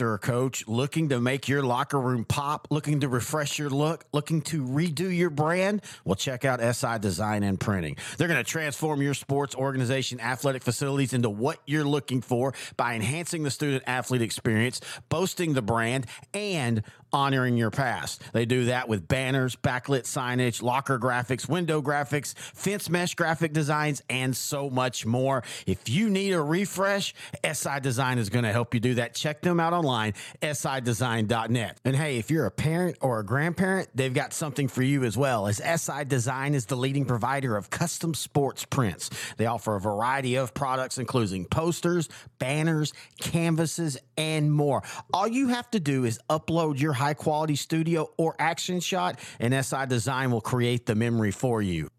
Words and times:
or 0.00 0.18
coach 0.18 0.66
looking 0.66 1.08
to 1.10 1.20
make 1.20 1.48
your 1.48 1.62
locker 1.62 2.00
room 2.00 2.24
pop, 2.24 2.68
looking 2.70 3.00
to 3.00 3.08
refresh 3.08 3.58
your 3.58 3.70
look, 3.70 4.04
looking 4.12 4.42
to 4.42 4.64
redo 4.64 5.14
your 5.14 5.30
brand? 5.30 5.82
Well, 6.04 6.16
check 6.16 6.44
out 6.44 6.60
SI 6.60 6.98
Design 7.00 7.42
and 7.42 7.58
Printing. 7.58 7.96
They're 8.16 8.28
going 8.28 8.42
to 8.42 8.50
transform 8.50 9.02
your 9.02 9.14
sports 9.14 9.54
organization 9.54 10.20
athletic 10.20 10.62
facilities 10.62 11.12
into 11.12 11.30
what 11.30 11.58
you're 11.66 11.84
looking 11.84 12.22
for 12.22 12.54
by 12.76 12.94
enhancing 12.94 13.42
the 13.42 13.50
student 13.50 13.84
athlete 13.86 14.22
experience, 14.22 14.80
boasting 15.08 15.54
the 15.54 15.62
brand, 15.62 16.06
and 16.34 16.82
honoring 17.12 17.56
your 17.56 17.70
past. 17.70 18.22
They 18.32 18.44
do 18.44 18.66
that 18.66 18.88
with 18.88 19.08
banners, 19.08 19.56
backlit 19.56 20.02
signage, 20.02 20.62
locker 20.62 20.98
graphics, 20.98 21.48
window 21.48 21.82
graphics, 21.82 22.34
fence 22.38 22.88
mesh 22.88 23.14
graphic 23.14 23.52
designs, 23.52 24.02
and 24.08 24.36
so 24.36 24.70
much 24.70 25.06
more. 25.06 25.42
If 25.66 25.88
you 25.88 26.08
need 26.08 26.32
a 26.32 26.42
refresh, 26.42 27.14
SI 27.44 27.80
Design 27.80 28.18
is 28.18 28.28
going 28.28 28.44
to 28.44 28.52
help 28.52 28.74
you 28.74 28.80
do 28.80 28.94
that. 28.94 29.14
Check 29.14 29.42
them 29.42 29.60
out 29.60 29.72
online, 29.72 29.89
sidesign.net. 29.90 31.80
And 31.84 31.96
hey, 31.96 32.18
if 32.18 32.30
you're 32.30 32.46
a 32.46 32.50
parent 32.50 32.98
or 33.00 33.20
a 33.20 33.24
grandparent, 33.24 33.88
they've 33.94 34.12
got 34.12 34.32
something 34.32 34.68
for 34.68 34.82
you 34.82 35.04
as 35.04 35.16
well, 35.16 35.46
as 35.46 35.58
SI 35.58 36.04
Design 36.04 36.54
is 36.54 36.66
the 36.66 36.76
leading 36.76 37.04
provider 37.04 37.56
of 37.56 37.70
custom 37.70 38.14
sports 38.14 38.64
prints. 38.64 39.10
They 39.36 39.46
offer 39.46 39.76
a 39.76 39.80
variety 39.80 40.36
of 40.36 40.54
products, 40.54 40.98
including 40.98 41.46
posters, 41.46 42.08
banners, 42.38 42.92
canvases, 43.20 43.98
and 44.16 44.52
more. 44.52 44.82
All 45.12 45.28
you 45.28 45.48
have 45.48 45.70
to 45.72 45.80
do 45.80 46.04
is 46.04 46.18
upload 46.28 46.80
your 46.80 46.92
high 46.92 47.14
quality 47.14 47.56
studio 47.56 48.10
or 48.16 48.34
action 48.38 48.80
shot, 48.80 49.18
and 49.38 49.52
SI 49.64 49.86
Design 49.86 50.30
will 50.30 50.40
create 50.40 50.86
the 50.86 50.94
memory 50.94 51.30
for 51.30 51.62
you. 51.62 51.90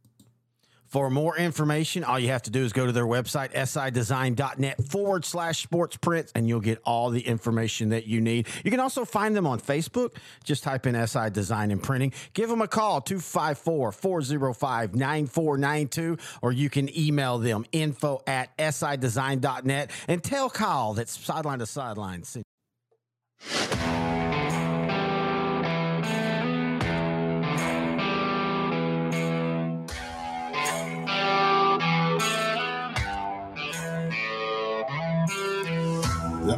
For 0.92 1.10
more 1.10 1.38
information, 1.38 2.04
all 2.04 2.20
you 2.20 2.28
have 2.28 2.42
to 2.44 2.52
do 2.52 2.66
is 2.66 2.74
go 2.74 2.86
to 2.86 2.92
their 2.92 3.06
website, 3.06 3.54
sidesign.net 3.54 4.84
forward 4.84 5.24
slash 5.24 5.64
sports 5.64 5.96
prints, 5.96 6.34
and 6.36 6.50
you'll 6.50 6.60
get 6.60 6.82
all 6.84 7.10
the 7.12 7.22
information 7.22 7.90
that 7.90 8.08
you 8.08 8.20
need. 8.20 8.50
You 8.66 8.72
can 8.72 8.82
also 8.82 9.06
find 9.06 9.34
them 9.34 9.48
on 9.48 9.62
Facebook. 9.62 10.18
Just 10.44 10.64
type 10.64 10.86
in 10.86 11.08
SI 11.08 11.30
Design 11.30 11.72
and 11.72 11.82
Printing. 11.82 12.12
Give 12.34 12.50
them 12.50 12.62
a 12.62 12.68
call, 12.68 13.00
254 13.00 13.94
405 13.94 14.94
9492, 14.94 16.18
or 16.42 16.52
you 16.52 16.70
can 16.70 16.94
email 16.98 17.38
them 17.38 17.66
info 17.72 18.22
at 18.28 18.56
sidesign.net 18.58 19.92
and 20.10 20.22
tell 20.22 20.50
Kyle 20.50 20.94
that's 20.94 21.18
sideline 21.18 21.60
to 21.60 21.66
sideline. 21.66 22.24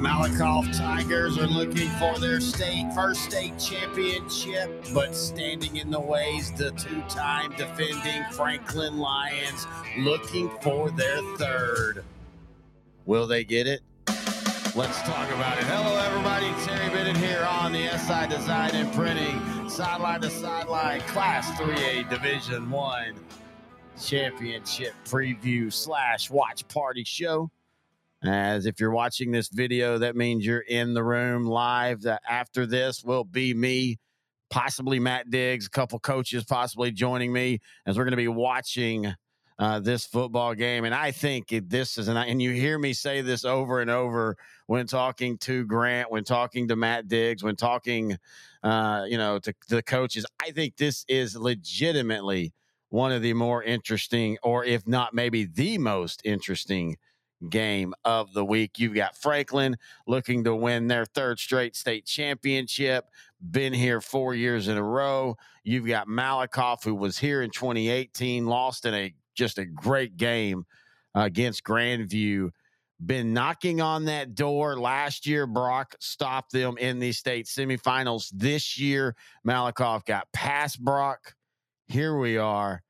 Malakoff 0.04 0.78
Tigers 0.78 1.38
are 1.38 1.48
looking 1.48 1.88
for 1.92 2.20
their 2.20 2.42
state 2.42 2.92
first 2.94 3.24
state 3.24 3.58
championship, 3.58 4.70
but 4.94 5.16
standing 5.16 5.78
in 5.78 5.90
the 5.90 6.00
ways 6.00 6.52
the 6.52 6.72
two-time 6.72 7.52
defending 7.56 8.22
Franklin 8.34 8.98
Lions 8.98 9.66
looking 10.00 10.50
for 10.62 10.92
their 10.92 11.22
third. 11.38 12.04
Will 13.06 13.26
they 13.28 13.46
get 13.46 13.66
it? 13.66 13.80
Let's 14.76 15.02
talk 15.04 15.32
about 15.32 15.58
it. 15.58 15.64
Hello, 15.64 15.98
everybody. 15.98 16.48
Terry 16.66 16.90
Bennett 16.90 17.16
here 17.16 17.48
on 17.50 17.72
the 17.72 17.88
SI 17.98 18.28
Design 18.28 18.72
and 18.74 18.94
Printing 18.94 19.70
Sideline 19.70 20.20
to 20.20 20.30
Sideline 20.30 21.00
Class 21.02 21.50
3A 21.58 22.10
Division 22.10 22.70
One 22.70 23.16
Championship 23.98 24.96
Preview 25.06 25.72
slash 25.72 26.30
Watch 26.30 26.68
Party 26.68 27.06
Show. 27.06 27.50
As 28.26 28.66
if 28.66 28.80
you're 28.80 28.92
watching 28.92 29.32
this 29.32 29.50
video, 29.50 29.98
that 29.98 30.16
means 30.16 30.46
you're 30.46 30.60
in 30.60 30.94
the 30.94 31.04
room 31.04 31.46
live. 31.46 32.04
That 32.04 32.22
after 32.28 32.66
this 32.66 33.04
will 33.04 33.26
be 33.26 33.54
me, 33.54 34.00
possibly 34.50 35.00
Matt 35.00 35.30
Diggs, 35.30 35.68
a 35.68 35.70
couple 35.70 36.00
coaches 36.00 36.46
possibly 36.46 36.92
joining 36.92 37.34
me 37.34 37.60
as 37.86 37.98
we're 37.98 38.06
going 38.06 38.12
to 38.12 38.18
be 38.18 38.30
watching 38.30 39.14
uh, 39.60 39.80
this 39.80 40.06
football 40.06 40.54
game. 40.54 40.86
And 40.86 40.96
I 40.96 41.12
think 41.12 41.48
this 41.68 41.98
is, 41.98 42.08
an, 42.08 42.18
and 42.18 42.42
you 42.42 42.52
hear 42.52 42.80
me 42.80 42.94
say 42.94 43.22
this 43.22 43.44
over 43.46 43.82
and 43.82 43.90
over 43.90 44.38
when 44.68 44.88
talking 44.88 45.38
to 45.40 45.66
Grant, 45.66 46.10
when 46.10 46.24
talking 46.24 46.68
to 46.70 46.76
Matt 46.76 47.08
Diggs, 47.08 47.44
when 47.44 47.56
talking, 47.56 48.18
uh, 48.64 49.06
you 49.08 49.18
know, 49.18 49.38
to, 49.40 49.54
to 49.68 49.76
the 49.76 49.84
coaches. 49.84 50.26
I 50.42 50.52
think 50.52 50.78
this 50.78 51.04
is 51.08 51.36
legitimately 51.36 52.54
one 52.90 53.12
of 53.12 53.22
the 53.22 53.34
more 53.34 53.64
interesting, 53.64 54.38
or 54.44 54.64
if 54.64 54.88
not 54.88 55.14
maybe 55.14 55.46
the 55.46 55.78
most 55.78 56.22
interesting 56.24 56.96
game 57.50 57.94
of 58.06 58.34
the 58.34 58.46
week. 58.46 58.80
You've 58.80 58.96
got 58.96 59.16
Franklin 59.16 59.78
looking 60.08 60.44
to 60.44 60.56
win 60.56 60.88
their 60.88 61.06
third 61.06 61.40
straight 61.40 61.76
state 61.76 62.06
championship, 62.06 63.10
been 63.52 63.74
here 63.74 64.02
four 64.02 64.34
years 64.36 64.68
in 64.68 64.78
a 64.78 64.84
row. 64.84 65.38
You've 65.64 65.88
got 65.88 66.08
Malakoff, 66.08 66.84
who 66.84 66.96
was 66.96 67.18
here 67.18 67.42
in 67.42 67.52
2018, 67.52 68.46
lost 68.46 68.86
in 68.86 68.94
a 68.94 69.14
just 69.36 69.58
a 69.58 69.66
great 69.66 70.18
game 70.18 70.66
against 71.16 71.64
Grandview. 71.64 72.50
Been 73.04 73.34
knocking 73.34 73.82
on 73.82 74.06
that 74.06 74.36
door 74.36 74.80
last 74.80 75.26
year. 75.26 75.46
Brock 75.46 75.96
stopped 76.00 76.52
them 76.52 76.78
in 76.78 77.00
the 77.00 77.12
state 77.12 77.48
semifinals. 77.48 78.32
This 78.34 78.80
year, 78.80 79.16
Malakoff 79.46 80.06
got 80.06 80.32
past 80.32 80.82
Brock. 80.82 81.36
Here 81.88 82.18
we 82.18 82.38
are 82.38 82.82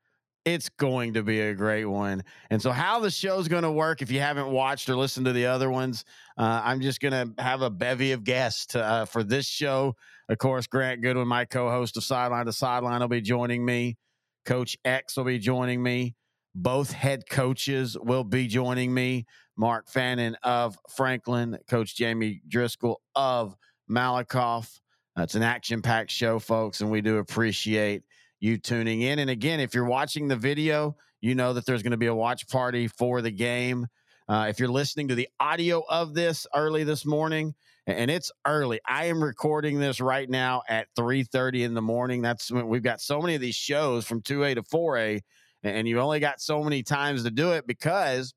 it's 0.44 0.68
going 0.68 1.14
to 1.14 1.22
be 1.22 1.40
a 1.40 1.54
great 1.54 1.86
one. 1.86 2.22
And 2.50 2.60
so, 2.60 2.70
how 2.70 3.00
the 3.00 3.10
show's 3.10 3.48
going 3.48 3.62
to 3.62 3.72
work, 3.72 4.02
if 4.02 4.10
you 4.10 4.20
haven't 4.20 4.48
watched 4.48 4.88
or 4.88 4.96
listened 4.96 5.26
to 5.26 5.32
the 5.32 5.46
other 5.46 5.70
ones, 5.70 6.04
uh, 6.36 6.60
I'm 6.64 6.80
just 6.80 7.00
going 7.00 7.12
to 7.12 7.42
have 7.42 7.62
a 7.62 7.70
bevy 7.70 8.12
of 8.12 8.24
guests 8.24 8.74
uh, 8.74 9.06
for 9.06 9.22
this 9.22 9.46
show. 9.46 9.96
Of 10.28 10.38
course, 10.38 10.66
Grant 10.66 11.02
Goodwin, 11.02 11.28
my 11.28 11.44
co 11.44 11.70
host 11.70 11.96
of 11.96 12.04
Sideline 12.04 12.46
to 12.46 12.52
Sideline, 12.52 13.00
will 13.00 13.08
be 13.08 13.20
joining 13.20 13.64
me. 13.64 13.96
Coach 14.44 14.76
X 14.84 15.16
will 15.16 15.24
be 15.24 15.38
joining 15.38 15.82
me. 15.82 16.14
Both 16.54 16.92
head 16.92 17.28
coaches 17.28 17.96
will 17.98 18.24
be 18.24 18.46
joining 18.46 18.92
me. 18.92 19.26
Mark 19.56 19.88
Fannin 19.88 20.36
of 20.42 20.78
Franklin, 20.94 21.58
Coach 21.68 21.96
Jamie 21.96 22.42
Driscoll 22.48 23.00
of 23.14 23.54
Malakoff. 23.90 24.80
It's 25.16 25.36
an 25.36 25.42
action 25.42 25.80
packed 25.80 26.10
show, 26.10 26.38
folks, 26.38 26.80
and 26.80 26.90
we 26.90 27.00
do 27.00 27.18
appreciate 27.18 28.02
you 28.40 28.58
tuning 28.58 29.02
in. 29.02 29.18
And 29.18 29.30
again, 29.30 29.60
if 29.60 29.74
you're 29.74 29.84
watching 29.84 30.28
the 30.28 30.36
video, 30.36 30.96
you 31.20 31.34
know 31.34 31.54
that 31.54 31.66
there's 31.66 31.82
going 31.82 31.92
to 31.92 31.96
be 31.96 32.06
a 32.06 32.14
watch 32.14 32.48
party 32.48 32.88
for 32.88 33.22
the 33.22 33.30
game. 33.30 33.86
Uh, 34.28 34.46
if 34.48 34.58
you're 34.58 34.68
listening 34.68 35.08
to 35.08 35.14
the 35.14 35.28
audio 35.38 35.82
of 35.88 36.14
this 36.14 36.46
early 36.54 36.84
this 36.84 37.04
morning, 37.04 37.54
and 37.86 38.10
it's 38.10 38.30
early, 38.46 38.80
I 38.86 39.06
am 39.06 39.22
recording 39.22 39.78
this 39.78 40.00
right 40.00 40.28
now 40.28 40.62
at 40.68 40.88
3:30 40.98 41.64
in 41.64 41.74
the 41.74 41.82
morning. 41.82 42.22
That's 42.22 42.50
when 42.50 42.68
we've 42.68 42.82
got 42.82 43.00
so 43.00 43.20
many 43.20 43.34
of 43.34 43.40
these 43.40 43.54
shows 43.54 44.06
from 44.06 44.22
2A 44.22 44.54
to 44.54 44.62
4A, 44.62 45.20
and 45.62 45.86
you 45.86 46.00
only 46.00 46.20
got 46.20 46.40
so 46.40 46.62
many 46.62 46.82
times 46.82 47.24
to 47.24 47.30
do 47.30 47.52
it 47.52 47.66
because 47.66 48.34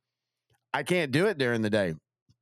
I 0.73 0.83
can't 0.83 1.11
do 1.11 1.27
it 1.27 1.37
during 1.37 1.61
the 1.61 1.69
day. 1.69 1.95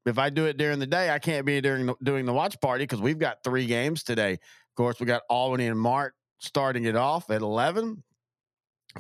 If 0.05 0.19
I 0.19 0.29
do 0.29 0.45
it 0.45 0.57
during 0.57 0.79
the 0.79 0.87
day, 0.87 1.09
I 1.09 1.19
can't 1.19 1.45
be 1.45 1.59
during 1.61 1.87
the, 1.87 1.95
doing 2.03 2.25
the 2.25 2.33
watch 2.33 2.59
party 2.61 2.83
because 2.83 3.01
we've 3.01 3.17
got 3.17 3.43
three 3.43 3.65
games 3.65 4.03
today. 4.03 4.33
Of 4.33 4.75
course, 4.75 4.99
we 4.99 5.05
got 5.05 5.23
Albany 5.29 5.67
and 5.67 5.79
Mart 5.79 6.13
starting 6.39 6.85
it 6.85 6.95
off 6.95 7.29
at 7.29 7.41
11, 7.41 8.03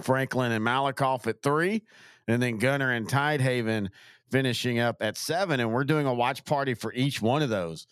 Franklin 0.01 0.51
and 0.51 0.65
Malakoff 0.65 1.27
at 1.27 1.41
3, 1.41 1.83
and 2.27 2.41
then 2.41 2.57
Gunter 2.57 2.91
and 2.91 3.07
Tidehaven 3.07 3.89
finishing 4.31 4.79
up 4.79 4.97
at 5.01 5.17
7. 5.17 5.59
And 5.59 5.71
we're 5.71 5.83
doing 5.83 6.05
a 6.05 6.13
watch 6.13 6.43
party 6.45 6.73
for 6.73 6.93
each 6.93 7.21
one 7.21 7.41
of 7.41 7.49
those. 7.49 7.87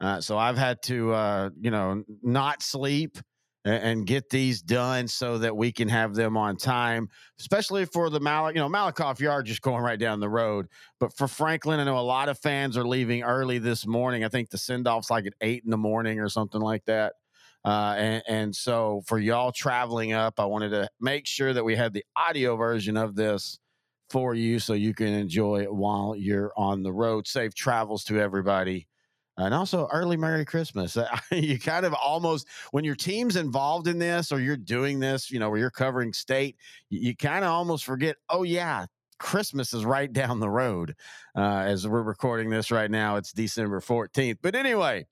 Uh, 0.00 0.20
so 0.20 0.38
I've 0.38 0.58
had 0.58 0.82
to, 0.84 1.12
uh, 1.12 1.50
you 1.60 1.70
know, 1.70 2.04
not 2.22 2.62
sleep 2.62 3.18
and, 3.64 3.82
and, 3.82 4.06
get 4.06 4.30
these 4.30 4.62
done 4.62 5.08
so 5.08 5.38
that 5.38 5.56
we 5.56 5.72
can 5.72 5.88
have 5.88 6.14
them 6.14 6.36
on 6.36 6.56
time, 6.56 7.08
especially 7.40 7.84
for 7.84 8.08
the 8.08 8.20
Mal, 8.20 8.52
you 8.52 8.58
know, 8.58 8.68
Malakoff 8.68 9.18
Yard 9.18 9.46
just 9.46 9.60
going 9.60 9.82
right 9.82 9.98
down 9.98 10.20
the 10.20 10.28
road. 10.28 10.68
But 11.00 11.16
for 11.16 11.26
Franklin, 11.26 11.80
I 11.80 11.84
know 11.84 11.98
a 11.98 12.00
lot 12.00 12.28
of 12.28 12.38
fans 12.38 12.76
are 12.76 12.86
leaving 12.86 13.24
early 13.24 13.58
this 13.58 13.88
morning. 13.88 14.24
I 14.24 14.28
think 14.28 14.50
the 14.50 14.58
send 14.58 14.86
off's 14.86 15.10
like 15.10 15.26
at 15.26 15.34
eight 15.40 15.64
in 15.64 15.70
the 15.70 15.76
morning 15.76 16.20
or 16.20 16.28
something 16.28 16.60
like 16.60 16.84
that. 16.84 17.14
Uh, 17.68 17.94
and, 17.98 18.22
and 18.26 18.56
so 18.56 19.02
for 19.04 19.18
y'all 19.18 19.52
traveling 19.52 20.14
up, 20.14 20.40
I 20.40 20.46
wanted 20.46 20.70
to 20.70 20.88
make 21.02 21.26
sure 21.26 21.52
that 21.52 21.62
we 21.62 21.76
had 21.76 21.92
the 21.92 22.04
audio 22.16 22.56
version 22.56 22.96
of 22.96 23.14
this 23.14 23.58
for 24.08 24.34
you 24.34 24.58
so 24.58 24.72
you 24.72 24.94
can 24.94 25.08
enjoy 25.08 25.60
it 25.64 25.74
while 25.74 26.14
you're 26.16 26.50
on 26.56 26.82
the 26.82 26.94
road. 26.94 27.26
Safe 27.26 27.54
travels 27.54 28.04
to 28.04 28.18
everybody. 28.18 28.88
And 29.36 29.52
also, 29.52 29.86
early 29.92 30.16
Merry 30.16 30.46
Christmas. 30.46 30.96
you 31.30 31.58
kind 31.58 31.84
of 31.84 31.92
almost, 31.92 32.48
when 32.70 32.84
your 32.84 32.96
team's 32.96 33.36
involved 33.36 33.86
in 33.86 33.98
this 33.98 34.32
or 34.32 34.40
you're 34.40 34.56
doing 34.56 34.98
this, 34.98 35.30
you 35.30 35.38
know, 35.38 35.50
where 35.50 35.58
you're 35.58 35.70
covering 35.70 36.14
state, 36.14 36.56
you, 36.88 37.00
you 37.00 37.16
kind 37.16 37.44
of 37.44 37.50
almost 37.50 37.84
forget, 37.84 38.16
oh, 38.30 38.44
yeah, 38.44 38.86
Christmas 39.18 39.74
is 39.74 39.84
right 39.84 40.10
down 40.10 40.40
the 40.40 40.48
road. 40.48 40.94
Uh, 41.36 41.64
as 41.66 41.86
we're 41.86 42.00
recording 42.00 42.48
this 42.48 42.70
right 42.70 42.90
now, 42.90 43.16
it's 43.16 43.30
December 43.30 43.80
14th. 43.80 44.38
But 44.40 44.54
anyway, 44.54 45.04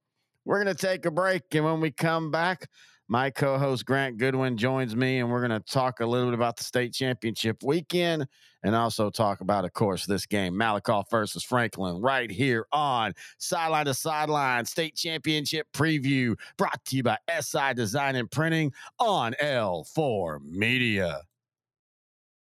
we're 0.47 0.63
going 0.63 0.75
to 0.75 0.87
take 0.87 1.05
a 1.05 1.11
break. 1.11 1.43
And 1.55 1.65
when 1.65 1.81
we 1.81 1.91
come 1.91 2.31
back, 2.31 2.69
My 3.09 3.31
co 3.31 3.57
host 3.57 3.85
Grant 3.87 4.19
Goodwin 4.19 4.57
joins 4.57 4.97
me, 4.97 5.21
and 5.21 5.31
we're 5.31 5.47
going 5.47 5.61
to 5.61 5.73
talk 5.73 6.01
a 6.01 6.07
little 6.07 6.29
bit 6.29 6.35
about 6.35 6.57
the 6.57 6.65
state 6.65 6.93
championship 6.93 7.63
weekend 7.63 8.27
and 8.65 8.75
also 8.75 9.11
talk 9.11 9.41
about, 9.41 9.65
of 9.65 9.73
course, 9.75 10.07
this 10.07 10.27
game 10.27 10.55
Malakoff 10.55 11.05
versus 11.09 11.45
Franklin 11.45 12.01
right 12.01 12.31
here 12.31 12.67
on 12.73 13.13
Sideline 13.39 13.85
to 13.85 13.95
Sideline 13.95 14.65
State 14.65 14.97
Championship 14.97 15.69
Preview, 15.73 16.35
brought 16.57 16.85
to 16.87 16.97
you 16.97 17.05
by 17.05 17.17
SI 17.41 17.75
Design 17.75 18.17
and 18.17 18.29
Printing 18.29 18.73
on 18.99 19.35
L4 19.41 20.41
Media. 20.43 21.23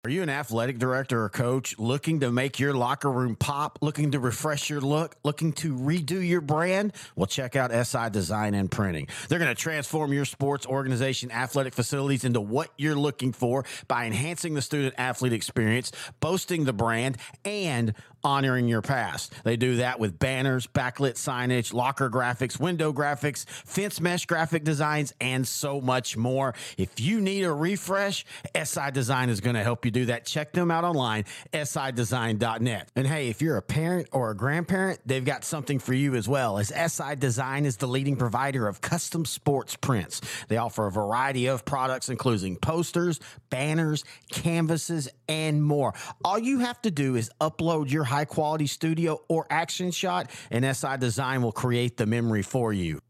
Are 0.04 0.10
you 0.10 0.24
an 0.24 0.30
athletic 0.30 0.80
director 0.80 1.22
or 1.22 1.28
coach 1.28 1.78
looking 1.78 2.18
to 2.20 2.32
make 2.32 2.58
your 2.58 2.74
locker 2.74 3.08
room 3.08 3.36
pop, 3.36 3.78
looking 3.82 4.10
to 4.10 4.18
refresh 4.18 4.68
your 4.68 4.80
look, 4.80 5.14
looking 5.22 5.52
to 5.52 5.76
redo 5.76 6.28
your 6.28 6.40
brand? 6.40 6.92
Well, 7.14 7.28
check 7.28 7.54
out 7.54 7.70
SI 7.70 8.10
Design 8.10 8.54
and 8.54 8.68
Printing. 8.68 9.06
They're 9.28 9.38
going 9.38 9.54
to 9.54 9.62
transform 9.62 10.12
your 10.12 10.24
sports 10.24 10.66
organization 10.66 11.30
athletic 11.30 11.72
facilities 11.72 12.24
into 12.24 12.40
what 12.40 12.70
you're 12.76 12.96
looking 12.96 13.32
for 13.32 13.64
by 13.86 14.06
enhancing 14.06 14.54
the 14.54 14.62
student 14.62 14.96
athlete 14.98 15.32
experience, 15.32 15.92
boasting 16.18 16.64
the 16.64 16.72
brand, 16.72 17.16
and 17.44 17.94
honoring 18.24 18.66
your 18.66 18.82
past. 18.82 19.32
They 19.44 19.56
do 19.56 19.76
that 19.76 20.00
with 20.00 20.18
banners, 20.18 20.66
backlit 20.66 21.14
signage, 21.14 21.72
locker 21.72 22.10
graphics, 22.10 22.58
window 22.58 22.92
graphics, 22.92 23.46
fence 23.48 24.00
mesh 24.00 24.26
graphic 24.26 24.64
designs, 24.64 25.12
and 25.20 25.46
so 25.46 25.80
much 25.80 26.16
more. 26.16 26.54
If 26.76 26.98
you 26.98 27.20
need 27.20 27.42
a 27.44 27.52
refresh, 27.52 28.24
SI 28.60 28.90
Design 28.92 29.28
is 29.28 29.40
going 29.40 29.54
to 29.54 29.62
help 29.62 29.84
you 29.84 29.91
do 29.92 30.06
that. 30.06 30.26
Check 30.26 30.52
them 30.52 30.70
out 30.70 30.84
online, 30.84 31.24
sidesign.net. 31.52 32.88
And 32.96 33.06
hey, 33.06 33.28
if 33.28 33.40
you're 33.40 33.56
a 33.56 33.62
parent 33.62 34.08
or 34.12 34.30
a 34.30 34.36
grandparent, 34.36 35.00
they've 35.06 35.24
got 35.24 35.44
something 35.44 35.78
for 35.78 35.94
you 35.94 36.14
as 36.14 36.28
well, 36.28 36.58
as 36.58 36.68
SI 36.68 37.16
Design 37.16 37.66
is 37.66 37.76
the 37.76 37.86
leading 37.86 38.16
provider 38.16 38.66
of 38.66 38.80
custom 38.80 39.24
sports 39.24 39.76
prints. 39.76 40.20
They 40.48 40.56
offer 40.56 40.86
a 40.86 40.90
variety 40.90 41.46
of 41.46 41.64
products, 41.64 42.08
including 42.08 42.56
posters, 42.56 43.20
banners, 43.50 44.04
canvases, 44.30 45.08
and 45.28 45.62
more. 45.62 45.94
All 46.24 46.38
you 46.38 46.60
have 46.60 46.80
to 46.82 46.90
do 46.90 47.16
is 47.16 47.30
upload 47.40 47.90
your 47.90 48.04
high 48.04 48.24
quality 48.24 48.66
studio 48.66 49.22
or 49.28 49.46
action 49.50 49.90
shot, 49.90 50.30
and 50.50 50.64
SI 50.76 50.96
Design 50.98 51.42
will 51.42 51.52
create 51.52 51.96
the 51.96 52.06
memory 52.06 52.42
for 52.42 52.72
you. 52.72 53.00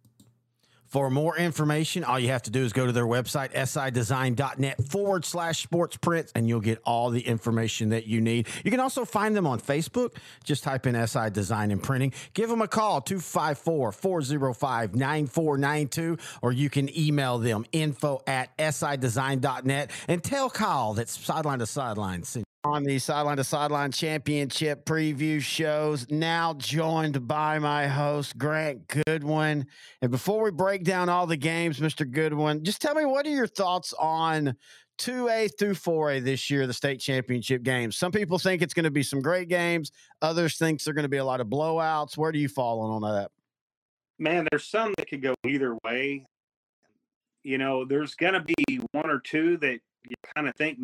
For 0.93 1.09
more 1.09 1.39
information, 1.39 2.05
all 2.05 2.19
you 2.19 2.29
have 2.29 2.43
to 2.43 2.51
do 2.51 2.63
is 2.63 2.75
go 2.75 2.85
to 2.85 2.93
their 2.93 3.07
website, 3.07 3.55
sidesign.net 3.55 4.85
forward 4.85 5.25
slash 5.25 5.63
sports 5.63 5.97
prints, 5.97 6.33
and 6.35 6.47
you'll 6.47 6.61
get 6.61 6.83
all 6.85 7.09
the 7.09 7.27
information 7.27 7.89
that 7.89 8.07
you 8.07 8.21
need. 8.21 8.47
You 8.63 8.71
can 8.71 8.79
also 8.79 9.07
find 9.07 9.35
them 9.35 9.47
on 9.47 9.59
Facebook. 9.59 10.17
Just 10.45 10.65
type 10.65 10.87
in 10.87 11.07
SI 11.07 11.31
Design 11.31 11.71
and 11.71 11.83
Printing. 11.83 12.13
Give 12.35 12.51
them 12.51 12.61
a 12.61 12.69
call, 12.69 13.01
254 13.01 13.91
405 13.91 14.95
9492, 14.95 16.19
or 16.43 16.53
you 16.53 16.69
can 16.69 16.95
email 16.95 17.39
them 17.39 17.65
info 17.73 18.21
at 18.27 18.55
sidesign.net 18.59 19.91
and 20.09 20.23
tell 20.23 20.51
Kyle 20.51 20.93
that 20.93 21.09
sideline 21.09 21.61
to 21.61 21.67
sideline 21.67 22.23
on 22.65 22.85
the 22.85 22.99
Sideline 22.99 23.39
to 23.39 23.45
Sideline 23.45 23.91
Championship 23.91 24.85
preview 24.85 25.41
shows. 25.41 26.09
Now 26.11 26.55
joined 26.55 27.27
by 27.27 27.59
my 27.59 27.89
host, 27.89 28.39
Grant 28.39 28.87
Goodwin. 28.87 29.67
And 30.01 30.11
before 30.13 30.45
we 30.45 30.53
break 30.53 30.85
down 30.85 31.09
all 31.09 31.27
the 31.27 31.37
games, 31.37 31.81
Mr. 31.81 32.09
Goodwin, 32.09 32.63
just 32.63 32.81
tell 32.81 32.95
me 32.95 33.05
what 33.05 33.27
are 33.27 33.31
your 33.31 33.49
thoughts 33.49 33.93
on 33.95 34.55
2A 34.99 35.59
through 35.59 35.75
4A 35.75 36.23
this 36.23 36.51
year, 36.51 36.69
the 36.69 36.73
state 36.73 37.01
championship 37.01 37.65
games? 37.65 37.97
Some 37.97 38.13
people 38.13 38.39
think 38.39 38.63
it's 38.63 38.75
going 38.75 38.85
to 38.85 38.93
be 38.93 39.03
some 39.03 39.21
great 39.21 39.49
games, 39.49 39.91
others 40.21 40.57
think 40.57 40.83
they're 40.83 40.95
going 40.95 41.03
to 41.03 41.09
be 41.09 41.17
a 41.17 41.25
lot 41.25 41.41
of 41.41 41.49
blowouts. 41.49 42.17
Where 42.17 42.31
do 42.31 42.39
you 42.39 42.49
fall 42.49 42.81
on 42.81 43.03
that? 43.03 43.33
Man, 44.21 44.47
there's 44.53 44.69
some 44.69 44.95
that 44.99 45.09
could 45.09 45.23
go 45.23 45.35
either 45.45 45.77
way. 45.85 46.25
You 47.43 47.59
know, 47.59 47.85
there's 47.85 48.15
going 48.15 48.35
to 48.35 48.41
be 48.41 48.81
one 48.93 49.11
or 49.11 49.19
two 49.19 49.57
that 49.57 49.81
you 50.09 50.15
kind 50.37 50.47
of 50.47 50.55
think 50.55 50.79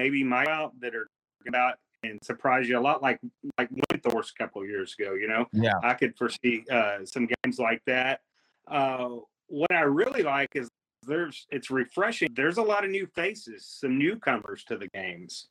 maybe 0.00 0.24
my 0.24 0.46
out 0.46 0.72
that 0.80 0.94
are 0.94 1.08
about 1.46 1.74
and 2.02 2.18
surprise 2.22 2.68
you 2.68 2.78
a 2.78 2.80
lot 2.80 3.02
like 3.02 3.20
like 3.58 3.68
Windthorst 3.70 4.30
a 4.30 4.38
couple 4.38 4.62
of 4.62 4.68
years 4.68 4.94
ago. 4.98 5.14
You 5.14 5.28
know, 5.28 5.46
yeah, 5.52 5.74
I 5.82 5.94
could 5.94 6.16
foresee 6.16 6.64
uh, 6.70 7.04
some 7.04 7.28
games 7.44 7.58
like 7.58 7.82
that. 7.86 8.20
Uh, 8.68 9.16
what 9.48 9.72
I 9.72 9.82
really 9.82 10.22
like 10.22 10.48
is 10.54 10.68
there's 11.06 11.46
it's 11.50 11.70
refreshing. 11.70 12.28
There's 12.34 12.56
a 12.56 12.62
lot 12.62 12.84
of 12.84 12.90
new 12.90 13.06
faces, 13.14 13.66
some 13.66 13.98
newcomers 13.98 14.64
to 14.64 14.78
the 14.78 14.88
games. 14.88 15.48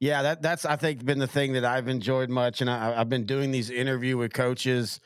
Yeah, 0.00 0.22
that 0.22 0.42
that's 0.42 0.64
I 0.64 0.76
think 0.76 1.04
been 1.04 1.18
the 1.18 1.26
thing 1.26 1.52
that 1.54 1.64
I've 1.64 1.88
enjoyed 1.88 2.30
much, 2.30 2.60
and 2.60 2.70
I, 2.70 2.94
have 2.94 3.08
been 3.08 3.26
doing 3.26 3.50
these 3.50 3.70
interview 3.70 4.16
with 4.16 4.32
coaches. 4.32 5.00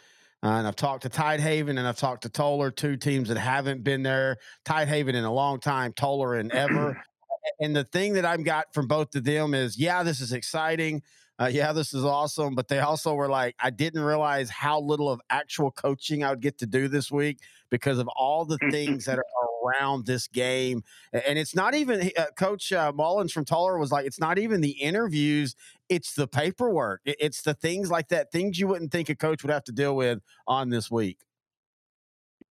Uh, 0.44 0.58
and 0.58 0.66
I've 0.66 0.74
talked 0.74 1.04
to 1.04 1.08
Tidehaven 1.08 1.78
and 1.78 1.86
I've 1.86 1.96
talked 1.96 2.24
to 2.24 2.28
Tolar, 2.28 2.72
two 2.72 2.96
teams 2.96 3.28
that 3.28 3.38
haven't 3.38 3.84
been 3.84 4.02
there. 4.02 4.38
Tidehaven 4.64 5.14
in 5.14 5.22
a 5.22 5.32
long 5.32 5.60
time, 5.60 5.92
Tolar 5.92 6.34
in 6.34 6.50
ever 6.50 7.00
and 7.60 7.74
the 7.74 7.84
thing 7.84 8.14
that 8.14 8.24
I've 8.24 8.44
got 8.44 8.72
from 8.72 8.86
both 8.86 9.14
of 9.14 9.24
them 9.24 9.54
is, 9.54 9.78
yeah, 9.78 10.02
this 10.02 10.20
is 10.20 10.32
exciting. 10.32 11.02
Uh, 11.40 11.46
yeah, 11.46 11.72
this 11.72 11.94
is 11.94 12.04
awesome. 12.04 12.54
But 12.54 12.68
they 12.68 12.80
also 12.80 13.14
were 13.14 13.28
like, 13.28 13.56
I 13.58 13.70
didn't 13.70 14.02
realize 14.02 14.50
how 14.50 14.80
little 14.80 15.08
of 15.08 15.20
actual 15.30 15.70
coaching 15.70 16.22
I 16.22 16.30
would 16.30 16.40
get 16.40 16.58
to 16.58 16.66
do 16.66 16.88
this 16.88 17.10
week 17.10 17.38
because 17.70 17.98
of 17.98 18.08
all 18.08 18.44
the 18.44 18.58
things 18.70 19.06
that 19.06 19.18
are 19.18 19.24
around 19.64 20.06
this 20.06 20.28
game. 20.28 20.84
And 21.12 21.38
it's 21.38 21.54
not 21.54 21.74
even, 21.74 22.10
uh, 22.16 22.26
Coach 22.36 22.72
uh, 22.72 22.92
Mullins 22.94 23.32
from 23.32 23.44
Tolar 23.44 23.78
was 23.78 23.90
like, 23.90 24.06
it's 24.06 24.20
not 24.20 24.38
even 24.38 24.60
the 24.60 24.70
interviews, 24.70 25.56
it's 25.88 26.14
the 26.14 26.28
paperwork. 26.28 27.00
It's 27.04 27.42
the 27.42 27.54
things 27.54 27.90
like 27.90 28.08
that, 28.08 28.30
things 28.30 28.58
you 28.58 28.68
wouldn't 28.68 28.92
think 28.92 29.08
a 29.08 29.16
coach 29.16 29.42
would 29.42 29.52
have 29.52 29.64
to 29.64 29.72
deal 29.72 29.96
with 29.96 30.20
on 30.46 30.68
this 30.68 30.90
week. 30.90 31.18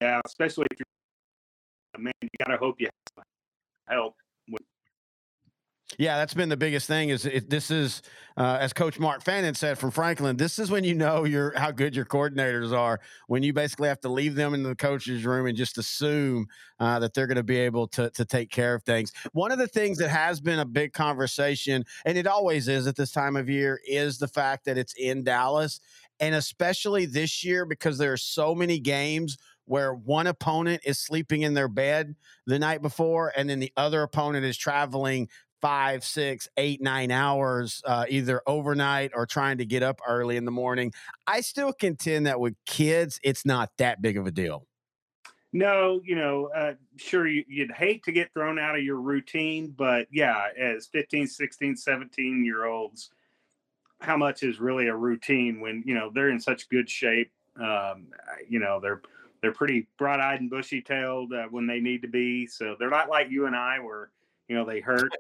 Yeah, 0.02 0.20
especially 0.26 0.66
if 0.72 0.80
you're, 0.80 0.86
a 1.96 2.00
man, 2.00 2.14
you 2.22 2.30
got 2.44 2.52
to 2.52 2.58
hope 2.58 2.78
you 2.80 2.88
have 3.18 3.26
help 3.88 4.16
yeah, 5.98 6.18
that's 6.18 6.34
been 6.34 6.50
the 6.50 6.58
biggest 6.58 6.88
thing. 6.88 7.10
Is 7.10 7.26
it, 7.26 7.50
this 7.50 7.72
is 7.72 8.02
uh, 8.38 8.58
as 8.60 8.74
Coach 8.74 9.00
Mark 9.00 9.24
Fannin 9.24 9.54
said 9.54 9.78
from 9.78 9.92
Franklin. 9.92 10.38
This 10.38 10.60
is 10.60 10.72
when 10.72 10.84
you 10.84 10.96
know 10.96 11.26
your 11.26 11.58
how 11.58 11.72
good 11.72 11.96
your 11.96 12.06
coordinators 12.06 12.76
are. 12.76 13.00
When 13.28 13.44
you 13.44 13.54
basically 13.54 13.88
have 13.90 14.02
to 14.02 14.10
leave 14.10 14.36
them 14.36 14.54
in 14.54 14.64
the 14.64 14.76
coach's 14.76 15.26
room 15.26 15.48
and 15.48 15.58
just 15.58 15.78
assume 15.78 16.48
uh, 16.80 17.00
that 17.00 17.14
they're 17.14 17.28
going 17.28 17.38
to 17.38 17.44
be 17.44 17.58
able 17.58 17.88
to 17.90 18.10
to 18.12 18.26
take 18.26 18.50
care 18.50 18.74
of 18.74 18.84
things. 18.84 19.12
One 19.34 19.52
of 19.52 19.58
the 19.58 19.68
things 19.68 19.98
that 19.98 20.10
has 20.10 20.40
been 20.40 20.60
a 20.60 20.66
big 20.66 20.94
conversation, 20.94 21.86
and 22.06 22.18
it 22.18 22.28
always 22.28 22.68
is 22.68 22.88
at 22.88 22.96
this 22.96 23.12
time 23.12 23.36
of 23.36 23.50
year, 23.50 23.80
is 23.88 24.18
the 24.18 24.28
fact 24.28 24.66
that 24.66 24.78
it's 24.78 24.94
in 24.94 25.24
Dallas, 25.24 25.80
and 26.20 26.36
especially 26.36 27.06
this 27.06 27.44
year 27.44 27.66
because 27.66 27.98
there 27.98 28.14
are 28.14 28.18
so 28.18 28.56
many 28.56 28.80
games 28.80 29.38
where 29.66 29.94
one 29.94 30.28
opponent 30.28 30.82
is 30.86 31.00
sleeping 31.00 31.44
in 31.44 31.54
their 31.54 31.68
bed 31.68 32.16
the 32.46 32.60
night 32.60 32.82
before 32.82 33.32
and 33.38 33.50
then 33.50 33.60
the 33.60 33.72
other 33.78 34.02
opponent 34.02 34.44
is 34.44 34.58
traveling 34.58 35.30
five, 35.62 36.04
six, 36.04 36.48
eight, 36.58 36.82
nine 36.82 37.12
hours, 37.12 37.82
uh, 37.86 38.06
either 38.10 38.42
overnight 38.48 39.12
or 39.14 39.26
trying 39.26 39.60
to 39.60 39.66
get 39.66 39.84
up 39.84 40.02
early 40.08 40.38
in 40.38 40.46
the 40.46 40.52
morning. 40.52 40.92
I 41.28 41.42
still 41.42 41.72
contend 41.72 42.26
that 42.26 42.40
with 42.40 42.56
kids, 42.66 43.20
it's 43.24 43.46
not 43.46 43.70
that 43.78 44.02
big 44.02 44.18
of 44.18 44.26
a 44.26 44.32
deal. 44.32 44.66
No, 45.54 46.02
you 46.06 46.16
know, 46.16 46.50
uh, 46.56 46.74
sure, 46.96 47.28
you, 47.28 47.44
would 47.58 47.72
hate 47.72 48.04
to 48.04 48.12
get 48.12 48.34
thrown 48.34 48.58
out 48.58 48.78
of 48.78 48.84
your 48.84 49.02
routine, 49.02 49.74
but 49.78 50.08
yeah, 50.10 50.48
as 50.58 50.88
15, 50.88 51.28
16, 51.28 51.76
17 51.76 52.46
year 52.46 52.66
olds, 52.66 53.12
how 54.00 54.16
much 54.16 54.44
is 54.44 54.60
really 54.60 54.88
a 54.88 54.96
routine 54.96 55.60
when, 55.60 55.84
you 55.86 55.94
know, 55.94 56.10
they're 56.14 56.30
in 56.30 56.40
such 56.40 56.70
good 56.70 56.90
shape? 56.90 57.32
Um, 57.60 58.08
you 58.48 58.60
know, 58.60 58.80
they're, 58.80 59.02
they're 59.42 59.52
pretty 59.52 59.88
bright 59.98 60.22
eyed 60.22 60.40
and 60.40 60.50
bushy 60.50 60.82
tailed 60.82 61.34
uh, 61.34 61.48
when 61.52 61.68
they 61.68 61.82
need 61.82 62.02
to 62.04 62.08
be. 62.08 62.48
So 62.48 62.76
they're 62.80 62.90
not 62.90 63.10
like 63.10 63.30
you 63.30 63.46
and 63.46 63.56
I 63.56 63.80
where, 63.80 64.10
you 64.48 64.56
know, 64.56 64.66
they 64.66 64.80
hurt 64.80 65.12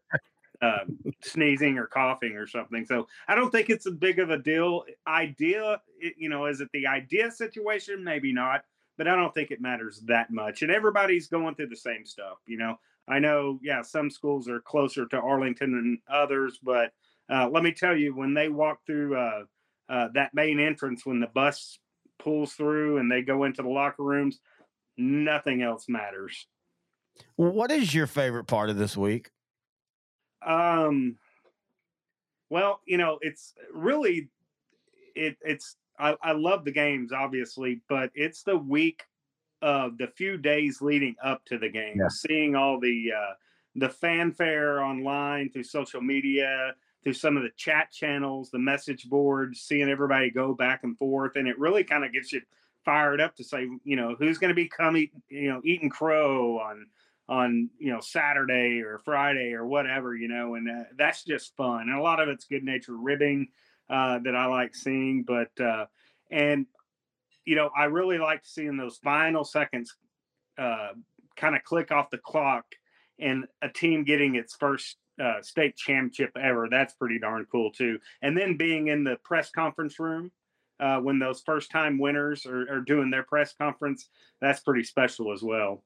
uh, 0.61 0.85
sneezing 1.23 1.77
or 1.77 1.87
coughing 1.87 2.33
or 2.33 2.47
something. 2.47 2.85
So 2.85 3.07
I 3.27 3.35
don't 3.35 3.51
think 3.51 3.69
it's 3.69 3.87
a 3.87 3.91
big 3.91 4.19
of 4.19 4.29
a 4.29 4.37
deal. 4.37 4.83
Idea, 5.07 5.81
you 6.17 6.29
know, 6.29 6.45
is 6.45 6.61
it 6.61 6.69
the 6.73 6.87
idea 6.87 7.31
situation? 7.31 8.03
Maybe 8.03 8.31
not, 8.31 8.63
but 8.97 9.07
I 9.07 9.15
don't 9.15 9.33
think 9.33 9.51
it 9.51 9.61
matters 9.61 10.01
that 10.07 10.31
much. 10.31 10.61
And 10.61 10.71
everybody's 10.71 11.27
going 11.27 11.55
through 11.55 11.69
the 11.69 11.75
same 11.75 12.05
stuff. 12.05 12.37
You 12.45 12.57
know, 12.57 12.75
I 13.07 13.19
know, 13.19 13.59
yeah, 13.63 13.81
some 13.81 14.09
schools 14.09 14.47
are 14.47 14.61
closer 14.61 15.07
to 15.07 15.17
Arlington 15.17 15.71
than 15.71 15.99
others, 16.09 16.59
but 16.61 16.91
uh, 17.31 17.49
let 17.49 17.63
me 17.63 17.71
tell 17.71 17.95
you, 17.95 18.15
when 18.15 18.33
they 18.33 18.49
walk 18.49 18.79
through 18.85 19.17
uh, 19.17 19.43
uh, 19.89 20.09
that 20.13 20.33
main 20.33 20.59
entrance, 20.59 21.05
when 21.05 21.19
the 21.19 21.27
bus 21.27 21.79
pulls 22.19 22.53
through 22.53 22.97
and 22.97 23.11
they 23.11 23.21
go 23.21 23.45
into 23.45 23.61
the 23.63 23.69
locker 23.69 24.03
rooms, 24.03 24.39
nothing 24.97 25.61
else 25.61 25.85
matters. 25.87 26.45
What 27.35 27.71
is 27.71 27.93
your 27.93 28.07
favorite 28.07 28.45
part 28.45 28.69
of 28.69 28.77
this 28.77 28.95
week? 28.95 29.31
Um, 30.45 31.17
well, 32.49 32.81
you 32.85 32.97
know, 32.97 33.17
it's 33.21 33.53
really 33.73 34.29
it. 35.15 35.37
It's 35.41 35.77
I, 35.99 36.15
I 36.21 36.31
love 36.33 36.65
the 36.65 36.71
games, 36.71 37.11
obviously, 37.13 37.81
but 37.87 38.11
it's 38.15 38.43
the 38.43 38.57
week 38.57 39.03
of 39.61 39.97
the 39.97 40.07
few 40.07 40.37
days 40.37 40.81
leading 40.81 41.15
up 41.23 41.45
to 41.45 41.57
the 41.57 41.69
game, 41.69 41.97
yeah. 41.99 42.07
seeing 42.09 42.55
all 42.55 42.79
the 42.79 43.11
uh, 43.15 43.33
the 43.75 43.89
fanfare 43.89 44.81
online 44.81 45.49
through 45.49 45.63
social 45.63 46.01
media, 46.01 46.73
through 47.03 47.13
some 47.13 47.37
of 47.37 47.43
the 47.43 47.51
chat 47.55 47.91
channels, 47.91 48.49
the 48.49 48.59
message 48.59 49.09
boards, 49.09 49.61
seeing 49.61 49.89
everybody 49.89 50.29
go 50.29 50.53
back 50.53 50.83
and 50.83 50.97
forth, 50.97 51.35
and 51.35 51.47
it 51.47 51.57
really 51.57 51.83
kind 51.83 52.03
of 52.03 52.11
gets 52.11 52.33
you 52.33 52.41
fired 52.83 53.21
up 53.21 53.35
to 53.35 53.43
say, 53.43 53.67
you 53.83 53.95
know, 53.95 54.15
who's 54.17 54.37
going 54.37 54.49
to 54.49 54.55
be 54.55 54.67
coming, 54.67 55.09
you 55.29 55.49
know, 55.49 55.61
eating 55.63 55.89
crow 55.89 56.59
on 56.59 56.87
on 57.31 57.69
you 57.79 57.89
know 57.93 58.01
Saturday 58.01 58.81
or 58.81 58.99
Friday 58.99 59.53
or 59.53 59.65
whatever, 59.65 60.13
you 60.13 60.27
know, 60.27 60.55
and 60.55 60.69
uh, 60.69 60.83
that's 60.97 61.23
just 61.23 61.55
fun. 61.55 61.83
And 61.83 61.97
a 61.97 62.01
lot 62.01 62.19
of 62.19 62.27
it's 62.27 62.43
good 62.43 62.63
natured 62.63 62.97
ribbing 62.99 63.47
uh, 63.89 64.19
that 64.25 64.35
I 64.35 64.47
like 64.47 64.75
seeing, 64.75 65.23
but 65.23 65.49
uh, 65.59 65.85
and 66.29 66.65
you 67.45 67.55
know 67.55 67.69
I 67.75 67.85
really 67.85 68.17
like 68.17 68.41
seeing 68.43 68.75
those 68.75 68.97
final 68.97 69.45
seconds 69.45 69.95
uh, 70.57 70.89
kind 71.37 71.55
of 71.55 71.63
click 71.63 71.89
off 71.89 72.09
the 72.09 72.17
clock 72.17 72.65
and 73.17 73.45
a 73.61 73.69
team 73.69 74.03
getting 74.03 74.35
its 74.35 74.53
first 74.53 74.97
uh, 75.23 75.41
state 75.41 75.77
championship 75.77 76.31
ever. 76.35 76.67
That's 76.69 76.95
pretty 76.95 77.17
darn 77.17 77.45
cool 77.49 77.71
too. 77.71 77.97
And 78.21 78.37
then 78.37 78.57
being 78.57 78.89
in 78.89 79.05
the 79.05 79.15
press 79.23 79.51
conference 79.51 79.99
room 80.01 80.31
uh, 80.81 80.97
when 80.97 81.17
those 81.17 81.41
first 81.45 81.71
time 81.71 81.97
winners 81.97 82.45
are, 82.45 82.69
are, 82.73 82.81
doing 82.81 83.11
their 83.11 83.23
press 83.23 83.53
conference, 83.53 84.09
that's 84.41 84.61
pretty 84.61 84.83
special 84.83 85.31
as 85.31 85.43
well. 85.43 85.83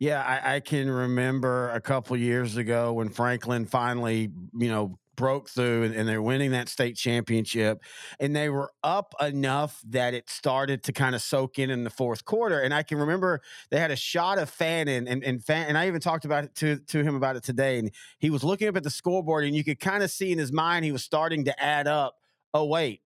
Yeah, 0.00 0.22
I, 0.22 0.56
I 0.56 0.60
can 0.60 0.90
remember 0.90 1.68
a 1.70 1.80
couple 1.80 2.16
years 2.16 2.56
ago 2.56 2.94
when 2.94 3.10
Franklin 3.10 3.66
finally, 3.66 4.30
you 4.58 4.68
know, 4.68 4.98
broke 5.14 5.50
through 5.50 5.82
and, 5.82 5.94
and, 5.94 6.08
they're 6.08 6.22
winning 6.22 6.52
that 6.52 6.66
state 6.66 6.96
championship 6.96 7.82
and 8.18 8.34
they 8.34 8.48
were 8.48 8.72
up 8.82 9.14
enough 9.20 9.78
that 9.86 10.14
it 10.14 10.30
started 10.30 10.82
to 10.82 10.94
kind 10.94 11.14
of 11.14 11.20
soak 11.20 11.58
in 11.58 11.68
in 11.68 11.84
the 11.84 11.90
fourth 11.90 12.24
quarter 12.24 12.60
and 12.60 12.72
i 12.72 12.82
can 12.82 12.96
remember 12.96 13.42
they 13.70 13.78
had 13.78 13.90
a 13.90 13.96
shot 13.96 14.38
of 14.38 14.48
fannin 14.48 15.06
and 15.06 15.22
and, 15.22 15.44
Fan, 15.44 15.66
and 15.68 15.76
i 15.76 15.86
even 15.86 16.00
talked 16.00 16.24
about 16.24 16.44
it 16.44 16.54
to, 16.54 16.78
to 16.86 17.02
him 17.02 17.16
about 17.16 17.36
it 17.36 17.42
today 17.42 17.78
and 17.78 17.90
he 18.18 18.30
was 18.30 18.42
looking 18.42 18.66
up 18.66 18.78
at 18.78 18.82
the 18.82 18.88
scoreboard 18.88 19.44
and 19.44 19.54
you 19.54 19.62
could 19.62 19.78
kind 19.78 20.02
of 20.02 20.10
see 20.10 20.32
in 20.32 20.38
his 20.38 20.52
mind 20.52 20.86
he 20.86 20.92
was 20.92 21.04
starting 21.04 21.44
to 21.44 21.62
add 21.62 21.86
up 21.86 22.14
oh 22.54 22.64
wait 22.64 23.02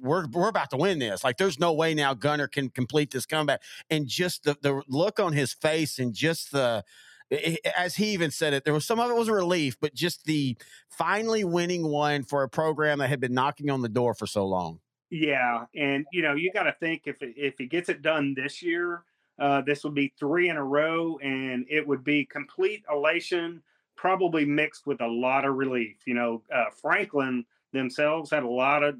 we're 0.00 0.26
we're 0.28 0.48
about 0.48 0.70
to 0.70 0.76
win 0.76 0.98
this. 0.98 1.24
Like 1.24 1.36
there's 1.36 1.58
no 1.58 1.72
way 1.72 1.94
now 1.94 2.14
Gunter 2.14 2.48
can 2.48 2.68
complete 2.68 3.10
this 3.10 3.26
comeback. 3.26 3.62
And 3.90 4.06
just 4.06 4.44
the 4.44 4.56
the 4.60 4.82
look 4.88 5.20
on 5.20 5.32
his 5.32 5.52
face 5.52 5.98
and 5.98 6.14
just 6.14 6.52
the 6.52 6.84
as 7.76 7.96
he 7.96 8.06
even 8.08 8.30
said 8.30 8.52
it, 8.52 8.64
there 8.64 8.74
was 8.74 8.84
some 8.84 9.00
of 9.00 9.10
it 9.10 9.16
was 9.16 9.28
a 9.28 9.32
relief, 9.32 9.76
but 9.80 9.94
just 9.94 10.24
the 10.24 10.56
finally 10.88 11.44
winning 11.44 11.86
one 11.86 12.24
for 12.24 12.42
a 12.42 12.48
program 12.48 12.98
that 12.98 13.08
had 13.08 13.20
been 13.20 13.34
knocking 13.34 13.70
on 13.70 13.80
the 13.80 13.88
door 13.88 14.14
for 14.14 14.26
so 14.26 14.46
long. 14.46 14.80
Yeah, 15.10 15.64
and 15.74 16.06
you 16.12 16.22
know 16.22 16.34
you 16.34 16.50
got 16.52 16.64
to 16.64 16.74
think 16.80 17.02
if 17.06 17.16
if 17.20 17.54
he 17.58 17.66
gets 17.66 17.88
it 17.88 18.02
done 18.02 18.34
this 18.34 18.62
year, 18.62 19.04
uh, 19.38 19.60
this 19.62 19.84
would 19.84 19.94
be 19.94 20.12
three 20.18 20.48
in 20.48 20.56
a 20.56 20.64
row, 20.64 21.18
and 21.22 21.66
it 21.68 21.86
would 21.86 22.04
be 22.04 22.24
complete 22.24 22.82
elation, 22.90 23.62
probably 23.96 24.44
mixed 24.44 24.86
with 24.86 25.00
a 25.00 25.06
lot 25.06 25.44
of 25.44 25.54
relief. 25.54 25.96
You 26.06 26.14
know, 26.14 26.42
uh, 26.54 26.66
Franklin 26.80 27.44
themselves 27.72 28.30
had 28.30 28.42
a 28.42 28.48
lot 28.48 28.82
of 28.82 28.96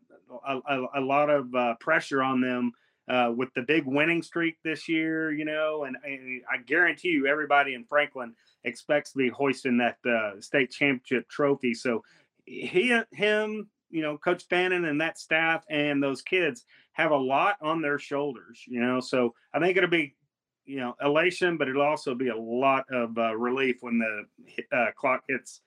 a, 0.47 0.87
a, 0.97 1.01
lot 1.01 1.31
of 1.31 1.55
uh, 1.55 1.75
pressure 1.81 2.23
on 2.23 2.41
them 2.41 2.73
uh, 3.09 3.33
with 3.37 3.49
the 3.55 3.63
big 3.63 3.85
winning 3.87 4.23
streak 4.23 4.57
this 4.65 4.89
year, 4.89 5.33
you 5.33 5.45
know, 5.45 5.85
and, 5.85 5.97
and, 6.05 6.43
I 6.51 6.59
guarantee 6.59 7.09
you 7.09 7.27
everybody 7.27 7.75
in 7.75 7.85
Franklin 7.85 8.35
expects 8.65 9.13
to 9.13 9.19
be 9.19 9.29
hoisting 9.29 9.79
that 9.79 9.99
uh, 10.09 10.41
state 10.41 10.71
championship 10.71 11.29
trophy. 11.29 11.75
So 11.75 12.03
he, 12.47 12.99
him, 13.13 13.69
you 13.91 14.03
know, 14.03 14.17
Coach 14.19 14.45
Fannin 14.49 14.85
and 14.85 15.01
that 15.01 15.19
staff 15.19 15.65
and 15.69 16.03
those 16.03 16.23
kids 16.23 16.65
have 16.93 17.11
a 17.11 17.17
lot 17.17 17.57
on 17.61 17.83
their 17.83 17.99
shoulders, 17.99 18.63
you 18.67 18.81
know. 18.81 19.01
So 19.01 19.35
I 19.53 19.59
think 19.59 19.77
it'll 19.77 19.91
be, 19.91 20.15
you 20.65 20.79
know, 20.79 20.95
elation, 21.03 21.57
but 21.57 21.69
it'll 21.69 21.83
also 21.83 22.15
be 22.15 22.29
a 22.29 22.37
lot 22.37 22.85
of 22.91 23.17
uh, 23.19 23.35
relief 23.37 23.77
when 23.81 23.99
the 23.99 24.77
uh, 24.77 24.93
clock 24.97 25.25
hits 25.29 25.61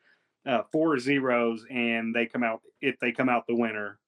uh, 0.46 0.62
four 0.72 0.98
zeros 1.00 1.66
and 1.70 2.16
they 2.16 2.26
come 2.26 2.44
out 2.44 2.62
if 2.82 3.00
they 3.00 3.12
come 3.12 3.30
out 3.30 3.46
the 3.48 3.56
winner 3.56 4.00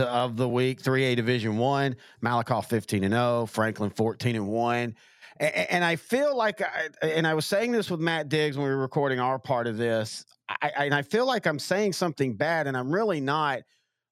of 0.00 0.36
the 0.36 0.48
week 0.48 0.82
3A 0.82 1.16
Division 1.16 1.56
1, 1.56 1.96
Malakoff 2.22 2.66
15 2.66 3.04
and 3.04 3.14
0, 3.14 3.46
Franklin 3.46 3.90
14 3.90 4.36
and 4.36 4.48
1. 4.48 4.94
And, 5.40 5.84
I 5.84 5.96
feel 5.96 6.36
like, 6.36 6.62
I, 6.62 6.88
and 7.06 7.26
I 7.26 7.34
was 7.34 7.44
saying 7.44 7.72
this 7.72 7.90
with 7.90 7.98
Matt 7.98 8.28
Diggs 8.28 8.56
when 8.56 8.66
we 8.68 8.72
were 8.72 8.80
recording 8.80 9.18
our 9.18 9.38
part 9.38 9.66
of 9.66 9.76
this, 9.76 10.24
I, 10.48 10.70
and 10.76 10.94
I 10.94 11.02
feel 11.02 11.26
like 11.26 11.46
I'm 11.46 11.58
saying 11.58 11.94
something 11.94 12.36
bad, 12.36 12.68
and 12.68 12.76
I'm 12.76 12.90
really 12.92 13.20
not. 13.20 13.62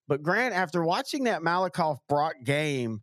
But 0.07 0.21
Grant, 0.21 0.53
after 0.53 0.83
watching 0.83 1.23
that 1.25 1.41
Malakoff 1.41 1.99
Brock 2.09 2.33
game, 2.43 3.01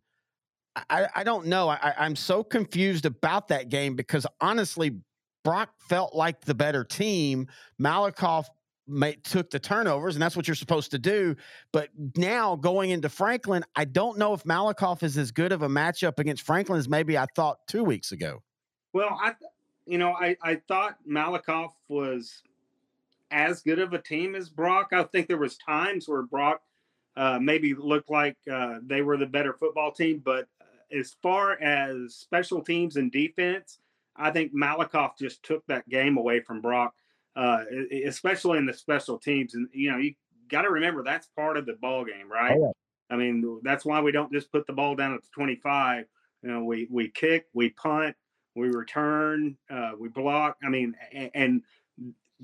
I, 0.89 1.07
I 1.15 1.23
don't 1.23 1.47
know. 1.47 1.69
I, 1.69 1.93
I'm 1.97 2.15
so 2.15 2.43
confused 2.43 3.05
about 3.05 3.47
that 3.47 3.69
game 3.69 3.95
because 3.95 4.27
honestly, 4.39 4.97
Brock 5.43 5.71
felt 5.79 6.15
like 6.15 6.41
the 6.41 6.53
better 6.53 6.83
team. 6.83 7.47
Malakoff 7.81 8.45
took 9.23 9.49
the 9.49 9.59
turnovers, 9.59 10.15
and 10.15 10.21
that's 10.21 10.35
what 10.35 10.47
you're 10.47 10.55
supposed 10.55 10.91
to 10.91 10.99
do. 10.99 11.35
But 11.71 11.89
now 12.15 12.55
going 12.55 12.89
into 12.89 13.09
Franklin, 13.09 13.63
I 13.75 13.85
don't 13.85 14.17
know 14.17 14.33
if 14.33 14.43
Malakoff 14.43 15.03
is 15.03 15.17
as 15.17 15.31
good 15.31 15.51
of 15.51 15.61
a 15.61 15.69
matchup 15.69 16.19
against 16.19 16.43
Franklin 16.43 16.79
as 16.79 16.89
maybe 16.89 17.17
I 17.17 17.25
thought 17.35 17.57
two 17.67 17.83
weeks 17.83 18.11
ago. 18.11 18.41
Well, 18.93 19.17
I, 19.21 19.33
you 19.85 19.97
know, 19.97 20.13
I, 20.13 20.35
I 20.43 20.61
thought 20.67 20.97
Malakoff 21.09 21.71
was 21.87 22.43
as 23.31 23.61
good 23.61 23.79
of 23.79 23.93
a 23.93 24.01
team 24.01 24.35
as 24.35 24.49
Brock. 24.49 24.89
I 24.91 25.03
think 25.03 25.27
there 25.27 25.37
was 25.37 25.57
times 25.57 26.07
where 26.07 26.23
Brock 26.23 26.61
uh, 27.15 27.39
maybe 27.41 27.73
looked 27.73 28.09
like 28.09 28.37
uh, 28.51 28.79
they 28.85 29.01
were 29.01 29.17
the 29.17 29.25
better 29.25 29.53
football 29.53 29.91
team, 29.91 30.21
but 30.23 30.47
uh, 30.61 30.99
as 30.99 31.15
far 31.21 31.61
as 31.61 32.15
special 32.15 32.61
teams 32.61 32.97
and 32.97 33.11
defense, 33.11 33.79
I 34.15 34.31
think 34.31 34.53
Malakoff 34.53 35.17
just 35.17 35.43
took 35.43 35.65
that 35.67 35.87
game 35.89 36.17
away 36.17 36.41
from 36.41 36.61
Brock 36.61 36.93
uh, 37.35 37.63
especially 38.05 38.57
in 38.57 38.65
the 38.65 38.73
special 38.73 39.17
teams. 39.17 39.55
And 39.55 39.67
you 39.73 39.91
know, 39.91 39.97
you 39.97 40.13
got 40.49 40.63
to 40.63 40.69
remember 40.69 41.03
that's 41.03 41.27
part 41.35 41.57
of 41.57 41.65
the 41.65 41.73
ball 41.73 42.05
game, 42.05 42.31
right? 42.31 42.57
Oh, 42.57 42.61
yeah. 42.61 43.15
I 43.15 43.17
mean, 43.17 43.59
that's 43.63 43.83
why 43.83 43.99
we 44.01 44.11
don't 44.11 44.31
just 44.31 44.51
put 44.51 44.65
the 44.67 44.73
ball 44.73 44.95
down 44.95 45.13
at 45.13 45.21
the 45.21 45.27
25. 45.33 46.05
You 46.43 46.51
know, 46.51 46.63
we 46.63 46.87
we 46.89 47.09
kick, 47.09 47.45
we 47.53 47.69
punt, 47.71 48.15
we 48.55 48.69
return, 48.69 49.57
uh, 49.69 49.91
we 49.99 50.09
block. 50.09 50.57
I 50.63 50.69
mean, 50.69 50.95
and, 51.13 51.31
and 51.33 51.61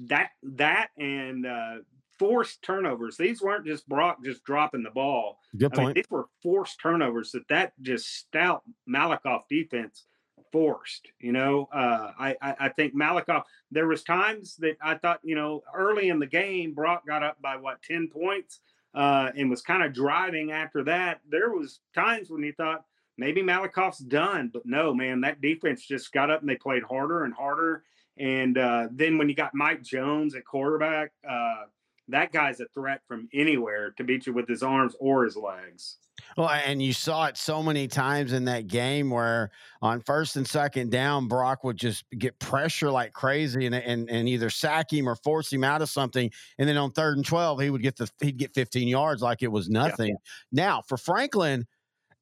that 0.08 0.32
that 0.44 0.89
and 0.98 1.46
uh, 1.46 1.75
forced 2.20 2.62
turnovers. 2.62 3.17
These 3.17 3.41
weren't 3.41 3.65
just 3.65 3.88
Brock 3.88 4.17
just 4.24 4.44
dropping 4.44 4.84
the 4.84 4.91
ball. 4.91 5.39
Good 5.58 5.74
point. 5.74 5.79
I 5.79 5.86
mean, 5.86 5.94
these 5.96 6.10
were 6.10 6.27
forced 6.44 6.79
turnovers 6.79 7.32
that 7.32 7.48
that 7.50 7.74
just 7.82 8.13
stout 8.15 8.63
Malakoff 8.89 9.44
defense 9.50 10.06
forced. 10.51 11.08
You 11.20 11.32
know, 11.32 11.68
uh, 11.74 12.12
I, 12.20 12.36
I, 12.42 12.56
I 12.60 12.70
think 12.70 12.96
Malakoff. 12.96 13.44
There 13.72 13.88
was 13.88 14.04
times 14.04 14.56
that 14.58 14.77
I 14.82 14.96
thought, 14.96 15.20
you 15.24 15.36
know, 15.36 15.63
early 15.75 16.10
in 16.10 16.20
the 16.20 16.27
game, 16.27 16.74
Brock 16.74 17.06
got 17.06 17.24
up 17.24 17.42
by 17.42 17.58
what 17.58 17.82
ten 17.82 18.08
points 18.08 18.60
uh, 18.94 19.32
and 19.36 19.50
was 19.50 19.62
kind 19.62 19.84
of 19.84 19.94
driving 19.94 20.51
after 20.51 20.84
that. 20.86 21.20
There 21.30 21.51
was 21.51 21.80
times 21.94 22.30
when 22.30 22.44
you 22.44 22.54
thought 22.54 22.84
maybe 23.18 23.42
Malakoff's 23.42 24.00
done, 24.00 24.50
but 24.54 24.66
no, 24.66 24.94
man, 24.94 25.22
that 25.22 25.42
defense 25.42 25.86
just 25.86 26.12
got 26.12 26.30
up 26.30 26.42
and 26.42 26.50
they 26.50 26.56
played 26.56 26.84
harder 26.84 27.24
and 27.24 27.34
harder. 27.34 27.84
And 28.18 28.58
uh, 28.58 28.88
then 28.92 29.18
when 29.18 29.30
you 29.30 29.36
got 29.36 29.54
Mike 29.54 29.84
Jones 29.84 30.36
at 30.36 30.46
quarterback, 30.46 31.12
uh, 31.27 31.66
that 32.10 32.32
guy's 32.32 32.60
a 32.60 32.68
threat 32.74 33.02
from 33.08 33.28
anywhere 33.34 33.92
to 33.98 34.04
beat 34.04 34.26
you 34.26 34.34
with 34.34 34.48
his 34.48 34.64
arms 34.64 34.96
or 35.00 35.26
his 35.26 35.36
legs. 35.36 35.98
Well, 36.36 36.50
and 36.50 36.82
you 36.82 36.94
saw 36.94 37.26
it 37.26 37.38
so 37.38 37.62
many 37.62 37.88
times 37.88 38.34
in 38.34 38.46
that 38.46 38.68
game 38.68 39.10
where 39.10 39.52
on 39.82 40.02
first 40.02 40.36
and 40.36 40.48
second 40.48 40.92
down, 40.92 41.28
Brock 41.28 41.64
would 41.64 41.78
just 41.78 42.06
get 42.18 42.38
pressure 42.40 42.92
like 42.92 43.14
crazy 43.14 43.66
and, 43.66 43.76
and, 43.76 44.10
and 44.10 44.28
either 44.28 44.50
sack 44.50 44.92
him 44.92 45.08
or 45.08 45.16
force 45.16 45.52
him 45.52 45.64
out 45.64 45.82
of 45.82 45.90
something. 45.90 46.32
And 46.58 46.68
then 46.68 46.78
on 46.78 46.92
third 46.92 47.18
and 47.18 47.26
12, 47.26 47.62
he 47.62 47.70
would 47.70 47.82
get 47.82 47.98
the, 47.98 48.10
he'd 48.22 48.38
get 48.38 48.54
15 48.54 48.88
yards 48.88 49.22
like 49.22 49.44
it 49.44 49.52
was 49.52 49.70
nothing. 49.70 50.10
Yeah. 50.10 50.66
Now 50.66 50.82
for 50.82 50.98
Franklin, 50.98 51.66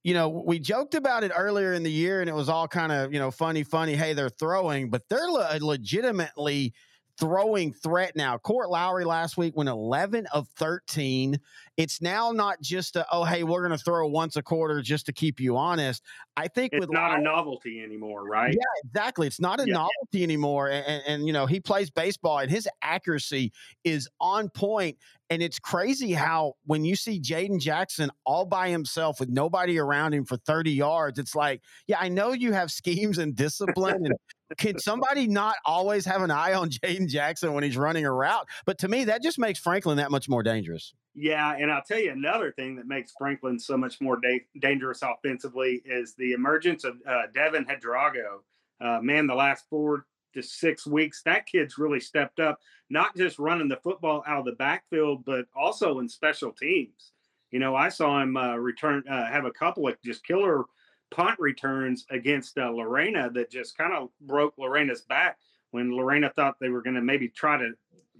you 0.03 0.13
know, 0.13 0.29
we 0.29 0.59
joked 0.59 0.93
about 0.93 1.23
it 1.23 1.31
earlier 1.35 1.73
in 1.73 1.83
the 1.83 1.91
year 1.91 2.21
and 2.21 2.29
it 2.29 2.35
was 2.35 2.49
all 2.49 2.67
kind 2.67 2.91
of, 2.91 3.13
you 3.13 3.19
know, 3.19 3.31
funny, 3.31 3.63
funny. 3.63 3.95
Hey, 3.95 4.13
they're 4.13 4.29
throwing, 4.29 4.89
but 4.89 5.03
they're 5.09 5.29
le- 5.29 5.57
legitimately 5.61 6.73
throwing 7.17 7.71
threat 7.71 8.15
now. 8.15 8.37
Court 8.37 8.69
Lowry 8.69 9.05
last 9.05 9.37
week 9.37 9.55
went 9.55 9.69
11 9.69 10.27
of 10.33 10.47
13. 10.57 11.39
It's 11.77 12.01
now 12.01 12.31
not 12.31 12.61
just 12.61 12.95
a, 12.95 13.05
oh, 13.11 13.23
hey, 13.23 13.43
we're 13.43 13.65
going 13.65 13.77
to 13.77 13.83
throw 13.83 14.07
once 14.07 14.35
a 14.35 14.41
quarter 14.41 14.81
just 14.81 15.05
to 15.07 15.13
keep 15.13 15.39
you 15.39 15.57
honest. 15.57 16.03
I 16.37 16.47
think 16.47 16.73
it's 16.73 16.81
with 16.81 16.91
not 16.91 17.09
Lowry, 17.09 17.21
a 17.21 17.23
novelty 17.23 17.81
anymore, 17.81 18.27
right? 18.27 18.53
Yeah, 18.53 18.81
exactly. 18.83 19.27
It's 19.27 19.39
not 19.39 19.59
a 19.59 19.65
yeah. 19.67 19.73
novelty 19.73 20.23
anymore. 20.23 20.69
And, 20.69 20.85
and, 20.85 21.03
and, 21.07 21.27
you 21.27 21.33
know, 21.33 21.45
he 21.45 21.59
plays 21.59 21.89
baseball 21.89 22.39
and 22.39 22.51
his 22.51 22.67
accuracy 22.81 23.51
is 23.83 24.07
on 24.19 24.49
point. 24.49 24.97
And 25.29 25.41
it's 25.41 25.57
crazy 25.57 26.13
how 26.13 26.53
when 26.65 26.85
you 26.85 26.95
see 26.95 27.19
Jaden 27.19 27.59
Jackson 27.59 28.11
all 28.25 28.45
by 28.45 28.69
himself 28.69 29.19
with 29.19 29.29
nobody 29.29 29.79
around 29.79 30.13
him 30.13 30.23
for 30.25 30.37
30 30.37 30.71
yards, 30.71 31.17
it's 31.17 31.33
like, 31.33 31.61
yeah, 31.87 31.97
I 31.99 32.09
know 32.09 32.31
you 32.31 32.53
have 32.53 32.71
schemes 32.71 33.17
and 33.17 33.35
discipline 33.35 34.05
and 34.05 34.13
can 34.57 34.77
somebody 34.77 35.27
not 35.27 35.55
always 35.65 36.05
have 36.05 36.21
an 36.21 36.29
eye 36.29 36.53
on 36.53 36.69
Jaden 36.83 37.07
Jackson 37.07 37.53
when 37.53 37.63
he's 37.63 37.77
running 37.77 38.05
a 38.05 38.11
route? 38.11 38.47
But 38.65 38.77
to 38.79 38.87
me, 38.87 39.05
that 39.05 39.23
just 39.23 39.39
makes 39.39 39.59
Franklin 39.59 39.97
that 39.97 40.11
much 40.11 40.29
more 40.29 40.43
dangerous. 40.43 40.93
Yeah, 41.15 41.55
and 41.57 41.71
I'll 41.71 41.81
tell 41.81 41.99
you 41.99 42.11
another 42.11 42.51
thing 42.51 42.75
that 42.75 42.87
makes 42.87 43.13
Franklin 43.17 43.57
so 43.57 43.77
much 43.77 44.01
more 44.01 44.19
da- 44.19 44.45
dangerous 44.59 45.01
offensively 45.01 45.81
is 45.85 46.13
the 46.15 46.33
emergence 46.33 46.83
of 46.83 46.97
uh, 47.07 47.23
Devin 47.33 47.65
Hedrago. 47.65 48.41
Uh, 48.81 48.99
man, 49.01 49.25
the 49.25 49.35
last 49.35 49.65
four 49.69 50.05
to 50.35 50.43
six 50.43 50.85
weeks, 50.85 51.21
that 51.23 51.45
kid's 51.45 51.77
really 51.77 51.99
stepped 51.99 52.39
up, 52.39 52.59
not 52.89 53.15
just 53.15 53.39
running 53.39 53.67
the 53.67 53.77
football 53.77 54.23
out 54.27 54.39
of 54.39 54.45
the 54.45 54.51
backfield, 54.53 55.25
but 55.25 55.45
also 55.55 55.99
in 55.99 56.07
special 56.07 56.51
teams. 56.51 57.11
You 57.51 57.59
know, 57.59 57.75
I 57.75 57.89
saw 57.89 58.21
him 58.21 58.37
uh, 58.37 58.55
return 58.55 59.03
uh, 59.09 59.27
have 59.27 59.45
a 59.45 59.51
couple 59.51 59.87
of 59.87 59.95
just 60.03 60.25
killer 60.25 60.65
punt 61.11 61.39
returns 61.39 62.05
against 62.09 62.57
uh, 62.57 62.69
Lorena 62.69 63.29
that 63.31 63.49
just 63.49 63.77
kind 63.77 63.93
of 63.93 64.09
broke 64.21 64.53
Lorena's 64.57 65.01
back 65.01 65.37
when 65.71 65.95
Lorena 65.95 66.31
thought 66.35 66.55
they 66.59 66.69
were 66.69 66.81
going 66.81 66.95
to 66.95 67.01
maybe 67.01 67.29
try 67.29 67.57
to 67.57 67.71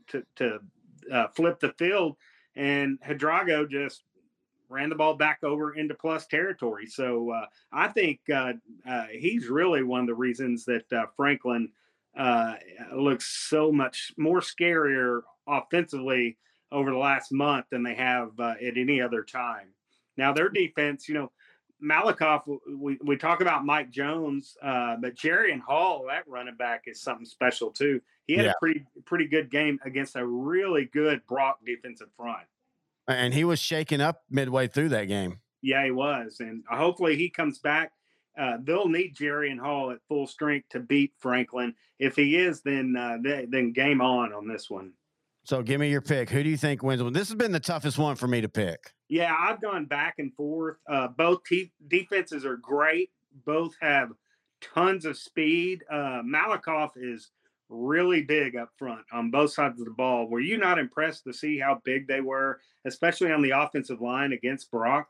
to, 0.08 0.24
to 0.36 0.60
uh, 1.12 1.28
flip 1.30 1.60
the 1.60 1.74
field, 1.78 2.16
and 2.56 3.00
Hadrago 3.02 3.70
just 3.70 4.04
ran 4.70 4.90
the 4.90 4.96
ball 4.96 5.16
back 5.16 5.40
over 5.44 5.76
into 5.76 5.94
plus 5.94 6.28
territory. 6.28 6.86
So 6.86 7.32
uh, 7.32 7.46
I 7.72 7.88
think 7.88 8.20
uh, 8.34 8.54
uh, 8.88 9.06
he's 9.12 9.48
really 9.48 9.84
one 9.84 10.02
of 10.02 10.08
the 10.08 10.16
reasons 10.16 10.66
that 10.66 10.92
uh, 10.92 11.06
Franklin 11.16 11.70
uh, 12.18 12.56
looks 12.96 13.26
so 13.50 13.72
much 13.72 14.12
more 14.18 14.40
scarier 14.40 15.22
offensively 15.48 16.38
over 16.72 16.92
the 16.92 16.98
last 16.98 17.32
month 17.32 17.66
than 17.72 17.84
they 17.84 17.96
have 17.96 18.32
uh, 18.40 18.56
at 18.66 18.78
any 18.78 19.02
other 19.02 19.24
time. 19.24 19.68
Now 20.18 20.34
their 20.34 20.50
defense, 20.50 21.08
you 21.08 21.14
know, 21.14 21.32
Malakoff, 21.84 22.44
we, 22.68 22.98
we 23.04 23.18
talk 23.18 23.42
about 23.42 23.66
Mike 23.66 23.92
Jones, 23.92 24.56
but 24.62 25.14
Jerry 25.16 25.52
and 25.52 25.62
Hall, 25.62 26.06
that 26.08 26.28
running 26.28 26.56
back 26.56 26.84
is 26.88 27.02
something 27.02 27.26
special 27.26 27.70
too. 27.70 28.02
He 28.28 28.36
had 28.36 28.46
yeah. 28.46 28.52
a 28.52 28.60
pretty 28.60 28.86
pretty 29.06 29.28
good 29.28 29.52
game 29.52 29.78
against 29.86 30.16
a 30.16 30.26
really 30.26 30.86
good 30.86 31.22
Brock 31.28 31.60
defensive 31.66 32.08
front. 32.18 32.48
And 33.08 33.34
he 33.34 33.44
was 33.44 33.60
shaken 33.60 34.02
up 34.02 34.24
midway 34.32 34.68
through 34.68 34.90
that 34.90 35.06
game. 35.06 35.42
Yeah, 35.62 35.84
he 35.86 35.92
was. 35.92 36.38
And 36.40 36.64
hopefully 36.68 37.18
he 37.18 37.30
comes 37.30 37.60
back. 37.60 37.92
Uh, 38.38 38.58
they'll 38.64 38.90
need 38.90 39.16
Jerry 39.16 39.52
and 39.52 39.60
Hall 39.60 39.92
at 39.92 40.00
full 40.08 40.28
strength 40.28 40.70
to 40.70 40.80
beat 40.80 41.14
Franklin. 41.18 41.74
If 42.00 42.16
he 42.16 42.38
is, 42.38 42.62
then 42.62 42.96
uh, 42.98 43.18
they, 43.22 43.48
then 43.50 43.72
game 43.72 44.02
on 44.02 44.34
on 44.34 44.48
this 44.48 44.70
one. 44.70 44.94
So 45.46 45.62
give 45.62 45.80
me 45.80 45.90
your 45.92 46.02
pick. 46.02 46.30
Who 46.30 46.42
do 46.44 46.50
you 46.50 46.58
think 46.58 46.82
wins? 46.82 47.02
This 47.14 47.30
has 47.30 47.36
been 47.36 47.52
the 47.52 47.60
toughest 47.60 47.98
one 47.98 48.16
for 48.16 48.28
me 48.28 48.42
to 48.42 48.50
pick. 48.50 48.94
Yeah, 49.10 49.36
I've 49.38 49.62
gone 49.62 49.86
back 49.86 50.16
and 50.18 50.34
forth. 50.34 50.78
Uh, 50.90 51.08
both 51.10 51.44
te- 51.44 51.72
defenses 51.88 52.46
are 52.46 52.58
great. 52.58 53.12
Both 53.46 53.76
have 53.80 54.10
tons 54.60 55.06
of 55.06 55.18
speed. 55.18 55.84
Uh, 55.90 56.22
Malakoff 56.26 56.92
is 56.96 57.30
really 57.70 58.24
big 58.24 58.56
up 58.56 58.70
front 58.78 59.02
on 59.12 59.32
both 59.32 59.54
sides 59.54 59.80
of 59.80 59.86
the 59.86 59.92
ball. 59.92 60.28
Were 60.28 60.40
you 60.40 60.58
not 60.58 60.80
impressed 60.80 61.24
to 61.26 61.34
see 61.34 61.60
how 61.60 61.80
big 61.84 62.08
they 62.08 62.22
were, 62.22 62.60
especially 62.86 63.32
on 63.32 63.42
the 63.42 63.52
offensive 63.52 64.02
line 64.02 64.34
against 64.34 64.72
Brock? 64.72 65.08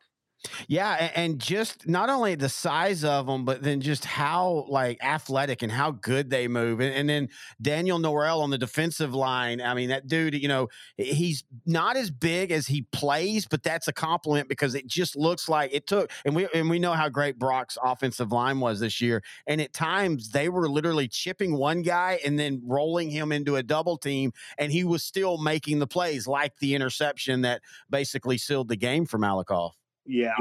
Yeah, 0.68 1.12
and 1.16 1.40
just 1.40 1.88
not 1.88 2.10
only 2.10 2.36
the 2.36 2.50
size 2.50 3.04
of 3.04 3.28
them, 3.28 3.46
but 3.46 3.64
then 3.64 3.82
just 3.82 4.06
how 4.06 4.66
like 4.70 5.04
athletic 5.04 5.62
and 5.62 5.72
how 5.72 5.92
good 5.92 6.30
they 6.30 6.48
move. 6.48 6.80
And, 6.80 6.94
and, 6.94 7.10
then 7.10 7.30
Daniel 7.62 8.00
Norrell 8.00 8.42
on 8.42 8.50
the 8.50 8.58
defensive 8.58 9.14
line. 9.14 9.62
I 9.62 9.74
mean, 9.74 9.90
that 9.90 10.08
dude, 10.08 10.34
you 10.34 10.48
know, 10.48 10.68
he's 10.98 11.44
not 11.66 11.98
as 11.98 12.10
big 12.12 12.52
as 12.52 12.68
he 12.68 12.84
plays, 12.92 13.48
but 13.48 13.64
that's 13.64 13.88
a 13.88 13.94
compliment 13.94 14.50
because 14.50 14.76
it 14.76 14.88
just 14.88 15.16
looks 15.16 15.48
like 15.48 15.74
it 15.74 15.88
took. 15.88 16.12
And 16.26 16.36
we 16.36 16.48
and 16.54 16.70
we 16.70 16.80
know 16.80 16.94
how 16.94 17.10
great 17.10 17.38
Brock's 17.40 17.78
offensive 17.82 18.32
line 18.32 18.60
was 18.60 18.80
this 18.80 19.02
year. 19.02 19.24
And 19.48 19.62
at 19.62 19.74
times 19.74 20.30
they 20.30 20.50
were 20.50 20.68
literally 20.68 21.08
chipping 21.08 21.56
one 21.56 21.82
guy 21.82 22.20
and 22.26 22.38
then 22.40 22.62
rolling 22.66 23.10
him 23.10 23.32
into 23.32 23.56
a 23.56 23.64
double 23.64 23.98
team, 23.98 24.34
and 24.58 24.72
he 24.72 24.84
was 24.84 25.04
still 25.04 25.38
making 25.38 25.80
the 25.80 25.88
plays, 25.88 26.28
like 26.28 26.58
the 26.58 26.76
interception 26.76 27.42
that 27.42 27.62
basically 27.90 28.38
sealed 28.38 28.68
the 28.68 28.76
game 28.76 29.06
for 29.06 29.20
Malakoff. 29.20 29.72
Yeah. 30.06 30.36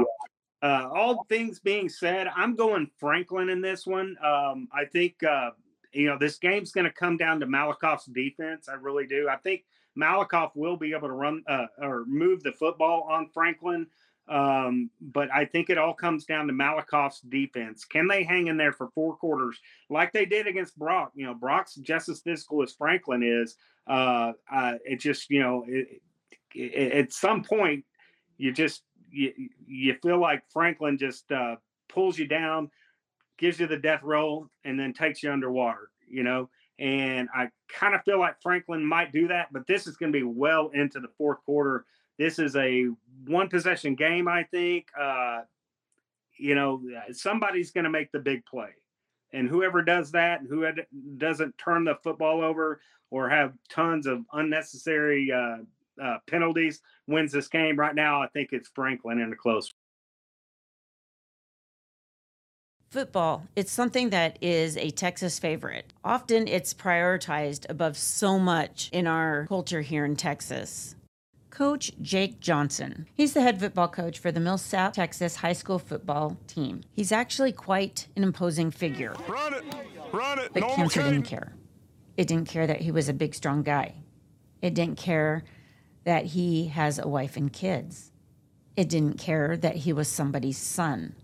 Uh, 0.61 0.89
all 0.91 1.25
things 1.25 1.59
being 1.59 1.89
said, 1.89 2.27
I'm 2.35 2.55
going 2.55 2.89
Franklin 2.97 3.49
in 3.49 3.61
this 3.61 3.85
one. 3.85 4.17
Um, 4.23 4.67
I 4.73 4.85
think 4.85 5.21
uh, 5.23 5.51
you 5.91 6.07
know 6.07 6.17
this 6.17 6.37
game's 6.37 6.71
going 6.71 6.85
to 6.85 6.91
come 6.91 7.17
down 7.17 7.39
to 7.41 7.45
Malakoff's 7.45 8.05
defense. 8.05 8.67
I 8.67 8.73
really 8.73 9.05
do. 9.05 9.29
I 9.29 9.35
think 9.37 9.65
Malakoff 9.97 10.51
will 10.55 10.77
be 10.77 10.93
able 10.93 11.07
to 11.07 11.13
run 11.13 11.43
uh, 11.47 11.67
or 11.79 12.05
move 12.05 12.41
the 12.41 12.51
football 12.51 13.07
on 13.09 13.29
Franklin, 13.33 13.87
um, 14.27 14.89
but 14.99 15.29
I 15.31 15.45
think 15.45 15.69
it 15.69 15.77
all 15.77 15.93
comes 15.93 16.25
down 16.25 16.47
to 16.47 16.53
Malakoff's 16.53 17.21
defense. 17.21 17.85
Can 17.85 18.07
they 18.07 18.23
hang 18.23 18.47
in 18.47 18.57
there 18.57 18.73
for 18.73 18.89
four 18.95 19.15
quarters 19.15 19.59
like 19.89 20.13
they 20.13 20.25
did 20.25 20.47
against 20.47 20.77
Brock? 20.79 21.11
You 21.15 21.27
know, 21.27 21.33
Brock's 21.33 21.75
just 21.75 22.09
as 22.09 22.21
physical 22.21 22.63
as 22.63 22.73
Franklin 22.73 23.23
is. 23.23 23.55
Uh, 23.87 24.33
uh, 24.51 24.73
it 24.83 24.99
just 24.99 25.29
you 25.29 25.41
know, 25.41 25.63
it, 25.67 26.01
it, 26.55 26.91
at 26.91 27.13
some 27.13 27.43
point, 27.43 27.85
you 28.37 28.51
just 28.51 28.81
you, 29.15 29.49
you 29.67 29.95
feel 30.01 30.19
like 30.19 30.43
Franklin 30.51 30.97
just 30.97 31.31
uh, 31.31 31.55
pulls 31.87 32.17
you 32.17 32.27
down, 32.27 32.69
gives 33.37 33.59
you 33.59 33.67
the 33.67 33.77
death 33.77 34.03
roll, 34.03 34.49
and 34.63 34.79
then 34.79 34.93
takes 34.93 35.23
you 35.23 35.31
underwater, 35.31 35.89
you 36.07 36.23
know. 36.23 36.49
And 36.77 37.29
I 37.33 37.49
kind 37.69 37.95
of 37.95 38.03
feel 38.03 38.19
like 38.19 38.41
Franklin 38.41 38.85
might 38.85 39.13
do 39.13 39.29
that, 39.29 39.47
but 39.53 39.65
this 39.65 39.87
is 39.87 39.95
going 39.95 40.11
to 40.11 40.19
be 40.19 40.23
well 40.23 40.69
into 40.73 40.99
the 40.99 41.07
fourth 41.17 41.43
quarter. 41.45 41.85
This 42.17 42.37
is 42.37 42.55
a 42.55 42.87
one 43.25 43.47
possession 43.47 43.95
game, 43.95 44.27
I 44.27 44.43
think. 44.43 44.87
Uh, 44.99 45.41
you 46.37 46.53
know, 46.53 46.81
somebody's 47.11 47.71
going 47.71 47.85
to 47.85 47.89
make 47.89 48.11
the 48.11 48.19
big 48.19 48.45
play. 48.45 48.71
And 49.31 49.47
whoever 49.47 49.81
does 49.81 50.11
that, 50.11 50.41
who 50.49 50.67
doesn't 51.17 51.57
turn 51.57 51.85
the 51.85 51.95
football 52.03 52.41
over 52.41 52.81
or 53.09 53.29
have 53.29 53.53
tons 53.69 54.05
of 54.05 54.25
unnecessary 54.33 55.31
uh, 55.31 55.57
uh, 56.01 56.17
penalties 56.29 56.81
wins 57.07 57.31
this 57.31 57.47
game. 57.47 57.77
Right 57.77 57.95
now, 57.95 58.21
I 58.21 58.27
think 58.27 58.49
it's 58.51 58.69
Franklin 58.73 59.19
in 59.19 59.31
a 59.31 59.35
close. 59.35 59.71
Football, 62.89 63.45
it's 63.55 63.71
something 63.71 64.11
that 64.11 64.37
is 64.41 64.77
a 64.77 64.89
Texas 64.89 65.37
favorite. 65.37 65.91
Often 66.03 66.47
it's 66.47 66.73
prioritized 66.73 67.65
above 67.69 67.97
so 67.97 68.39
much 68.39 68.89
in 68.93 69.05
our 69.05 69.47
culture 69.47 69.81
here 69.81 70.05
in 70.05 70.15
Texas. 70.15 70.95
Coach 71.49 71.91
Jake 72.01 72.39
Johnson. 72.39 73.07
He's 73.13 73.33
the 73.33 73.41
head 73.41 73.59
football 73.59 73.87
coach 73.87 74.19
for 74.19 74.31
the 74.31 74.39
Mill 74.39 74.57
South 74.57 74.93
Texas 74.93 75.37
high 75.37 75.53
school 75.53 75.79
football 75.79 76.37
team. 76.47 76.81
He's 76.93 77.11
actually 77.11 77.51
quite 77.51 78.07
an 78.15 78.23
imposing 78.23 78.71
figure. 78.71 79.13
Run 79.27 79.53
it! 79.53 79.63
Run 80.13 80.39
it! 80.39 80.51
But 80.53 80.61
no 80.61 80.75
cancer 80.75 81.01
didn't 81.01 81.23
care. 81.23 81.53
It 82.17 82.27
didn't 82.27 82.47
care 82.47 82.67
that 82.67 82.81
he 82.81 82.91
was 82.91 83.09
a 83.09 83.13
big, 83.13 83.33
strong 83.35 83.63
guy. 83.63 83.95
It 84.61 84.73
didn't 84.73 84.97
care 84.97 85.43
that 86.05 86.27
he 86.27 86.67
has 86.67 86.97
a 86.97 87.07
wife 87.07 87.35
and 87.35 87.51
kids. 87.51 88.11
It 88.77 88.89
didn't 88.89 89.17
care 89.19 89.57
that 89.57 89.77
he 89.77 89.93
was 89.93 90.07
somebody's 90.07 90.57
son. 90.57 91.15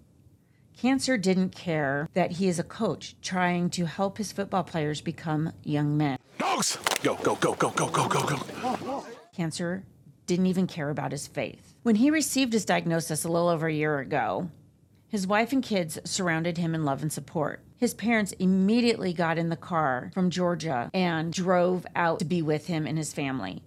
Cancer 0.78 1.18
didn't 1.18 1.52
care 1.56 2.10
that 2.14 2.34
he 2.34 2.48
is 2.48 2.60
a 2.60 2.64
coach 2.64 3.16
trying 3.22 3.70
to 3.72 3.86
help 3.86 4.18
his 4.18 4.32
football 4.32 4.64
players 4.64 5.00
become 5.00 5.54
young 5.64 5.96
men. 5.96 6.18
Dogs! 6.38 6.78
Go, 7.04 7.16
go, 7.16 7.36
go, 7.36 7.54
go, 7.54 7.70
go, 7.70 7.88
go, 7.88 8.08
go, 8.08 8.26
go. 8.26 9.06
Cancer 9.36 9.84
didn't 10.26 10.48
even 10.48 10.68
care 10.68 10.90
about 10.90 11.12
his 11.12 11.28
faith. 11.28 11.76
When 11.84 11.96
he 11.96 12.10
received 12.10 12.54
his 12.54 12.66
diagnosis 12.66 13.24
a 13.24 13.30
little 13.30 13.50
over 13.50 13.68
a 13.68 13.74
year 13.74 14.00
ago, 14.00 14.50
his 15.08 15.28
wife 15.28 15.52
and 15.52 15.62
kids 15.62 16.00
surrounded 16.06 16.58
him 16.58 16.74
in 16.74 16.86
love 16.86 17.02
and 17.02 17.12
support. 17.12 17.62
His 17.78 17.94
parents 17.94 18.32
immediately 18.34 19.14
got 19.14 19.38
in 19.38 19.50
the 19.50 19.58
car 19.58 20.10
from 20.14 20.30
Georgia 20.30 20.90
and 20.94 21.34
drove 21.34 21.86
out 21.96 22.20
to 22.20 22.26
be 22.26 22.42
with 22.42 22.68
him 22.68 22.88
and 22.88 22.98
his 22.98 23.14
family. 23.14 23.62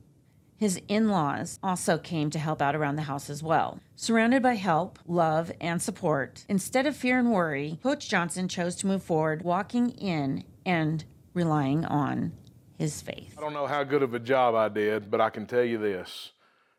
His 0.65 0.81
in 0.89 1.11
laws 1.11 1.59
also 1.63 1.99
came 1.99 2.31
to 2.31 2.39
help 2.39 2.63
out 2.63 2.75
around 2.75 2.97
the 2.97 3.03
house 3.03 3.29
as 3.29 3.43
well. 3.43 3.81
Surrounded 3.97 4.43
by 4.43 4.55
help, 4.55 4.99
love, 5.07 5.53
and 5.61 5.83
support, 5.83 6.47
instead 6.49 6.87
of 6.87 6.97
fear 6.97 7.19
and 7.19 7.31
worry, 7.31 7.79
Coach 7.83 8.09
Johnson 8.09 8.49
chose 8.49 8.75
to 8.77 8.87
move 8.87 9.03
forward, 9.03 9.43
walking 9.43 9.91
in 9.91 10.43
and 10.65 11.05
relying 11.35 11.85
on 11.85 12.33
his 12.79 13.03
faith. 13.03 13.35
I 13.37 13.43
don't 13.43 13.53
know 13.53 13.67
how 13.67 13.85
good 13.85 14.03
of 14.03 14.15
a 14.15 14.19
job 14.19 14.55
I 14.55 14.71
did, 14.71 15.11
but 15.11 15.21
I 15.21 15.29
can 15.29 15.45
tell 15.45 15.65
you 15.65 15.77
this 15.77 16.33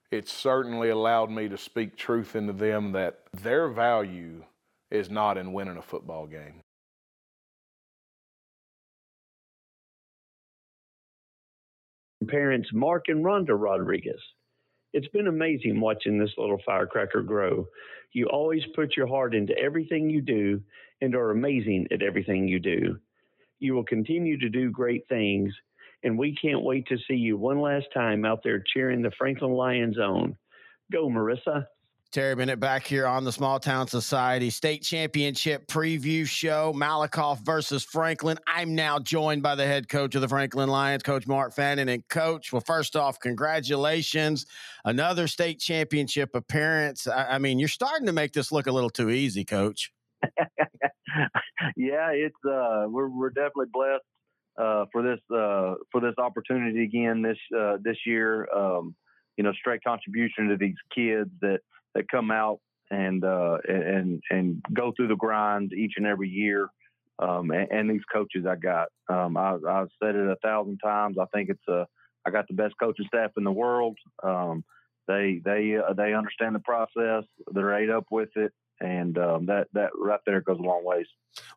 it 0.09 0.27
certainly 0.27 0.89
allowed 0.89 1.29
me 1.29 1.47
to 1.47 1.55
speak 1.55 1.95
truth 1.95 2.35
into 2.35 2.53
them 2.53 2.93
that 2.93 3.19
their 3.33 3.67
value 3.67 4.45
is 4.89 5.11
not 5.11 5.37
in 5.37 5.53
winning 5.53 5.77
a 5.77 5.83
football 5.83 6.25
game. 6.25 6.63
Parents 12.27 12.69
Mark 12.73 13.05
and 13.07 13.23
Rhonda 13.23 13.59
Rodriguez. 13.59 14.21
It's 14.93 15.07
been 15.09 15.27
amazing 15.27 15.81
watching 15.81 16.17
this 16.17 16.31
little 16.37 16.59
firecracker 16.65 17.21
grow. 17.21 17.67
You 18.13 18.27
always 18.27 18.63
put 18.75 18.95
your 18.95 19.07
heart 19.07 19.35
into 19.35 19.57
everything 19.57 20.09
you 20.09 20.21
do 20.21 20.61
and 21.01 21.13
are 21.15 21.31
amazing 21.31 21.87
at 21.91 22.01
everything 22.01 22.47
you 22.47 22.59
do. 22.59 22.97
You 23.59 23.73
will 23.73 23.83
continue 23.83 24.39
to 24.39 24.49
do 24.49 24.71
great 24.71 25.07
things, 25.09 25.53
and 26.03 26.17
we 26.17 26.35
can't 26.35 26.63
wait 26.63 26.87
to 26.87 26.97
see 27.07 27.15
you 27.15 27.37
one 27.37 27.59
last 27.59 27.87
time 27.93 28.23
out 28.23 28.39
there 28.43 28.63
cheering 28.73 29.01
the 29.01 29.11
Franklin 29.17 29.51
Lions 29.51 29.97
on. 29.97 30.37
Go, 30.91 31.09
Marissa. 31.09 31.65
Terry 32.11 32.35
Bennett 32.35 32.59
back 32.59 32.87
here 32.87 33.05
on 33.05 33.23
the 33.23 33.31
Small 33.31 33.59
Town 33.59 33.87
Society 33.87 34.49
State 34.49 34.83
Championship 34.83 35.67
preview 35.67 36.25
show. 36.25 36.71
Malakoff 36.73 37.39
versus 37.45 37.83
Franklin. 37.83 38.37
I'm 38.47 38.73
now 38.73 38.99
joined 38.99 39.43
by 39.43 39.55
the 39.55 39.65
head 39.65 39.89
coach 39.89 40.15
of 40.15 40.21
the 40.21 40.27
Franklin 40.29 40.69
Lions, 40.69 41.03
Coach 41.03 41.27
Mark 41.27 41.53
Fannin. 41.53 41.89
And, 41.89 42.07
Coach, 42.07 42.53
well, 42.53 42.61
first 42.61 42.95
off, 42.95 43.19
congratulations. 43.19 44.45
Another 44.85 45.27
state 45.27 45.59
championship 45.59 46.35
appearance. 46.35 47.07
I, 47.07 47.35
I 47.35 47.37
mean, 47.37 47.59
you're 47.59 47.67
starting 47.67 48.05
to 48.05 48.13
make 48.13 48.31
this 48.31 48.51
look 48.51 48.67
a 48.67 48.71
little 48.71 48.89
too 48.89 49.09
easy, 49.09 49.43
Coach. 49.43 49.91
yeah, 51.75 52.11
it's 52.11 52.35
uh, 52.49 52.85
we're 52.87 53.09
we're 53.09 53.29
definitely 53.29 53.67
blessed 53.71 54.03
uh, 54.57 54.85
for 54.91 55.03
this 55.03 55.19
uh, 55.35 55.75
for 55.91 56.01
this 56.01 56.15
opportunity 56.17 56.83
again 56.83 57.21
this 57.21 57.37
uh, 57.57 57.77
this 57.83 57.97
year. 58.05 58.47
Um, 58.55 58.95
you 59.37 59.43
know, 59.43 59.51
straight 59.53 59.83
contribution 59.83 60.47
to 60.47 60.57
these 60.57 60.77
kids 60.93 61.29
that 61.41 61.59
that 61.95 62.09
come 62.09 62.29
out 62.29 62.59
and 62.91 63.23
uh, 63.23 63.57
and 63.67 64.21
and 64.29 64.61
go 64.73 64.93
through 64.95 65.07
the 65.07 65.15
grind 65.15 65.73
each 65.73 65.93
and 65.97 66.05
every 66.05 66.29
year. 66.29 66.69
Um, 67.17 67.49
and, 67.51 67.71
and, 67.71 67.89
these 67.89 68.03
coaches 68.13 68.45
I 68.45 68.57
got, 68.57 68.89
um, 69.07 69.37
I, 69.37 69.51
have 69.65 69.87
said 70.03 70.15
it 70.15 70.27
a 70.27 70.35
thousand 70.43 70.79
times. 70.83 71.15
I 71.17 71.23
think 71.33 71.49
it's 71.49 71.65
a, 71.69 71.87
I 72.25 72.29
got 72.29 72.45
the 72.49 72.53
best 72.55 72.73
coaching 72.77 73.05
staff 73.07 73.31
in 73.37 73.45
the 73.45 73.53
world. 73.53 73.97
Um, 74.21 74.65
they 75.07 75.39
they 75.43 75.77
uh, 75.77 75.93
they 75.93 76.13
understand 76.13 76.55
the 76.55 76.59
process. 76.59 77.23
They're 77.53 77.73
ate 77.73 77.89
up 77.89 78.05
with 78.11 78.29
it, 78.35 78.51
and 78.79 79.17
um, 79.17 79.45
that 79.45 79.67
that 79.73 79.91
right 79.97 80.19
there 80.25 80.41
goes 80.41 80.59
a 80.59 80.61
long 80.61 80.83
ways. 80.83 81.07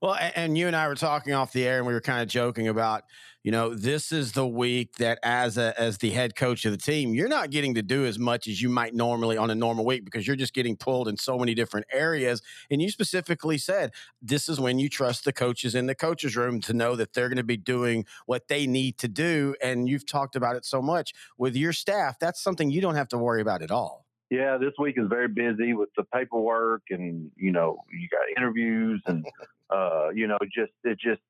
Well, 0.02 0.16
and 0.34 0.58
you 0.58 0.66
and 0.66 0.74
I 0.74 0.88
were 0.88 0.94
talking 0.94 1.34
off 1.34 1.52
the 1.52 1.66
air, 1.66 1.78
and 1.78 1.86
we 1.86 1.92
were 1.92 2.00
kind 2.00 2.20
of 2.20 2.28
joking 2.28 2.66
about, 2.66 3.04
you 3.44 3.52
know, 3.52 3.74
this 3.74 4.10
is 4.10 4.32
the 4.32 4.46
week 4.46 4.96
that 4.96 5.18
as 5.22 5.56
a 5.56 5.78
as 5.80 5.98
the 5.98 6.10
head 6.10 6.34
coach 6.34 6.64
of 6.64 6.72
the 6.72 6.78
team, 6.78 7.14
you're 7.14 7.28
not 7.28 7.50
getting 7.50 7.74
to 7.74 7.82
do 7.82 8.04
as 8.04 8.18
much 8.18 8.48
as 8.48 8.60
you 8.60 8.68
might 8.68 8.94
normally 8.94 9.36
on 9.36 9.50
a 9.50 9.54
normal 9.54 9.84
week 9.84 10.04
because 10.04 10.26
you're 10.26 10.36
just 10.36 10.54
getting 10.54 10.76
pulled 10.76 11.06
in 11.06 11.16
so 11.16 11.38
many 11.38 11.54
different 11.54 11.86
areas. 11.92 12.42
And 12.70 12.82
you 12.82 12.90
specifically 12.90 13.58
said 13.58 13.92
this 14.20 14.48
is 14.48 14.58
when 14.58 14.78
you 14.78 14.88
trust 14.88 15.24
the 15.24 15.32
coaches 15.32 15.74
in 15.74 15.86
the 15.86 15.94
coaches 15.94 16.36
room 16.36 16.60
to 16.62 16.72
know 16.72 16.96
that 16.96 17.12
they're 17.12 17.28
going 17.28 17.36
to 17.36 17.44
be 17.44 17.56
doing 17.56 18.04
what 18.26 18.48
they 18.48 18.66
need 18.66 18.98
to 18.98 19.08
do. 19.08 19.54
And 19.62 19.88
you've 19.88 20.06
talked 20.06 20.34
about 20.34 20.56
it 20.56 20.64
so 20.64 20.82
much 20.82 21.14
with 21.36 21.56
your 21.56 21.72
staff. 21.72 22.18
That's 22.18 22.42
something 22.42 22.70
you 22.70 22.80
don't 22.80 22.96
have 22.96 23.08
to 23.08 23.18
worry 23.18 23.40
about 23.40 23.62
at 23.62 23.70
all. 23.70 24.07
Yeah, 24.30 24.58
this 24.58 24.74
week 24.78 24.96
is 24.98 25.08
very 25.08 25.28
busy 25.28 25.72
with 25.72 25.88
the 25.96 26.04
paperwork 26.04 26.82
and 26.90 27.30
you 27.36 27.50
know 27.50 27.78
you 27.90 28.08
got 28.10 28.28
interviews 28.36 29.02
and 29.06 29.24
uh, 29.70 30.10
you 30.10 30.26
know 30.26 30.38
just 30.54 30.72
it 30.84 30.98
just 30.98 31.20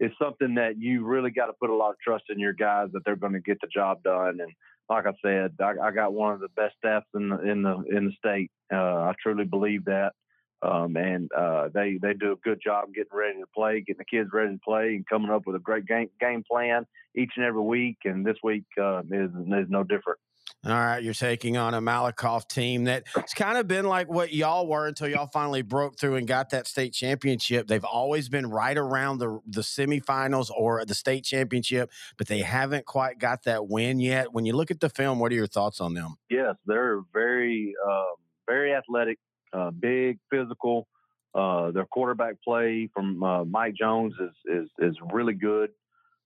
it's 0.00 0.14
something 0.20 0.54
that 0.54 0.78
you 0.78 1.04
really 1.04 1.30
got 1.30 1.46
to 1.46 1.52
put 1.54 1.70
a 1.70 1.74
lot 1.74 1.90
of 1.90 1.98
trust 1.98 2.24
in 2.30 2.38
your 2.38 2.52
guys 2.52 2.88
that 2.92 3.04
they're 3.04 3.16
going 3.16 3.32
to 3.32 3.40
get 3.40 3.60
the 3.60 3.66
job 3.66 4.02
done. 4.02 4.38
And 4.40 4.52
like 4.88 5.06
I 5.06 5.12
said, 5.22 5.54
I, 5.60 5.88
I 5.88 5.90
got 5.90 6.12
one 6.12 6.34
of 6.34 6.40
the 6.40 6.48
best 6.56 6.76
staffs 6.78 7.06
in 7.14 7.28
the 7.28 7.40
in 7.40 7.62
the 7.62 7.84
in 7.90 8.06
the 8.06 8.12
state. 8.12 8.50
Uh, 8.72 8.76
I 8.76 9.14
truly 9.22 9.44
believe 9.44 9.84
that. 9.86 10.12
Um, 10.60 10.96
and 10.96 11.30
uh, 11.36 11.68
they 11.72 11.98
they 12.00 12.14
do 12.14 12.32
a 12.32 12.36
good 12.36 12.60
job 12.62 12.92
getting 12.94 13.16
ready 13.16 13.38
to 13.38 13.46
play, 13.54 13.80
getting 13.80 13.98
the 13.98 14.04
kids 14.04 14.30
ready 14.32 14.54
to 14.54 14.60
play, 14.64 14.96
and 14.96 15.06
coming 15.06 15.30
up 15.30 15.46
with 15.46 15.56
a 15.56 15.60
great 15.60 15.86
game 15.86 16.10
game 16.20 16.42
plan 16.50 16.84
each 17.16 17.32
and 17.36 17.44
every 17.44 17.62
week. 17.62 17.98
And 18.04 18.26
this 18.26 18.38
week 18.42 18.64
uh, 18.80 19.02
is 19.10 19.30
is 19.30 19.68
no 19.68 19.84
different. 19.84 20.18
All 20.66 20.72
right, 20.72 21.00
you're 21.00 21.14
taking 21.14 21.56
on 21.56 21.74
a 21.74 21.80
Malakoff 21.80 22.48
team 22.48 22.82
that's 22.82 23.32
kind 23.34 23.56
of 23.58 23.68
been 23.68 23.84
like 23.84 24.08
what 24.08 24.32
y'all 24.32 24.66
were 24.66 24.88
until 24.88 25.06
y'all 25.06 25.28
finally 25.32 25.62
broke 25.62 26.00
through 26.00 26.16
and 26.16 26.26
got 26.26 26.50
that 26.50 26.66
state 26.66 26.92
championship. 26.92 27.68
They've 27.68 27.84
always 27.84 28.28
been 28.28 28.50
right 28.50 28.76
around 28.76 29.18
the 29.18 29.38
the 29.46 29.60
semifinals 29.60 30.50
or 30.50 30.84
the 30.84 30.96
state 30.96 31.22
championship, 31.22 31.92
but 32.16 32.26
they 32.26 32.40
haven't 32.40 32.86
quite 32.86 33.20
got 33.20 33.44
that 33.44 33.68
win 33.68 34.00
yet. 34.00 34.32
When 34.32 34.46
you 34.46 34.52
look 34.52 34.72
at 34.72 34.80
the 34.80 34.88
film, 34.88 35.20
what 35.20 35.30
are 35.30 35.36
your 35.36 35.46
thoughts 35.46 35.80
on 35.80 35.94
them? 35.94 36.16
Yes, 36.28 36.56
they're 36.66 37.02
very 37.12 37.72
uh, 37.88 38.16
very 38.48 38.74
athletic, 38.74 39.18
uh, 39.52 39.70
big, 39.70 40.18
physical. 40.28 40.88
Uh, 41.36 41.70
their 41.70 41.86
quarterback 41.86 42.34
play 42.42 42.88
from 42.92 43.22
uh, 43.22 43.44
Mike 43.44 43.74
Jones 43.74 44.12
is 44.20 44.32
is 44.44 44.68
is 44.80 44.96
really 45.12 45.34
good. 45.34 45.70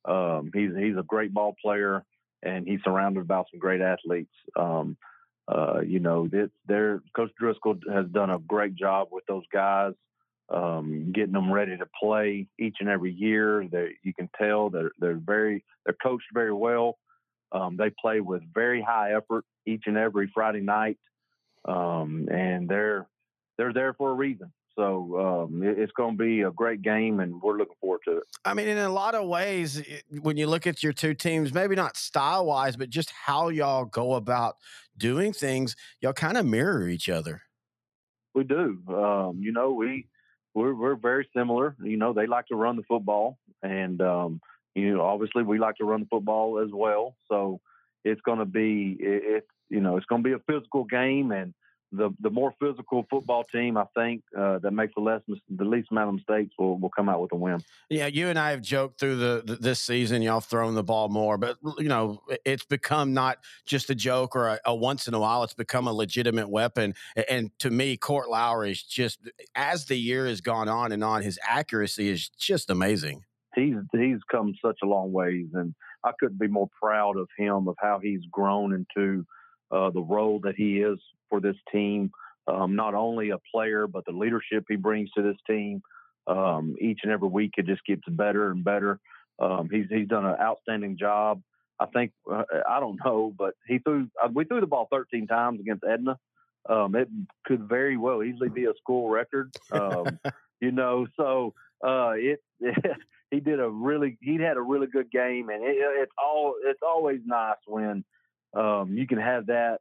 Um, 0.06 0.50
he's 0.54 0.70
he's 0.74 0.96
a 0.96 1.04
great 1.06 1.34
ball 1.34 1.54
player 1.62 2.02
and 2.42 2.66
he's 2.66 2.80
surrounded 2.84 3.26
by 3.28 3.42
some 3.50 3.58
great 3.58 3.80
athletes. 3.80 4.34
Um, 4.56 4.96
uh, 5.48 5.80
you 5.80 5.98
know, 5.98 6.28
their 6.66 7.02
Coach 7.14 7.30
Driscoll 7.38 7.78
has 7.92 8.06
done 8.06 8.30
a 8.30 8.38
great 8.38 8.74
job 8.74 9.08
with 9.10 9.24
those 9.26 9.44
guys, 9.52 9.92
um, 10.48 11.12
getting 11.12 11.32
them 11.32 11.52
ready 11.52 11.76
to 11.76 11.86
play 12.00 12.46
each 12.58 12.76
and 12.80 12.88
every 12.88 13.12
year. 13.12 13.66
They, 13.70 13.96
you 14.02 14.14
can 14.14 14.30
tell 14.38 14.70
they're 14.70 14.92
they're 14.98 15.14
very 15.14 15.64
they're 15.84 15.96
coached 16.00 16.28
very 16.32 16.52
well. 16.52 16.98
Um, 17.50 17.76
they 17.76 17.90
play 17.90 18.20
with 18.20 18.42
very 18.54 18.80
high 18.80 19.14
effort 19.14 19.44
each 19.66 19.84
and 19.86 19.96
every 19.96 20.30
Friday 20.32 20.60
night, 20.60 20.98
um, 21.66 22.28
and 22.30 22.68
they're 22.68 23.08
they're 23.58 23.72
there 23.72 23.94
for 23.94 24.10
a 24.10 24.14
reason. 24.14 24.52
So 24.74 25.48
um, 25.50 25.62
it's 25.62 25.92
going 25.92 26.16
to 26.16 26.24
be 26.24 26.42
a 26.42 26.50
great 26.50 26.82
game, 26.82 27.20
and 27.20 27.40
we're 27.42 27.58
looking 27.58 27.76
forward 27.80 28.00
to 28.06 28.18
it. 28.18 28.22
I 28.44 28.54
mean, 28.54 28.68
in 28.68 28.78
a 28.78 28.88
lot 28.88 29.14
of 29.14 29.28
ways, 29.28 29.82
when 30.22 30.36
you 30.36 30.46
look 30.46 30.66
at 30.66 30.82
your 30.82 30.92
two 30.92 31.14
teams, 31.14 31.52
maybe 31.52 31.74
not 31.74 31.96
style 31.96 32.46
wise, 32.46 32.76
but 32.76 32.88
just 32.88 33.10
how 33.10 33.50
y'all 33.50 33.84
go 33.84 34.14
about 34.14 34.56
doing 34.96 35.32
things, 35.32 35.76
y'all 36.00 36.12
kind 36.12 36.38
of 36.38 36.46
mirror 36.46 36.88
each 36.88 37.08
other. 37.08 37.42
We 38.34 38.44
do. 38.44 38.78
Um, 38.88 39.40
you 39.40 39.52
know, 39.52 39.72
we 39.72 40.06
we're 40.54 40.74
we're 40.74 40.96
very 40.96 41.28
similar. 41.36 41.76
You 41.82 41.96
know, 41.96 42.12
they 42.12 42.26
like 42.26 42.46
to 42.46 42.56
run 42.56 42.76
the 42.76 42.82
football, 42.84 43.38
and 43.62 44.00
um, 44.00 44.40
you 44.74 44.94
know, 44.96 45.02
obviously 45.02 45.42
we 45.42 45.58
like 45.58 45.76
to 45.76 45.84
run 45.84 46.00
the 46.00 46.06
football 46.06 46.60
as 46.64 46.70
well. 46.72 47.14
So 47.28 47.60
it's 48.04 48.20
going 48.22 48.38
to 48.38 48.46
be 48.46 48.96
it, 48.98 49.22
it 49.24 49.46
you 49.68 49.80
know 49.80 49.96
it's 49.96 50.06
going 50.06 50.22
to 50.22 50.28
be 50.28 50.34
a 50.34 50.38
physical 50.50 50.84
game, 50.84 51.30
and 51.30 51.52
the 51.92 52.10
the 52.20 52.30
more 52.30 52.54
physical 52.58 53.06
football 53.10 53.44
team, 53.44 53.76
I 53.76 53.84
think, 53.94 54.22
uh, 54.36 54.58
that 54.60 54.72
makes 54.72 54.94
the 54.94 55.02
less 55.02 55.20
the 55.28 55.64
least 55.64 55.88
amount 55.90 56.08
of 56.08 56.14
mistakes 56.14 56.54
will, 56.58 56.78
will 56.78 56.90
come 56.90 57.08
out 57.08 57.20
with 57.20 57.32
a 57.32 57.36
win. 57.36 57.62
Yeah, 57.90 58.06
you 58.06 58.28
and 58.28 58.38
I 58.38 58.50
have 58.50 58.62
joked 58.62 58.98
through 58.98 59.16
the, 59.16 59.42
the 59.44 59.56
this 59.56 59.80
season. 59.80 60.22
Y'all 60.22 60.40
throwing 60.40 60.74
the 60.74 60.82
ball 60.82 61.08
more, 61.10 61.36
but 61.36 61.58
you 61.78 61.88
know 61.88 62.22
it's 62.44 62.64
become 62.64 63.12
not 63.12 63.38
just 63.66 63.90
a 63.90 63.94
joke 63.94 64.34
or 64.34 64.48
a, 64.48 64.60
a, 64.64 64.74
once 64.74 65.06
in 65.06 65.14
a 65.14 65.20
while. 65.20 65.44
It's 65.44 65.54
become 65.54 65.86
a 65.86 65.92
legitimate 65.92 66.48
weapon. 66.48 66.94
And 67.28 67.50
to 67.58 67.70
me, 67.70 67.96
Court 67.98 68.30
Lowry 68.30 68.72
is 68.72 68.82
just 68.82 69.20
as 69.54 69.84
the 69.84 69.96
year 69.96 70.26
has 70.26 70.40
gone 70.40 70.68
on 70.68 70.92
and 70.92 71.04
on, 71.04 71.22
his 71.22 71.38
accuracy 71.46 72.08
is 72.08 72.30
just 72.30 72.70
amazing. 72.70 73.22
He's 73.54 73.74
he's 73.92 74.20
come 74.30 74.54
such 74.64 74.78
a 74.82 74.86
long 74.86 75.12
ways, 75.12 75.48
and 75.52 75.74
I 76.04 76.12
couldn't 76.18 76.40
be 76.40 76.48
more 76.48 76.70
proud 76.80 77.18
of 77.18 77.28
him 77.36 77.68
of 77.68 77.76
how 77.78 78.00
he's 78.02 78.22
grown 78.30 78.72
into. 78.72 79.26
Uh, 79.70 79.88
the 79.88 80.02
role 80.02 80.38
that 80.38 80.54
he 80.54 80.80
is 80.80 80.98
for 81.32 81.40
this 81.40 81.56
team. 81.72 82.12
Um, 82.46 82.76
not 82.76 82.94
only 82.94 83.30
a 83.30 83.38
player, 83.52 83.86
but 83.86 84.04
the 84.04 84.12
leadership 84.12 84.66
he 84.68 84.76
brings 84.76 85.10
to 85.12 85.22
this 85.22 85.36
team. 85.46 85.80
Um, 86.26 86.76
each 86.78 87.00
and 87.02 87.10
every 87.10 87.28
week, 87.28 87.52
it 87.56 87.66
just 87.66 87.84
gets 87.86 88.02
better 88.06 88.50
and 88.50 88.62
better. 88.62 89.00
Um, 89.38 89.68
he's 89.72 89.86
he's 89.88 90.08
done 90.08 90.26
an 90.26 90.36
outstanding 90.38 90.98
job. 90.98 91.40
I 91.80 91.86
think 91.86 92.12
uh, 92.30 92.44
I 92.68 92.80
don't 92.80 92.98
know, 93.04 93.32
but 93.36 93.54
he 93.66 93.78
threw 93.78 94.08
uh, 94.22 94.28
we 94.32 94.44
threw 94.44 94.60
the 94.60 94.66
ball 94.66 94.88
13 94.90 95.26
times 95.26 95.60
against 95.60 95.84
Edna. 95.88 96.18
Um, 96.68 96.94
it 96.94 97.08
could 97.44 97.68
very 97.68 97.96
well 97.96 98.22
easily 98.22 98.48
be 98.48 98.66
a 98.66 98.74
school 98.78 99.08
record. 99.08 99.52
Um, 99.72 100.18
you 100.60 100.70
know, 100.70 101.06
so 101.16 101.54
uh, 101.84 102.12
it, 102.16 102.40
it, 102.60 102.96
he 103.30 103.40
did 103.40 103.58
a 103.58 103.68
really 103.68 104.18
he 104.20 104.36
had 104.36 104.58
a 104.58 104.62
really 104.62 104.88
good 104.88 105.10
game, 105.10 105.48
and 105.48 105.64
it, 105.64 105.76
it's 105.78 106.12
all 106.22 106.54
it's 106.64 106.82
always 106.86 107.20
nice 107.24 107.56
when 107.66 108.04
um, 108.54 108.94
you 108.94 109.06
can 109.06 109.18
have 109.18 109.46
that 109.46 109.78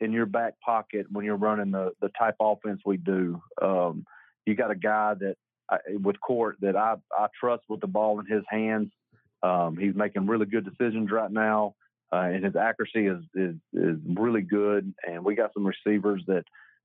in 0.00 0.12
your 0.12 0.26
back 0.26 0.54
pocket 0.64 1.06
when 1.10 1.24
you're 1.24 1.36
running 1.36 1.70
the 1.70 1.92
the 2.00 2.10
type 2.18 2.36
offense 2.40 2.80
we 2.84 2.96
do. 2.96 3.40
Um, 3.60 4.04
you 4.46 4.54
got 4.54 4.70
a 4.70 4.76
guy 4.76 5.14
that 5.14 5.36
I, 5.70 5.78
with 6.02 6.20
Court 6.20 6.56
that 6.60 6.76
I 6.76 6.96
I 7.16 7.26
trust 7.38 7.64
with 7.68 7.80
the 7.80 7.86
ball 7.86 8.20
in 8.20 8.26
his 8.26 8.44
hands. 8.48 8.90
Um, 9.42 9.76
he's 9.76 9.94
making 9.94 10.26
really 10.26 10.46
good 10.46 10.64
decisions 10.64 11.10
right 11.10 11.30
now, 11.30 11.74
uh, 12.12 12.16
and 12.32 12.44
his 12.44 12.56
accuracy 12.56 13.06
is, 13.06 13.22
is 13.34 13.54
is 13.72 13.98
really 14.06 14.42
good. 14.42 14.92
And 15.06 15.24
we 15.24 15.34
got 15.34 15.52
some 15.54 15.66
receivers 15.66 16.22
that 16.26 16.44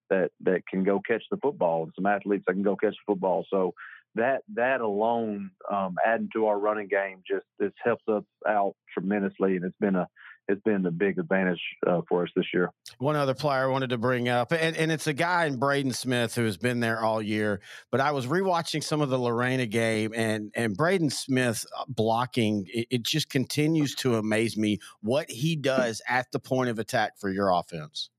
that 0.10 0.32
that 0.42 0.68
can 0.68 0.84
go 0.84 1.00
catch 1.00 1.24
the 1.32 1.38
football, 1.38 1.84
and 1.84 1.94
some 1.96 2.06
athletes 2.06 2.44
that 2.48 2.54
can 2.54 2.64
go 2.64 2.76
catch 2.76 2.94
the 2.94 3.14
football. 3.14 3.46
So 3.50 3.74
that 4.16 4.44
that 4.56 4.82
alone, 4.82 5.52
um, 5.72 5.96
adding 6.06 6.30
to 6.34 6.48
our 6.48 6.60
running 6.60 6.88
game, 6.88 7.24
just 7.28 7.46
this 7.60 7.72
helps 7.84 8.04
us 8.08 8.24
out 8.48 8.76
tremendously, 8.94 9.56
and 9.56 9.66
it's 9.66 9.78
been 9.80 9.96
a 9.96 10.08
it's 10.48 10.62
been 10.64 10.82
the 10.84 10.92
big 10.92 11.18
advantage 11.20 11.62
uh, 11.88 12.02
for 12.08 12.24
us 12.24 12.30
this 12.36 12.46
year. 12.54 12.72
One 12.98 13.16
other 13.16 13.34
player 13.34 13.64
I 13.64 13.68
wanted 13.68 13.92
to 13.92 13.98
bring 13.98 14.28
up, 14.28 14.52
and, 14.52 14.76
and 14.76 14.92
it's 14.92 15.08
a 15.08 15.14
guy 15.14 15.46
in 15.46 15.58
Braden 15.58 15.94
Smith 15.94 16.36
who 16.36 16.44
has 16.44 16.58
been 16.58 16.80
there 16.80 17.02
all 17.02 17.22
year. 17.22 17.62
But 17.92 18.02
I 18.02 18.12
was 18.12 18.28
rewatching 18.28 18.84
some 18.84 19.02
of 19.02 19.10
the 19.10 19.20
Lorena 19.20 19.66
game, 19.66 20.12
and 20.16 20.52
and 20.56 20.76
Braden 20.76 21.10
Smith 21.10 21.66
uh, 21.78 21.86
blocking 21.88 22.68
it, 22.74 22.88
it 22.90 23.04
just 23.04 23.30
continues 23.30 23.96
to 23.96 24.16
amaze 24.16 24.58
me 24.58 24.80
what 25.02 25.30
he 25.30 25.56
does 25.56 26.02
at 26.08 26.32
the 26.32 26.40
point 26.40 26.70
of 26.70 26.80
attack 26.80 27.18
for 27.18 27.30
your 27.30 27.50
offense. 27.50 28.10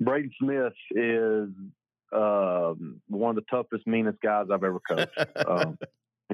Braden 0.00 0.32
Smith 0.40 0.72
is 0.90 1.48
um, 2.12 3.00
one 3.08 3.36
of 3.36 3.44
the 3.44 3.50
toughest, 3.50 3.86
meanest 3.86 4.20
guys 4.20 4.46
I've 4.52 4.64
ever 4.64 4.80
coached. 4.80 5.18
um, 5.46 5.78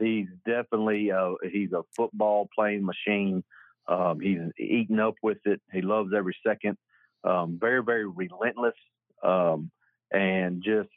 he's 0.01 0.29
definitely 0.47 1.11
uh, 1.11 1.33
he's 1.51 1.73
a 1.73 1.83
football 1.97 2.49
playing 2.55 2.85
machine. 2.85 3.43
Um, 3.88 4.20
he's 4.20 4.38
eating 4.59 4.98
up 4.98 5.14
with 5.22 5.38
it. 5.44 5.61
He 5.72 5.81
loves 5.81 6.12
every 6.16 6.37
second. 6.46 6.77
Um, 7.24 7.59
very, 7.61 7.83
very 7.83 8.07
relentless, 8.07 8.74
um, 9.22 9.70
and 10.12 10.62
just 10.62 10.90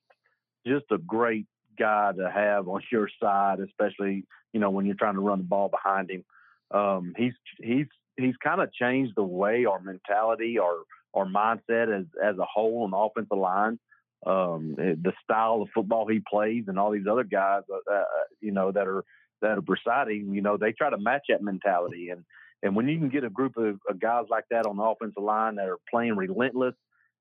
just 0.67 0.85
a 0.91 0.97
great 0.97 1.47
guy 1.79 2.11
to 2.15 2.29
have 2.29 2.67
on 2.67 2.81
your 2.91 3.09
side, 3.21 3.59
especially 3.59 4.25
you 4.53 4.59
know 4.59 4.69
when 4.69 4.85
you're 4.85 4.95
trying 4.95 5.15
to 5.15 5.21
run 5.21 5.39
the 5.39 5.43
ball 5.43 5.69
behind 5.69 6.11
him. 6.11 6.23
Um, 6.71 7.13
he's 7.17 7.33
he's 7.59 7.87
he's 8.17 8.35
kind 8.43 8.61
of 8.61 8.73
changed 8.73 9.13
the 9.15 9.23
way 9.23 9.65
our 9.65 9.81
mentality, 9.81 10.59
our 10.59 10.77
our 11.13 11.25
mindset 11.25 11.97
as 11.97 12.05
as 12.23 12.37
a 12.37 12.45
whole 12.45 12.83
on 12.83 12.91
the 12.91 12.97
offensive 12.97 13.37
line. 13.37 13.79
Um, 14.23 14.75
the 14.77 15.13
style 15.23 15.63
of 15.63 15.69
football 15.73 16.07
he 16.07 16.21
plays, 16.29 16.65
and 16.67 16.77
all 16.77 16.91
these 16.91 17.07
other 17.09 17.23
guys, 17.23 17.63
uh, 17.71 17.91
uh, 17.91 18.03
you 18.39 18.51
know, 18.51 18.71
that 18.71 18.87
are 18.87 19.03
that 19.41 19.57
are 19.57 20.07
him, 20.07 20.33
you 20.33 20.41
know, 20.41 20.57
they 20.57 20.71
try 20.71 20.89
to 20.89 20.97
match 20.97 21.23
that 21.29 21.41
mentality. 21.41 22.09
And 22.09 22.23
and 22.63 22.75
when 22.75 22.87
you 22.87 22.97
can 22.99 23.09
get 23.09 23.23
a 23.23 23.29
group 23.29 23.57
of, 23.57 23.79
of 23.89 23.99
guys 23.99 24.25
like 24.29 24.45
that 24.51 24.65
on 24.65 24.77
the 24.77 24.83
offensive 24.83 25.23
line 25.23 25.55
that 25.55 25.67
are 25.67 25.79
playing 25.89 26.15
relentless 26.15 26.75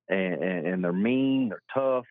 and, 0.09 0.43
and, 0.43 0.67
and 0.67 0.85
they're 0.85 0.93
mean, 0.93 1.49
they're 1.49 1.63
tough, 1.73 2.05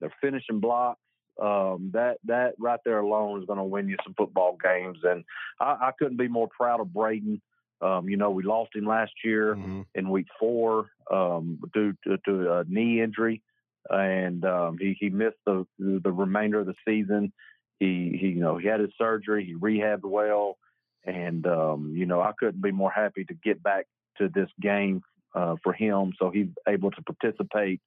they're 0.00 0.14
finishing 0.20 0.60
blocks. 0.60 1.00
Um, 1.40 1.90
that 1.94 2.18
that 2.24 2.54
right 2.58 2.80
there 2.84 2.98
alone 2.98 3.40
is 3.40 3.46
going 3.46 3.60
to 3.60 3.64
win 3.64 3.88
you 3.88 3.96
some 4.02 4.14
football 4.14 4.58
games, 4.62 4.98
and 5.04 5.22
I, 5.60 5.76
I 5.80 5.90
couldn't 5.96 6.16
be 6.16 6.26
more 6.26 6.48
proud 6.48 6.80
of 6.80 6.92
Braden. 6.92 7.40
Um, 7.80 8.08
you 8.08 8.16
know, 8.16 8.30
we 8.30 8.42
lost 8.42 8.74
him 8.74 8.86
last 8.86 9.12
year 9.22 9.54
mm-hmm. 9.54 9.82
in 9.94 10.10
week 10.10 10.26
four 10.40 10.88
um, 11.12 11.60
due 11.72 11.94
to, 12.08 12.18
to, 12.24 12.54
a 12.54 12.64
knee 12.64 13.00
injury, 13.00 13.40
and 13.88 14.44
um, 14.44 14.78
he 14.80 14.96
he 14.98 15.10
missed 15.10 15.36
the 15.46 15.64
the 15.78 16.10
remainder 16.10 16.58
of 16.58 16.66
the 16.66 16.74
season. 16.84 17.32
He 17.78 18.18
he 18.20 18.30
you 18.30 18.40
know 18.40 18.58
he 18.58 18.66
had 18.66 18.80
his 18.80 18.90
surgery, 18.98 19.44
he 19.44 19.54
rehabbed 19.54 20.02
well, 20.02 20.58
and 21.04 21.46
um, 21.46 21.94
you 21.96 22.06
know 22.06 22.20
I 22.20 22.32
couldn't 22.38 22.62
be 22.62 22.72
more 22.72 22.90
happy 22.90 23.24
to 23.24 23.34
get 23.34 23.62
back 23.62 23.86
to 24.18 24.28
this 24.28 24.48
game 24.60 25.02
uh, 25.34 25.56
for 25.62 25.72
him, 25.72 26.12
so 26.18 26.30
he's 26.30 26.48
able 26.68 26.90
to 26.90 27.02
participate 27.02 27.80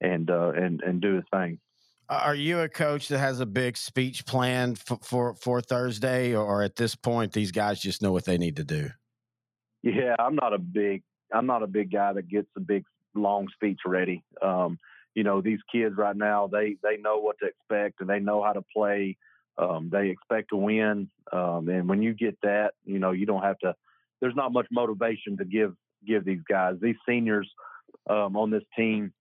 and 0.00 0.30
uh, 0.30 0.50
and 0.50 0.80
and 0.82 1.00
do 1.00 1.16
his 1.16 1.24
thing. 1.32 1.58
Are 2.08 2.34
you 2.34 2.60
a 2.60 2.68
coach 2.68 3.08
that 3.08 3.18
has 3.18 3.40
a 3.40 3.46
big 3.46 3.76
speech 3.76 4.24
plan 4.26 4.76
for, 4.76 4.96
for, 5.02 5.34
for 5.34 5.60
Thursday, 5.60 6.36
or 6.36 6.62
at 6.62 6.76
this 6.76 6.94
point, 6.94 7.32
these 7.32 7.50
guys 7.50 7.80
just 7.80 8.00
know 8.00 8.12
what 8.12 8.24
they 8.24 8.38
need 8.38 8.56
to 8.56 8.64
do? 8.64 8.90
Yeah, 9.82 10.14
I'm 10.18 10.36
not 10.36 10.52
a 10.52 10.58
big 10.58 11.02
I'm 11.32 11.46
not 11.46 11.62
a 11.62 11.66
big 11.66 11.92
guy 11.92 12.12
that 12.12 12.28
gets 12.28 12.48
a 12.56 12.60
big 12.60 12.84
long 13.14 13.48
speech 13.54 13.80
ready. 13.84 14.22
Um, 14.42 14.78
you 15.14 15.24
know, 15.24 15.40
these 15.40 15.60
kids 15.72 15.96
right 15.96 16.16
now 16.16 16.46
they 16.46 16.76
they 16.82 16.96
know 16.96 17.18
what 17.18 17.36
to 17.40 17.46
expect 17.46 18.00
and 18.00 18.08
they 18.08 18.20
know 18.20 18.42
how 18.42 18.52
to 18.52 18.62
play. 18.74 19.16
Um, 19.58 19.88
they 19.90 20.08
expect 20.08 20.50
to 20.50 20.56
win, 20.56 21.08
um, 21.32 21.68
and 21.68 21.88
when 21.88 22.02
you 22.02 22.12
get 22.12 22.38
that, 22.42 22.74
you 22.84 22.98
know, 22.98 23.12
you 23.12 23.26
don't 23.26 23.42
have 23.42 23.58
to. 23.60 23.74
There's 24.20 24.34
not 24.34 24.52
much 24.52 24.66
motivation 24.70 25.38
to 25.38 25.44
give 25.44 25.74
give 26.06 26.24
these 26.24 26.42
guys. 26.48 26.76
These 26.80 26.96
seniors 27.08 27.50
um, 28.08 28.36
on 28.36 28.50
this 28.50 28.62
team 28.76 29.12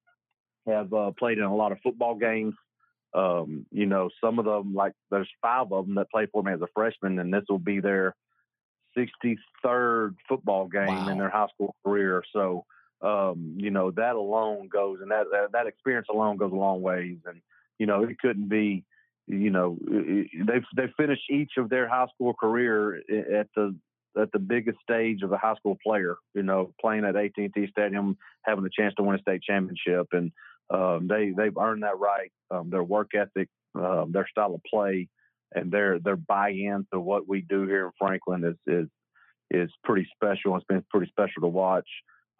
have 0.68 0.94
uh, 0.94 1.12
played 1.18 1.38
in 1.38 1.44
a 1.44 1.56
lot 1.56 1.72
of 1.72 1.80
football 1.82 2.16
games. 2.16 2.54
Um, 3.14 3.66
you 3.72 3.86
know, 3.86 4.10
some 4.22 4.40
of 4.40 4.46
them, 4.46 4.74
like 4.76 4.92
there's 5.10 5.30
five 5.42 5.72
of 5.72 5.86
them 5.86 5.96
that 5.96 6.12
play 6.12 6.28
for 6.32 6.44
me 6.44 6.52
as 6.52 6.62
a 6.62 6.68
freshman, 6.74 7.18
and 7.20 7.34
this 7.34 7.46
will 7.48 7.60
be 7.60 7.80
their 7.80 8.14
63rd 8.98 10.16
football 10.28 10.68
game 10.68 10.88
wow. 10.88 11.08
in 11.10 11.18
their 11.18 11.30
high 11.30 11.48
school 11.54 11.76
career. 11.86 12.24
So, 12.34 12.66
um, 13.02 13.56
you 13.58 13.72
know, 13.72 13.92
that 13.92 14.16
alone 14.16 14.68
goes, 14.68 15.00
and 15.02 15.12
that, 15.12 15.28
that, 15.32 15.52
that 15.54 15.68
experience 15.68 16.08
alone 16.10 16.36
goes 16.38 16.52
a 16.52 16.56
long 16.56 16.82
ways. 16.82 17.20
And 17.26 17.42
you 17.80 17.86
know, 17.86 18.04
it 18.04 18.20
couldn't 18.20 18.50
be, 18.50 18.84
you 19.28 19.50
know, 19.50 19.78
they've 19.88 20.64
they 20.76 20.94
finished 20.98 21.24
each 21.30 21.54
of 21.58 21.70
their 21.70 21.88
high 21.88 22.08
school 22.14 22.34
career 22.34 22.98
at 22.98 23.48
the 23.56 23.76
at 24.20 24.32
the 24.32 24.40
biggest 24.40 24.78
stage 24.82 25.22
of 25.24 25.32
a 25.32 25.38
high 25.38 25.56
school 25.56 25.78
player. 25.86 26.18
You 26.34 26.44
know, 26.44 26.74
playing 26.80 27.06
at 27.06 27.16
AT&T 27.16 27.68
Stadium, 27.72 28.18
having 28.44 28.64
the 28.64 28.70
chance 28.70 28.94
to 28.96 29.04
win 29.04 29.16
a 29.16 29.22
state 29.22 29.42
championship, 29.42 30.08
and 30.12 30.32
um, 30.70 31.08
they 31.08 31.32
they've 31.36 31.58
earned 31.58 31.84
that 31.84 32.00
right. 32.00 32.32
Um, 32.52 32.70
their 32.70 32.84
work 32.84 33.12
ethic, 33.16 33.50
um, 33.76 34.12
their 34.12 34.28
style 34.30 34.54
of 34.54 34.62
play, 34.64 35.10
and 35.54 35.72
their 35.72 36.00
their 36.00 36.18
buy-in 36.18 36.86
to 36.94 37.00
what 37.00 37.28
we 37.28 37.42
do 37.42 37.66
here 37.66 37.86
in 37.86 37.92
Franklin 37.98 38.44
is 38.44 38.58
is 38.68 38.88
is 39.52 39.70
pretty 39.84 40.08
special. 40.16 40.56
It's 40.56 40.66
been 40.66 40.86
pretty 40.90 41.10
special 41.12 41.42
to 41.42 41.48
watch, 41.48 41.90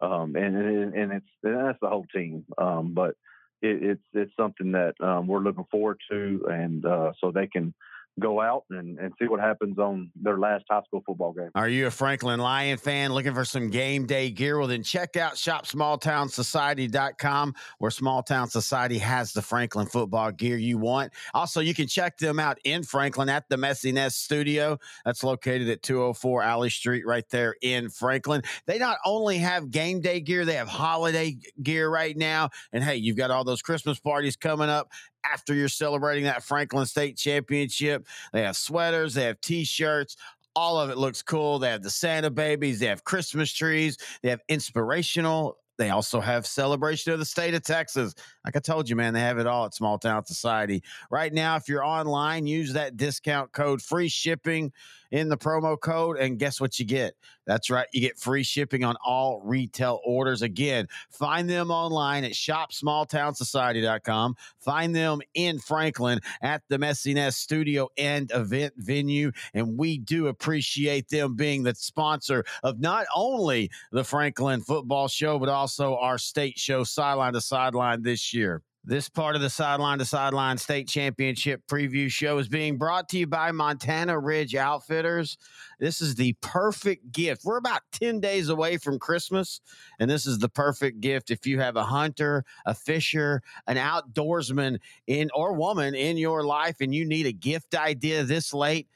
um, 0.00 0.36
and 0.36 0.56
and 0.56 1.12
it's 1.12 1.26
and 1.42 1.66
that's 1.66 1.78
the 1.80 1.88
whole 1.88 2.06
team. 2.14 2.44
Um, 2.58 2.94
but 2.94 3.14
it, 3.62 3.82
it's 3.82 4.02
it's 4.12 4.36
something 4.36 4.72
that 4.72 4.94
um, 5.00 5.26
we're 5.26 5.40
looking 5.40 5.66
forward 5.70 5.98
to, 6.10 6.46
and 6.50 6.84
uh, 6.84 7.12
so 7.20 7.30
they 7.30 7.46
can 7.46 7.74
go 8.18 8.40
out 8.40 8.64
and, 8.70 8.98
and 8.98 9.12
see 9.20 9.28
what 9.28 9.40
happens 9.40 9.78
on 9.78 10.10
their 10.16 10.38
last 10.38 10.64
high 10.70 10.80
school 10.86 11.02
football 11.06 11.32
game. 11.32 11.50
Are 11.54 11.68
you 11.68 11.86
a 11.86 11.90
Franklin 11.90 12.40
Lion 12.40 12.78
fan 12.78 13.12
looking 13.12 13.34
for 13.34 13.44
some 13.44 13.68
game 13.70 14.06
day 14.06 14.30
gear? 14.30 14.58
Well, 14.58 14.68
then 14.68 14.82
check 14.82 15.16
out 15.16 15.34
shopsmalltownsociety.com 15.34 17.54
where 17.78 17.90
Small 17.90 18.22
Town 18.22 18.48
Society 18.48 18.96
has 18.98 19.32
the 19.32 19.42
Franklin 19.42 19.86
football 19.86 20.30
gear 20.32 20.56
you 20.56 20.78
want. 20.78 21.12
Also, 21.34 21.60
you 21.60 21.74
can 21.74 21.86
check 21.86 22.16
them 22.18 22.38
out 22.38 22.58
in 22.64 22.82
Franklin 22.82 23.28
at 23.28 23.46
the 23.48 23.58
Messy 23.58 23.92
Nest 23.92 24.24
Studio. 24.24 24.78
That's 25.04 25.22
located 25.22 25.68
at 25.68 25.82
204 25.82 26.42
Alley 26.42 26.70
Street 26.70 27.06
right 27.06 27.28
there 27.30 27.54
in 27.60 27.90
Franklin. 27.90 28.40
They 28.66 28.78
not 28.78 28.96
only 29.04 29.36
have 29.38 29.70
game 29.70 30.00
day 30.00 30.20
gear, 30.20 30.46
they 30.46 30.54
have 30.54 30.68
holiday 30.68 31.36
gear 31.62 31.90
right 31.90 32.16
now. 32.16 32.48
And 32.72 32.82
hey, 32.82 32.96
you've 32.96 33.18
got 33.18 33.30
all 33.30 33.44
those 33.44 33.62
Christmas 33.62 33.98
parties 33.98 34.36
coming 34.36 34.70
up 34.70 34.88
after 35.24 35.54
you're 35.54 35.68
celebrating 35.68 36.24
that 36.24 36.42
Franklin 36.42 36.86
State 36.86 37.16
Championship. 37.16 38.06
They 38.32 38.42
have 38.42 38.56
sweaters, 38.56 39.14
they 39.14 39.24
have 39.24 39.40
t 39.40 39.64
shirts. 39.64 40.16
All 40.54 40.80
of 40.80 40.88
it 40.88 40.96
looks 40.96 41.20
cool. 41.20 41.58
They 41.58 41.68
have 41.68 41.82
the 41.82 41.90
Santa 41.90 42.30
babies, 42.30 42.80
they 42.80 42.86
have 42.86 43.04
Christmas 43.04 43.52
trees, 43.52 43.98
they 44.22 44.30
have 44.30 44.40
inspirational 44.48 45.58
they 45.78 45.90
also 45.90 46.20
have 46.20 46.46
celebration 46.46 47.12
of 47.12 47.18
the 47.18 47.24
state 47.24 47.54
of 47.54 47.62
Texas. 47.62 48.14
Like 48.44 48.56
I 48.56 48.60
told 48.60 48.88
you, 48.88 48.96
man, 48.96 49.12
they 49.12 49.20
have 49.20 49.38
it 49.38 49.46
all 49.46 49.66
at 49.66 49.74
Small 49.74 49.98
Town 49.98 50.24
Society. 50.24 50.82
Right 51.10 51.32
now, 51.32 51.56
if 51.56 51.68
you're 51.68 51.84
online, 51.84 52.46
use 52.46 52.72
that 52.72 52.96
discount 52.96 53.52
code 53.52 53.82
free 53.82 54.08
shipping 54.08 54.72
in 55.10 55.28
the 55.28 55.36
promo 55.36 55.78
code, 55.78 56.16
and 56.18 56.38
guess 56.38 56.60
what 56.60 56.78
you 56.78 56.84
get? 56.84 57.14
That's 57.46 57.70
right, 57.70 57.86
you 57.92 58.00
get 58.00 58.18
free 58.18 58.42
shipping 58.42 58.84
on 58.84 58.96
all 59.04 59.40
retail 59.44 60.00
orders. 60.04 60.42
Again, 60.42 60.88
find 61.10 61.48
them 61.48 61.70
online 61.70 62.24
at 62.24 62.32
shopsmalltownsociety.com. 62.32 64.36
Find 64.58 64.94
them 64.94 65.20
in 65.34 65.58
Franklin 65.58 66.20
at 66.42 66.62
the 66.68 66.78
Messy 66.78 67.14
Nest 67.14 67.38
Studio 67.38 67.88
and 67.96 68.30
event 68.34 68.74
venue. 68.76 69.32
And 69.54 69.78
we 69.78 69.98
do 69.98 70.26
appreciate 70.26 71.08
them 71.08 71.36
being 71.36 71.62
the 71.62 71.74
sponsor 71.74 72.44
of 72.62 72.80
not 72.80 73.06
only 73.14 73.70
the 73.92 74.04
Franklin 74.04 74.60
Football 74.60 75.08
Show, 75.08 75.38
but 75.38 75.48
also 75.48 75.96
our 75.96 76.18
state 76.18 76.58
show, 76.58 76.84
Sideline 76.84 77.32
to 77.34 77.40
Sideline, 77.40 78.02
this 78.02 78.34
year. 78.34 78.62
This 78.88 79.08
part 79.08 79.34
of 79.34 79.42
the 79.42 79.50
Sideline 79.50 79.98
to 79.98 80.04
Sideline 80.04 80.58
State 80.58 80.86
Championship 80.86 81.66
preview 81.66 82.08
show 82.08 82.38
is 82.38 82.46
being 82.46 82.78
brought 82.78 83.08
to 83.08 83.18
you 83.18 83.26
by 83.26 83.50
Montana 83.50 84.16
Ridge 84.16 84.54
Outfitters. 84.54 85.38
This 85.80 86.00
is 86.00 86.14
the 86.14 86.34
perfect 86.40 87.10
gift. 87.10 87.44
We're 87.44 87.56
about 87.56 87.82
10 87.90 88.20
days 88.20 88.48
away 88.48 88.76
from 88.76 89.00
Christmas, 89.00 89.60
and 89.98 90.08
this 90.08 90.24
is 90.24 90.38
the 90.38 90.48
perfect 90.48 91.00
gift 91.00 91.32
if 91.32 91.48
you 91.48 91.58
have 91.58 91.74
a 91.74 91.82
hunter, 91.82 92.44
a 92.64 92.74
fisher, 92.74 93.42
an 93.66 93.76
outdoorsman 93.76 94.78
in 95.08 95.30
or 95.34 95.52
woman 95.54 95.96
in 95.96 96.16
your 96.16 96.44
life 96.44 96.76
and 96.80 96.94
you 96.94 97.04
need 97.04 97.26
a 97.26 97.32
gift 97.32 97.74
idea 97.74 98.22
this 98.22 98.54
late 98.54 98.86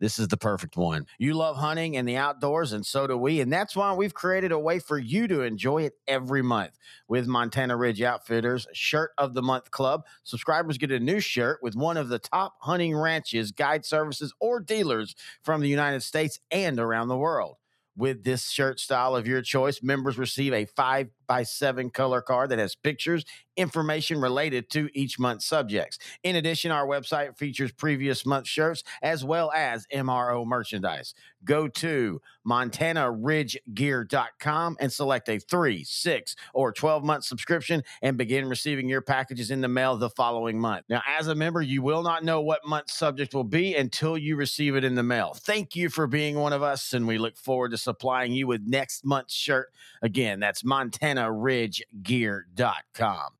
this 0.00 0.18
is 0.18 0.28
the 0.28 0.36
perfect 0.36 0.76
one. 0.76 1.06
You 1.18 1.34
love 1.34 1.56
hunting 1.56 1.96
and 1.96 2.08
the 2.08 2.16
outdoors, 2.16 2.72
and 2.72 2.84
so 2.84 3.06
do 3.06 3.16
we. 3.16 3.40
And 3.40 3.52
that's 3.52 3.76
why 3.76 3.92
we've 3.92 4.14
created 4.14 4.50
a 4.50 4.58
way 4.58 4.78
for 4.78 4.98
you 4.98 5.28
to 5.28 5.42
enjoy 5.42 5.82
it 5.82 5.92
every 6.08 6.42
month 6.42 6.78
with 7.06 7.26
Montana 7.26 7.76
Ridge 7.76 8.00
Outfitters 8.00 8.66
Shirt 8.72 9.10
of 9.18 9.34
the 9.34 9.42
Month 9.42 9.70
Club. 9.70 10.04
Subscribers 10.24 10.78
get 10.78 10.90
a 10.90 10.98
new 10.98 11.20
shirt 11.20 11.60
with 11.62 11.76
one 11.76 11.98
of 11.98 12.08
the 12.08 12.18
top 12.18 12.54
hunting 12.60 12.96
ranches, 12.96 13.52
guide 13.52 13.84
services, 13.84 14.32
or 14.40 14.58
dealers 14.58 15.14
from 15.42 15.60
the 15.60 15.68
United 15.68 16.02
States 16.02 16.40
and 16.50 16.80
around 16.80 17.08
the 17.08 17.16
world. 17.18 17.56
With 17.96 18.24
this 18.24 18.48
shirt 18.48 18.80
style 18.80 19.14
of 19.14 19.26
your 19.26 19.42
choice, 19.42 19.82
members 19.82 20.16
receive 20.16 20.54
a 20.54 20.64
five 20.64 21.08
by 21.26 21.42
seven 21.42 21.90
color 21.90 22.22
card 22.22 22.50
that 22.50 22.58
has 22.58 22.74
pictures, 22.74 23.26
information 23.60 24.20
related 24.20 24.70
to 24.70 24.88
each 24.94 25.18
month's 25.18 25.46
subjects. 25.46 25.98
In 26.22 26.36
addition, 26.36 26.70
our 26.70 26.86
website 26.86 27.36
features 27.36 27.72
previous 27.72 28.24
month 28.24 28.46
shirts 28.46 28.84
as 29.02 29.24
well 29.24 29.50
as 29.54 29.88
MRO 29.92 30.46
merchandise. 30.46 31.12
Go 31.44 31.68
to 31.68 32.22
montanaridgegear.com 32.46 34.76
and 34.80 34.92
select 34.92 35.28
a 35.28 35.38
three, 35.38 35.84
six, 35.84 36.34
or 36.52 36.72
12 36.72 37.04
month 37.04 37.22
subscription 37.24 37.84
and 38.02 38.18
begin 38.18 38.48
receiving 38.48 38.88
your 38.88 39.02
packages 39.02 39.50
in 39.50 39.60
the 39.60 39.68
mail 39.68 39.96
the 39.96 40.10
following 40.10 40.58
month. 40.58 40.86
Now, 40.88 41.02
as 41.06 41.28
a 41.28 41.34
member, 41.34 41.60
you 41.62 41.82
will 41.82 42.02
not 42.02 42.24
know 42.24 42.40
what 42.40 42.66
month 42.66 42.90
subject 42.90 43.34
will 43.34 43.44
be 43.44 43.76
until 43.76 44.18
you 44.18 44.36
receive 44.36 44.76
it 44.76 44.84
in 44.84 44.94
the 44.94 45.02
mail. 45.02 45.34
Thank 45.34 45.74
you 45.76 45.88
for 45.88 46.06
being 46.06 46.36
one 46.36 46.52
of 46.52 46.62
us, 46.62 46.92
and 46.92 47.06
we 47.06 47.16
look 47.18 47.38
forward 47.38 47.70
to 47.70 47.78
supplying 47.78 48.32
you 48.32 48.46
with 48.46 48.62
next 48.66 49.04
month's 49.04 49.34
shirt. 49.34 49.68
Again, 50.02 50.40
that's 50.40 50.64
Montana 50.64 51.00
MontanaRidgeGear.com. 51.00 53.30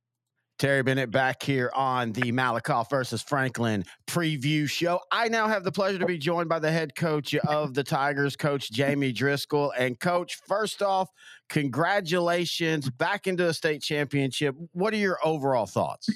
Terry 0.60 0.82
Bennett 0.82 1.10
back 1.10 1.42
here 1.42 1.72
on 1.74 2.12
the 2.12 2.32
Malakoff 2.32 2.90
versus 2.90 3.22
Franklin 3.22 3.82
preview 4.06 4.68
show. 4.68 5.00
I 5.10 5.26
now 5.28 5.48
have 5.48 5.64
the 5.64 5.72
pleasure 5.72 5.98
to 5.98 6.04
be 6.04 6.18
joined 6.18 6.50
by 6.50 6.58
the 6.58 6.70
head 6.70 6.94
coach 6.94 7.34
of 7.34 7.72
the 7.72 7.82
Tigers, 7.82 8.36
Coach 8.36 8.70
Jamie 8.70 9.10
Driscoll. 9.10 9.72
And, 9.78 9.98
Coach, 9.98 10.38
first 10.46 10.82
off, 10.82 11.08
congratulations 11.48 12.90
back 12.90 13.26
into 13.26 13.48
a 13.48 13.54
state 13.54 13.80
championship. 13.80 14.54
What 14.72 14.92
are 14.92 14.98
your 14.98 15.18
overall 15.24 15.64
thoughts? 15.64 16.10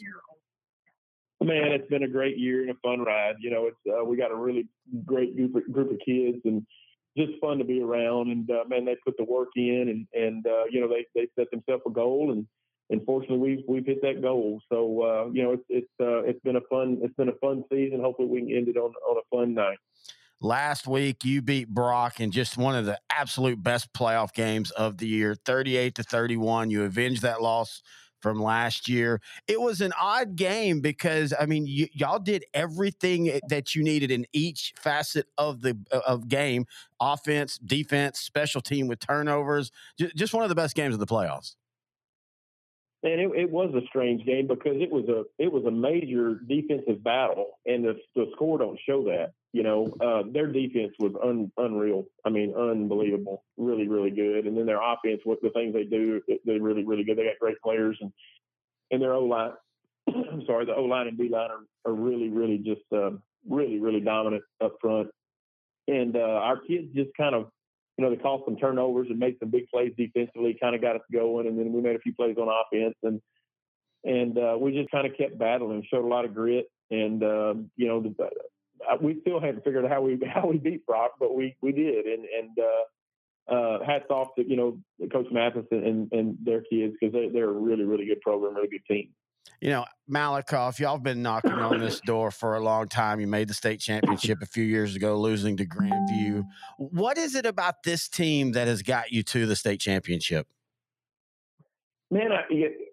Man, 1.43 1.73
it's 1.73 1.89
been 1.89 2.03
a 2.03 2.09
great 2.09 2.37
year 2.37 2.61
and 2.61 2.71
a 2.71 2.75
fun 2.83 3.01
ride. 3.01 3.37
You 3.41 3.51
know, 3.51 3.69
it's 3.69 3.99
uh, 3.99 4.05
we 4.05 4.19
got 4.19 4.31
a 4.31 4.37
really 4.37 4.69
great 5.07 5.35
group 5.37 5.57
of, 5.57 5.73
group 5.73 5.91
of 5.91 5.97
kids, 6.05 6.43
and 6.45 6.67
just 7.17 7.33
fun 7.41 7.57
to 7.57 7.65
be 7.65 7.81
around. 7.81 8.31
And 8.31 8.51
uh, 8.51 8.65
man, 8.69 8.85
they 8.85 8.97
put 9.07 9.17
the 9.17 9.25
work 9.25 9.49
in, 9.57 10.07
and 10.13 10.23
and 10.23 10.47
uh, 10.47 10.65
you 10.71 10.83
know 10.83 10.89
they 10.89 11.07
they 11.15 11.29
set 11.35 11.51
themselves 11.51 11.83
a 11.87 11.91
goal, 11.91 12.33
and 12.33 12.47
and 12.91 13.05
fortunately 13.05 13.39
we've 13.39 13.65
we've 13.67 13.87
hit 13.87 14.03
that 14.03 14.23
goal. 14.23 14.61
So 14.71 15.03
uh, 15.03 15.31
you 15.33 15.43
know 15.43 15.53
it's 15.53 15.65
it's 15.69 15.91
uh, 16.01 16.23
it's 16.23 16.41
been 16.41 16.57
a 16.57 16.61
fun 16.71 16.99
it's 17.03 17.15
been 17.15 17.29
a 17.29 17.37
fun 17.41 17.65
season. 17.71 18.01
Hopefully 18.01 18.29
we 18.29 18.41
can 18.41 18.57
end 18.57 18.69
it 18.69 18.77
on 18.77 18.93
on 19.09 19.17
a 19.19 19.37
fun 19.37 19.55
night. 19.55 19.79
Last 20.41 20.87
week 20.87 21.25
you 21.25 21.41
beat 21.41 21.69
Brock 21.69 22.21
in 22.21 22.31
just 22.31 22.57
one 22.57 22.75
of 22.75 22.85
the 22.85 22.99
absolute 23.11 23.63
best 23.63 23.93
playoff 23.93 24.33
games 24.35 24.71
of 24.73 24.99
the 24.99 25.07
year, 25.07 25.35
38 25.35 25.95
to 25.95 26.03
31. 26.03 26.71
You 26.71 26.83
avenged 26.83 27.23
that 27.23 27.41
loss 27.41 27.83
from 28.21 28.41
last 28.41 28.89
year. 28.89 29.21
It 29.47 29.61
was 29.61 29.81
an 29.81 29.93
odd 30.01 30.35
game 30.35 30.81
because 30.81 31.33
I 31.39 31.47
mean, 31.47 31.65
y- 31.65 31.91
y'all 31.93 32.19
did 32.19 32.45
everything 32.55 33.39
that 33.49 33.75
you 33.75 33.83
needed 33.85 34.11
in 34.11 34.27
each 34.33 34.75
facet 34.77 35.27
of 35.39 35.61
the 35.61 35.79
of 36.07 36.29
game: 36.29 36.67
offense, 37.01 37.59
defense, 37.59 38.21
special 38.21 38.61
team 38.61 38.89
with 38.89 38.99
turnovers. 38.99 39.71
J- 39.99 40.11
just 40.17 40.35
one 40.35 40.43
of 40.43 40.49
the 40.49 40.55
best 40.55 40.75
games 40.75 40.95
of 40.95 41.01
the 41.01 41.07
playoffs. 41.07 41.55
And 43.05 43.21
it, 43.21 43.31
it 43.37 43.51
was 43.51 43.73
a 43.75 43.87
strange 43.87 44.25
game 44.25 44.47
because 44.47 44.77
it 44.81 44.91
was 44.91 45.05
a 45.11 45.25
it 45.39 45.53
was 45.53 45.67
a 45.67 45.71
major 45.71 46.41
defensive 46.49 47.05
battle, 47.05 47.59
and 47.67 47.85
the, 47.85 47.97
the 48.17 48.31
score 48.33 48.57
don't 48.57 48.81
show 48.89 49.05
that. 49.05 49.35
You 49.53 49.63
know, 49.63 49.95
uh, 50.01 50.23
their 50.33 50.47
defense 50.47 50.95
was 50.99 51.13
un, 51.23 51.53
unreal. 51.59 52.07
I 52.25 52.31
mean, 52.31 52.55
unbelievable. 52.55 53.45
Really, 53.59 53.89
really 53.89 54.11
good. 54.11 54.47
And 54.47 54.57
then 54.57 54.65
their 54.65 54.81
offense, 54.83 55.21
what 55.25 55.43
the 55.43 55.51
things 55.51 55.75
they 55.75 55.85
do, 55.85 56.23
they're 56.47 56.61
really, 56.61 56.83
really 56.83 57.05
good. 57.05 57.19
They 57.19 57.25
got 57.25 57.39
great 57.39 57.61
players, 57.63 57.99
and 58.01 58.11
and 58.91 59.03
their 59.03 59.13
O 59.13 59.25
line. 59.25 59.53
sorry, 60.47 60.65
the 60.65 60.75
O 60.75 60.85
line 60.85 61.07
and 61.07 61.19
D 61.19 61.29
line 61.29 61.51
are, 61.51 61.91
are 61.91 61.95
really, 61.95 62.31
really 62.31 62.57
just 62.57 62.91
uh, 62.91 63.11
really, 63.47 63.81
really 63.81 64.01
dominant 64.01 64.45
up 64.63 64.77
front. 64.81 65.09
And 65.89 66.17
uh, 66.17 66.21
our 66.21 66.59
kids 66.59 66.89
just 66.95 67.11
kind 67.19 67.35
of 67.35 67.49
you 67.97 68.05
know, 68.05 68.11
they 68.11 68.21
caused 68.21 68.45
some 68.45 68.57
turnovers 68.57 69.07
and 69.09 69.19
made 69.19 69.37
some 69.39 69.51
big 69.51 69.69
plays 69.69 69.93
defensively, 69.97 70.57
kind 70.61 70.75
of 70.75 70.83
got 70.83 70.97
us 70.97 71.03
going. 71.13 71.47
And 71.47 71.59
then 71.59 71.73
we 71.73 71.81
made 71.81 71.97
a 71.97 72.01
few 72.01 72.15
plays 72.15 72.37
on 72.37 72.49
offense, 72.49 72.97
and 73.03 73.21
and 74.05 74.37
uh, 74.39 74.57
we 74.59 74.73
just 74.73 74.91
kind 74.91 75.07
of 75.07 75.17
kept 75.17 75.39
battling, 75.39 75.87
showed 75.91 76.05
a 76.05 76.09
lot 76.09 76.25
of 76.25 76.35
grit, 76.35 76.67
and 76.91 77.23
um, 77.23 77.71
you 77.77 77.87
know, 77.87 78.03
the, 78.03 78.15
uh, 78.21 78.97
we 79.01 79.19
still 79.21 79.41
haven't 79.41 79.65
figured 79.65 79.85
out 79.85 79.91
how 79.91 80.03
we 80.03 80.21
how 80.35 80.47
we 80.47 80.59
beat 80.59 80.85
Brock, 80.87 81.13
but 81.19 81.35
we 81.35 81.57
we 81.63 81.73
did, 81.73 82.07
and 82.07 82.25
and 82.25 82.59
uh, 82.59 83.55
uh, 83.55 83.85
hats 83.85 84.07
off 84.11 84.35
to 84.37 84.49
you 84.49 84.57
know 84.57 84.79
Coach 85.13 85.27
Mathis 85.31 85.67
and, 85.71 86.11
and 86.13 86.37
their 86.43 86.63
kids 86.63 86.95
because 86.99 87.13
they, 87.13 87.29
they're 87.29 87.51
a 87.51 87.53
really 87.53 87.85
really 87.85 88.07
good 88.07 88.21
program, 88.21 88.55
really 88.55 88.69
good 88.69 88.85
team 88.93 89.11
you 89.61 89.71
know, 89.71 89.85
Malakoff, 90.11 90.79
y'all 90.79 90.97
have 90.97 91.03
been 91.03 91.23
knocking 91.23 91.53
on 91.53 91.81
this 91.81 92.01
door 92.07 92.31
for 92.31 92.57
a 92.57 92.61
long 92.61 92.89
time. 92.89 93.21
You 93.21 93.27
made 93.27 93.49
the 93.49 93.55
state 93.55 93.81
championship 93.81 94.39
a 94.43 94.47
few 94.47 94.65
years 94.65 94.95
ago, 94.95 95.19
losing 95.19 95.57
to 95.57 95.67
Grandview. 95.67 96.45
What 96.79 97.17
is 97.17 97.35
it 97.35 97.47
about 97.47 97.83
this 97.83 98.09
team 98.09 98.53
that 98.53 98.69
has 98.69 98.83
got 98.83 99.11
you 99.11 99.23
to 99.25 99.47
the 99.47 99.57
state 99.57 99.81
championship? 99.81 100.47
Man, 102.11 102.31
I, 102.33 102.43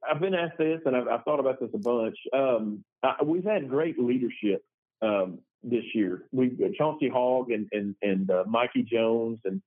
have 0.08 0.22
been 0.22 0.34
asked 0.34 0.58
this, 0.58 0.80
and 0.86 0.96
I've, 0.96 1.08
I've, 1.08 1.24
thought 1.24 1.40
about 1.40 1.60
this 1.60 1.70
a 1.74 1.78
bunch. 1.78 2.18
Um, 2.34 2.84
I, 3.04 3.16
we've 3.24 3.44
had 3.44 3.70
great 3.70 4.00
leadership 4.00 4.64
um, 5.02 5.40
this 5.64 5.84
year. 5.94 6.24
We've 6.32 6.58
Chauncey 6.78 7.10
Hogg 7.10 7.52
and 7.52 7.68
and, 7.72 7.96
and 8.02 8.32
uh, 8.32 8.46
Mikey 8.48 8.84
Jones 8.84 9.40
and 9.46 9.62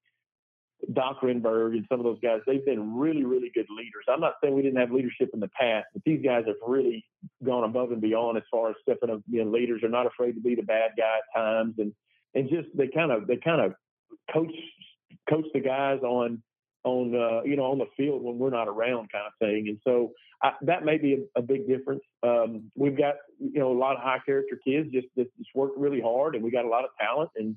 Doc 0.92 1.20
Renberg 1.22 1.72
and 1.72 1.86
some 1.88 2.00
of 2.00 2.04
those 2.04 2.20
guys, 2.20 2.40
they've 2.46 2.64
been 2.64 2.96
really, 2.96 3.24
really 3.24 3.50
good 3.54 3.66
leaders. 3.70 4.04
I'm 4.08 4.20
not 4.20 4.34
saying 4.42 4.54
we 4.54 4.62
didn't 4.62 4.80
have 4.80 4.92
leadership 4.92 5.30
in 5.32 5.40
the 5.40 5.50
past, 5.58 5.86
but 5.92 6.02
these 6.04 6.22
guys 6.22 6.44
have 6.46 6.56
really 6.66 7.04
gone 7.42 7.64
above 7.64 7.92
and 7.92 8.00
beyond 8.00 8.36
as 8.36 8.42
far 8.50 8.70
as 8.70 8.76
stepping 8.82 9.10
up 9.10 9.20
being 9.30 9.52
leaders. 9.52 9.80
They're 9.80 9.90
not 9.90 10.06
afraid 10.06 10.32
to 10.32 10.40
be 10.40 10.54
the 10.54 10.62
bad 10.62 10.92
guy 10.96 11.18
at 11.18 11.40
times, 11.40 11.74
and 11.78 11.92
and 12.34 12.48
just 12.48 12.68
they 12.74 12.88
kind 12.88 13.12
of 13.12 13.26
they 13.26 13.36
kind 13.36 13.60
of 13.60 13.74
coach 14.32 14.52
coach 15.28 15.46
the 15.54 15.60
guys 15.60 16.00
on 16.02 16.42
on 16.84 17.14
uh, 17.14 17.42
you 17.44 17.56
know 17.56 17.64
on 17.64 17.78
the 17.78 17.86
field 17.96 18.22
when 18.22 18.38
we're 18.38 18.50
not 18.50 18.68
around, 18.68 19.10
kind 19.10 19.26
of 19.26 19.32
thing. 19.40 19.68
And 19.68 19.78
so 19.84 20.12
I, 20.42 20.52
that 20.62 20.84
may 20.84 20.98
be 20.98 21.14
a, 21.14 21.38
a 21.38 21.42
big 21.42 21.66
difference. 21.66 22.02
Um, 22.22 22.70
we've 22.76 22.96
got 22.96 23.14
you 23.38 23.60
know 23.60 23.72
a 23.72 23.78
lot 23.78 23.96
of 23.96 24.02
high 24.02 24.20
character 24.24 24.58
kids 24.66 24.90
just 24.92 25.06
that 25.16 25.34
just 25.38 25.50
worked 25.54 25.78
really 25.78 26.00
hard, 26.00 26.34
and 26.34 26.44
we 26.44 26.50
got 26.50 26.64
a 26.64 26.68
lot 26.68 26.84
of 26.84 26.90
talent 27.00 27.30
and 27.36 27.56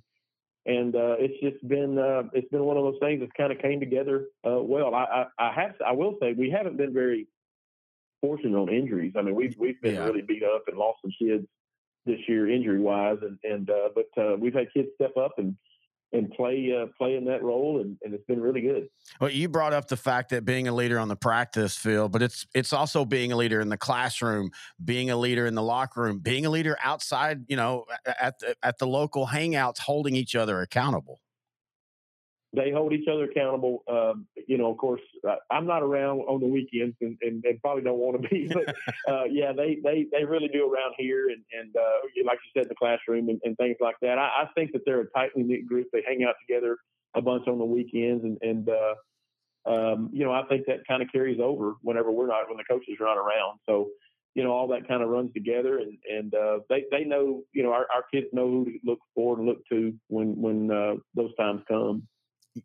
and 0.67 0.95
uh, 0.95 1.15
it's 1.17 1.39
just 1.41 1.65
been 1.67 1.97
uh, 1.97 2.23
it's 2.33 2.49
been 2.49 2.63
one 2.63 2.77
of 2.77 2.83
those 2.83 2.99
things 2.99 3.21
that 3.21 3.33
kind 3.33 3.51
of 3.51 3.59
came 3.59 3.79
together 3.79 4.25
uh, 4.45 4.61
well. 4.61 4.93
I, 4.93 5.05
I, 5.39 5.47
I 5.47 5.53
have 5.53 5.75
I 5.85 5.93
will 5.93 6.15
say 6.21 6.33
we 6.33 6.51
haven't 6.51 6.77
been 6.77 6.93
very 6.93 7.27
fortunate 8.21 8.57
on 8.57 8.69
injuries. 8.69 9.13
I 9.17 9.21
mean 9.21 9.33
we've 9.33 9.55
we've 9.57 9.81
been 9.81 9.95
yeah. 9.95 10.03
really 10.03 10.21
beat 10.21 10.43
up 10.43 10.63
and 10.67 10.77
lost 10.77 10.99
some 11.01 11.11
kids 11.17 11.47
this 12.05 12.19
year 12.27 12.51
injury 12.51 12.79
wise, 12.79 13.17
and 13.21 13.39
and 13.43 13.69
uh, 13.69 13.89
but 13.95 14.21
uh, 14.21 14.35
we've 14.37 14.53
had 14.53 14.67
kids 14.73 14.89
step 14.95 15.15
up 15.17 15.33
and 15.37 15.55
and 16.13 16.31
play 16.31 16.73
uh, 16.73 16.87
play 16.97 17.15
in 17.15 17.25
that 17.25 17.43
role, 17.43 17.81
and, 17.81 17.97
and 18.03 18.13
it's 18.13 18.25
been 18.25 18.39
really 18.39 18.61
good. 18.61 18.87
Well, 19.19 19.29
you 19.29 19.49
brought 19.49 19.73
up 19.73 19.87
the 19.87 19.97
fact 19.97 20.29
that 20.29 20.45
being 20.45 20.67
a 20.67 20.73
leader 20.73 20.99
on 20.99 21.07
the 21.07 21.15
practice 21.15 21.75
field, 21.75 22.11
but 22.11 22.21
it's 22.21 22.47
it's 22.53 22.73
also 22.73 23.05
being 23.05 23.31
a 23.31 23.35
leader 23.35 23.59
in 23.59 23.69
the 23.69 23.77
classroom, 23.77 24.51
being 24.83 25.09
a 25.09 25.17
leader 25.17 25.45
in 25.45 25.55
the 25.55 25.63
locker 25.63 26.01
room, 26.01 26.19
being 26.19 26.45
a 26.45 26.49
leader 26.49 26.77
outside, 26.83 27.45
you 27.47 27.57
know, 27.57 27.85
at 28.19 28.39
the, 28.39 28.55
at 28.63 28.77
the 28.77 28.87
local 28.87 29.27
hangouts, 29.27 29.79
holding 29.79 30.15
each 30.15 30.35
other 30.35 30.61
accountable 30.61 31.19
they 32.53 32.71
hold 32.71 32.93
each 32.93 33.07
other 33.11 33.25
accountable. 33.25 33.83
Um, 33.89 34.25
you 34.47 34.57
know, 34.57 34.71
of 34.71 34.77
course, 34.77 35.01
I'm 35.51 35.65
not 35.67 35.83
around 35.83 36.19
on 36.21 36.39
the 36.39 36.47
weekends 36.47 36.95
and, 37.01 37.17
and, 37.21 37.43
and 37.43 37.61
probably 37.61 37.83
don't 37.83 37.97
want 37.97 38.21
to 38.21 38.29
be, 38.29 38.47
but 38.53 38.73
uh, 39.11 39.25
yeah, 39.25 39.51
they, 39.51 39.79
they, 39.83 40.05
they 40.11 40.23
really 40.23 40.47
do 40.47 40.71
around 40.71 40.93
here. 40.97 41.27
And, 41.29 41.43
and 41.51 41.75
uh, 41.75 42.25
like 42.25 42.39
you 42.45 42.61
said, 42.61 42.69
the 42.69 42.75
classroom 42.75 43.29
and, 43.29 43.39
and 43.43 43.57
things 43.57 43.77
like 43.81 43.95
that. 44.01 44.17
I, 44.17 44.43
I, 44.43 44.45
think 44.55 44.71
that 44.71 44.83
they're 44.85 45.01
a 45.01 45.09
tightly 45.11 45.43
knit 45.43 45.67
group. 45.67 45.87
They 45.91 46.03
hang 46.07 46.23
out 46.23 46.35
together 46.47 46.77
a 47.15 47.21
bunch 47.21 47.47
on 47.47 47.57
the 47.57 47.65
weekends. 47.65 48.23
And, 48.23 48.37
and 48.41 48.69
uh, 48.69 49.69
um, 49.69 50.09
you 50.13 50.23
know, 50.23 50.31
I 50.31 50.43
think 50.43 50.67
that 50.67 50.87
kind 50.87 51.03
of 51.03 51.11
carries 51.11 51.39
over 51.41 51.73
whenever 51.81 52.11
we're 52.11 52.27
not, 52.27 52.47
when 52.47 52.57
the 52.57 52.63
coaches 52.63 52.95
are 53.01 53.05
not 53.05 53.17
around. 53.17 53.59
So, 53.67 53.89
you 54.35 54.43
know, 54.43 54.51
all 54.51 54.67
that 54.69 54.87
kind 54.87 55.03
of 55.03 55.09
runs 55.09 55.33
together 55.33 55.79
and, 55.79 55.97
and 56.09 56.33
uh, 56.33 56.59
they, 56.69 56.85
they 56.91 57.03
know, 57.03 57.41
you 57.53 57.63
know, 57.63 57.73
our, 57.73 57.87
our 57.93 58.05
kids 58.13 58.27
know 58.31 58.47
who 58.47 58.65
to 58.65 58.79
look 58.85 58.99
for 59.15 59.37
and 59.37 59.47
look 59.47 59.57
to 59.71 59.93
when, 60.07 60.39
when 60.39 60.71
uh, 60.71 60.93
those 61.15 61.35
times 61.35 61.61
come 61.67 62.07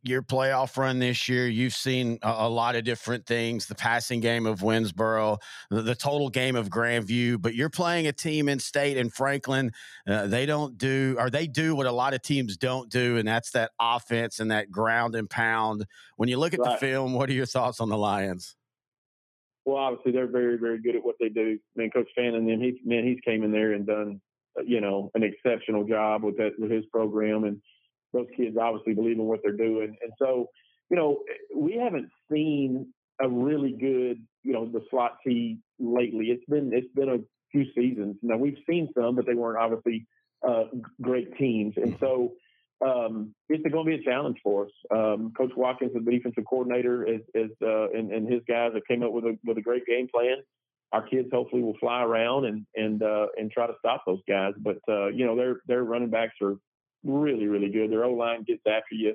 your 0.02 0.22
playoff 0.22 0.76
run 0.76 0.98
this 0.98 1.28
year, 1.28 1.46
you've 1.46 1.74
seen 1.74 2.18
a, 2.22 2.30
a, 2.30 2.48
lot 2.48 2.76
of 2.76 2.84
different 2.84 3.26
things 3.26 3.66
the 3.66 3.74
passing 3.74 4.20
game 4.20 4.46
of 4.46 4.60
Winnsboro, 4.60 5.38
the, 5.70 5.82
the, 5.82 5.94
total 5.94 6.28
game 6.28 6.56
of 6.56 6.68
Grandview, 6.68 7.40
but 7.40 7.54
you're 7.54 7.70
playing 7.70 8.06
a 8.06 8.12
team 8.12 8.48
in 8.48 8.58
state 8.58 8.96
in 8.96 9.10
Franklin. 9.10 9.72
Uh, 10.06 10.26
they 10.26 10.46
don't 10.46 10.76
do, 10.78 11.16
or 11.18 11.30
they 11.30 11.46
do 11.46 11.74
what 11.74 11.86
a 11.86 11.92
lot 11.92 12.14
of 12.14 12.22
teams 12.22 12.56
don't 12.56 12.90
do, 12.90 13.16
and 13.16 13.26
that's 13.26 13.50
that 13.52 13.70
offense 13.80 14.40
and 14.40 14.50
that 14.50 14.70
ground 14.70 15.14
and 15.14 15.28
pound. 15.28 15.86
When 16.16 16.28
you 16.28 16.38
look 16.38 16.54
at 16.54 16.60
right. 16.60 16.72
the 16.72 16.86
film, 16.86 17.14
what 17.14 17.28
are 17.30 17.34
your 17.34 17.46
thoughts 17.46 17.80
on 17.80 17.88
the 17.88 17.98
Lions? 17.98 18.56
Well, 19.64 19.76
obviously, 19.76 20.12
they're 20.12 20.26
very, 20.26 20.58
very 20.58 20.80
good 20.80 20.96
at 20.96 21.04
what 21.04 21.16
they 21.20 21.28
do. 21.28 21.58
I 21.76 21.80
mean, 21.80 21.90
Coach 21.90 22.08
Fannin, 22.16 22.48
he, 22.48 22.80
man, 22.84 23.04
he's 23.04 23.20
came 23.24 23.44
in 23.44 23.52
there 23.52 23.72
and 23.72 23.86
done, 23.86 24.20
uh, 24.58 24.62
you 24.62 24.80
know, 24.80 25.10
an 25.14 25.22
exceptional 25.22 25.84
job 25.84 26.24
with 26.24 26.36
that, 26.38 26.52
with 26.58 26.70
his 26.70 26.84
program. 26.86 27.44
And, 27.44 27.60
those 28.12 28.26
kids 28.36 28.56
obviously 28.60 28.94
believe 28.94 29.18
in 29.18 29.24
what 29.24 29.40
they're 29.42 29.56
doing. 29.56 29.96
And 30.02 30.12
so, 30.18 30.48
you 30.90 30.96
know, 30.96 31.20
we 31.56 31.74
haven't 31.74 32.08
seen 32.30 32.92
a 33.20 33.28
really 33.28 33.72
good, 33.72 34.18
you 34.42 34.52
know, 34.52 34.66
the 34.66 34.82
slot 34.90 35.18
T 35.26 35.58
lately. 35.78 36.26
It's 36.26 36.44
been 36.46 36.72
it's 36.72 36.92
been 36.94 37.08
a 37.08 37.18
few 37.50 37.64
seasons. 37.74 38.16
Now 38.22 38.36
we've 38.36 38.58
seen 38.68 38.88
some, 38.96 39.16
but 39.16 39.26
they 39.26 39.34
weren't 39.34 39.58
obviously 39.58 40.06
uh, 40.46 40.64
great 41.00 41.36
teams. 41.36 41.74
And 41.76 41.96
so 42.00 42.32
um, 42.84 43.34
it's 43.48 43.62
going 43.62 43.86
to 43.86 43.96
be 43.96 44.02
a 44.02 44.04
challenge 44.04 44.38
for 44.42 44.64
us. 44.64 44.70
Um, 44.90 45.32
Coach 45.36 45.52
Watkins, 45.56 45.92
the 45.94 46.00
defensive 46.10 46.44
coordinator, 46.48 47.06
is, 47.06 47.20
is 47.34 47.50
uh, 47.62 47.90
and, 47.90 48.10
and, 48.12 48.30
his 48.30 48.42
guys 48.48 48.72
have 48.74 48.82
came 48.88 49.02
up 49.02 49.12
with 49.12 49.24
a 49.24 49.38
with 49.44 49.58
a 49.58 49.62
great 49.62 49.86
game 49.86 50.08
plan. 50.12 50.38
Our 50.92 51.06
kids 51.06 51.28
hopefully 51.32 51.62
will 51.62 51.76
fly 51.78 52.02
around 52.02 52.46
and 52.46 52.66
and 52.74 53.02
uh, 53.02 53.26
and 53.36 53.50
try 53.50 53.66
to 53.66 53.74
stop 53.78 54.02
those 54.06 54.20
guys. 54.28 54.54
But 54.58 54.78
uh, 54.88 55.08
you 55.08 55.24
know 55.24 55.36
their 55.36 55.60
their 55.66 55.84
running 55.84 56.10
backs 56.10 56.34
are 56.42 56.56
really, 57.04 57.46
really 57.46 57.70
good. 57.70 57.90
Their 57.90 58.04
O 58.04 58.12
line 58.12 58.44
gets 58.44 58.62
after 58.66 58.94
you, 58.94 59.14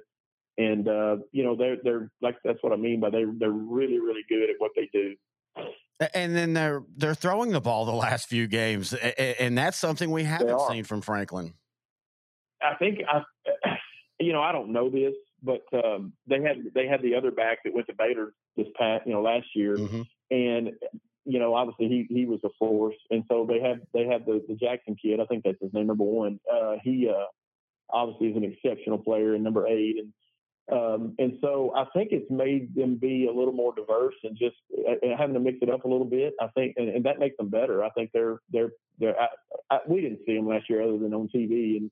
and 0.57 0.87
uh, 0.87 1.17
you 1.31 1.43
know 1.43 1.55
they're 1.55 1.77
they're 1.83 2.11
like 2.21 2.37
that's 2.43 2.61
what 2.61 2.73
I 2.73 2.75
mean 2.75 2.99
by 2.99 3.09
they 3.09 3.25
they're 3.39 3.49
really, 3.49 3.99
really 3.99 4.23
good 4.29 4.49
at 4.49 4.55
what 4.59 4.71
they 4.75 4.89
do. 4.93 5.15
And 6.13 6.35
then 6.35 6.53
they're 6.53 6.83
they're 6.95 7.15
throwing 7.15 7.51
the 7.51 7.61
ball 7.61 7.85
the 7.85 7.91
last 7.91 8.27
few 8.27 8.47
games, 8.47 8.93
and 8.93 9.57
that's 9.57 9.77
something 9.77 10.11
we 10.11 10.23
haven't 10.23 10.61
seen 10.69 10.83
from 10.83 11.01
Franklin. 11.01 11.53
I 12.61 12.75
think 12.75 12.99
I, 13.07 13.23
you 14.19 14.33
know, 14.33 14.41
I 14.41 14.51
don't 14.51 14.71
know 14.71 14.89
this, 14.89 15.13
but 15.41 15.61
um, 15.73 16.13
they 16.27 16.41
had 16.41 16.57
they 16.73 16.87
had 16.87 17.01
the 17.01 17.15
other 17.15 17.31
back 17.31 17.59
that 17.63 17.73
went 17.73 17.87
to 17.87 17.93
Baylor 17.97 18.33
this 18.55 18.67
past, 18.77 19.05
you 19.05 19.13
know, 19.13 19.21
last 19.21 19.47
year, 19.55 19.75
mm-hmm. 19.75 20.01
and 20.31 20.71
you 21.25 21.39
know, 21.39 21.55
obviously 21.55 21.87
he 21.87 22.05
he 22.09 22.25
was 22.25 22.39
a 22.43 22.49
force, 22.57 22.95
and 23.09 23.23
so 23.27 23.45
they 23.47 23.59
had 23.59 23.81
they 23.93 24.05
had 24.05 24.25
the 24.25 24.43
the 24.47 24.55
Jackson 24.55 24.95
kid. 25.01 25.19
I 25.19 25.25
think 25.25 25.43
that's 25.43 25.61
his 25.61 25.73
name, 25.73 25.87
number 25.87 26.03
one. 26.03 26.39
Uh, 26.51 26.75
he 26.83 27.09
uh, 27.09 27.25
obviously 27.89 28.27
is 28.27 28.37
an 28.37 28.43
exceptional 28.43 28.97
player 28.97 29.35
in 29.35 29.43
number 29.43 29.67
eight. 29.67 29.97
And 29.97 30.13
um, 30.69 31.15
and 31.17 31.37
so 31.41 31.71
I 31.75 31.85
think 31.93 32.09
it's 32.11 32.29
made 32.29 32.75
them 32.75 32.95
be 32.95 33.27
a 33.27 33.33
little 33.33 33.53
more 33.53 33.73
diverse 33.73 34.15
and 34.23 34.37
just 34.37 34.57
uh, 34.77 34.95
having 35.17 35.33
to 35.33 35.39
mix 35.39 35.59
it 35.61 35.69
up 35.69 35.85
a 35.85 35.87
little 35.87 36.05
bit. 36.05 36.33
I 36.41 36.47
think, 36.47 36.73
and, 36.75 36.89
and 36.89 37.05
that 37.05 37.19
makes 37.19 37.37
them 37.37 37.49
better. 37.49 37.83
I 37.83 37.89
think 37.91 38.11
they're 38.13 38.39
they're 38.51 38.71
they're. 38.99 39.17
I, 39.17 39.27
I, 39.71 39.79
we 39.87 40.01
didn't 40.01 40.19
see 40.25 40.35
them 40.35 40.47
last 40.47 40.69
year 40.69 40.81
other 40.81 40.97
than 40.97 41.13
on 41.13 41.29
TV, 41.33 41.77
and 41.77 41.91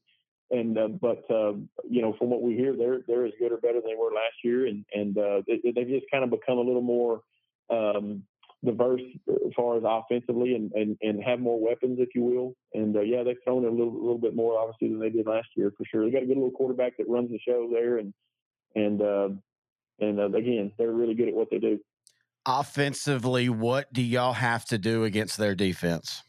and 0.51 0.78
uh, 0.78 0.88
but 0.89 1.24
uh, 1.30 1.53
you 1.89 2.01
know 2.01 2.15
from 2.19 2.30
what 2.30 2.41
we 2.41 2.55
hear, 2.55 2.76
they're 2.76 2.99
they're 3.07 3.26
as 3.26 3.32
good 3.39 3.53
or 3.53 3.57
better 3.57 3.80
than 3.80 3.91
they 3.91 3.95
were 3.97 4.11
last 4.11 4.36
year, 4.43 4.67
and 4.67 4.84
and 4.93 5.17
uh, 5.17 5.41
they, 5.47 5.72
they've 5.72 5.88
just 5.88 6.11
kind 6.11 6.26
of 6.26 6.30
become 6.30 6.57
a 6.57 6.61
little 6.61 6.82
more 6.82 7.22
um, 7.69 8.24
diverse 8.66 9.01
as 9.30 9.53
far 9.55 9.78
as 9.78 9.84
offensively 9.86 10.55
and, 10.55 10.72
and, 10.74 10.97
and 11.01 11.24
have 11.24 11.39
more 11.39 11.59
weapons, 11.59 11.99
if 11.99 12.09
you 12.16 12.24
will. 12.24 12.55
And 12.74 12.95
uh, 12.95 13.01
yeah, 13.01 13.24
they've 13.24 13.38
thrown 13.43 13.63
it 13.63 13.68
a 13.68 13.72
little, 13.72 13.93
little 13.93 14.18
bit 14.18 14.36
more 14.36 14.59
obviously 14.59 14.89
than 14.89 14.99
they 14.99 15.09
did 15.09 15.26
last 15.28 15.47
year 15.55 15.72
for 15.78 15.86
sure. 15.86 16.05
They 16.05 16.11
got 16.11 16.24
a 16.24 16.26
good 16.26 16.38
little 16.38 16.51
quarterback 16.51 16.97
that 16.97 17.07
runs 17.07 17.30
the 17.30 17.39
show 17.47 17.70
there, 17.72 17.97
and 17.97 18.13
and 18.76 19.01
uh, 19.01 19.30
and 19.99 20.20
uh, 20.20 20.30
again, 20.32 20.72
they're 20.78 20.91
really 20.91 21.13
good 21.13 21.30
at 21.30 21.34
what 21.34 21.49
they 21.49 21.59
do. 21.59 21.80
offensively, 22.45 23.49
what 23.49 23.91
do 23.93 24.01
y'all 24.01 24.34
have 24.34 24.66
to 24.66 24.78
do 24.78 25.03
against 25.03 25.38
their 25.38 25.55
defense? 25.55 26.24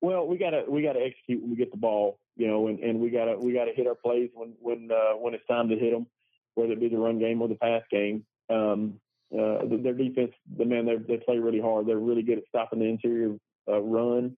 Well, 0.00 0.26
we 0.26 0.36
gotta 0.38 0.64
we 0.68 0.82
gotta 0.82 1.00
execute 1.00 1.40
when 1.40 1.50
we 1.50 1.56
get 1.56 1.70
the 1.70 1.78
ball, 1.78 2.18
you 2.36 2.46
know, 2.46 2.68
and, 2.68 2.78
and 2.80 3.00
we 3.00 3.10
gotta 3.10 3.38
we 3.38 3.52
gotta 3.52 3.72
hit 3.74 3.86
our 3.86 3.94
plays 3.94 4.30
when 4.34 4.52
when 4.60 4.90
uh, 4.92 5.16
when 5.16 5.34
it's 5.34 5.46
time 5.46 5.68
to 5.70 5.76
hit 5.76 5.92
them, 5.92 6.06
whether 6.54 6.72
it 6.72 6.80
be 6.80 6.88
the 6.88 6.98
run 6.98 7.18
game 7.18 7.40
or 7.40 7.48
the 7.48 7.54
pass 7.54 7.82
game. 7.90 8.24
Um, 8.50 9.00
uh, 9.38 9.64
their 9.82 9.94
defense, 9.94 10.32
the 10.56 10.64
man, 10.64 10.86
they 10.86 11.16
play 11.18 11.38
really 11.38 11.60
hard. 11.60 11.86
They're 11.86 11.98
really 11.98 12.22
good 12.22 12.38
at 12.38 12.44
stopping 12.48 12.78
the 12.78 12.86
interior 12.86 13.36
uh, 13.68 13.80
run, 13.80 14.36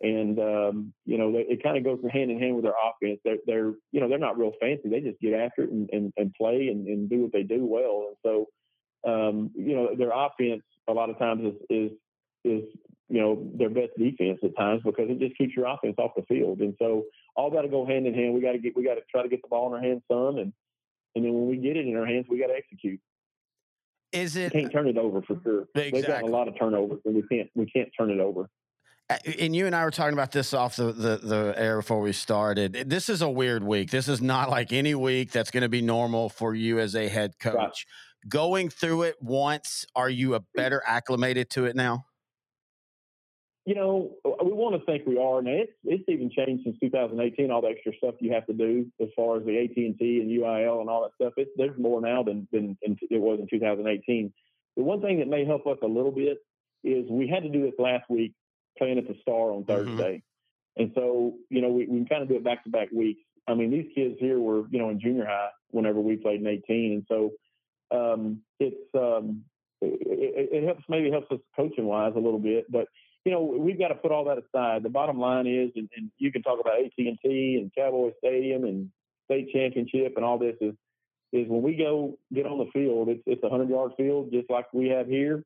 and 0.00 0.38
um, 0.38 0.92
you 1.04 1.16
know, 1.16 1.32
they, 1.32 1.40
it 1.48 1.62
kind 1.62 1.76
of 1.76 1.84
goes 1.84 1.98
hand 2.12 2.30
in 2.30 2.38
hand 2.38 2.54
with 2.54 2.64
their 2.64 2.74
offense. 2.74 3.18
They're, 3.24 3.38
they're, 3.46 3.72
you 3.92 4.00
know, 4.00 4.08
they're 4.08 4.18
not 4.18 4.38
real 4.38 4.52
fancy. 4.60 4.88
They 4.88 5.00
just 5.00 5.20
get 5.20 5.32
after 5.32 5.64
it 5.64 5.70
and, 5.70 5.88
and, 5.90 6.12
and 6.16 6.34
play 6.34 6.68
and, 6.68 6.86
and 6.86 7.08
do 7.08 7.22
what 7.22 7.32
they 7.32 7.42
do 7.42 7.64
well. 7.64 8.08
And 8.08 8.16
so, 8.22 9.10
um, 9.10 9.50
you 9.54 9.74
know, 9.74 9.94
their 9.96 10.12
offense 10.12 10.62
a 10.88 10.92
lot 10.92 11.08
of 11.08 11.18
times 11.18 11.42
is, 11.44 11.54
is, 11.70 11.90
is, 12.44 12.64
you 13.08 13.20
know, 13.20 13.50
their 13.54 13.70
best 13.70 13.92
defense 13.96 14.38
at 14.42 14.56
times 14.56 14.82
because 14.84 15.08
it 15.08 15.18
just 15.18 15.38
keeps 15.38 15.56
your 15.56 15.66
offense 15.66 15.94
off 15.98 16.10
the 16.16 16.22
field. 16.22 16.60
And 16.60 16.74
so 16.78 17.04
all 17.34 17.50
got 17.50 17.62
to 17.62 17.68
go 17.68 17.86
hand 17.86 18.06
in 18.06 18.14
hand. 18.14 18.34
We 18.34 18.40
got 18.40 18.52
to 18.52 18.58
get, 18.58 18.76
we 18.76 18.84
got 18.84 18.94
to 18.94 19.02
try 19.10 19.22
to 19.22 19.28
get 19.28 19.42
the 19.42 19.48
ball 19.48 19.68
in 19.68 19.74
our 19.74 19.82
hands 19.82 20.02
some. 20.10 20.36
And, 20.36 20.52
and 21.14 21.24
then 21.24 21.32
when 21.32 21.48
we 21.48 21.56
get 21.56 21.76
it 21.76 21.86
in 21.86 21.96
our 21.96 22.04
hands, 22.04 22.26
we 22.28 22.38
got 22.38 22.48
to 22.48 22.54
execute. 22.54 23.00
Is 24.16 24.36
it? 24.36 24.54
We 24.54 24.60
can't 24.60 24.72
turn 24.72 24.88
it 24.88 24.98
over 24.98 25.22
for 25.22 25.40
sure. 25.42 25.62
Exactly. 25.74 26.00
They've 26.00 26.08
got 26.08 26.22
a 26.22 26.26
lot 26.26 26.48
of 26.48 26.58
turnovers, 26.58 27.00
and 27.04 27.14
we 27.14 27.22
can't 27.22 27.50
we 27.54 27.66
can't 27.66 27.88
turn 27.96 28.10
it 28.10 28.20
over. 28.20 28.48
And 29.38 29.54
you 29.54 29.66
and 29.66 29.76
I 29.76 29.84
were 29.84 29.92
talking 29.92 30.14
about 30.14 30.32
this 30.32 30.52
off 30.52 30.74
the, 30.74 30.90
the, 30.90 31.16
the 31.18 31.54
air 31.56 31.76
before 31.76 32.00
we 32.00 32.12
started. 32.12 32.72
This 32.88 33.08
is 33.08 33.22
a 33.22 33.30
weird 33.30 33.62
week. 33.62 33.90
This 33.90 34.08
is 34.08 34.20
not 34.20 34.50
like 34.50 34.72
any 34.72 34.96
week 34.96 35.30
that's 35.30 35.52
going 35.52 35.62
to 35.62 35.68
be 35.68 35.80
normal 35.80 36.28
for 36.28 36.56
you 36.56 36.80
as 36.80 36.96
a 36.96 37.06
head 37.08 37.38
coach. 37.38 37.54
Right. 37.54 37.70
Going 38.28 38.68
through 38.68 39.02
it 39.02 39.14
once, 39.20 39.86
are 39.94 40.10
you 40.10 40.34
a 40.34 40.40
better 40.56 40.82
acclimated 40.84 41.50
to 41.50 41.66
it 41.66 41.76
now? 41.76 42.06
You 43.66 43.74
know, 43.74 44.12
we 44.24 44.52
want 44.52 44.78
to 44.78 44.86
think 44.86 45.06
we 45.06 45.18
are. 45.18 45.42
Now 45.42 45.50
it's 45.50 45.72
it's 45.84 46.08
even 46.08 46.30
changed 46.30 46.62
since 46.62 46.76
2018. 46.80 47.50
All 47.50 47.62
the 47.62 47.66
extra 47.66 47.92
stuff 47.98 48.14
you 48.20 48.32
have 48.32 48.46
to 48.46 48.52
do 48.52 48.86
as 49.02 49.08
far 49.16 49.38
as 49.38 49.44
the 49.44 49.58
AT 49.58 49.76
and 49.76 49.98
T 49.98 50.20
and 50.20 50.30
UIL 50.30 50.80
and 50.80 50.88
all 50.88 51.02
that 51.02 51.16
stuff. 51.16 51.32
It's 51.36 51.50
there's 51.56 51.76
more 51.76 52.00
now 52.00 52.22
than 52.22 52.46
than 52.52 52.78
it 52.80 53.20
was 53.20 53.40
in 53.40 53.48
2018. 53.50 54.32
The 54.76 54.82
one 54.84 55.00
thing 55.00 55.18
that 55.18 55.26
may 55.26 55.44
help 55.44 55.66
us 55.66 55.78
a 55.82 55.86
little 55.86 56.12
bit 56.12 56.38
is 56.84 57.10
we 57.10 57.26
had 57.26 57.42
to 57.42 57.48
do 57.48 57.62
this 57.62 57.74
last 57.80 58.08
week, 58.08 58.34
playing 58.78 58.98
at 58.98 59.08
the 59.08 59.16
Star 59.20 59.50
on 59.50 59.64
mm-hmm. 59.64 59.72
Thursday, 59.72 60.22
mm-hmm. 60.78 60.82
and 60.82 60.92
so 60.94 61.34
you 61.50 61.60
know 61.60 61.70
we, 61.70 61.86
we 61.86 61.98
can 61.98 62.06
kind 62.06 62.22
of 62.22 62.28
do 62.28 62.36
it 62.36 62.44
back 62.44 62.62
to 62.64 62.70
back 62.70 62.92
weeks. 62.92 63.20
I 63.48 63.54
mean, 63.54 63.72
these 63.72 63.90
kids 63.96 64.14
here 64.20 64.38
were 64.38 64.68
you 64.70 64.78
know 64.78 64.90
in 64.90 65.00
junior 65.00 65.26
high 65.26 65.48
whenever 65.72 66.00
we 66.00 66.14
played 66.14 66.40
in 66.40 66.46
18, 66.46 66.92
and 66.92 67.06
so 67.08 67.32
um, 67.90 68.42
it's 68.60 68.94
um, 68.94 69.42
it, 69.80 70.50
it 70.52 70.64
helps 70.64 70.84
maybe 70.88 71.10
helps 71.10 71.32
us 71.32 71.40
coaching 71.56 71.86
wise 71.86 72.12
a 72.14 72.20
little 72.20 72.38
bit, 72.38 72.70
but 72.70 72.86
you 73.26 73.32
know, 73.32 73.42
we've 73.42 73.78
got 73.78 73.88
to 73.88 73.96
put 73.96 74.12
all 74.12 74.24
that 74.26 74.38
aside. 74.38 74.84
The 74.84 74.88
bottom 74.88 75.18
line 75.18 75.48
is, 75.48 75.72
and, 75.74 75.88
and 75.96 76.12
you 76.16 76.30
can 76.30 76.42
talk 76.42 76.60
about 76.60 76.78
AT 76.78 76.92
and 76.96 77.18
T 77.20 77.58
and 77.60 77.72
Cowboy 77.76 78.12
Stadium 78.18 78.62
and 78.62 78.88
state 79.24 79.50
championship 79.52 80.12
and 80.14 80.24
all 80.24 80.38
this 80.38 80.54
is, 80.60 80.74
is 81.32 81.48
when 81.48 81.60
we 81.60 81.74
go 81.74 82.16
get 82.32 82.46
on 82.46 82.58
the 82.58 82.70
field, 82.72 83.08
it's 83.08 83.22
it's 83.26 83.42
a 83.42 83.50
hundred 83.50 83.68
yard 83.68 83.92
field 83.96 84.30
just 84.32 84.48
like 84.48 84.72
we 84.72 84.88
have 84.90 85.08
here, 85.08 85.42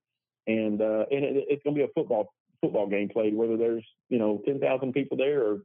and 0.47 0.83
uh, 0.83 1.07
and 1.11 1.25
it, 1.25 1.47
it's 1.49 1.63
going 1.63 1.75
to 1.75 1.81
be 1.81 1.85
a 1.85 1.93
football 1.95 2.35
football 2.61 2.87
game 2.87 3.09
played 3.09 3.35
whether 3.35 3.57
there's 3.57 3.85
you 4.11 4.19
know 4.19 4.43
ten 4.45 4.61
thousand 4.61 4.93
people 4.93 5.17
there 5.17 5.43
or 5.43 5.61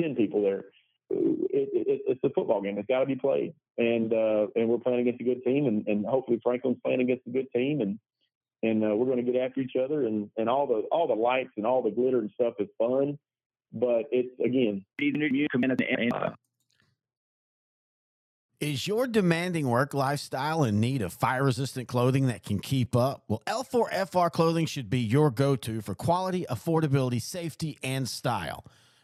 ten 0.00 0.14
people 0.14 0.42
there. 0.42 0.64
It, 1.10 1.68
it, 1.74 2.02
it's 2.06 2.20
a 2.24 2.30
football 2.30 2.62
game. 2.62 2.78
It's 2.78 2.88
got 2.88 3.00
to 3.00 3.06
be 3.06 3.16
played, 3.16 3.52
and 3.76 4.10
uh, 4.14 4.46
and 4.56 4.66
we're 4.66 4.78
playing 4.78 5.00
against 5.00 5.20
a 5.20 5.24
good 5.24 5.44
team, 5.44 5.66
and, 5.66 5.86
and 5.86 6.06
hopefully 6.06 6.40
Franklin's 6.42 6.78
playing 6.82 7.02
against 7.02 7.26
a 7.26 7.30
good 7.30 7.48
team, 7.54 7.82
and 7.82 7.98
and 8.62 8.84
uh, 8.84 8.94
we're 8.94 9.06
going 9.06 9.24
to 9.24 9.32
get 9.32 9.40
after 9.40 9.60
each 9.60 9.76
other 9.76 10.06
and, 10.06 10.30
and 10.36 10.48
all 10.48 10.66
the 10.66 10.82
all 10.92 11.06
the 11.06 11.14
lights 11.14 11.50
and 11.56 11.66
all 11.66 11.82
the 11.82 11.90
glitter 11.90 12.18
and 12.18 12.30
stuff 12.34 12.54
is 12.58 12.68
fun 12.78 13.18
but 13.72 14.04
it's 14.10 14.38
again 14.44 14.84
is 18.60 18.86
your 18.86 19.06
demanding 19.06 19.68
work 19.68 19.94
lifestyle 19.94 20.64
in 20.64 20.80
need 20.80 21.00
of 21.00 21.14
fire 21.14 21.44
resistant 21.44 21.88
clothing 21.88 22.26
that 22.26 22.42
can 22.42 22.58
keep 22.58 22.94
up? 22.94 23.24
Well, 23.26 23.42
L4FR 23.46 24.30
clothing 24.30 24.66
should 24.66 24.90
be 24.90 25.00
your 25.00 25.30
go 25.30 25.56
to 25.56 25.80
for 25.80 25.94
quality, 25.94 26.44
affordability, 26.50 27.22
safety, 27.22 27.78
and 27.82 28.06
style. 28.06 28.66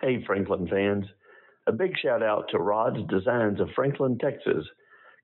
Hey, 0.00 0.22
Franklin 0.24 0.68
fans. 0.68 1.06
A 1.66 1.72
big 1.72 1.98
shout 2.00 2.22
out 2.22 2.44
to 2.50 2.58
Rod's 2.58 3.04
Designs 3.08 3.58
of 3.58 3.68
Franklin, 3.74 4.16
Texas. 4.16 4.64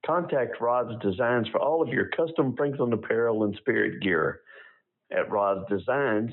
Contact 0.04 0.60
Rod's 0.60 1.00
Designs 1.00 1.46
for 1.52 1.60
all 1.60 1.80
of 1.80 1.90
your 1.90 2.08
custom 2.08 2.56
Franklin 2.56 2.92
apparel 2.92 3.44
and 3.44 3.54
spirit 3.54 4.02
gear. 4.02 4.40
At 5.12 5.30
Rod's 5.30 5.64
Designs, 5.70 6.32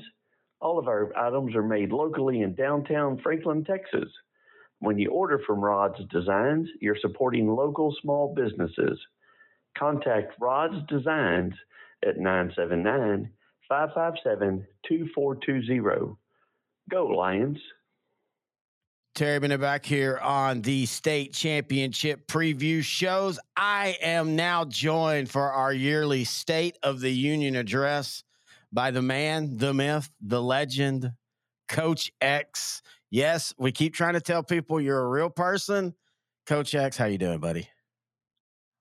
all 0.60 0.76
of 0.80 0.88
our 0.88 1.16
items 1.16 1.54
are 1.54 1.62
made 1.62 1.92
locally 1.92 2.40
in 2.40 2.56
downtown 2.56 3.20
Franklin, 3.22 3.64
Texas. 3.64 4.08
When 4.80 4.98
you 4.98 5.10
order 5.10 5.38
from 5.46 5.60
Rod's 5.60 6.04
Designs, 6.10 6.68
you're 6.80 6.98
supporting 7.00 7.46
local 7.46 7.94
small 8.02 8.34
businesses. 8.34 8.98
Contact 9.78 10.32
Rod's 10.40 10.84
Designs 10.88 11.54
at 12.04 12.18
979 12.18 13.30
557 13.68 14.66
2420. 14.88 16.16
Go, 16.90 17.06
Lions! 17.06 17.58
Terry 19.14 19.38
Bennett 19.38 19.60
back 19.60 19.84
here 19.84 20.18
on 20.22 20.62
the 20.62 20.86
state 20.86 21.34
championship 21.34 22.26
preview 22.28 22.82
shows. 22.82 23.38
I 23.54 23.98
am 24.00 24.36
now 24.36 24.64
joined 24.64 25.30
for 25.30 25.52
our 25.52 25.70
yearly 25.70 26.24
State 26.24 26.78
of 26.82 27.00
the 27.00 27.10
Union 27.10 27.54
address 27.54 28.24
by 28.72 28.90
the 28.90 29.02
man, 29.02 29.58
the 29.58 29.74
myth, 29.74 30.08
the 30.22 30.42
legend, 30.42 31.12
Coach 31.68 32.10
X. 32.22 32.80
Yes, 33.10 33.52
we 33.58 33.70
keep 33.70 33.92
trying 33.92 34.14
to 34.14 34.20
tell 34.22 34.42
people 34.42 34.80
you're 34.80 35.04
a 35.04 35.08
real 35.08 35.28
person. 35.28 35.94
Coach 36.46 36.74
X, 36.74 36.96
how 36.96 37.04
you 37.04 37.18
doing, 37.18 37.38
buddy? 37.38 37.68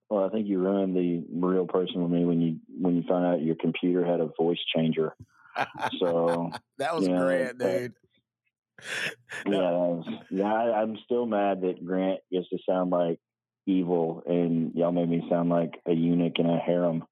Well, 0.09 0.23
I 0.23 0.29
think 0.29 0.47
you 0.47 0.59
ruined 0.59 0.95
the 0.95 1.25
real 1.29 1.65
person 1.65 2.03
with 2.03 2.11
me 2.11 2.23
when 2.23 2.39
you 2.39 2.57
when 2.79 2.95
you 2.95 3.03
found 3.03 3.25
out 3.25 3.41
your 3.41 3.55
computer 3.55 4.05
had 4.05 4.21
a 4.21 4.29
voice 4.37 4.59
changer. 4.73 5.13
So 5.99 6.49
that 6.77 6.95
was 6.95 7.05
you 7.05 7.13
know, 7.13 7.25
great, 7.25 7.57
dude 7.57 7.93
yeah, 9.45 9.51
was, 9.51 10.05
yeah. 10.29 10.53
I, 10.53 10.81
I'm 10.81 10.97
still 11.05 11.25
mad 11.25 11.61
that 11.61 11.85
Grant 11.85 12.19
gets 12.31 12.49
to 12.49 12.57
sound 12.67 12.91
like 12.91 13.19
evil, 13.65 14.23
and 14.25 14.73
y'all 14.75 14.91
made 14.91 15.09
me 15.09 15.25
sound 15.29 15.49
like 15.49 15.79
a 15.87 15.93
eunuch 15.93 16.39
in 16.39 16.47
a 16.47 16.57
harem. 16.57 17.03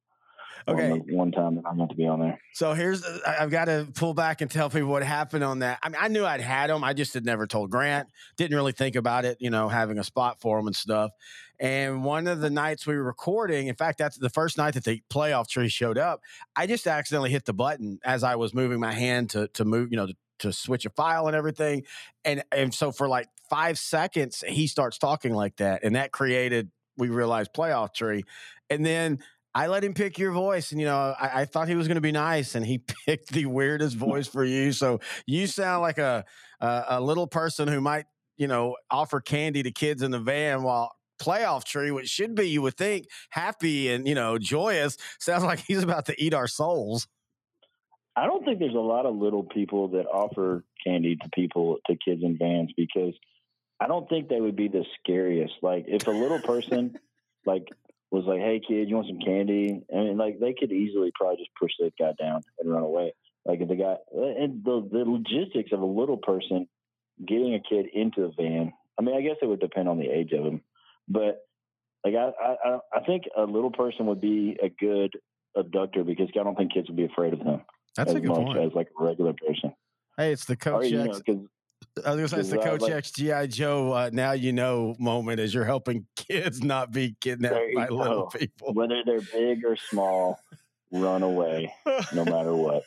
Okay. 0.68 1.02
One 1.16 1.32
time 1.32 1.56
that 1.56 1.64
I 1.66 1.74
meant 1.74 1.90
to 1.90 1.96
be 1.96 2.06
on 2.06 2.20
there. 2.20 2.40
So 2.54 2.74
here's 2.74 3.04
I've 3.26 3.50
got 3.50 3.66
to 3.66 3.88
pull 3.96 4.14
back 4.14 4.42
and 4.42 4.52
tell 4.52 4.70
people 4.70 4.90
what 4.90 5.04
happened 5.04 5.44
on 5.44 5.60
that. 5.60 5.80
I 5.82 5.90
mean, 5.90 5.98
I 6.00 6.10
knew 6.10 6.26
I'd 6.26 6.42
had 6.42 6.70
him. 6.70 6.84
I 6.84 6.94
just 6.94 7.14
had 7.14 7.26
never 7.26 7.48
told 7.48 7.72
Grant. 7.72 8.10
Didn't 8.38 8.56
really 8.56 8.74
think 8.74 8.96
about 8.96 9.26
it, 9.26 9.38
you 9.40 9.50
know, 9.50 9.70
having 9.70 9.98
a 9.98 10.04
spot 10.04 10.40
for 10.42 10.60
him 10.60 10.68
and 10.68 10.76
stuff. 10.76 11.12
And 11.60 12.04
one 12.04 12.28
of 12.28 12.40
the 12.40 12.50
nights 12.50 12.86
we 12.86 12.96
were 12.96 13.04
recording, 13.04 13.68
in 13.68 13.76
fact, 13.76 13.98
that's 13.98 14.18
the 14.18 14.30
first 14.30 14.58
night 14.58 14.76
that 14.76 14.84
the 14.84 15.02
playoff 15.12 15.48
tree 15.48 15.70
showed 15.70 15.98
up. 15.98 16.22
I 16.56 16.68
just 16.68 16.88
accidentally 16.88 17.32
hit 17.32 17.46
the 17.46 17.54
button 17.54 18.00
as 18.04 18.24
I 18.24 18.36
was 18.36 18.54
moving 18.54 18.80
my 18.80 18.94
hand 18.94 19.32
to 19.32 19.48
to 19.50 19.66
move, 19.66 19.90
you 19.92 19.98
know, 19.98 20.08
to 20.08 20.14
to 20.40 20.54
switch 20.54 20.86
a 20.86 20.90
file 20.90 21.28
and 21.28 21.36
everything. 21.36 21.84
And 22.26 22.44
and 22.52 22.74
so 22.74 22.92
for 22.92 23.08
like 23.08 23.28
five 23.50 23.78
seconds, 23.78 24.44
he 24.48 24.68
starts 24.68 24.98
talking 24.98 25.34
like 25.34 25.58
that, 25.58 25.84
and 25.84 25.96
that 25.96 26.12
created 26.12 26.72
we 26.98 27.10
realized 27.10 27.54
playoff 27.54 27.94
tree. 27.94 28.24
And 28.70 28.86
then 28.86 29.20
I 29.56 29.68
let 29.68 29.84
him 29.84 29.94
pick 29.94 30.20
your 30.20 30.32
voice, 30.32 30.72
and 30.72 30.80
you 30.80 30.86
know, 30.86 31.16
I, 31.20 31.42
I 31.42 31.46
thought 31.46 31.68
he 31.68 31.76
was 31.76 31.88
going 31.88 31.96
to 31.96 32.02
be 32.02 32.12
nice, 32.12 32.56
and 32.56 32.66
he 32.66 32.78
picked 33.06 33.32
the 33.32 33.46
weirdest 33.46 33.96
voice 33.98 34.28
for 34.28 34.44
you. 34.44 34.72
So 34.72 35.00
you 35.26 35.48
sound 35.48 35.82
like 35.82 35.98
a, 35.98 36.26
a 36.60 36.84
a 36.90 37.02
little 37.02 37.28
person 37.28 37.68
who 37.68 37.82
might, 37.82 38.06
you 38.38 38.48
know, 38.48 38.76
offer 38.92 39.22
candy 39.22 39.64
to 39.64 39.72
kids 39.72 40.02
in 40.02 40.12
the 40.12 40.20
van 40.20 40.64
while 40.64 40.92
playoff 41.20 41.66
tree, 41.66 41.92
which 41.92 42.08
should 42.08 42.34
be, 42.34 42.50
you 42.50 42.62
would 42.62 42.78
think, 42.78 43.08
happy 43.30 43.92
and 43.92 44.08
you 44.08 44.16
know, 44.16 44.38
joyous. 44.38 44.98
Sounds 45.20 45.44
like 45.44 45.60
he's 45.60 45.84
about 45.84 46.06
to 46.06 46.24
eat 46.24 46.34
our 46.34 46.48
souls. 46.48 47.08
I 48.20 48.26
don't 48.26 48.44
think 48.44 48.60
there's 48.60 48.76
a 48.76 48.80
lot 48.80 49.06
of 49.06 49.16
little 49.16 49.44
people 49.44 49.90
that 49.90 50.06
offer 50.06 50.66
candy 50.86 51.16
to 51.16 51.30
people 51.34 51.78
to 51.88 51.96
kids 51.96 52.22
in 52.22 52.38
vans 52.38 52.72
because 52.76 53.14
I 53.80 53.88
don't 53.88 54.10
think 54.10 54.28
they 54.28 54.42
would 54.42 54.58
be 54.58 54.68
the 54.68 54.84
scariest. 55.00 55.54
Like 55.62 55.86
if 55.88 56.06
a 56.06 56.12
little 56.12 56.40
person 56.40 57.00
like 57.46 57.70
was 58.12 58.26
like, 58.26 58.40
"Hey 58.40 58.60
kid, 58.66 58.90
you 58.90 58.96
want 58.96 59.08
some 59.08 59.20
candy?" 59.20 59.82
I 59.94 59.96
mean, 59.96 60.18
like 60.18 60.38
they 60.40 60.54
could 60.54 60.72
easily 60.74 61.12
probably 61.16 61.38
just 61.38 61.56
push 61.58 61.72
that 61.80 61.94
guy 61.98 62.12
down 62.22 62.42
and 62.60 62.70
run 62.70 62.84
away. 62.84 63.14
Like 63.46 63.62
if 63.62 63.70
the 63.70 63.76
guy 63.76 63.96
and 64.12 64.66
the 64.66 64.86
the 64.92 65.06
logistics 65.06 65.72
of 65.72 65.80
a 65.80 65.86
little 65.86 66.18
person 66.18 66.68
getting 67.26 67.54
a 67.56 67.62
kid 67.62 67.86
into 67.94 68.24
a 68.24 68.32
van. 68.32 68.74
I 68.98 69.02
mean, 69.02 69.16
I 69.16 69.22
guess 69.22 69.38
it 69.42 69.46
would 69.46 69.62
depend 69.62 69.88
on 69.88 69.98
the 69.98 70.10
age 70.10 70.34
of 70.34 70.44
him, 70.44 70.62
but 71.08 71.40
like 72.04 72.16
I 72.16 72.32
I 72.42 72.80
I 72.94 73.00
think 73.06 73.24
a 73.38 73.44
little 73.44 73.72
person 73.72 74.08
would 74.08 74.20
be 74.20 74.58
a 74.62 74.68
good 74.68 75.14
abductor 75.56 76.04
because 76.04 76.28
I 76.38 76.44
don't 76.44 76.56
think 76.56 76.74
kids 76.74 76.90
would 76.90 76.98
be 76.98 77.06
afraid 77.06 77.32
of 77.32 77.40
him. 77.40 77.62
That's 77.96 78.12
a 78.14 78.20
good 78.20 78.30
much 78.30 78.38
point. 78.46 78.58
as 78.60 78.74
like 78.74 78.88
a 79.00 79.04
regular 79.04 79.34
person. 79.34 79.74
Hey, 80.18 80.32
it's 80.32 80.46
the 80.46 80.54
Or, 80.54 80.58
coach 80.58 80.86
you 80.86 80.98
know, 81.04 81.06
X. 81.12 81.22
'cause- 81.26 81.38
I 82.06 82.14
was 82.14 82.18
gonna 82.18 82.28
say 82.28 82.40
it's 82.40 82.50
the 82.50 82.60
uh, 82.60 82.64
Coach 82.64 82.82
like- 82.82 82.92
X 82.94 83.12
GI 83.12 83.48
Joe. 83.48 83.92
Uh, 83.94 84.10
now 84.14 84.32
you 84.34 84.52
know 84.54 84.96
moment 85.00 85.40
as 85.40 85.54
you're 85.54 85.66
helping 85.66 86.06
kids 86.16 86.62
not 86.64 86.92
be 86.92 87.16
kidnapped 87.22 87.56
by 87.76 87.88
little 87.88 88.28
people. 88.28 88.74
whether 88.74 89.02
they're 89.06 89.22
big 89.22 89.64
or 89.66 89.76
small, 89.76 90.40
run 90.92 91.24
away 91.24 91.74
no 92.14 92.26
matter 92.26 92.54
what. 92.56 92.84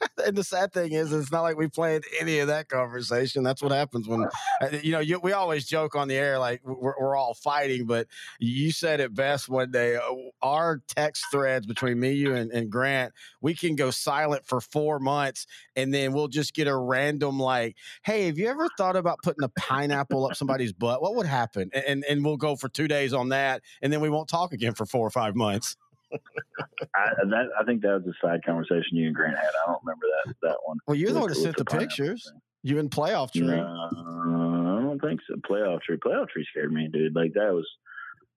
and 0.26 0.36
the 0.36 0.44
sad 0.44 0.72
thing 0.72 0.92
is, 0.92 1.12
it's 1.12 1.32
not 1.32 1.42
like 1.42 1.56
we 1.56 1.68
planned 1.68 2.04
any 2.20 2.38
of 2.38 2.48
that 2.48 2.68
conversation. 2.68 3.42
That's 3.42 3.62
what 3.62 3.72
happens 3.72 4.06
when, 4.08 4.24
uh, 4.24 4.68
you 4.82 4.92
know, 4.92 5.00
you, 5.00 5.18
we 5.20 5.32
always 5.32 5.66
joke 5.66 5.94
on 5.94 6.08
the 6.08 6.14
air 6.14 6.38
like 6.38 6.60
we're, 6.64 6.94
we're 6.98 7.16
all 7.16 7.34
fighting, 7.34 7.86
but 7.86 8.06
you 8.38 8.72
said 8.72 9.00
it 9.00 9.14
best 9.14 9.48
one 9.48 9.70
day. 9.70 9.96
uh, 9.96 10.00
Our 10.42 10.82
text 10.88 11.26
threads 11.30 11.66
between 11.66 11.98
me, 12.00 12.12
you, 12.12 12.34
and, 12.34 12.50
and 12.52 12.70
Grant, 12.70 13.12
we 13.40 13.54
can 13.54 13.76
go 13.76 13.90
silent 13.90 14.46
for 14.46 14.60
four 14.60 14.98
months, 14.98 15.46
and 15.74 15.92
then 15.92 16.12
we'll 16.12 16.28
just 16.28 16.54
get 16.54 16.66
a 16.68 16.76
random 16.76 17.38
like, 17.38 17.76
"Hey, 18.04 18.26
have 18.26 18.38
you 18.38 18.48
ever 18.48 18.68
thought 18.76 18.96
about 18.96 19.18
putting 19.22 19.44
a 19.44 19.48
pineapple 19.48 20.26
up 20.26 20.36
somebody's 20.36 20.72
butt? 20.72 21.02
What 21.02 21.14
would 21.14 21.26
happen?" 21.26 21.70
And 21.72 21.84
and, 21.86 22.04
and 22.08 22.24
we'll 22.24 22.36
go 22.36 22.56
for 22.56 22.68
two 22.68 22.88
days 22.88 23.12
on 23.12 23.30
that, 23.30 23.62
and 23.82 23.92
then 23.92 24.00
we 24.00 24.10
won't 24.10 24.28
talk 24.28 24.52
again 24.52 24.74
for 24.74 24.86
four 24.86 25.06
or 25.06 25.10
five 25.10 25.34
months. 25.34 25.76
I, 26.12 27.10
that, 27.28 27.46
I 27.60 27.64
think 27.64 27.82
that 27.82 28.02
was 28.04 28.06
a 28.06 28.26
side 28.26 28.40
conversation 28.44 28.96
you 28.96 29.06
and 29.06 29.14
Grant 29.14 29.36
had. 29.36 29.46
I 29.64 29.70
don't 29.70 29.80
remember 29.84 30.06
that 30.24 30.34
that 30.42 30.56
one. 30.64 30.78
Well, 30.86 30.94
you're 30.94 31.12
the 31.12 31.20
one 31.20 31.28
that 31.28 31.34
sent 31.36 31.56
the 31.56 31.64
pictures. 31.64 32.24
thing. 32.30 32.40
You 32.62 32.78
in 32.78 32.88
playoff 32.90 33.32
tree. 33.32 33.42
No, 33.46 33.56
I 33.56 34.80
don't 34.82 35.00
think 35.00 35.20
so. 35.28 35.36
Playoff 35.48 35.82
tree, 35.82 35.98
playoff 35.98 36.28
tree 36.28 36.46
scared 36.50 36.72
me, 36.72 36.88
dude. 36.92 37.14
Like 37.14 37.32
that 37.34 37.52
was 37.52 37.66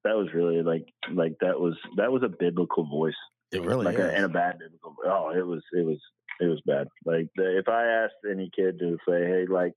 that 0.04 0.16
was 0.16 0.28
really 0.34 0.62
like 0.62 0.86
like 1.12 1.34
that 1.42 1.60
was 1.60 1.76
that 1.98 2.12
was 2.12 2.24
a 2.24 2.30
biblical 2.30 2.86
voice, 2.88 3.16
It 3.52 3.62
really 3.64 3.86
like 3.86 3.96
is. 3.96 4.02
a, 4.02 4.16
and 4.16 4.26
a 4.26 4.30
bad 4.30 4.60
biblical. 4.60 4.96
Oh, 5.06 5.32
it 5.36 5.46
was 5.46 5.64
it 5.74 5.86
was 5.86 6.00
it 6.40 6.46
was 6.46 6.62
bad. 6.66 6.88
Like 7.06 7.28
the, 7.36 7.58
if 7.58 7.68
I 7.68 7.86
asked 7.86 8.14
any 8.30 8.50
kid 8.56 8.80
to 8.80 8.98
say, 9.08 9.26
hey, 9.26 9.46
like 9.50 9.74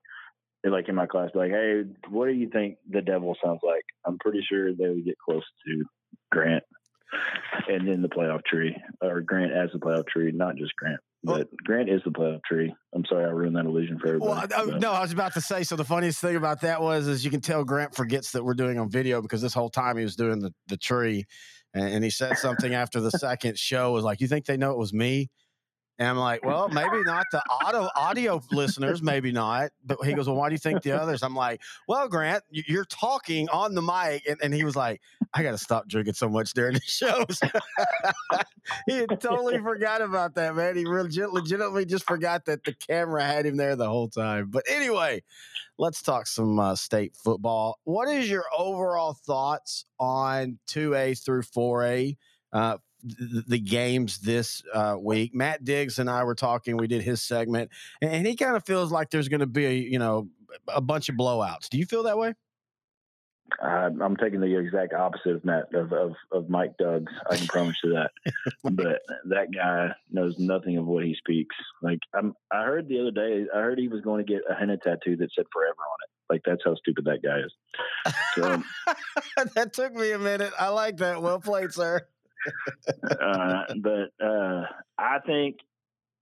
like 0.65 0.89
in 0.89 0.95
my 0.95 1.07
class, 1.07 1.31
like, 1.35 1.51
hey, 1.51 1.83
what 2.09 2.27
do 2.27 2.33
you 2.33 2.49
think 2.51 2.77
the 2.89 3.01
devil 3.01 3.35
sounds 3.43 3.61
like? 3.65 3.85
I'm 4.07 4.19
pretty 4.19 4.45
sure 4.49 4.73
they 4.75 4.89
would 4.89 5.05
get 5.05 5.19
close 5.19 5.43
to 5.67 5.85
Grant, 6.31 6.63
and 7.69 7.87
then 7.87 8.03
the 8.03 8.09
playoff 8.09 8.45
tree, 8.45 8.77
or 9.01 9.21
Grant 9.21 9.53
as 9.53 9.71
the 9.73 9.79
playoff 9.79 10.07
tree, 10.07 10.33
not 10.33 10.57
just 10.57 10.75
Grant. 10.77 11.01
Oh. 11.27 11.39
But 11.39 11.49
Grant 11.65 11.89
is 11.89 12.01
the 12.05 12.11
playoff 12.11 12.43
tree. 12.45 12.75
I'm 12.95 13.05
sorry 13.09 13.25
I 13.25 13.29
ruined 13.29 13.55
that 13.57 13.65
illusion 13.67 13.99
for 13.99 14.09
everybody. 14.09 14.31
Well, 14.31 14.49
I- 14.71 14.75
I- 14.75 14.79
no, 14.79 14.93
I 14.93 15.01
was 15.01 15.13
about 15.13 15.35
to 15.35 15.41
say. 15.41 15.63
So 15.63 15.77
the 15.77 15.85
funniest 15.85 16.21
thing 16.21 16.37
about 16.37 16.61
that 16.63 16.81
was, 16.83 17.07
is 17.07 17.25
you 17.25 17.31
can 17.31 17.41
tell 17.41 17.65
Grant 17.65 17.95
forgets 17.95 18.33
that 18.33 18.45
we're 18.45 18.55
doing 18.55 18.79
on 18.79 18.91
video 18.91 19.23
because 19.23 19.41
this 19.41 19.55
whole 19.55 19.71
time 19.71 19.97
he 19.97 20.05
was 20.05 20.17
doing 20.17 20.41
the 20.41 20.53
the 20.69 20.77
tree, 20.77 21.25
and, 21.75 21.95
and 21.95 22.05
he 22.05 22.11
said 22.11 22.39
something 22.39 22.75
after 22.75 23.01
the 23.01 23.11
second 23.11 23.59
show 23.59 23.93
was 23.93 24.05
like, 24.05 24.21
"You 24.21 24.27
think 24.29 24.47
they 24.47 24.57
know 24.57 24.73
it 24.73 24.79
was 24.79 24.93
me?" 24.93 25.31
And 25.99 26.09
I'm 26.09 26.17
like, 26.17 26.45
"Well, 26.45 26.69
maybe 26.69 27.03
not 27.05 27.27
the 27.31 27.43
audio 27.51 27.89
audio 27.95 28.41
listeners, 28.51 29.03
maybe 29.03 29.31
not." 29.31 29.71
But 29.85 29.99
he 30.05 30.15
goes, 30.15 30.27
"Well, 30.27 30.37
why 30.37 30.49
do 30.49 30.55
you 30.55 30.59
think 30.59 30.83
the 30.83 30.93
others?" 30.93 31.23
I'm 31.23 31.37
like, 31.37 31.61
"Well, 31.87 32.09
Grant, 32.09 32.43
you- 32.51 32.65
you're 32.67 32.87
talking 32.87 33.49
on 33.51 33.75
the 33.75 33.83
mic," 33.83 34.27
and, 34.29 34.39
and 34.43 34.55
he 34.55 34.65
was 34.65 34.75
like, 34.75 35.01
"I 35.35 35.43
got 35.43 35.53
to 35.53 35.59
stop 35.59 35.87
drinking 35.89 36.15
so 36.15 36.29
much 36.29 36.55
during 36.55 36.75
the 36.75 36.81
shows." 36.81 37.41
he 38.87 38.99
had 38.99 39.21
totally 39.21 39.59
forgot 39.59 40.01
about 40.03 40.35
that, 40.37 40.55
man. 40.57 40.77
He 40.77 40.87
legit, 40.87 41.31
legitimately 41.31 41.85
just 41.85 42.05
forgot 42.07 42.47
that 42.47 42.65
the 42.65 42.73
camera 42.73 43.23
had 43.23 43.47
him 43.47 43.57
there 43.57 43.77
the 43.77 43.89
whole 43.89 44.09
time. 44.09 44.49
But 44.51 44.65
anyway, 44.69 45.23
let's 45.79 46.03
talk 46.03 46.27
some 46.27 46.59
uh, 46.59 46.75
state 46.75 47.15
football. 47.17 47.79
What 47.85 48.09
is 48.09 48.31
your 48.31 48.45
overall 48.57 49.13
thoughts 49.13 49.85
on 50.01 50.59
2A 50.69 51.23
through 51.23 51.43
4A? 51.43 52.17
Uh, 52.53 52.79
th- 53.07 53.45
the 53.47 53.59
games 53.59 54.19
this 54.19 54.63
uh, 54.73 54.97
week. 54.99 55.35
Matt 55.35 55.65
Diggs 55.65 55.99
and 55.99 56.09
I 56.11 56.25
were 56.25 56.35
talking. 56.35 56.77
We 56.77 56.87
did 56.87 57.03
his 57.03 57.23
segment, 57.23 57.71
and, 58.01 58.11
and 58.11 58.27
he 58.27 58.37
kind 58.37 58.57
of 58.57 58.65
feels 58.65 58.93
like 58.93 59.11
there's 59.11 59.29
going 59.29 59.41
to 59.41 59.47
be, 59.47 59.89
you 59.91 59.99
know, 59.99 60.29
a 60.69 60.81
bunch 60.81 61.09
of 61.09 61.17
blowouts. 61.17 61.69
Do 61.69 61.79
you 61.79 61.87
feel 61.87 62.05
that 62.05 62.19
way? 62.19 62.35
I, 63.61 63.89
I'm 64.01 64.17
taking 64.17 64.41
the 64.41 64.59
exact 64.59 64.95
opposite 64.95 65.37
of 65.37 65.45
Matt 65.45 65.75
of, 65.75 65.93
of, 65.93 66.13
of 66.31 66.49
Mike 66.49 66.73
Duggs. 66.79 67.13
I 67.31 67.37
can 67.37 67.47
promise 67.47 67.77
you 67.85 67.93
that. 67.93 68.11
but 68.65 69.03
that 69.29 69.49
guy 69.55 69.89
knows 70.11 70.37
nothing 70.39 70.79
of 70.79 70.87
what 70.87 71.05
he 71.05 71.15
speaks. 71.15 71.55
Like 71.83 71.99
I'm, 72.15 72.35
I 72.51 72.65
heard 72.65 72.89
the 72.89 73.01
other 73.01 73.11
day, 73.11 73.45
I 73.55 73.59
heard 73.59 73.79
he 73.79 73.89
was 73.89 74.01
going 74.01 74.25
to 74.25 74.33
get 74.33 74.43
a 74.49 74.55
henna 74.55 74.77
tattoo 74.77 75.17
that 75.17 75.29
said 75.35 75.47
"forever" 75.53 75.73
on 75.73 75.99
it. 76.05 76.11
Like 76.31 76.43
that's 76.47 76.63
how 76.65 76.75
stupid 76.77 77.05
that 77.05 77.23
guy 77.23 77.41
is. 77.41 78.15
So, 78.35 78.63
that 79.55 79.73
took 79.73 79.95
me 79.95 80.13
a 80.13 80.19
minute. 80.19 80.53
I 80.59 80.69
like 80.69 80.97
that. 80.99 81.21
Well 81.21 81.41
played, 81.41 81.73
sir. 81.73 82.07
Uh, 83.21 83.65
but 83.81 84.25
uh, 84.25 84.65
I 84.99 85.19
think, 85.27 85.57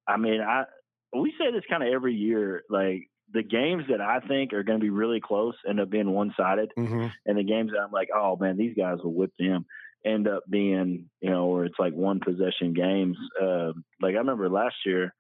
I 0.07 0.17
mean, 0.17 0.41
I 0.41 0.65
we 1.13 1.33
say 1.39 1.51
this 1.53 1.65
kind 1.69 1.83
of 1.83 1.89
every 1.93 2.15
year. 2.15 2.63
Like 2.71 3.09
the 3.33 3.43
games 3.43 3.85
that 3.91 4.01
I 4.01 4.21
think 4.21 4.53
are 4.53 4.63
going 4.63 4.79
to 4.79 4.83
be 4.85 4.91
really 4.91 5.21
close 5.21 5.55
end 5.69 5.81
up 5.81 5.91
being 5.91 6.11
one 6.11 6.35
sided. 6.37 6.73
Mm-hmm. 6.79 7.07
and 7.27 7.39
the 7.39 7.45
games 7.45 7.73
that 7.73 7.81
I'm 7.81 7.93
like, 7.93 8.09
oh 8.15 8.37
man, 8.37 8.57
these 8.57 8.75
guys 8.77 8.99
will 9.03 9.13
whip 9.15 9.33
them, 9.39 9.67
end 10.05 10.27
up 10.29 10.43
being, 10.49 11.09
you 11.21 11.31
know, 11.31 11.47
where 11.47 11.65
it's 11.65 11.79
like 11.79 11.93
one 11.95 12.21
possession 12.21 12.73
games. 12.75 13.17
Uh, 13.41 13.73
like 14.01 14.15
I 14.15 14.19
remember 14.19 14.49
last 14.49 14.77
year, 14.85 15.15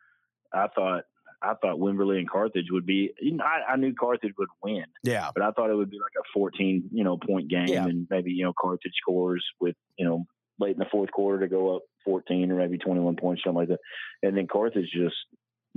I 0.53 0.67
thought 0.75 1.05
I 1.43 1.55
thought 1.55 1.79
Wimberley 1.79 2.19
and 2.19 2.29
Carthage 2.29 2.67
would 2.71 2.85
be. 2.85 3.13
You 3.21 3.33
know, 3.37 3.45
I, 3.45 3.73
I 3.73 3.77
knew 3.77 3.95
Carthage 3.95 4.35
would 4.39 4.49
win, 4.63 4.85
Yeah. 5.03 5.31
but 5.35 5.43
I 5.43 5.53
thought 5.53 5.71
it 5.71 5.75
would 5.75 5.89
be 5.91 5.97
like 5.99 6.13
a 6.19 6.29
14, 6.35 6.91
you 6.93 7.03
know, 7.03 7.17
point 7.17 7.49
game, 7.49 7.69
Yeah. 7.69 7.87
and 7.87 8.07
maybe 8.11 8.31
you 8.33 8.45
know 8.45 8.53
Carthage 8.61 8.93
scores 9.01 9.45
with 9.61 9.77
you 9.97 10.05
know 10.05 10.27
late 10.61 10.73
in 10.73 10.79
the 10.79 10.87
fourth 10.91 11.11
quarter 11.11 11.41
to 11.41 11.49
go 11.49 11.77
up 11.77 11.83
14 12.05 12.51
or 12.51 12.57
maybe 12.57 12.79
21 12.79 13.17
points, 13.17 13.43
something 13.45 13.59
like 13.59 13.69
that, 13.69 13.81
and 14.23 14.37
then 14.37 14.47
Carthage 14.47 14.91
just 14.93 15.17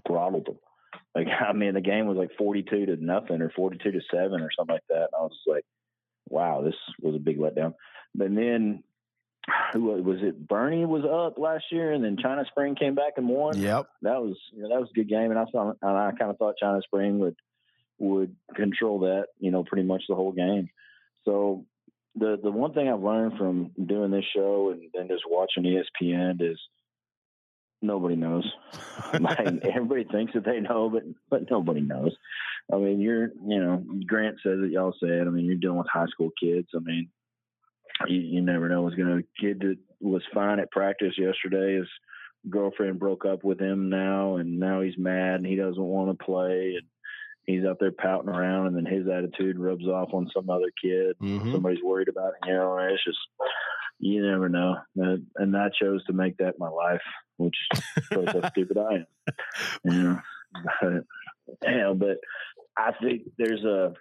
throttled 0.08 0.46
them. 0.46 0.60
Like 1.16 1.28
I 1.50 1.54
mean, 1.54 1.74
the 1.74 1.82
game 1.82 2.08
was 2.08 2.18
like 2.18 2.32
42 2.38 2.86
to 2.88 2.96
nothing 2.98 3.42
or 3.42 3.52
42 3.56 3.92
to 3.92 4.00
seven 4.12 4.42
or 4.42 4.50
something 4.58 4.76
like 4.76 4.88
that, 4.90 5.10
and 5.12 5.16
I 5.18 5.22
was 5.22 5.38
like, 5.48 5.66
wow, 6.30 6.62
this 6.64 6.76
was 7.02 7.16
a 7.16 7.20
big 7.20 7.40
letdown. 7.40 7.74
And 8.20 8.38
then. 8.38 8.84
Who 9.74 9.82
was 9.82 10.20
it? 10.22 10.48
Boerne 10.48 10.88
was 10.88 11.04
up 11.04 11.38
last 11.38 11.66
year, 11.70 11.92
and 11.92 12.02
then 12.02 12.16
China 12.16 12.46
Spring 12.48 12.76
came 12.76 12.96
back 12.96 13.14
and 13.18 13.28
won 13.28 13.60
Yep. 13.60 13.88
that 14.04 14.22
was 14.22 14.38
you 14.54 14.64
know, 14.64 14.70
that 14.70 14.80
was 14.80 14.90
a 14.90 14.94
good 14.94 15.10
game, 15.10 15.32
and 15.32 15.38
I 15.38 15.44
thought 15.52 15.76
and 15.82 15.98
I 15.98 16.12
kind 16.18 16.32
of 16.32 16.38
thought 16.38 16.56
China 16.58 16.80
Spring 16.82 17.20
would 17.20 17.36
would 18.00 18.36
control 18.56 19.00
that, 19.00 19.26
you 19.40 19.52
know, 19.52 19.64
pretty 19.64 19.86
much 19.86 20.04
the 20.08 20.16
whole 20.16 20.32
game. 20.32 20.70
So 21.26 21.66
the 22.16 22.38
the 22.42 22.52
one 22.52 22.74
thing 22.74 22.88
I've 22.88 23.02
learned 23.02 23.38
from 23.38 23.72
doing 23.86 24.12
this 24.12 24.26
show 24.36 24.72
and, 24.72 24.90
then 24.94 25.08
just 25.08 25.24
watching 25.28 25.64
ESPN 25.64 26.42
is 26.42 26.60
nobody 27.82 28.16
knows. 28.16 28.50
like, 29.20 29.40
everybody 29.64 30.06
thinks 30.06 30.34
that 30.34 30.46
they 30.46 30.60
know, 30.60 30.90
but 30.90 31.04
but 31.30 31.50
nobody 31.50 31.82
knows. 31.82 32.16
I 32.72 32.78
mean, 32.78 33.02
you're 33.02 33.30
you 33.46 33.60
know 33.60 33.84
Grant 34.08 34.38
says 34.44 34.60
it, 34.64 34.72
y'all 34.72 34.94
say 34.94 35.10
it. 35.10 35.28
I 35.28 35.30
mean, 35.30 35.46
you're 35.46 35.56
dealing 35.56 35.80
with 35.80 35.88
high 35.92 36.08
school 36.08 36.30
kids. 36.40 36.68
I 36.76 36.80
mean, 36.80 37.10
you, 38.08 38.20
you 38.20 38.42
never 38.42 38.70
know 38.70 38.82
what's 38.82 38.96
going 38.96 39.18
to. 39.18 39.28
Kid 39.40 39.60
that 39.62 39.78
was 40.00 40.24
fine 40.34 40.60
at 40.60 40.72
practice 40.72 41.14
yesterday. 41.18 41.78
His 41.78 41.88
girlfriend 42.50 43.00
broke 43.00 43.26
up 43.26 43.44
with 43.44 43.60
him 43.60 43.90
now, 43.90 44.38
and 44.38 44.60
now 44.60 44.82
he's 44.82 44.98
mad 44.98 45.36
and 45.36 45.46
he 45.46 45.56
doesn't 45.56 45.82
want 45.82 46.18
to 46.18 46.26
play, 46.26 46.76
and 46.78 46.88
he's 47.46 47.66
out 47.66 47.78
there 47.80 47.92
pouting 47.92 48.30
around, 48.30 48.68
and 48.68 48.76
then 48.76 48.86
his 48.86 49.08
attitude 49.08 49.60
rubs 49.60 49.86
off 49.86 50.14
on 50.14 50.30
some 50.34 50.50
other 50.50 50.72
kid. 50.82 51.16
Mhm. 51.22 51.52
Somebody's 51.52 51.84
worried 51.84 52.10
about 52.10 52.34
him. 52.34 52.50
You 52.50 52.54
know, 52.54 52.78
it's 52.78 53.04
just 53.04 53.20
you 54.00 54.26
never 54.26 54.50
know. 54.50 54.78
And 54.96 55.28
and 55.36 55.56
I 55.56 55.70
chose 55.70 56.04
to 56.06 56.14
make 56.14 56.38
that 56.38 56.60
my 56.60 56.70
life, 56.70 57.02
which 57.38 57.56
shows 58.12 58.28
how 58.30 58.50
stupid 58.50 58.78
I 58.78 58.94
am. 58.94 59.06
You 59.84 60.04
know, 60.04 60.20
but, 60.82 61.04
yeah, 61.64 61.94
but 61.96 62.18
I 62.78 62.92
think 63.02 63.24
there's 63.38 63.64
a 63.64 63.94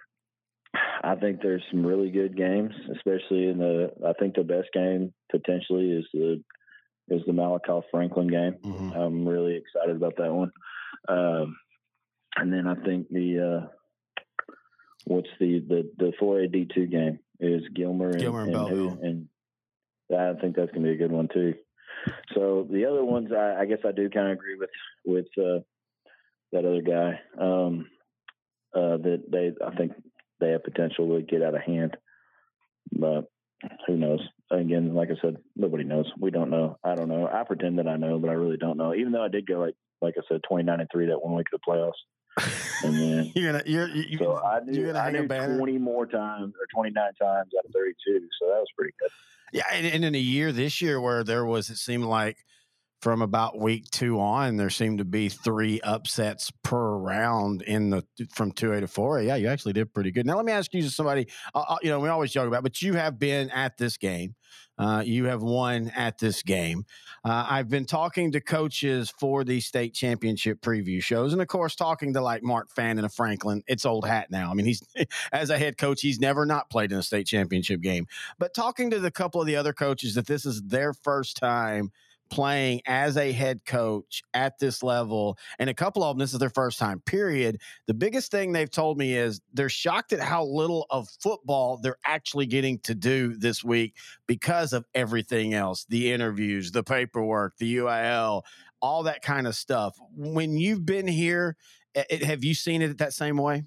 I 1.03 1.15
think 1.15 1.41
there's 1.41 1.63
some 1.69 1.85
really 1.85 2.09
good 2.09 2.35
games, 2.35 2.73
especially 2.95 3.47
in 3.47 3.59
the. 3.59 3.91
I 4.07 4.13
think 4.13 4.35
the 4.35 4.43
best 4.43 4.69
game 4.73 5.13
potentially 5.31 5.91
is 5.91 6.05
the 6.13 6.43
is 7.09 7.21
the 7.25 7.33
Malakoff 7.33 7.83
Franklin 7.91 8.27
game. 8.27 8.55
Mm-hmm. 8.63 8.93
I'm 8.93 9.27
really 9.27 9.55
excited 9.55 9.95
about 9.95 10.15
that 10.17 10.33
one. 10.33 10.51
Um, 11.07 11.57
and 12.35 12.51
then 12.51 12.67
I 12.67 12.75
think 12.75 13.09
the 13.09 13.63
uh, 13.63 13.67
what's 15.05 15.29
the 15.39 15.59
the 15.59 15.91
the 15.97 16.13
4A 16.21 16.53
D2 16.53 16.91
game 16.91 17.19
is 17.39 17.61
Gilmer 17.75 18.09
and, 18.09 18.19
Gilmer 18.19 18.43
and 18.43 18.53
and, 18.53 19.27
and 20.09 20.19
I 20.19 20.33
think 20.39 20.55
that's 20.55 20.71
going 20.71 20.83
to 20.83 20.89
be 20.89 20.95
a 20.95 20.97
good 20.97 21.11
one 21.11 21.29
too. 21.33 21.55
So 22.33 22.67
the 22.69 22.85
other 22.85 23.03
ones, 23.03 23.29
I, 23.31 23.61
I 23.61 23.65
guess 23.65 23.79
I 23.85 23.91
do 23.91 24.09
kind 24.09 24.27
of 24.27 24.33
agree 24.33 24.57
with 24.57 24.69
with 25.05 25.27
uh, 25.37 25.59
that 26.51 26.65
other 26.65 26.81
guy 26.81 27.19
um, 27.39 27.87
uh, 28.73 28.97
that 28.97 29.23
they 29.29 29.51
I 29.65 29.75
think 29.75 29.93
they 30.39 30.51
have 30.51 30.63
potential 30.63 31.15
to 31.15 31.21
get 31.21 31.43
out 31.43 31.55
of 31.55 31.61
hand, 31.61 31.95
but 32.91 33.29
who 33.87 33.97
knows? 33.97 34.19
Again, 34.51 34.93
like 34.93 35.09
I 35.09 35.19
said, 35.21 35.37
nobody 35.55 35.83
knows. 35.83 36.11
We 36.19 36.31
don't 36.31 36.49
know. 36.49 36.77
I 36.83 36.95
don't 36.95 37.07
know. 37.07 37.27
I 37.31 37.43
pretend 37.43 37.79
that 37.79 37.87
I 37.87 37.95
know, 37.95 38.19
but 38.19 38.29
I 38.29 38.33
really 38.33 38.57
don't 38.57 38.77
know. 38.77 38.93
Even 38.93 39.11
though 39.11 39.23
I 39.23 39.29
did 39.29 39.47
go 39.47 39.59
like 39.59 39.75
like 40.01 40.15
I 40.17 40.21
said, 40.27 40.41
twenty 40.47 40.63
nine 40.63 40.79
and 40.79 40.89
three 40.91 41.07
that 41.07 41.23
one 41.23 41.35
week 41.35 41.47
of 41.53 41.59
the 41.59 41.71
playoffs, 41.71 41.91
then 42.81 43.31
You're 43.35 43.51
gonna 43.51 43.63
you're 43.65 43.87
you, 43.89 44.17
so 44.17 44.37
I 44.37 44.59
you're 44.65 44.93
knew 44.93 44.99
I 44.99 45.11
knew 45.11 45.27
twenty 45.27 45.77
more 45.77 46.05
times 46.05 46.53
or 46.59 46.67
twenty 46.73 46.91
nine 46.91 47.13
times 47.13 47.51
out 47.57 47.65
of 47.65 47.71
thirty 47.71 47.93
two. 48.05 48.27
So 48.39 48.47
that 48.47 48.59
was 48.59 48.67
pretty 48.77 48.93
good. 48.99 49.09
Yeah, 49.51 49.65
and, 49.71 49.85
and 49.85 50.03
in 50.03 50.15
a 50.15 50.19
year 50.19 50.51
this 50.51 50.81
year 50.81 50.99
where 50.99 51.23
there 51.23 51.45
was, 51.45 51.69
it 51.69 51.77
seemed 51.77 52.05
like 52.05 52.43
from 53.03 53.21
about 53.21 53.59
week 53.59 53.91
two 53.91 54.17
on, 54.17 54.55
there 54.55 54.69
seemed 54.69 54.97
to 54.97 55.03
be 55.03 55.27
three 55.27 55.81
upsets 55.81 56.49
per 56.63 56.95
round 56.95 57.61
in 57.63 57.89
the 57.89 58.01
from 58.31 58.49
two 58.53 58.71
A 58.71 58.79
to 58.79 58.87
four 58.87 59.19
A. 59.19 59.25
Yeah, 59.25 59.35
you 59.35 59.49
actually 59.49 59.73
did 59.73 59.93
pretty 59.93 60.09
good. 60.09 60.25
Now 60.25 60.37
let 60.37 60.45
me 60.45 60.53
ask 60.53 60.73
you, 60.73 60.83
somebody, 60.83 61.27
uh, 61.53 61.65
uh, 61.67 61.75
you 61.81 61.89
know, 61.89 61.99
we 61.99 62.07
always 62.07 62.31
joke 62.31 62.47
about, 62.47 62.63
but 62.63 62.81
you 62.81 62.93
have 62.93 63.19
been 63.19 63.49
at 63.49 63.77
this 63.77 63.97
game. 63.97 64.35
Uh, 64.77 65.03
you 65.05 65.25
have 65.25 65.43
won 65.43 65.91
at 65.97 66.17
this 66.17 66.43
game. 66.43 66.85
Uh, 67.25 67.45
I've 67.49 67.67
been 67.67 67.83
talking 67.83 68.31
to 68.31 68.39
coaches 68.39 69.13
for 69.19 69.43
the 69.43 69.59
state 69.59 69.93
championship 69.93 70.61
preview 70.61 71.03
shows, 71.03 71.33
and 71.33 71.41
of 71.41 71.49
course, 71.49 71.75
talking 71.75 72.13
to 72.13 72.21
like 72.21 72.41
Mark 72.41 72.69
Fannin 72.73 73.03
of 73.03 73.13
Franklin. 73.13 73.63
It's 73.67 73.85
old 73.85 74.07
hat 74.07 74.31
now. 74.31 74.49
I 74.49 74.53
mean, 74.53 74.65
he's 74.65 74.81
as 75.33 75.49
a 75.49 75.57
head 75.57 75.77
coach, 75.77 75.99
he's 75.99 76.21
never 76.21 76.45
not 76.45 76.69
played 76.69 76.93
in 76.93 76.99
a 76.99 77.03
state 77.03 77.27
championship 77.27 77.81
game. 77.81 78.07
But 78.39 78.53
talking 78.53 78.89
to 78.91 78.99
the 78.99 79.11
couple 79.11 79.41
of 79.41 79.47
the 79.47 79.57
other 79.57 79.73
coaches 79.73 80.15
that 80.15 80.25
this 80.25 80.45
is 80.45 80.61
their 80.61 80.93
first 80.93 81.35
time 81.35 81.91
playing 82.33 82.81
as 82.87 83.15
a 83.15 83.31
head 83.31 83.63
coach 83.63 84.23
at 84.33 84.57
this 84.57 84.81
level, 84.81 85.37
and 85.59 85.69
a 85.69 85.73
couple 85.73 86.03
of 86.03 86.15
them, 86.15 86.19
this 86.19 86.33
is 86.33 86.39
their 86.39 86.49
first 86.49 86.79
time, 86.79 86.99
period. 87.01 87.61
The 87.85 87.93
biggest 87.93 88.31
thing 88.31 88.51
they've 88.51 88.71
told 88.71 88.97
me 88.97 89.15
is 89.15 89.39
they're 89.53 89.69
shocked 89.69 90.13
at 90.13 90.19
how 90.19 90.43
little 90.43 90.87
of 90.89 91.07
football 91.21 91.77
they're 91.77 91.99
actually 92.03 92.47
getting 92.47 92.79
to 92.79 92.95
do 92.95 93.37
this 93.37 93.63
week 93.63 93.95
because 94.25 94.73
of 94.73 94.83
everything 94.95 95.53
else 95.53 95.85
the 95.89 96.11
interviews, 96.11 96.71
the 96.71 96.83
paperwork, 96.83 97.55
the 97.57 97.77
UIL, 97.77 98.41
all 98.81 99.03
that 99.03 99.21
kind 99.21 99.45
of 99.45 99.55
stuff. 99.55 99.95
When 100.15 100.57
you've 100.57 100.87
been 100.87 101.07
here, 101.07 101.55
eh, 101.93 102.25
have 102.25 102.43
you 102.43 102.55
seen 102.55 102.81
it 102.81 102.97
that 102.97 103.13
same 103.13 103.37
way? 103.37 103.65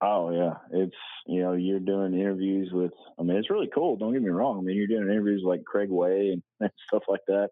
Oh 0.00 0.32
yeah, 0.32 0.54
it's 0.72 0.96
you 1.26 1.40
know 1.42 1.54
you're 1.54 1.80
doing 1.80 2.14
interviews 2.14 2.70
with. 2.72 2.92
I 3.18 3.22
mean, 3.22 3.36
it's 3.36 3.50
really 3.50 3.70
cool. 3.74 3.96
Don't 3.96 4.12
get 4.12 4.22
me 4.22 4.30
wrong. 4.30 4.58
I 4.58 4.60
mean, 4.62 4.76
you're 4.76 4.86
doing 4.86 5.10
interviews 5.10 5.42
like 5.44 5.64
Craig 5.64 5.90
Way 5.90 6.40
and, 6.60 6.70
stuff 6.88 7.04
like 7.08 7.22
that. 7.28 7.48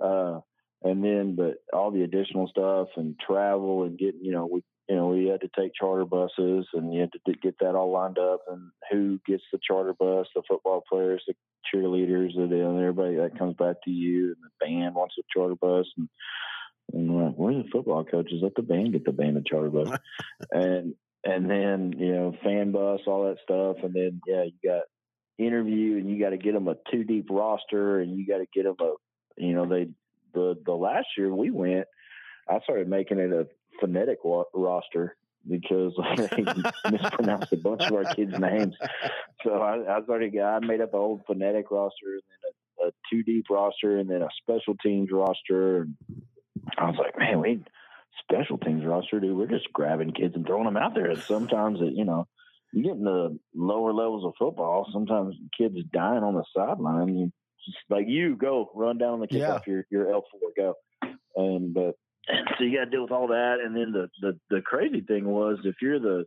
Uh, 0.00 0.40
and 0.82 1.04
then, 1.04 1.36
but 1.36 1.58
all 1.72 1.90
the 1.90 2.02
additional 2.02 2.48
stuff 2.48 2.88
and 2.96 3.14
travel 3.24 3.84
and 3.84 3.98
getting, 3.98 4.24
you 4.24 4.32
know, 4.32 4.48
we 4.50 4.62
you 4.88 4.96
know 4.96 5.08
we 5.08 5.26
had 5.26 5.42
to 5.42 5.50
take 5.56 5.72
charter 5.78 6.04
buses 6.04 6.66
and 6.74 6.92
you 6.92 7.00
had 7.00 7.12
to 7.12 7.32
get 7.40 7.54
that 7.60 7.76
all 7.76 7.92
lined 7.92 8.18
up 8.18 8.40
and 8.50 8.70
who 8.90 9.20
gets 9.26 9.44
the 9.52 9.60
charter 9.64 9.94
bus, 9.94 10.26
the 10.34 10.42
football 10.48 10.82
players, 10.88 11.22
the 11.26 11.34
cheerleaders, 11.72 12.36
and 12.36 12.52
everybody 12.52 13.16
that 13.16 13.38
comes 13.38 13.54
back 13.56 13.76
to 13.84 13.90
you, 13.90 14.34
and 14.34 14.36
the 14.42 14.66
band 14.66 14.94
wants 14.94 15.14
a 15.18 15.22
charter 15.32 15.56
bus 15.56 15.86
and. 15.96 16.08
And 16.94 17.14
we're 17.14 17.24
like, 17.24 17.36
where's 17.36 17.64
the 17.64 17.70
football 17.70 18.04
coaches? 18.04 18.40
Let 18.42 18.54
the 18.54 18.60
band 18.60 18.92
get 18.92 19.04
the 19.06 19.12
band 19.12 19.38
a 19.38 19.42
charter 19.42 19.70
bus. 19.70 19.96
and 20.50 20.94
and 21.24 21.48
then 21.48 21.94
you 21.98 22.12
know 22.12 22.34
fan 22.42 22.72
bus, 22.72 23.00
all 23.06 23.24
that 23.24 23.38
stuff, 23.42 23.84
and 23.84 23.94
then 23.94 24.20
yeah, 24.26 24.44
you 24.44 24.52
got 24.64 24.82
interview, 25.38 25.96
and 25.96 26.08
you 26.08 26.20
got 26.20 26.30
to 26.30 26.38
get 26.38 26.52
them 26.52 26.68
a 26.68 26.76
two 26.90 27.04
deep 27.04 27.28
roster, 27.30 28.00
and 28.00 28.16
you 28.16 28.26
got 28.26 28.38
to 28.38 28.46
get 28.54 28.64
them 28.64 28.76
a 28.80 28.94
you 29.36 29.54
know 29.54 29.66
they 29.66 29.88
the 30.34 30.56
the 30.64 30.72
last 30.72 31.06
year 31.16 31.32
we 31.34 31.50
went, 31.50 31.86
I 32.48 32.60
started 32.60 32.88
making 32.88 33.18
it 33.18 33.32
a 33.32 33.46
phonetic 33.80 34.24
wa- 34.24 34.44
roster 34.54 35.16
because 35.48 35.92
they 36.36 36.46
mispronounced 36.90 37.52
a 37.52 37.56
bunch 37.56 37.82
of 37.86 37.94
our 37.94 38.04
kids' 38.14 38.32
names. 38.38 38.74
So 39.44 39.54
I, 39.54 39.98
I 39.98 40.02
started 40.04 40.38
I 40.38 40.58
made 40.60 40.80
up 40.80 40.94
an 40.94 41.00
old 41.00 41.22
phonetic 41.26 41.70
roster, 41.70 42.14
and 42.14 42.22
then 42.30 42.86
a, 42.86 42.88
a 42.88 42.90
two 43.10 43.22
deep 43.22 43.46
roster, 43.50 43.98
and 43.98 44.08
then 44.08 44.22
a 44.22 44.28
special 44.42 44.74
teams 44.82 45.10
roster. 45.12 45.82
And 45.82 45.96
I 46.78 46.86
was 46.86 46.96
like, 46.98 47.18
man, 47.18 47.40
we 47.40 47.64
special 48.20 48.58
teams 48.58 48.84
roster, 48.84 49.20
dude. 49.20 49.36
We're 49.36 49.46
just 49.46 49.72
grabbing 49.72 50.12
kids 50.12 50.34
and 50.34 50.46
throwing 50.46 50.64
them 50.64 50.76
out 50.76 50.94
there. 50.94 51.10
And 51.10 51.22
sometimes, 51.22 51.80
it, 51.80 51.94
you 51.94 52.04
know, 52.04 52.26
you 52.72 52.82
get 52.82 52.92
in 52.92 53.04
the 53.04 53.38
lower 53.54 53.92
levels 53.92 54.24
of 54.24 54.34
football. 54.38 54.88
Sometimes 54.92 55.36
kids 55.56 55.76
dying 55.92 56.22
on 56.22 56.34
the 56.34 56.44
sideline. 56.56 57.16
You 57.16 57.32
just 57.66 57.78
like 57.90 58.06
you 58.08 58.36
go 58.36 58.70
run 58.74 58.98
down 58.98 59.20
the 59.20 59.28
kickoff. 59.28 59.66
Your 59.66 59.84
your 59.90 60.12
L 60.12 60.24
four 60.30 60.50
go. 60.56 60.74
And 61.36 61.74
but 61.74 61.94
so 62.58 62.64
you 62.64 62.78
got 62.78 62.86
to 62.86 62.90
deal 62.90 63.02
with 63.02 63.12
all 63.12 63.28
that. 63.28 63.58
And 63.64 63.76
then 63.76 63.92
the 63.92 64.08
the 64.20 64.38
the 64.50 64.62
crazy 64.62 65.00
thing 65.00 65.26
was 65.26 65.58
if 65.64 65.76
you're 65.82 66.00
the 66.00 66.24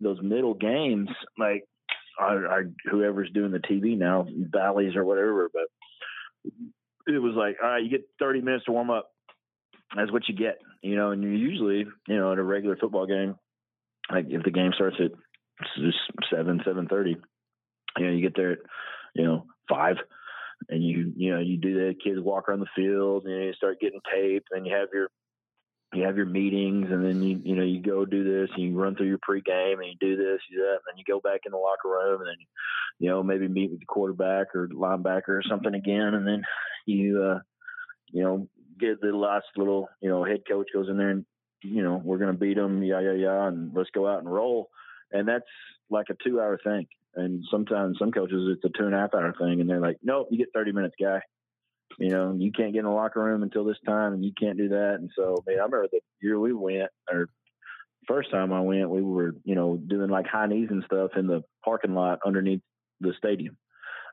those 0.00 0.18
middle 0.22 0.54
games 0.54 1.08
like. 1.38 1.64
I, 2.16 2.26
I, 2.26 2.60
whoever's 2.88 3.32
doing 3.34 3.50
the 3.50 3.58
TV 3.58 3.98
now, 3.98 4.24
Valleys 4.30 4.94
or 4.94 5.04
whatever, 5.04 5.50
but 5.52 5.64
it 7.08 7.18
was 7.18 7.34
like, 7.36 7.56
all 7.60 7.70
right, 7.70 7.82
you 7.82 7.90
get 7.90 8.08
30 8.20 8.40
minutes 8.40 8.66
to 8.66 8.70
warm 8.70 8.90
up 8.90 9.08
that's 9.94 10.12
what 10.12 10.28
you 10.28 10.34
get, 10.34 10.58
you 10.82 10.96
know. 10.96 11.10
And 11.10 11.22
you 11.22 11.30
usually, 11.30 11.86
you 12.08 12.16
know, 12.16 12.32
at 12.32 12.38
a 12.38 12.42
regular 12.42 12.76
football 12.76 13.06
game, 13.06 13.36
like 14.10 14.26
if 14.28 14.42
the 14.42 14.50
game 14.50 14.72
starts 14.74 14.96
at 15.00 15.12
seven, 16.30 16.60
seven 16.64 16.88
thirty, 16.88 17.16
you 17.98 18.04
know, 18.04 18.12
you 18.12 18.22
get 18.22 18.36
there 18.36 18.52
at, 18.52 18.58
you 19.14 19.24
know, 19.24 19.46
five, 19.68 19.96
and 20.68 20.82
you, 20.82 21.12
you 21.16 21.32
know, 21.32 21.40
you 21.40 21.56
do 21.56 21.74
the 21.74 21.94
kids 21.94 22.20
walk 22.20 22.48
around 22.48 22.60
the 22.60 22.66
field, 22.74 23.24
and 23.24 23.44
you 23.44 23.52
start 23.54 23.80
getting 23.80 24.00
tape, 24.12 24.44
and 24.50 24.66
you 24.66 24.74
have 24.74 24.88
your, 24.92 25.08
you 25.92 26.02
have 26.02 26.16
your 26.16 26.26
meetings, 26.26 26.88
and 26.90 27.04
then 27.04 27.22
you, 27.22 27.40
you 27.44 27.54
know, 27.54 27.62
you 27.62 27.80
go 27.80 28.04
do 28.04 28.24
this, 28.24 28.50
and 28.54 28.64
you 28.64 28.76
run 28.76 28.96
through 28.96 29.06
your 29.06 29.18
pregame, 29.18 29.74
and 29.74 29.86
you 29.86 29.96
do 30.00 30.16
this, 30.16 30.40
you 30.50 30.58
do 30.58 30.64
that, 30.64 30.72
and 30.72 30.80
then 30.88 30.98
you 30.98 31.04
go 31.06 31.20
back 31.20 31.40
in 31.46 31.52
the 31.52 31.58
locker 31.58 31.88
room, 31.88 32.20
and 32.20 32.28
then, 32.28 32.46
you 32.98 33.08
know, 33.08 33.22
maybe 33.22 33.46
meet 33.46 33.70
with 33.70 33.80
the 33.80 33.86
quarterback 33.86 34.54
or 34.54 34.68
linebacker 34.68 35.28
or 35.28 35.42
something 35.48 35.74
again, 35.74 36.14
and 36.14 36.26
then 36.26 36.42
you, 36.86 37.22
uh, 37.22 37.38
you 38.08 38.22
know, 38.22 38.48
get 38.78 39.00
the 39.00 39.08
last 39.08 39.46
little, 39.56 39.88
you 40.00 40.08
know, 40.08 40.24
head 40.24 40.42
coach 40.48 40.68
goes 40.72 40.88
in 40.88 40.96
there 40.96 41.10
and, 41.10 41.24
you 41.62 41.82
know, 41.82 42.00
we're 42.04 42.18
going 42.18 42.32
to 42.32 42.38
beat 42.38 42.56
them, 42.56 42.82
yeah, 42.82 43.00
yeah, 43.00 43.12
yeah, 43.12 43.48
and 43.48 43.72
let's 43.74 43.90
go 43.90 44.06
out 44.06 44.18
and 44.20 44.32
roll. 44.32 44.70
And 45.12 45.28
that's 45.28 45.44
like 45.90 46.06
a 46.10 46.16
two 46.24 46.40
hour 46.40 46.58
thing. 46.62 46.86
And 47.16 47.44
sometimes 47.50 47.98
some 47.98 48.10
coaches, 48.10 48.56
it's 48.56 48.64
a 48.64 48.76
two 48.76 48.86
and 48.86 48.94
a 48.94 48.98
half 48.98 49.14
hour 49.14 49.34
thing. 49.38 49.60
And 49.60 49.70
they're 49.70 49.80
like, 49.80 49.98
nope, 50.02 50.28
you 50.30 50.38
get 50.38 50.48
30 50.52 50.72
minutes, 50.72 50.96
guy. 51.00 51.20
You 51.98 52.10
know, 52.10 52.34
you 52.36 52.50
can't 52.50 52.72
get 52.72 52.80
in 52.80 52.86
the 52.86 52.90
locker 52.90 53.22
room 53.22 53.42
until 53.42 53.64
this 53.64 53.76
time 53.86 54.14
and 54.14 54.24
you 54.24 54.32
can't 54.38 54.58
do 54.58 54.70
that. 54.70 54.96
And 54.98 55.10
so, 55.16 55.36
man, 55.46 55.60
I 55.60 55.64
remember 55.64 55.86
the 55.90 56.00
year 56.20 56.40
we 56.40 56.52
went, 56.52 56.90
or 57.10 57.28
first 58.08 58.30
time 58.30 58.52
I 58.52 58.60
went, 58.60 58.90
we 58.90 59.02
were, 59.02 59.34
you 59.44 59.54
know, 59.54 59.76
doing 59.76 60.10
like 60.10 60.26
high 60.26 60.46
knees 60.46 60.68
and 60.70 60.82
stuff 60.84 61.12
in 61.16 61.26
the 61.26 61.42
parking 61.64 61.94
lot 61.94 62.18
underneath 62.26 62.62
the 63.00 63.12
stadium, 63.16 63.56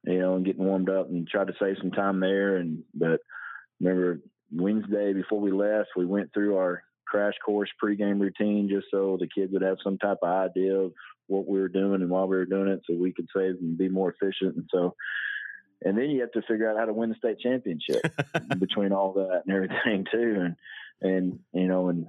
you 0.04 0.20
know, 0.20 0.36
and 0.36 0.46
getting 0.46 0.64
warmed 0.64 0.90
up 0.90 1.10
and 1.10 1.28
tried 1.28 1.48
to 1.48 1.54
save 1.60 1.78
some 1.80 1.92
time 1.92 2.20
there. 2.20 2.58
And, 2.58 2.84
but 2.94 3.22
remember 3.80 4.20
Wednesday 4.52 5.14
before 5.14 5.40
we 5.40 5.52
left, 5.52 5.90
we 5.96 6.06
went 6.06 6.34
through 6.34 6.58
our 6.58 6.84
crash 7.06 7.34
course 7.46 7.70
pregame 7.84 8.20
routine 8.22 8.70
just 8.70 8.88
so 8.90 9.18
the 9.20 9.28
kids 9.28 9.52
would 9.52 9.62
have 9.62 9.78
some 9.84 9.98
type 9.98 10.20
of 10.22 10.30
idea 10.30 10.74
of 10.74 10.94
what 11.28 11.48
we 11.48 11.60
were 11.60 11.68
doing 11.68 12.02
and 12.02 12.10
why 12.10 12.24
we 12.24 12.38
were 12.38 12.46
doing 12.46 12.70
it 12.70 12.82
so 12.86 12.96
we 12.96 13.14
could 13.14 13.28
save 13.36 13.56
and 13.60 13.78
be 13.78 13.90
more 13.90 14.12
efficient. 14.12 14.56
And 14.56 14.70
so, 14.72 14.96
and 15.84 15.98
then 15.98 16.10
you 16.10 16.22
have 16.22 16.32
to 16.34 16.42
figure 16.44 16.70
out 16.70 16.78
how 16.78 16.86
to 16.86 16.94
win 16.94 17.10
the 17.10 17.16
state 17.16 17.40
championship 17.40 18.02
between 18.60 18.94
all 18.94 19.14
that 19.14 19.44
and 19.46 19.56
everything 19.56 20.06
too. 20.12 20.36
And, 20.40 20.56
and, 21.02 21.40
you 21.54 21.68
know, 21.68 21.90
and 21.90 22.08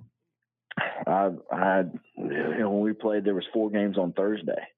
I, 1.06 1.30
I, 1.50 1.84
you 2.16 2.58
know, 2.58 2.70
when 2.70 2.82
we 2.82 2.92
played, 2.92 3.24
there 3.24 3.34
was 3.34 3.46
four 3.52 3.70
games 3.70 3.98
on 3.98 4.12
Thursday 4.12 4.68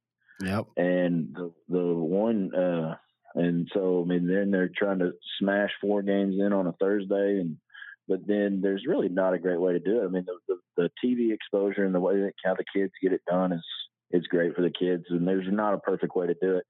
Yep. 0.40 0.66
and 0.76 1.34
the, 1.34 1.52
the 1.68 1.82
one, 1.82 2.54
uh, 2.54 2.96
and 3.34 3.68
so, 3.74 4.02
I 4.02 4.08
mean, 4.08 4.26
then 4.28 4.50
they're 4.50 4.70
trying 4.74 5.00
to 5.00 5.12
smash 5.40 5.70
four 5.80 6.02
games 6.02 6.36
in 6.38 6.52
on 6.52 6.66
a 6.66 6.72
Thursday, 6.72 7.40
and 7.40 7.56
but 8.06 8.26
then 8.26 8.60
there's 8.62 8.84
really 8.86 9.08
not 9.08 9.34
a 9.34 9.38
great 9.38 9.60
way 9.60 9.72
to 9.72 9.80
do 9.80 10.02
it. 10.02 10.04
I 10.04 10.08
mean, 10.08 10.26
the, 10.26 10.56
the, 10.76 10.82
the 10.82 10.90
TV 11.04 11.32
exposure 11.32 11.84
and 11.84 11.94
the 11.94 12.00
way 12.00 12.16
that 12.16 12.34
how 12.44 12.54
the 12.54 12.64
kids 12.74 12.92
get 13.02 13.12
it 13.12 13.22
done 13.28 13.52
is 13.52 13.64
is 14.10 14.26
great 14.28 14.54
for 14.54 14.62
the 14.62 14.70
kids, 14.70 15.04
and 15.10 15.26
there's 15.26 15.46
not 15.50 15.74
a 15.74 15.78
perfect 15.78 16.14
way 16.14 16.28
to 16.28 16.36
do 16.40 16.56
it. 16.56 16.64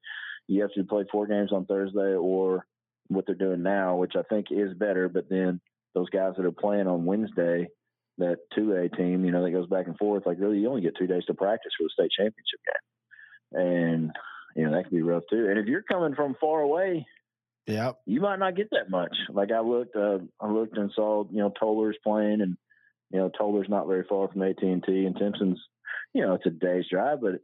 You 0.46 0.62
have 0.62 0.72
to 0.72 0.84
play 0.84 1.04
four 1.10 1.26
games 1.26 1.52
on 1.52 1.66
Thursday, 1.66 2.14
or 2.14 2.64
what 3.08 3.26
they're 3.26 3.34
doing 3.34 3.62
now, 3.62 3.96
which 3.96 4.14
I 4.16 4.22
think 4.22 4.46
is 4.50 4.72
better. 4.74 5.08
But 5.08 5.28
then 5.28 5.60
those 5.94 6.08
guys 6.08 6.32
that 6.36 6.46
are 6.46 6.52
playing 6.52 6.86
on 6.86 7.04
Wednesday, 7.04 7.68
that 8.16 8.38
two 8.54 8.72
A 8.72 8.88
team, 8.88 9.24
you 9.24 9.32
know, 9.32 9.42
that 9.44 9.50
goes 9.50 9.68
back 9.68 9.86
and 9.86 9.98
forth. 9.98 10.24
Like, 10.24 10.38
really, 10.40 10.58
you 10.60 10.68
only 10.68 10.80
get 10.80 10.96
two 10.96 11.06
days 11.06 11.24
to 11.26 11.34
practice 11.34 11.72
for 11.76 11.84
the 11.84 11.90
state 11.90 12.10
championship 12.16 12.60
game, 13.52 13.60
and 13.60 14.12
you 14.54 14.64
know 14.64 14.72
that 14.72 14.88
can 14.88 14.96
be 14.96 15.02
rough 15.02 15.24
too. 15.30 15.48
And 15.48 15.58
if 15.58 15.66
you're 15.66 15.82
coming 15.82 16.14
from 16.14 16.36
far 16.40 16.60
away, 16.60 17.06
yeah, 17.66 17.92
You 18.04 18.20
might 18.20 18.38
not 18.38 18.56
get 18.56 18.70
that 18.72 18.90
much. 18.90 19.16
Like 19.30 19.50
I 19.50 19.60
looked, 19.60 19.96
uh, 19.96 20.18
I 20.38 20.50
looked 20.50 20.76
and 20.76 20.90
saw, 20.94 21.24
you 21.30 21.38
know, 21.38 21.52
Tolar's 21.58 21.96
playing, 22.02 22.42
and 22.42 22.56
you 23.10 23.18
know, 23.18 23.30
Tolar's 23.30 23.68
not 23.70 23.86
very 23.86 24.04
far 24.08 24.28
from 24.28 24.42
AT 24.42 24.62
and 24.62 24.84
T, 24.84 25.06
and 25.06 25.16
Timpson's, 25.16 25.60
you 26.12 26.22
know, 26.22 26.34
it's 26.34 26.46
a 26.46 26.50
day's 26.50 26.84
drive, 26.90 27.20
but 27.22 27.40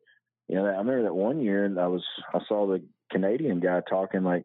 you 0.48 0.56
know, 0.56 0.66
I 0.66 0.70
remember 0.70 1.04
that 1.04 1.14
one 1.14 1.40
year, 1.40 1.64
and 1.64 1.78
I 1.78 1.86
was, 1.86 2.04
I 2.34 2.40
saw 2.48 2.66
the 2.66 2.82
Canadian 3.10 3.60
guy 3.60 3.80
talking 3.88 4.22
like 4.22 4.44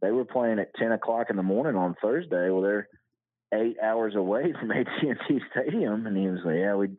they 0.00 0.10
were 0.10 0.24
playing 0.24 0.58
at 0.58 0.74
ten 0.78 0.92
o'clock 0.92 1.28
in 1.30 1.36
the 1.36 1.42
morning 1.42 1.76
on 1.76 1.96
Thursday. 2.00 2.50
Well, 2.50 2.62
they're 2.62 2.88
eight 3.52 3.78
hours 3.82 4.14
away 4.14 4.52
from 4.60 4.70
AT 4.70 4.86
and 5.02 5.18
T 5.26 5.40
Stadium, 5.50 6.06
and 6.06 6.16
he 6.16 6.28
was 6.28 6.40
like, 6.44 6.56
"Yeah, 6.56 6.76
we, 6.76 6.90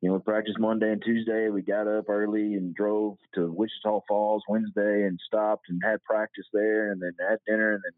you 0.00 0.08
know, 0.08 0.16
we 0.16 0.20
practiced 0.20 0.58
Monday 0.58 0.92
and 0.92 1.02
Tuesday. 1.02 1.48
We 1.48 1.62
got 1.62 1.88
up 1.88 2.08
early 2.08 2.54
and 2.54 2.74
drove 2.74 3.16
to 3.34 3.50
Wichita 3.50 4.00
Falls 4.06 4.42
Wednesday 4.48 5.04
and 5.04 5.18
stopped 5.26 5.66
and 5.68 5.80
had 5.84 6.02
practice 6.04 6.46
there, 6.52 6.92
and 6.92 7.00
then 7.00 7.12
had 7.18 7.38
dinner, 7.46 7.72
and 7.72 7.82
then 7.82 7.92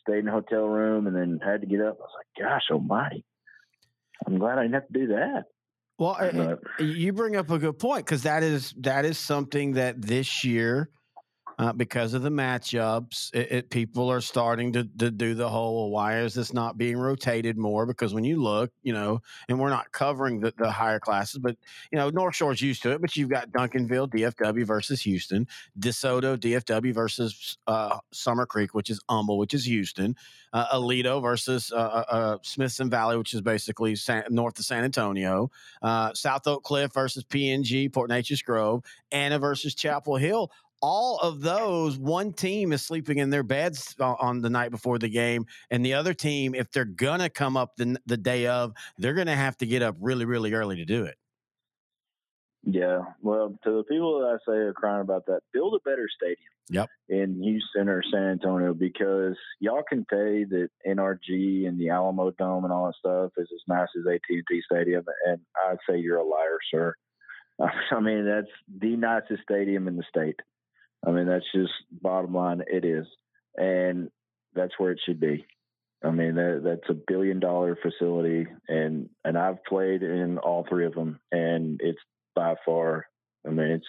stayed 0.00 0.20
in 0.20 0.28
a 0.28 0.32
hotel 0.32 0.66
room, 0.66 1.06
and 1.06 1.16
then 1.16 1.40
had 1.42 1.62
to 1.62 1.66
get 1.66 1.80
up." 1.80 1.96
I 1.98 2.02
was 2.02 2.10
like, 2.16 2.46
"Gosh 2.46 2.70
Almighty!" 2.70 3.24
I'm 4.26 4.38
glad 4.38 4.58
I 4.58 4.62
didn't 4.62 4.74
have 4.74 4.88
to 4.88 4.92
do 4.92 5.06
that. 5.08 5.44
Well, 5.98 6.16
but, 6.20 6.84
you 6.84 7.12
bring 7.12 7.34
up 7.34 7.50
a 7.50 7.58
good 7.58 7.78
point 7.78 8.04
because 8.04 8.22
that 8.22 8.42
is 8.42 8.72
that 8.78 9.04
is 9.04 9.18
something 9.18 9.72
that 9.72 10.00
this 10.00 10.44
year 10.44 10.90
uh, 11.58 11.72
because 11.72 12.14
of 12.14 12.22
the 12.22 12.30
matchups, 12.30 13.34
it, 13.34 13.50
it, 13.50 13.70
people 13.70 14.10
are 14.10 14.20
starting 14.20 14.72
to, 14.72 14.84
to 14.98 15.10
do 15.10 15.34
the 15.34 15.48
whole 15.48 15.90
why 15.90 16.20
is 16.20 16.34
this 16.34 16.52
not 16.52 16.78
being 16.78 16.96
rotated 16.96 17.58
more? 17.58 17.84
Because 17.84 18.14
when 18.14 18.22
you 18.22 18.40
look, 18.40 18.70
you 18.82 18.92
know, 18.92 19.20
and 19.48 19.58
we're 19.58 19.68
not 19.68 19.90
covering 19.90 20.38
the, 20.38 20.54
the 20.56 20.70
higher 20.70 21.00
classes, 21.00 21.40
but 21.40 21.56
you 21.90 21.98
know, 21.98 22.10
North 22.10 22.36
Shore's 22.36 22.62
used 22.62 22.82
to 22.82 22.92
it. 22.92 23.00
But 23.00 23.16
you've 23.16 23.30
got 23.30 23.50
Duncanville, 23.50 24.08
DFW 24.08 24.64
versus 24.64 25.02
Houston, 25.02 25.48
DeSoto, 25.80 26.36
DFW 26.36 26.94
versus 26.94 27.58
uh, 27.66 27.98
Summer 28.12 28.46
Creek, 28.46 28.74
which 28.74 28.88
is 28.88 29.00
Humble, 29.08 29.38
which 29.38 29.52
is 29.52 29.64
Houston, 29.64 30.14
uh, 30.52 30.78
Aledo 30.78 31.20
versus 31.20 31.72
uh, 31.72 31.76
uh, 31.76 32.04
uh, 32.08 32.38
Smithson 32.42 32.88
Valley, 32.88 33.16
which 33.16 33.34
is 33.34 33.40
basically 33.40 33.96
San, 33.96 34.22
north 34.30 34.58
of 34.60 34.64
San 34.64 34.84
Antonio, 34.84 35.50
South 36.14 36.46
Oak 36.46 36.62
Cliff 36.62 36.92
versus 36.94 37.24
PNG, 37.24 37.92
Port 37.92 38.10
Neches 38.10 38.44
Grove, 38.44 38.84
Anna 39.10 39.38
versus 39.38 39.74
Chapel 39.74 40.16
Hill 40.16 40.50
all 40.80 41.18
of 41.18 41.40
those, 41.40 41.98
one 41.98 42.32
team 42.32 42.72
is 42.72 42.82
sleeping 42.82 43.18
in 43.18 43.30
their 43.30 43.42
beds 43.42 43.94
on 44.00 44.40
the 44.40 44.50
night 44.50 44.70
before 44.70 44.98
the 44.98 45.08
game, 45.08 45.46
and 45.70 45.84
the 45.84 45.94
other 45.94 46.14
team, 46.14 46.54
if 46.54 46.70
they're 46.70 46.84
gonna 46.84 47.30
come 47.30 47.56
up 47.56 47.76
the 47.76 47.96
the 48.06 48.16
day 48.16 48.46
of, 48.46 48.72
they're 48.98 49.14
gonna 49.14 49.36
have 49.36 49.56
to 49.58 49.66
get 49.66 49.82
up 49.82 49.96
really, 50.00 50.24
really 50.24 50.52
early 50.52 50.76
to 50.76 50.84
do 50.84 51.04
it. 51.04 51.16
Yeah, 52.64 53.00
well, 53.22 53.58
to 53.64 53.70
the 53.78 53.84
people 53.84 54.20
that 54.20 54.26
I 54.26 54.50
say 54.50 54.56
are 54.58 54.72
crying 54.72 55.00
about 55.00 55.26
that, 55.26 55.40
build 55.52 55.74
a 55.74 55.88
better 55.88 56.08
stadium. 56.14 56.38
Yep. 56.70 56.88
In 57.08 57.42
Houston 57.42 57.88
or 57.88 58.02
San 58.12 58.24
Antonio, 58.24 58.74
because 58.74 59.36
y'all 59.58 59.82
can 59.88 60.00
say 60.10 60.44
that 60.44 60.68
NRG 60.86 61.66
and 61.66 61.80
the 61.80 61.86
Alamodome 61.86 62.64
and 62.64 62.72
all 62.72 62.86
that 62.86 62.94
stuff 62.98 63.32
is 63.38 63.48
as 63.50 63.62
nice 63.68 63.88
as 63.98 64.06
AT&T 64.06 64.62
Stadium, 64.70 65.04
and 65.26 65.40
I'd 65.66 65.78
say 65.88 65.98
you're 65.98 66.18
a 66.18 66.24
liar, 66.24 66.58
sir. 66.70 66.94
I 67.90 68.00
mean, 68.00 68.26
that's 68.26 68.52
the 68.80 68.96
nicest 68.96 69.42
stadium 69.42 69.88
in 69.88 69.96
the 69.96 70.04
state. 70.08 70.38
I 71.06 71.10
mean, 71.10 71.26
that's 71.26 71.44
just 71.54 71.72
bottom 71.90 72.34
line. 72.34 72.62
It 72.66 72.84
is, 72.84 73.06
and 73.56 74.10
that's 74.54 74.74
where 74.78 74.90
it 74.90 75.00
should 75.04 75.20
be. 75.20 75.46
I 76.04 76.10
mean, 76.10 76.36
that, 76.36 76.60
that's 76.64 76.90
a 76.90 76.94
billion 76.94 77.40
dollar 77.40 77.76
facility, 77.80 78.46
and 78.68 79.08
and 79.24 79.38
I've 79.38 79.64
played 79.64 80.02
in 80.02 80.38
all 80.38 80.66
three 80.68 80.86
of 80.86 80.94
them, 80.94 81.20
and 81.32 81.80
it's 81.82 81.98
by 82.34 82.54
far. 82.64 83.06
I 83.46 83.50
mean, 83.50 83.80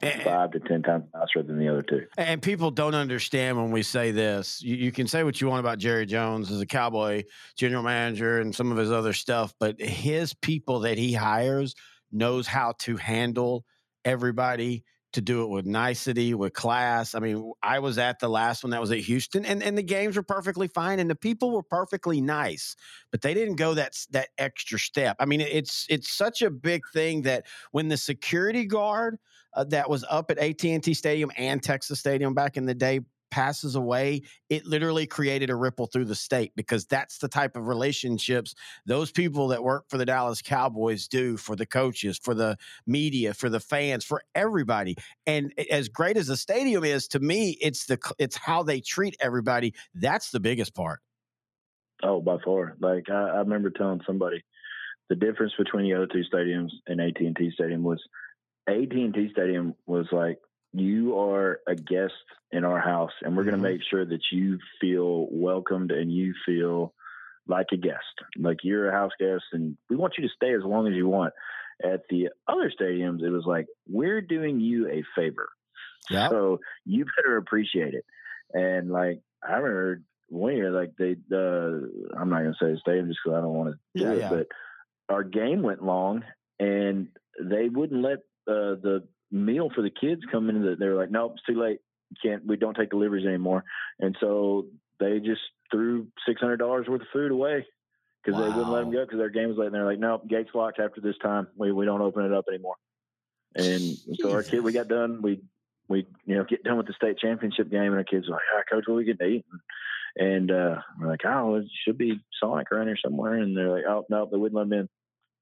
it's 0.00 0.24
five 0.24 0.52
to 0.52 0.60
ten 0.60 0.82
times 0.82 1.04
faster 1.12 1.42
than 1.42 1.58
the 1.58 1.68
other 1.68 1.82
two. 1.82 2.06
And 2.16 2.40
people 2.40 2.70
don't 2.70 2.94
understand 2.94 3.56
when 3.56 3.70
we 3.70 3.82
say 3.82 4.10
this. 4.10 4.62
You, 4.62 4.76
you, 4.76 4.92
can 4.92 5.06
say 5.06 5.24
what 5.24 5.40
you 5.40 5.48
want 5.48 5.60
about 5.60 5.78
Jerry 5.78 6.06
Jones 6.06 6.50
as 6.50 6.60
a 6.60 6.66
Cowboy 6.66 7.24
general 7.56 7.82
manager 7.82 8.40
and 8.40 8.54
some 8.54 8.70
of 8.70 8.78
his 8.78 8.92
other 8.92 9.12
stuff, 9.12 9.54
but 9.58 9.80
his 9.80 10.34
people 10.34 10.80
that 10.80 10.98
he 10.98 11.12
hires 11.12 11.74
knows 12.12 12.46
how 12.46 12.74
to 12.80 12.96
handle 12.96 13.64
everybody 14.04 14.84
to 15.12 15.20
do 15.20 15.42
it 15.42 15.48
with 15.48 15.64
nicety, 15.64 16.34
with 16.34 16.52
class. 16.52 17.14
I 17.14 17.20
mean, 17.20 17.52
I 17.62 17.78
was 17.78 17.98
at 17.98 18.18
the 18.20 18.28
last 18.28 18.62
one 18.62 18.70
that 18.70 18.80
was 18.80 18.90
at 18.90 18.98
Houston, 18.98 19.44
and, 19.44 19.62
and 19.62 19.76
the 19.76 19.82
games 19.82 20.16
were 20.16 20.22
perfectly 20.22 20.68
fine, 20.68 20.98
and 20.98 21.08
the 21.08 21.14
people 21.14 21.50
were 21.50 21.62
perfectly 21.62 22.20
nice, 22.20 22.76
but 23.10 23.22
they 23.22 23.34
didn't 23.34 23.56
go 23.56 23.74
that 23.74 23.94
that 24.10 24.28
extra 24.36 24.78
step. 24.78 25.16
I 25.18 25.24
mean, 25.24 25.40
it's 25.40 25.86
it's 25.88 26.10
such 26.10 26.42
a 26.42 26.50
big 26.50 26.82
thing 26.92 27.22
that 27.22 27.46
when 27.70 27.88
the 27.88 27.96
security 27.96 28.66
guard 28.66 29.18
uh, 29.54 29.64
that 29.64 29.88
was 29.88 30.04
up 30.10 30.30
at 30.30 30.38
AT 30.38 30.62
and 30.64 30.82
T 30.82 30.92
Stadium 30.94 31.30
and 31.36 31.62
Texas 31.62 31.98
Stadium 31.98 32.34
back 32.34 32.56
in 32.56 32.66
the 32.66 32.74
day 32.74 33.00
passes 33.30 33.74
away, 33.74 34.22
it 34.48 34.66
literally 34.66 35.06
created 35.06 35.50
a 35.50 35.54
ripple 35.54 35.86
through 35.86 36.06
the 36.06 36.14
state 36.14 36.52
because 36.56 36.86
that's 36.86 37.18
the 37.18 37.28
type 37.28 37.56
of 37.56 37.66
relationships 37.66 38.54
those 38.86 39.10
people 39.10 39.48
that 39.48 39.62
work 39.62 39.84
for 39.88 39.98
the 39.98 40.06
Dallas 40.06 40.42
Cowboys 40.42 41.08
do 41.08 41.36
for 41.36 41.56
the 41.56 41.66
coaches, 41.66 42.18
for 42.18 42.34
the 42.34 42.56
media, 42.86 43.34
for 43.34 43.48
the 43.48 43.60
fans, 43.60 44.04
for 44.04 44.22
everybody. 44.34 44.96
And 45.26 45.52
as 45.70 45.88
great 45.88 46.16
as 46.16 46.28
the 46.28 46.36
stadium 46.36 46.84
is, 46.84 47.08
to 47.08 47.20
me, 47.20 47.56
it's 47.60 47.86
the 47.86 47.98
it's 48.18 48.36
how 48.36 48.62
they 48.62 48.80
treat 48.80 49.16
everybody. 49.20 49.74
That's 49.94 50.30
the 50.30 50.40
biggest 50.40 50.74
part. 50.74 51.00
Oh, 52.02 52.20
by 52.20 52.38
far. 52.44 52.76
Like 52.80 53.10
I, 53.10 53.28
I 53.28 53.38
remember 53.38 53.70
telling 53.70 54.00
somebody 54.06 54.44
the 55.08 55.16
difference 55.16 55.52
between 55.58 55.84
the 55.84 55.94
other 55.94 56.06
two 56.06 56.22
stadiums 56.32 56.70
and 56.86 57.00
AT 57.00 57.20
and 57.20 57.36
T 57.36 57.50
Stadium 57.54 57.82
was 57.82 58.02
AT 58.68 58.92
and 58.92 59.14
T 59.14 59.28
Stadium 59.32 59.74
was 59.86 60.06
like 60.12 60.38
you 60.72 61.18
are 61.18 61.60
a 61.66 61.74
guest 61.74 62.12
in 62.52 62.64
our 62.64 62.80
house 62.80 63.12
and 63.22 63.36
we're 63.36 63.44
going 63.44 63.56
to 63.56 63.62
mm-hmm. 63.62 63.74
make 63.74 63.80
sure 63.88 64.04
that 64.04 64.20
you 64.30 64.58
feel 64.80 65.26
welcomed 65.30 65.90
and 65.90 66.12
you 66.12 66.34
feel 66.46 66.92
like 67.46 67.66
a 67.72 67.76
guest 67.76 68.04
like 68.38 68.58
you're 68.62 68.88
a 68.88 68.92
house 68.92 69.12
guest 69.18 69.44
and 69.52 69.76
we 69.88 69.96
want 69.96 70.14
you 70.18 70.26
to 70.26 70.34
stay 70.34 70.52
as 70.52 70.62
long 70.64 70.86
as 70.86 70.94
you 70.94 71.08
want 71.08 71.32
at 71.82 72.02
the 72.10 72.28
other 72.46 72.70
stadiums 72.78 73.22
it 73.22 73.30
was 73.30 73.44
like 73.46 73.66
we're 73.88 74.20
doing 74.20 74.60
you 74.60 74.88
a 74.88 75.02
favor 75.16 75.48
yep. 76.10 76.30
so 76.30 76.58
you 76.84 77.06
better 77.16 77.36
appreciate 77.36 77.94
it 77.94 78.04
and 78.52 78.90
like 78.90 79.20
i 79.46 79.54
remember 79.54 80.02
one 80.28 80.54
year 80.54 80.70
like 80.70 80.92
they 80.98 81.16
uh 81.32 82.18
i'm 82.18 82.28
not 82.28 82.42
going 82.42 82.52
to 82.52 82.58
say 82.60 82.72
the 82.72 82.78
stadium 82.80 83.08
just 83.08 83.20
because 83.24 83.38
i 83.38 83.40
don't 83.40 83.54
want 83.54 83.70
to 83.70 83.98
do 83.98 84.04
yeah, 84.04 84.12
it 84.12 84.18
yeah. 84.18 84.28
but 84.28 84.46
our 85.08 85.24
game 85.24 85.62
went 85.62 85.82
long 85.82 86.22
and 86.58 87.08
they 87.40 87.68
wouldn't 87.68 88.02
let 88.02 88.18
uh, 88.48 88.76
the 88.82 89.04
meal 89.30 89.70
for 89.74 89.82
the 89.82 89.90
kids 89.90 90.22
coming 90.30 90.56
in. 90.56 90.76
They 90.78 90.88
were 90.88 90.94
like, 90.94 91.10
nope, 91.10 91.34
it's 91.34 91.44
too 91.44 91.60
late. 91.60 91.80
can't. 92.22 92.46
We 92.46 92.56
don't 92.56 92.74
take 92.74 92.90
deliveries 92.90 93.26
anymore. 93.26 93.64
And 93.98 94.16
so 94.20 94.66
they 95.00 95.18
just 95.20 95.40
threw 95.70 96.08
six 96.26 96.40
hundred 96.40 96.58
dollars 96.58 96.86
worth 96.88 97.02
of 97.02 97.08
food 97.12 97.30
away 97.30 97.66
because 98.24 98.38
wow. 98.38 98.44
they 98.46 98.54
wouldn't 98.54 98.72
let 98.72 98.80
them 98.80 98.92
go 98.92 99.04
because 99.04 99.18
their 99.18 99.30
game 99.30 99.48
was 99.48 99.58
late. 99.58 99.66
And 99.66 99.74
they're 99.74 99.84
like, 99.84 99.98
nope, 99.98 100.28
gates 100.28 100.50
locked 100.54 100.80
after 100.80 101.00
this 101.00 101.16
time. 101.22 101.48
We 101.56 101.72
we 101.72 101.84
don't 101.84 102.02
open 102.02 102.24
it 102.24 102.32
up 102.32 102.46
anymore. 102.48 102.76
And 103.54 103.80
Jesus. 103.80 104.18
so 104.20 104.32
our 104.32 104.42
kid, 104.42 104.62
we 104.62 104.72
got 104.72 104.88
done. 104.88 105.22
We 105.22 105.40
we 105.88 106.06
you 106.24 106.36
know 106.36 106.44
get 106.44 106.64
done 106.64 106.76
with 106.76 106.86
the 106.86 106.94
state 106.94 107.18
championship 107.18 107.70
game, 107.70 107.92
and 107.92 107.96
our 107.96 108.04
kids 108.04 108.28
were 108.28 108.34
like, 108.34 108.42
ah, 108.56 108.62
coach, 108.70 108.84
what 108.86 108.96
we 108.96 109.04
getting 109.04 109.26
to 109.26 109.34
eat? 109.34 109.44
And 110.16 110.50
uh, 110.50 110.76
we're 110.98 111.08
like, 111.08 111.24
oh, 111.24 111.56
it 111.56 111.66
should 111.84 111.98
be 111.98 112.20
Sonic 112.40 112.72
around 112.72 112.86
here 112.88 112.96
somewhere. 113.02 113.34
And 113.34 113.56
they're 113.56 113.70
like, 113.70 113.84
oh 113.88 114.04
no, 114.08 114.28
they 114.30 114.36
wouldn't 114.36 114.58
let 114.58 114.68
them 114.68 114.80
in. 114.80 114.88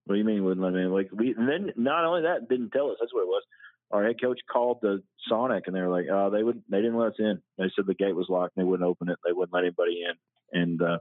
What 0.05 0.15
do 0.15 0.19
you 0.19 0.25
mean 0.25 0.45
wouldn't 0.45 0.63
let 0.63 0.73
me 0.73 0.83
in? 0.83 0.93
Like 0.93 1.09
we, 1.13 1.35
and 1.35 1.49
then 1.49 1.73
not 1.77 2.05
only 2.05 2.23
that, 2.23 2.49
didn't 2.49 2.71
tell 2.71 2.91
us. 2.91 2.97
That's 3.01 3.13
what 3.13 3.23
it 3.23 3.29
was 3.29 3.43
our 3.91 4.05
head 4.05 4.21
coach 4.21 4.41
called 4.51 4.79
the 4.83 5.03
Sonic 5.29 5.65
and 5.67 5.77
they 5.77 5.81
were 5.81 5.91
like, 5.91 6.07
oh, 6.11 6.31
they 6.31 6.43
would, 6.43 6.63
they 6.69 6.79
didn't 6.79 6.97
let 6.97 7.09
us 7.09 7.19
in. 7.19 7.41
They 7.59 7.71
said 7.75 7.87
the 7.87 7.95
gate 7.95 8.17
was 8.17 8.27
locked 8.29 8.57
and 8.57 8.65
they 8.65 8.69
wouldn't 8.69 8.89
open 8.89 9.09
it. 9.09 9.19
They 9.25 9.33
wouldn't 9.33 9.55
let 9.55 9.65
anybody 9.65 10.03
in. 10.03 10.15
And 10.53 10.81
uh, 10.81 10.99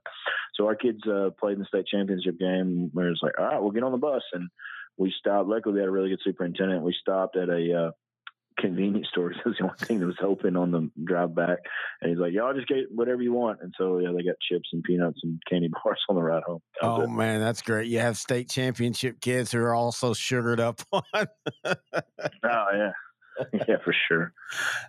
so 0.56 0.66
our 0.66 0.76
kids 0.76 1.00
uh, 1.08 1.30
played 1.40 1.54
in 1.54 1.60
the 1.60 1.66
state 1.66 1.86
championship 1.88 2.40
game. 2.40 2.90
Where 2.94 3.10
it's 3.10 3.22
like, 3.22 3.38
all 3.38 3.46
right, 3.46 3.62
we'll 3.62 3.72
get 3.72 3.84
on 3.84 3.92
the 3.92 3.98
bus. 3.98 4.24
And 4.34 4.50
we 4.98 5.14
stopped. 5.18 5.48
Luckily, 5.48 5.76
we 5.76 5.80
had 5.80 5.88
a 5.88 5.92
really 5.92 6.10
good 6.10 6.22
superintendent. 6.24 6.84
We 6.84 6.96
stopped 7.00 7.38
at 7.38 7.50
a 7.50 7.88
uh, 7.88 7.92
convenience 8.58 9.08
stores. 9.12 9.36
It 9.38 9.46
was 9.48 9.58
the 9.58 9.66
only 9.66 9.78
thing 9.80 10.00
that 10.00 10.06
was 10.06 10.18
open 10.22 10.56
on 10.56 10.72
the 10.72 10.90
drive 11.04 11.36
back. 11.36 11.60
And 12.02 12.10
he's 12.10 12.20
like, 12.20 12.34
y'all 12.34 12.54
just 12.54 12.68
get 12.68 12.86
whatever 12.92 13.22
you 13.22 13.34
want. 13.34 13.60
And 13.62 13.74
so, 13.78 14.00
yeah, 14.00 14.10
they 14.16 14.24
got 14.24 14.36
chips 14.50 14.70
and 14.74 14.84
peanuts 14.84 15.20
and 15.24 15.40
candy 15.50 15.70
bars 15.84 16.00
on 16.10 16.16
the 16.16 16.22
ride 16.22 16.44
home. 16.44 16.62
Oh, 16.82 17.02
it. 17.02 17.10
man, 17.10 17.40
that's 17.40 17.62
great. 17.62 17.88
You 17.88 18.00
have 18.00 18.18
state 18.18 18.50
championship 18.50 19.22
kids 19.22 19.52
who 19.52 19.60
are 19.60 19.76
also 19.76 20.14
sugared 20.14 20.60
up 20.60 20.82
on. 20.92 21.04
oh, 21.16 21.28
yeah. 22.44 22.92
yeah, 23.68 23.76
for 23.84 23.94
sure. 24.08 24.34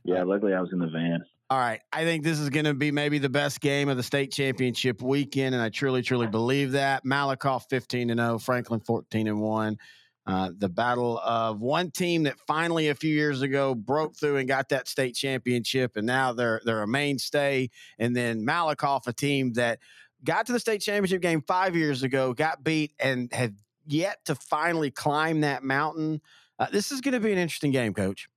Yeah, 0.04 0.22
uh, 0.22 0.26
luckily 0.26 0.54
I 0.54 0.60
was 0.60 0.70
in 0.72 0.78
the 0.78 0.88
van. 0.88 1.24
All 1.48 1.58
right. 1.58 1.80
I 1.92 2.02
think 2.02 2.24
this 2.24 2.40
is 2.40 2.50
going 2.50 2.64
to 2.64 2.74
be 2.74 2.90
maybe 2.90 3.18
the 3.18 3.28
best 3.28 3.60
game 3.60 3.88
of 3.88 3.96
the 3.96 4.02
state 4.02 4.32
championship 4.32 5.00
weekend. 5.00 5.54
And 5.54 5.62
I 5.62 5.68
truly, 5.68 6.02
truly 6.02 6.26
believe 6.26 6.72
that. 6.72 7.04
Malakoff 7.04 7.64
15 7.70 8.10
and 8.10 8.18
0, 8.18 8.38
Franklin 8.38 8.80
14 8.80 9.28
and 9.28 9.40
1. 9.40 9.78
Uh, 10.26 10.50
the 10.58 10.68
battle 10.68 11.20
of 11.24 11.60
one 11.60 11.90
team 11.90 12.24
that 12.24 12.36
finally 12.48 12.88
a 12.88 12.94
few 12.94 13.14
years 13.14 13.42
ago 13.42 13.74
broke 13.76 14.16
through 14.16 14.36
and 14.38 14.48
got 14.48 14.68
that 14.70 14.88
state 14.88 15.14
championship, 15.14 15.96
and 15.96 16.06
now 16.06 16.32
they're 16.32 16.60
they're 16.64 16.82
a 16.82 16.88
mainstay. 16.88 17.70
And 17.98 18.14
then 18.16 18.44
Malakoff, 18.44 19.06
a 19.06 19.12
team 19.12 19.52
that 19.52 19.78
got 20.24 20.46
to 20.46 20.52
the 20.52 20.58
state 20.60 20.80
championship 20.80 21.22
game 21.22 21.42
five 21.46 21.76
years 21.76 22.02
ago, 22.02 22.34
got 22.34 22.64
beat, 22.64 22.92
and 22.98 23.32
have 23.32 23.52
yet 23.86 24.24
to 24.24 24.34
finally 24.34 24.90
climb 24.90 25.42
that 25.42 25.62
mountain. 25.62 26.20
Uh, 26.58 26.66
this 26.72 26.90
is 26.90 27.00
going 27.00 27.14
to 27.14 27.20
be 27.20 27.30
an 27.30 27.38
interesting 27.38 27.70
game, 27.70 27.94
Coach. 27.94 28.28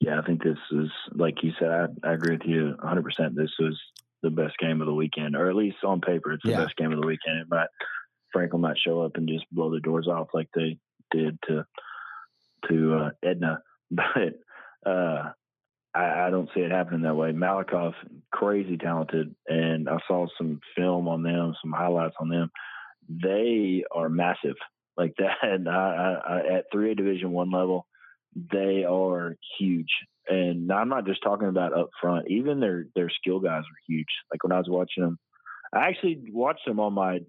Yeah, 0.00 0.18
I 0.18 0.26
think 0.26 0.42
this 0.42 0.58
is 0.72 0.88
like 1.12 1.36
you 1.42 1.52
said. 1.60 1.68
I, 1.70 1.86
I 2.08 2.12
agree 2.14 2.36
with 2.36 2.46
you 2.46 2.74
100. 2.80 3.04
percent 3.04 3.36
This 3.36 3.52
was 3.60 3.78
the 4.22 4.30
best 4.30 4.54
game 4.58 4.80
of 4.80 4.86
the 4.86 4.94
weekend, 4.94 5.36
or 5.36 5.48
at 5.48 5.54
least 5.56 5.76
on 5.84 6.00
paper, 6.00 6.32
it's 6.32 6.42
the 6.44 6.50
Yeah. 6.50 6.64
best 6.64 6.76
game 6.76 6.92
of 6.92 7.00
the 7.00 7.06
weekend. 7.06 7.38
It 7.40 7.46
might 7.48 7.68
Franklin 8.32 8.62
might 8.62 8.78
show 8.78 9.02
up 9.02 9.16
and 9.16 9.28
just 9.28 9.44
blow 9.52 9.70
the 9.70 9.80
doors 9.80 10.08
off 10.08 10.28
like 10.34 10.48
they 10.54 10.78
did 11.10 11.38
to 11.48 11.64
to 12.68 12.94
uh, 12.94 13.10
Edna, 13.22 13.60
but 13.90 14.90
uh, 14.90 15.32
I, 15.94 16.26
I 16.26 16.30
don't 16.30 16.48
see 16.54 16.60
it 16.60 16.70
happening 16.70 17.02
that 17.02 17.16
way. 17.16 17.32
Malakoff, 17.32 17.94
crazy 18.32 18.76
talented, 18.76 19.34
and 19.46 19.88
I 19.88 19.98
saw 20.06 20.26
some 20.38 20.60
film 20.76 21.08
on 21.08 21.22
them, 21.22 21.54
some 21.62 21.72
highlights 21.72 22.16
on 22.20 22.28
them. 22.28 22.50
They 23.08 23.84
are 23.90 24.08
massive, 24.08 24.56
like 24.96 25.14
that. 25.18 25.68
I, 25.68 26.32
I, 26.34 26.56
at 26.58 26.64
three 26.72 26.92
A 26.92 26.94
Division 26.94 27.32
One 27.32 27.50
level, 27.50 27.86
they 28.34 28.84
are 28.84 29.36
huge. 29.58 29.90
And 30.28 30.70
I'm 30.72 30.88
not 30.88 31.04
just 31.04 31.22
talking 31.22 31.48
about 31.48 31.76
up 31.76 31.90
front. 32.00 32.30
Even 32.30 32.60
their 32.60 32.86
their 32.94 33.10
skill 33.10 33.40
guys 33.40 33.62
are 33.62 33.82
huge. 33.88 34.06
Like 34.32 34.42
when 34.44 34.52
I 34.52 34.58
was 34.58 34.68
watching 34.68 35.02
them, 35.02 35.18
I 35.74 35.88
actually 35.88 36.22
watched 36.30 36.64
them 36.64 36.78
on 36.78 36.92
my 36.92 37.20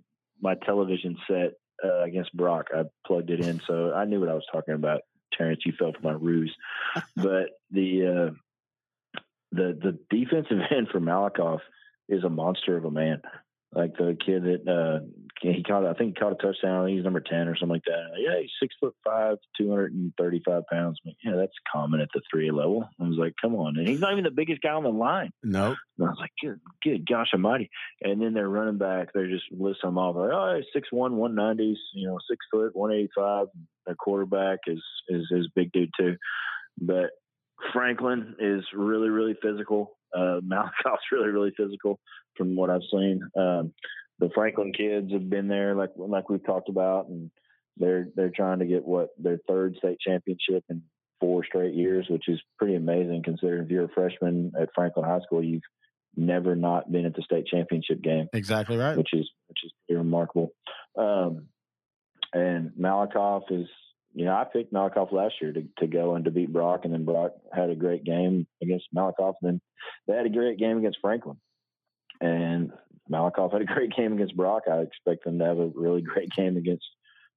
my 0.44 0.56
television 0.56 1.18
set 1.28 1.54
uh, 1.84 2.04
against 2.04 2.36
Brock. 2.36 2.68
I 2.76 2.84
plugged 3.08 3.32
it 3.32 3.40
in, 3.40 3.62
so 3.66 3.94
I 3.94 4.06
knew 4.06 4.20
what 4.20 4.30
I 4.30 4.36
was 4.36 4.46
talking 4.52 4.76
about. 4.76 5.02
Terrence, 5.36 5.62
you 5.66 5.74
fell 5.80 5.94
for 5.94 6.02
my 6.02 6.14
ruse. 6.14 6.56
but 7.16 7.50
the 7.72 8.32
uh, 8.32 9.20
the 9.52 9.80
the 9.82 9.98
defensive 10.10 10.60
end 10.70 10.90
for 10.92 11.00
Malakoff 11.00 11.62
is 12.10 12.24
a 12.24 12.30
monster 12.30 12.78
of 12.78 12.86
a 12.86 12.92
man. 12.92 13.22
Like 13.76 13.96
the 13.98 14.18
kid 14.24 14.44
that 14.44 14.68
uh, 14.72 15.06
he 15.42 15.64
caught, 15.64 15.86
I 15.86 15.94
think 15.94 16.16
he 16.16 16.20
caught 16.20 16.32
a 16.32 16.36
touchdown. 16.36 16.88
He's 16.88 17.04
number 17.04 17.20
ten 17.20 17.48
or 17.48 17.56
something 17.56 17.76
like 17.76 17.84
that. 17.86 18.12
Yeah, 18.18 18.40
he's 18.42 18.52
six 18.62 18.76
foot 18.80 18.96
five, 19.04 19.38
two 19.58 19.70
hundred 19.70 19.94
and 19.94 20.14
thirty 20.18 20.42
five 20.46 20.64
pounds. 20.72 21.00
Like, 21.06 21.16
yeah, 21.24 21.36
that's 21.36 21.54
common 21.72 22.00
at 22.00 22.10
the 22.14 22.22
three 22.32 22.50
A 22.50 22.54
level. 22.54 22.88
I 23.00 23.04
was 23.04 23.18
like, 23.18 23.34
come 23.42 23.56
on, 23.56 23.78
and 23.78 23.88
he's 23.88 24.00
not 24.00 24.12
even 24.14 24.24
the 24.24 24.32
biggest 24.32 24.62
guy 24.62 24.72
on 24.72 24.84
the 24.84 24.90
line. 24.90 25.32
Nope. 25.44 25.78
I 26.00 26.04
was 26.04 26.18
like, 26.20 26.32
good, 26.42 26.60
good 26.84 27.08
gosh 27.08 27.28
almighty. 27.34 27.70
And 28.02 28.22
then 28.22 28.34
their 28.34 28.50
running 28.50 28.78
back, 28.78 29.10
they're 29.14 29.28
just 29.30 29.46
listing 29.52 29.90
them 29.90 29.98
off 29.98 30.16
like, 30.16 30.32
oh, 30.32 30.62
six 30.72 30.88
one, 30.92 31.16
one 31.16 31.36
nineties, 31.36 31.78
you 31.94 32.08
know, 32.08 32.20
six 32.30 32.46
foot, 32.52 32.76
one 32.76 32.92
eighty 32.92 33.10
five. 33.16 33.48
Their 33.86 33.96
quarterback 33.96 34.60
is 34.68 34.82
is 35.10 35.28
is 35.32 35.50
big 35.56 35.72
dude 35.72 35.90
too. 36.00 36.16
But 36.80 37.12
Franklin 37.72 38.36
is 38.40 38.64
really, 38.74 39.10
really 39.10 39.36
physical. 39.42 39.98
Uh 40.16 40.40
Malakoff's 40.46 41.12
really, 41.12 41.30
really 41.30 41.54
physical 41.56 42.00
from 42.38 42.56
what 42.56 42.70
I've 42.70 42.82
seen. 42.92 43.22
Um 43.38 43.74
the 44.20 44.30
Franklin 44.34 44.74
kids 44.74 45.12
have 45.12 45.30
been 45.30 45.48
there 45.48 45.76
like 45.76 45.92
like 45.98 46.30
we've 46.30 46.46
talked 46.46 46.70
about 46.70 47.08
and 47.08 47.32
they're 47.78 48.08
they're 48.16 48.32
trying 48.36 48.60
to 48.60 48.66
get 48.66 48.86
what 48.86 49.10
their 49.18 49.40
third 49.48 49.76
state 49.78 49.98
championship 50.00 50.64
in 50.70 50.84
four 51.20 51.46
straight 51.46 51.74
years, 51.74 52.06
which 52.10 52.28
is 52.28 52.42
pretty 52.58 52.76
amazing 52.76 53.24
considering 53.24 53.64
if 53.64 53.72
you're 53.72 53.86
a 53.86 53.90
freshman 53.96 54.52
at 54.60 54.70
Franklin 54.76 55.06
High 55.06 55.22
School, 55.22 55.44
you've 55.44 55.62
never 56.16 56.56
not 56.56 56.92
been 56.92 57.06
at 57.06 57.16
the 57.16 57.22
state 57.24 57.48
championship 57.48 58.02
game, 58.02 58.28
Exactly 58.34 58.78
right. 58.78 58.98
which 58.98 59.14
is 59.14 59.30
which 59.48 59.60
is 59.64 59.72
pretty 59.88 59.98
remarkable. 59.98 60.52
Um, 60.98 61.48
and 62.34 62.72
Malakoff 62.80 63.44
is, 63.52 63.68
you 64.14 64.26
know, 64.26 64.34
I 64.34 64.44
picked 64.44 64.74
Malakoff 64.74 65.12
last 65.12 65.36
year 65.42 65.52
to, 65.54 65.64
to 65.80 65.88
go 65.88 66.16
and 66.16 66.26
to 66.26 66.32
beat 66.32 66.54
Brock, 66.54 66.82
and 66.84 66.94
then 66.94 67.06
Brock 67.06 67.32
had 67.52 67.70
a 67.70 67.76
great 67.76 68.04
game 68.04 68.48
against 68.62 68.86
Malakoff, 68.96 69.36
and 69.42 69.54
then 69.54 69.62
they 70.08 70.16
had 70.16 70.26
a 70.26 70.30
great 70.30 70.60
game 70.60 70.78
against 70.78 71.00
Franklin. 71.02 71.38
And 72.22 72.72
Malakoff 73.12 73.54
had 73.54 73.62
a 73.62 73.66
great 73.74 73.96
game 73.96 74.14
against 74.14 74.38
Brock. 74.38 74.64
I 74.72 74.78
expect 74.78 75.26
them 75.26 75.40
to 75.40 75.46
have 75.46 75.60
a 75.60 75.72
really 75.74 76.02
great 76.02 76.30
game 76.36 76.58
against 76.58 76.86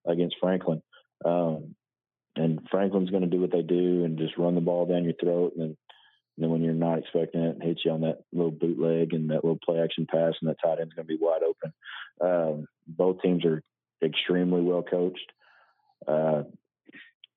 against 0.07 0.37
Franklin. 0.41 0.83
Um, 1.24 1.74
and 2.37 2.61
Franklin's 2.70 3.11
going 3.11 3.22
to 3.22 3.29
do 3.29 3.41
what 3.41 3.51
they 3.51 3.62
do 3.62 4.05
and 4.05 4.18
just 4.18 4.37
run 4.37 4.55
the 4.55 4.61
ball 4.61 4.87
down 4.87 5.05
your 5.05 5.14
throat. 5.14 5.55
And 5.57 5.62
then, 5.62 5.77
and 6.37 6.45
then 6.45 6.51
when 6.51 6.62
you're 6.62 6.74
not 6.74 6.99
expecting 6.99 7.41
it, 7.41 7.62
hit 7.62 7.81
you 7.85 7.93
on 7.93 8.03
that 8.03 8.18
little 8.33 8.51
bootleg 8.51 9.14
and 9.14 9.31
that 9.31 9.43
little 9.43 9.59
play 9.64 9.81
action 9.81 10.07
pass, 10.09 10.35
and 10.41 10.51
that 10.51 10.59
tight 10.62 10.79
end's 10.81 10.93
going 10.93 11.09
to 11.09 11.16
be 11.16 11.18
wide 11.18 11.41
open. 11.43 11.72
Um, 12.20 12.66
both 12.87 13.22
teams 13.22 13.45
are 13.47 13.62
extremely 14.05 14.61
well 14.61 14.83
coached. 14.83 15.33
Uh, 16.07 16.43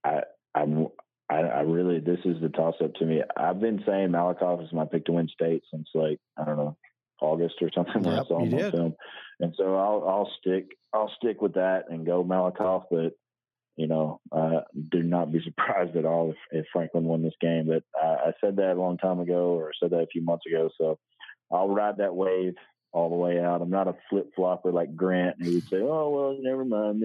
I, 0.03 0.21
I'm, 0.55 0.87
I, 1.29 1.35
I 1.41 1.59
really, 1.61 1.99
this 1.99 2.19
is 2.25 2.41
the 2.41 2.49
toss 2.49 2.75
up 2.83 2.93
to 2.95 3.05
me. 3.05 3.21
I've 3.37 3.59
been 3.59 3.83
saying 3.85 4.09
Malakoff 4.09 4.63
is 4.63 4.73
my 4.73 4.85
pick 4.85 5.05
to 5.05 5.13
win 5.13 5.27
state 5.27 5.63
since 5.71 5.87
like, 5.93 6.19
I 6.37 6.45
don't 6.45 6.57
know, 6.57 6.77
August 7.21 7.55
or 7.61 7.69
something 7.75 8.03
when 8.03 8.15
I 8.15 8.19
Yep, 8.19 8.27
saw 8.27 8.39
you 8.39 8.47
him 8.47 8.53
on 8.53 8.59
did. 8.61 8.71
film. 8.71 8.95
And 9.41 9.53
so 9.57 9.75
I'll, 9.75 10.07
I'll 10.07 10.31
stick, 10.39 10.69
I'll 10.93 11.11
stick 11.17 11.41
with 11.41 11.53
that 11.55 11.85
and 11.89 12.05
go 12.05 12.23
Malakoff, 12.23 12.85
but 12.89 13.13
you 13.79 13.87
know, 13.87 14.19
uh, 14.33 14.61
do 14.91 15.01
not 15.01 15.31
be 15.31 15.41
surprised 15.45 15.95
at 15.95 16.05
all 16.05 16.31
if, 16.31 16.37
if 16.51 16.65
Franklin 16.71 17.05
won 17.05 17.23
this 17.23 17.33
game. 17.39 17.67
But 17.67 17.83
I, 17.99 18.29
I 18.29 18.31
said 18.41 18.57
that 18.57 18.73
a 18.73 18.79
long 18.81 18.97
time 18.97 19.19
ago, 19.21 19.57
or 19.57 19.71
said 19.81 19.91
that 19.91 20.01
a 20.01 20.07
few 20.07 20.21
months 20.21 20.45
ago. 20.45 20.69
So 20.77 20.99
I'll 21.51 21.69
ride 21.69 21.97
that 21.97 22.13
wave 22.13 22.55
all 22.91 23.09
the 23.09 23.15
way 23.15 23.39
out. 23.39 23.61
I'm 23.61 23.69
not 23.69 23.87
a 23.87 23.95
flip 24.09 24.31
flopper 24.35 24.71
like 24.71 24.95
Grant 24.95 25.37
who 25.39 25.53
would 25.53 25.63
say, 25.71 25.77
"Oh 25.81 26.09
well, 26.09 26.37
never 26.41 26.65
mind." 26.65 27.01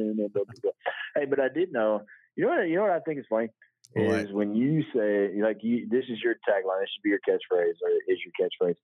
Hey, 1.14 1.26
but 1.26 1.38
I 1.38 1.48
did 1.48 1.72
know. 1.72 2.02
You 2.36 2.44
know 2.44 2.50
what? 2.50 2.68
You 2.68 2.76
know 2.76 2.82
what 2.82 2.90
I 2.90 3.00
think 3.00 3.18
is 3.20 3.26
funny 3.28 3.48
What? 3.94 4.20
is 4.20 4.32
when 4.32 4.54
you 4.54 4.82
say 4.94 5.40
like 5.40 5.58
you. 5.62 5.86
This 5.90 6.04
is 6.08 6.18
your 6.22 6.34
tagline. 6.48 6.80
This 6.80 6.90
should 6.94 7.02
be 7.02 7.10
your 7.10 7.20
catchphrase, 7.28 7.78
or 7.82 7.90
is 8.08 8.18
your 8.24 8.32
catchphrase. 8.40 8.76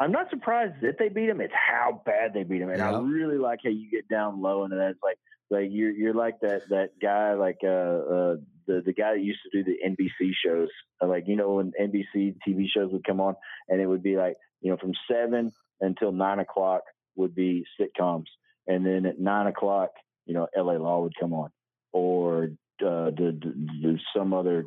I'm 0.00 0.12
not 0.12 0.30
surprised 0.30 0.74
that 0.82 0.96
they 0.98 1.08
beat 1.08 1.28
him. 1.28 1.40
It's 1.40 1.52
how 1.54 2.02
bad 2.04 2.32
they 2.34 2.42
beat 2.42 2.60
him, 2.62 2.70
and 2.70 2.82
I 2.82 2.98
really 2.98 3.38
like 3.38 3.60
how 3.62 3.70
you 3.70 3.90
get 3.90 4.08
down 4.08 4.40
low 4.42 4.64
into 4.64 4.76
that. 4.76 4.90
It's 4.90 5.00
like 5.02 5.18
like 5.50 5.68
you're 5.70 5.90
you're 5.90 6.14
like 6.14 6.40
that 6.40 6.62
that 6.70 6.90
guy 7.00 7.34
like 7.34 7.58
uh 7.62 7.68
uh 7.68 8.36
the 8.66 8.82
the 8.84 8.92
guy 8.92 9.14
that 9.14 9.22
used 9.22 9.40
to 9.50 9.62
do 9.62 9.64
the 9.64 9.76
NBC 9.88 10.30
shows 10.44 10.68
Uh, 11.02 11.08
like 11.08 11.24
you 11.26 11.36
know 11.36 11.54
when 11.54 11.72
NBC 11.80 12.36
TV 12.46 12.66
shows 12.74 12.90
would 12.92 13.04
come 13.04 13.20
on 13.20 13.34
and 13.68 13.80
it 13.80 13.86
would 13.86 14.02
be 14.02 14.16
like 14.16 14.36
you 14.60 14.70
know 14.70 14.76
from 14.78 14.92
seven 15.10 15.52
until 15.80 16.10
nine 16.12 16.38
o'clock 16.38 16.82
would 17.16 17.34
be 17.34 17.64
sitcoms 17.78 18.26
and 18.66 18.86
then 18.86 19.04
at 19.04 19.18
nine 19.20 19.46
o'clock 19.46 19.90
you 20.26 20.34
know 20.34 20.46
LA 20.56 20.74
Law 20.74 21.02
would 21.02 21.14
come 21.20 21.34
on 21.34 21.50
or 21.92 22.48
uh, 22.82 23.10
the, 23.10 23.98
some 24.16 24.32
other 24.34 24.64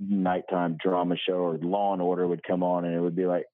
nighttime 0.00 0.76
drama 0.82 1.16
show 1.16 1.34
or 1.34 1.58
Law 1.58 1.92
and 1.92 2.02
Order 2.02 2.26
would 2.26 2.42
come 2.42 2.62
on 2.62 2.84
and 2.84 2.94
it 2.94 3.00
would 3.00 3.16
be 3.16 3.26
like 3.26 3.44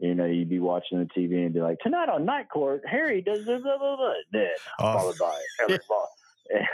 you 0.00 0.14
know, 0.14 0.24
you'd 0.24 0.48
be 0.48 0.58
watching 0.60 0.98
the 0.98 1.04
TV 1.04 1.44
and 1.44 1.52
be 1.52 1.60
like, 1.60 1.76
tonight 1.80 2.08
on 2.08 2.24
Night 2.24 2.46
Court, 2.50 2.80
Harry 2.90 3.20
does 3.20 3.44
blah, 3.44 3.58
blah, 3.58 3.76
blah, 3.76 3.96
blah. 3.96 4.12
Then, 4.32 4.48
Oh. 4.80 4.94
followed 4.94 5.18
by 5.18 5.38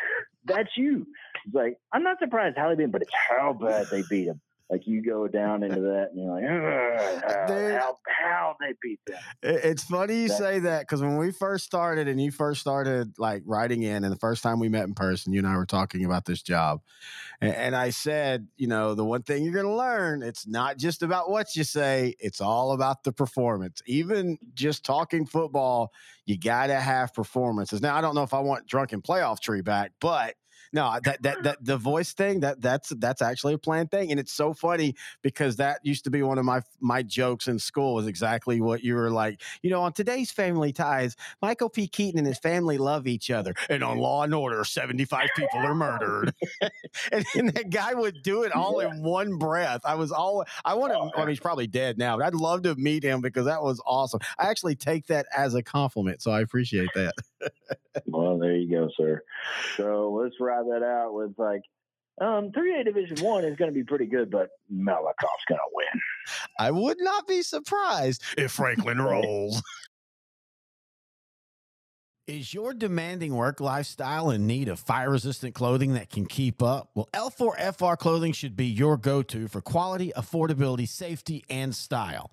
That's 0.45 0.69
you. 0.77 1.05
It's 1.45 1.55
like, 1.55 1.77
I'm 1.93 2.05
not 2.05 2.19
surprised 2.21 2.57
how 2.57 2.69
they 2.69 2.77
beat 2.77 2.93
but 2.93 3.03
it's 3.03 3.11
how 3.29 3.53
bad 3.53 3.89
they 3.91 4.05
beat 4.09 4.29
him. 4.29 4.41
Like, 4.69 4.85
you 4.87 5.01
go 5.01 5.29
down 5.29 5.63
into 5.63 5.81
that 5.81 6.09
and 6.13 6.21
you're 6.25 6.35
like, 6.35 6.43
"Ugh, 6.45 7.23
how, 7.25 7.47
Dude. 7.47 7.75
how, 7.81 7.97
how 8.09 8.57
they 8.61 8.75
beat 8.83 8.99
them. 9.07 9.17
It- 9.41 9.65
It's 9.65 9.85
funny 9.85 10.23
you 10.23 10.29
That- 10.29 10.39
say 10.39 10.59
that 10.59 10.81
because 10.81 11.01
when 11.01 11.17
we 11.19 11.31
first 11.31 11.65
started 11.65 12.09
and 12.09 12.21
you 12.21 12.33
first 12.33 12.63
started 12.63 13.17
like 13.17 13.45
writing 13.47 13.83
in, 13.85 14.03
and 14.03 14.13
the 14.13 14.19
first 14.19 14.43
time 14.43 14.59
we 14.59 14.69
met 14.69 14.85
in 14.89 14.95
person, 14.95 15.33
you 15.33 15.39
and 15.39 15.47
I 15.47 15.57
were 15.57 15.67
talking 15.67 16.05
about 16.05 16.25
this 16.25 16.43
job, 16.43 16.81
and, 17.41 17.55
and 17.55 17.77
I 17.77 17.91
said, 17.91 18.49
you 18.57 18.67
know, 18.67 18.97
the 18.97 19.05
one 19.05 19.23
thing 19.23 19.45
you're 19.45 19.53
going 19.55 19.67
to 19.67 19.73
learn, 19.73 20.25
it's 20.25 20.49
not 20.49 20.79
just 20.79 21.01
about 21.05 21.31
what 21.31 21.55
you 21.55 21.63
say; 21.63 22.17
it's 22.19 22.41
all 22.41 22.73
about 22.73 23.05
the 23.05 23.13
performance. 23.13 23.83
Even 23.87 24.37
just 24.55 24.85
talking 24.85 25.27
football, 25.27 25.93
you 26.25 26.37
got 26.37 26.67
to 26.69 26.81
have 26.81 27.15
performances. 27.15 27.81
Now, 27.81 27.95
I 27.95 28.01
don't 28.01 28.17
know 28.17 28.25
if 28.25 28.35
I 28.35 28.41
want 28.41 28.67
drunken 28.67 29.01
playoff 29.01 29.39
tree 29.39 29.63
back, 29.63 29.93
but. 30.01 30.35
No, 30.73 30.99
that 31.05 31.23
that 31.23 31.43
that 31.43 31.65
the 31.65 31.77
voice 31.77 32.13
thing 32.13 32.41
that 32.41 32.61
that's 32.61 32.91
that's 32.99 33.23
actually 33.23 33.55
a 33.55 33.59
planned 33.59 33.91
thing, 33.91 34.11
and 34.11 34.21
it's 34.21 34.33
so 34.33 34.53
funny 34.53 34.95
because 35.23 35.57
that 35.57 35.81
used 35.83 36.05
to 36.05 36.11
be 36.11 36.23
one 36.23 36.39
of 36.39 36.45
my 36.45 36.61
my 36.81 37.03
jokes 37.03 37.49
in 37.49 37.59
school. 37.59 37.95
Was 37.95 38.07
exactly 38.07 38.61
what 38.61 38.83
you 38.83 38.95
were 38.95 39.11
like. 39.11 39.41
You 39.63 39.71
know, 39.71 39.83
on 39.83 39.93
today's 39.93 40.31
Family 40.31 40.73
Ties, 40.73 41.17
Michael 41.43 41.69
P. 41.69 41.89
Keaton 41.89 42.19
and 42.19 42.27
his 42.27 42.39
family 42.39 42.79
love 42.79 43.07
each 43.07 43.31
other, 43.31 43.55
and 43.69 43.83
on 43.83 43.99
Law 43.99 44.23
and 44.23 44.35
Order, 44.35 44.65
seventy 44.65 45.05
five 45.05 45.29
people 45.37 45.61
are 45.61 45.75
murdered. 45.75 46.35
and, 47.13 47.25
and 47.35 47.51
that 47.55 47.71
guy 47.71 47.95
would 47.95 48.23
do 48.23 48.43
it 48.43 48.53
all 48.53 48.81
in 48.81 49.03
one 49.03 49.39
breath. 49.39 49.81
I 49.85 49.95
was 49.95 50.13
all 50.13 50.45
I 50.65 50.75
want 50.75 50.93
to. 50.93 50.99
Oh, 50.99 51.11
I 51.15 51.21
mean, 51.21 51.29
he's 51.29 51.41
probably 51.41 51.67
dead 51.67 51.99
now, 51.99 52.17
but 52.17 52.27
I'd 52.27 52.35
love 52.35 52.63
to 52.63 52.75
meet 52.75 53.03
him 53.03 53.21
because 53.21 53.47
that 53.47 53.63
was 53.63 53.81
awesome. 53.87 54.21
I 54.39 54.49
actually 54.49 54.75
take 54.75 55.07
that 55.07 55.27
as 55.37 55.55
a 55.55 55.63
compliment, 55.63 56.23
so 56.23 56.31
I 56.31 56.41
appreciate 56.41 56.91
that. 56.95 57.15
Well, 58.07 58.39
there 58.39 58.55
you 58.55 58.71
go, 58.71 58.89
sir. 58.97 59.23
So 59.77 60.13
let's 60.13 60.35
ride 60.41 60.67
that 60.67 60.83
out 60.83 61.15
with 61.15 61.33
like, 61.39 61.63
um, 62.21 62.51
3A 62.53 62.85
Division 62.85 63.19
One 63.25 63.45
is 63.45 63.57
going 63.57 63.71
to 63.71 63.75
be 63.75 63.85
pretty 63.85 64.07
good, 64.07 64.31
but 64.31 64.49
Malakoff's 64.73 65.45
going 65.49 65.59
to 65.59 65.71
win. 65.73 66.01
I 66.59 66.71
would 66.71 66.97
not 67.01 67.27
be 67.27 67.43
surprised 67.43 68.23
if 68.39 68.53
Franklin 68.53 68.99
rolls. 69.03 69.63
Is 72.27 72.53
your 72.53 72.75
demanding 72.75 73.37
work 73.37 73.61
lifestyle 73.61 74.31
in 74.31 74.49
need 74.49 74.69
of 74.69 74.81
fire 74.81 75.11
resistant 75.11 75.55
clothing 75.55 75.95
that 75.95 76.11
can 76.11 76.27
keep 76.27 76.61
up? 76.61 76.91
Well, 76.95 77.09
L4FR 77.13 77.97
clothing 77.99 78.33
should 78.33 78.57
be 78.57 78.67
your 78.67 78.97
go 78.97 79.23
to 79.23 79.47
for 79.47 79.61
quality, 79.61 80.13
affordability, 80.17 80.89
safety, 80.89 81.45
and 81.49 81.73
style. 81.73 82.33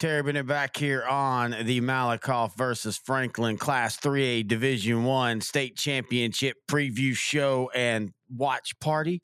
Terry 0.00 0.22
Bennett 0.22 0.46
back 0.46 0.78
here 0.78 1.04
on 1.04 1.54
the 1.64 1.82
Malakoff 1.82 2.56
versus 2.56 2.96
Franklin 2.96 3.58
Class 3.58 3.98
3A 3.98 4.48
Division 4.48 5.04
1 5.04 5.42
State 5.42 5.76
Championship 5.76 6.56
preview 6.66 7.14
show 7.14 7.70
and 7.74 8.10
watch 8.34 8.72
party. 8.80 9.20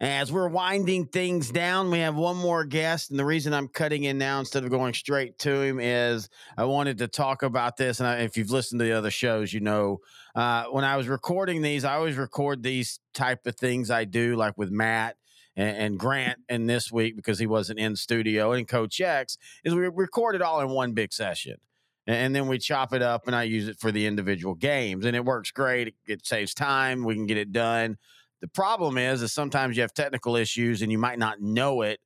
As 0.00 0.32
we're 0.32 0.48
winding 0.48 1.08
things 1.08 1.50
down, 1.50 1.90
we 1.90 1.98
have 1.98 2.14
one 2.14 2.38
more 2.38 2.64
guest. 2.64 3.10
And 3.10 3.18
the 3.18 3.24
reason 3.26 3.52
I'm 3.52 3.68
cutting 3.68 4.04
in 4.04 4.16
now 4.16 4.40
instead 4.40 4.64
of 4.64 4.70
going 4.70 4.94
straight 4.94 5.36
to 5.40 5.60
him 5.60 5.78
is 5.78 6.30
I 6.56 6.64
wanted 6.64 6.96
to 6.98 7.08
talk 7.08 7.42
about 7.42 7.76
this. 7.76 8.00
And 8.00 8.22
if 8.22 8.38
you've 8.38 8.50
listened 8.50 8.78
to 8.78 8.86
the 8.86 8.92
other 8.92 9.10
shows, 9.10 9.52
you 9.52 9.60
know, 9.60 9.98
uh, 10.34 10.64
when 10.70 10.84
I 10.84 10.96
was 10.96 11.06
recording 11.06 11.60
these, 11.60 11.84
I 11.84 11.96
always 11.96 12.16
record 12.16 12.62
these 12.62 12.98
type 13.12 13.46
of 13.46 13.56
things 13.56 13.90
I 13.90 14.06
do, 14.06 14.36
like 14.36 14.56
with 14.56 14.70
Matt 14.70 15.16
and, 15.56 15.76
and 15.76 15.98
Grant 15.98 16.40
and 16.48 16.68
this 16.68 16.90
week 16.90 17.16
because 17.16 17.38
he 17.38 17.46
wasn't 17.46 17.78
in 17.78 17.96
studio 17.96 18.52
and 18.52 18.66
Coach 18.66 19.00
X 19.00 19.38
is 19.64 19.74
we 19.74 19.88
record 19.88 20.34
it 20.34 20.42
all 20.42 20.60
in 20.60 20.70
one 20.70 20.92
big 20.92 21.12
session. 21.12 21.56
And 22.06 22.34
then 22.34 22.48
we 22.48 22.58
chop 22.58 22.92
it 22.92 23.00
up 23.00 23.26
and 23.26 23.34
I 23.34 23.44
use 23.44 23.66
it 23.66 23.78
for 23.78 23.90
the 23.90 24.06
individual 24.06 24.54
games. 24.54 25.06
And 25.06 25.16
it 25.16 25.24
works 25.24 25.50
great. 25.50 25.94
It, 26.06 26.26
saves 26.26 26.52
time. 26.52 27.02
We 27.02 27.14
can 27.14 27.26
get 27.26 27.38
it 27.38 27.50
done. 27.50 27.96
The 28.42 28.48
problem 28.48 28.98
is, 28.98 29.22
is 29.22 29.32
sometimes 29.32 29.76
you 29.76 29.82
have 29.82 29.94
technical 29.94 30.36
issues 30.36 30.82
and 30.82 30.92
you 30.92 30.98
might 30.98 31.18
not 31.18 31.40
know 31.40 31.80
it 31.80 32.00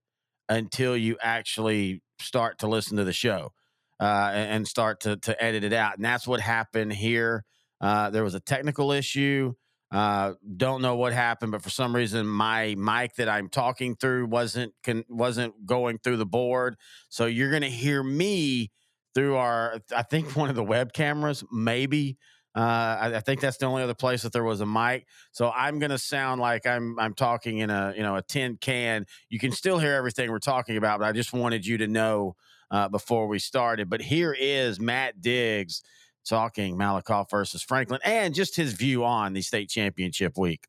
until 0.48 0.96
you 0.96 1.16
actually 1.20 2.00
start 2.20 2.58
to 2.60 2.68
listen 2.68 2.96
to 2.96 3.04
the 3.04 3.12
show 3.12 3.52
uh, 3.98 4.30
and 4.32 4.68
start 4.68 5.00
to, 5.00 5.16
to 5.16 5.42
edit 5.42 5.64
it 5.64 5.72
out. 5.72 5.96
And 5.96 6.04
that's 6.04 6.28
what 6.28 6.40
happened 6.40 6.92
here. 6.92 7.44
Uh, 7.80 8.10
there 8.10 8.22
was 8.22 8.34
a 8.34 8.40
technical 8.40 8.92
issue. 8.92 9.54
Uh, 9.90 10.34
don't 10.56 10.82
know 10.82 10.96
what 10.96 11.14
happened, 11.14 11.50
but 11.50 11.62
for 11.62 11.70
some 11.70 11.96
reason, 11.96 12.26
my 12.26 12.74
mic 12.76 13.14
that 13.14 13.28
I'm 13.28 13.48
talking 13.48 13.96
through 13.96 14.26
wasn't 14.26 14.74
can, 14.82 15.04
wasn't 15.08 15.64
going 15.64 15.98
through 15.98 16.18
the 16.18 16.26
board. 16.26 16.76
So 17.08 17.24
you're 17.24 17.50
to 17.62 17.70
hear 17.70 18.02
me 18.02 18.70
through 19.14 19.36
our, 19.36 19.80
I 19.96 20.02
think 20.02 20.36
one 20.36 20.50
of 20.50 20.56
the 20.56 20.64
web 20.64 20.92
cameras, 20.92 21.42
maybe. 21.50 22.18
Uh, 22.54 22.98
I, 23.00 23.16
I, 23.16 23.20
think 23.20 23.40
that's 23.40 23.58
the 23.58 23.66
only 23.66 23.82
other 23.82 23.94
place 23.94 24.22
that 24.22 24.32
there 24.32 24.42
was 24.42 24.60
a 24.60 24.66
mic. 24.66 25.06
So 25.32 25.50
I'm 25.50 25.78
to 25.90 25.98
sound 25.98 26.40
like 26.40 26.66
I'm 26.66 26.98
I'm 26.98 27.14
talking 27.14 27.58
in 27.58 27.70
a 27.70 27.92
you 27.94 28.02
know 28.02 28.16
a 28.16 28.22
tin 28.22 28.56
can. 28.60 29.06
You 29.28 29.38
can 29.38 29.52
still 29.52 29.78
hear 29.78 29.94
everything 29.94 30.30
we're 30.30 30.38
talking 30.38 30.76
about, 30.76 30.98
but 30.98 31.06
I 31.06 31.12
just 31.12 31.32
wanted 31.32 31.64
you 31.64 31.78
to 31.78 31.86
know 31.86 32.34
uh, 32.70 32.88
before 32.88 33.28
we 33.28 33.38
started. 33.38 33.88
But 33.88 34.00
here 34.00 34.34
is 34.36 34.80
Matt 34.80 35.20
Diggs 35.20 35.82
talking 36.28 36.76
Malakoff 36.76 37.30
versus 37.30 37.62
Franklin 37.62 38.00
and 38.04 38.34
just 38.34 38.56
his 38.56 38.74
view 38.74 39.04
on 39.04 39.32
the 39.32 39.42
state 39.42 39.68
championship 39.68 40.36
week. 40.36 40.66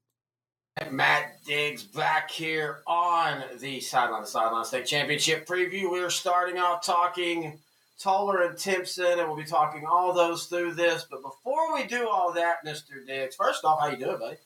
Matt 0.91 1.43
Diggs 1.45 1.83
back 1.83 2.31
here 2.31 2.79
on 2.87 3.43
the 3.59 3.81
Sideline 3.81 4.21
to 4.21 4.27
Sideline 4.27 4.63
State 4.63 4.85
Championship 4.85 5.45
preview. 5.45 5.91
We're 5.91 6.09
starting 6.09 6.57
off 6.57 6.85
talking 6.85 7.59
Tolar 7.99 8.43
and 8.43 8.57
Timpson, 8.57 9.19
and 9.19 9.27
we'll 9.27 9.35
be 9.35 9.43
talking 9.43 9.85
all 9.85 10.13
those 10.13 10.45
through 10.45 10.75
this. 10.75 11.05
But 11.09 11.21
before 11.21 11.73
we 11.73 11.83
do 11.83 12.07
all 12.07 12.31
that, 12.33 12.65
Mr. 12.65 13.05
Diggs, 13.05 13.35
first 13.35 13.65
off, 13.65 13.81
how 13.81 13.87
you 13.87 13.97
doing, 13.97 14.19
buddy? 14.19 14.37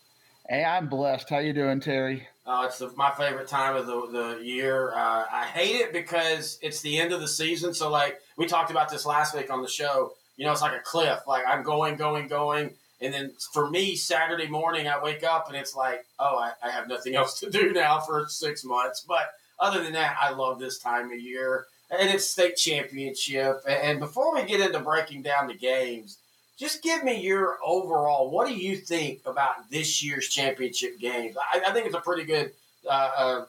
Hey, 0.49 0.65
I'm 0.65 0.89
blessed. 0.89 1.29
How 1.29 1.37
you 1.37 1.53
doing, 1.53 1.79
Terry? 1.79 2.27
Uh, 2.45 2.63
it's 2.67 2.79
the, 2.79 2.91
my 2.97 3.11
favorite 3.11 3.47
time 3.47 3.75
of 3.75 3.85
the, 3.85 4.07
the 4.07 4.43
year. 4.43 4.91
Uh, 4.93 5.25
I 5.31 5.45
hate 5.45 5.75
it 5.75 5.93
because 5.93 6.57
it's 6.61 6.81
the 6.81 6.99
end 6.99 7.13
of 7.13 7.21
the 7.21 7.27
season. 7.27 7.73
So, 7.73 7.89
like, 7.89 8.19
we 8.37 8.47
talked 8.47 8.71
about 8.71 8.89
this 8.89 9.05
last 9.05 9.35
week 9.35 9.53
on 9.53 9.61
the 9.61 9.69
show 9.69 10.13
you 10.37 10.45
know, 10.45 10.51
it's 10.51 10.61
like 10.61 10.77
a 10.79 10.83
cliff. 10.83 11.19
Like 11.27 11.43
I'm 11.47 11.63
going, 11.63 11.95
going, 11.95 12.27
going. 12.27 12.71
And 13.01 13.13
then 13.13 13.31
for 13.51 13.69
me, 13.69 13.95
Saturday 13.95 14.47
morning, 14.47 14.87
I 14.87 15.01
wake 15.01 15.23
up 15.23 15.47
and 15.47 15.57
it's 15.57 15.75
like, 15.75 16.05
oh, 16.19 16.37
I, 16.37 16.53
I 16.63 16.71
have 16.71 16.87
nothing 16.87 17.15
else 17.17 17.39
to 17.41 17.49
do 17.49 17.73
now 17.73 17.99
for 17.99 18.27
six 18.29 18.63
months. 18.63 19.05
But 19.07 19.33
other 19.59 19.83
than 19.83 19.93
that, 19.93 20.17
I 20.19 20.31
love 20.31 20.59
this 20.59 20.79
time 20.79 21.11
of 21.11 21.19
year. 21.19 21.67
And 21.91 22.09
it's 22.09 22.27
state 22.27 22.55
championship. 22.55 23.61
And 23.67 23.99
before 23.99 24.33
we 24.33 24.43
get 24.45 24.61
into 24.61 24.79
breaking 24.79 25.21
down 25.21 25.47
the 25.47 25.53
games, 25.53 26.17
just 26.57 26.81
give 26.81 27.03
me 27.03 27.21
your 27.21 27.57
overall. 27.63 28.29
What 28.29 28.47
do 28.47 28.53
you 28.53 28.77
think 28.77 29.21
about 29.25 29.69
this 29.69 30.03
year's 30.03 30.29
championship 30.29 30.99
games? 30.99 31.35
I, 31.37 31.61
I 31.67 31.73
think 31.73 31.85
it's 31.85 31.95
a 31.95 31.99
pretty 31.99 32.23
good 32.23 32.51
uh, 32.89 33.11
uh, 33.15 33.45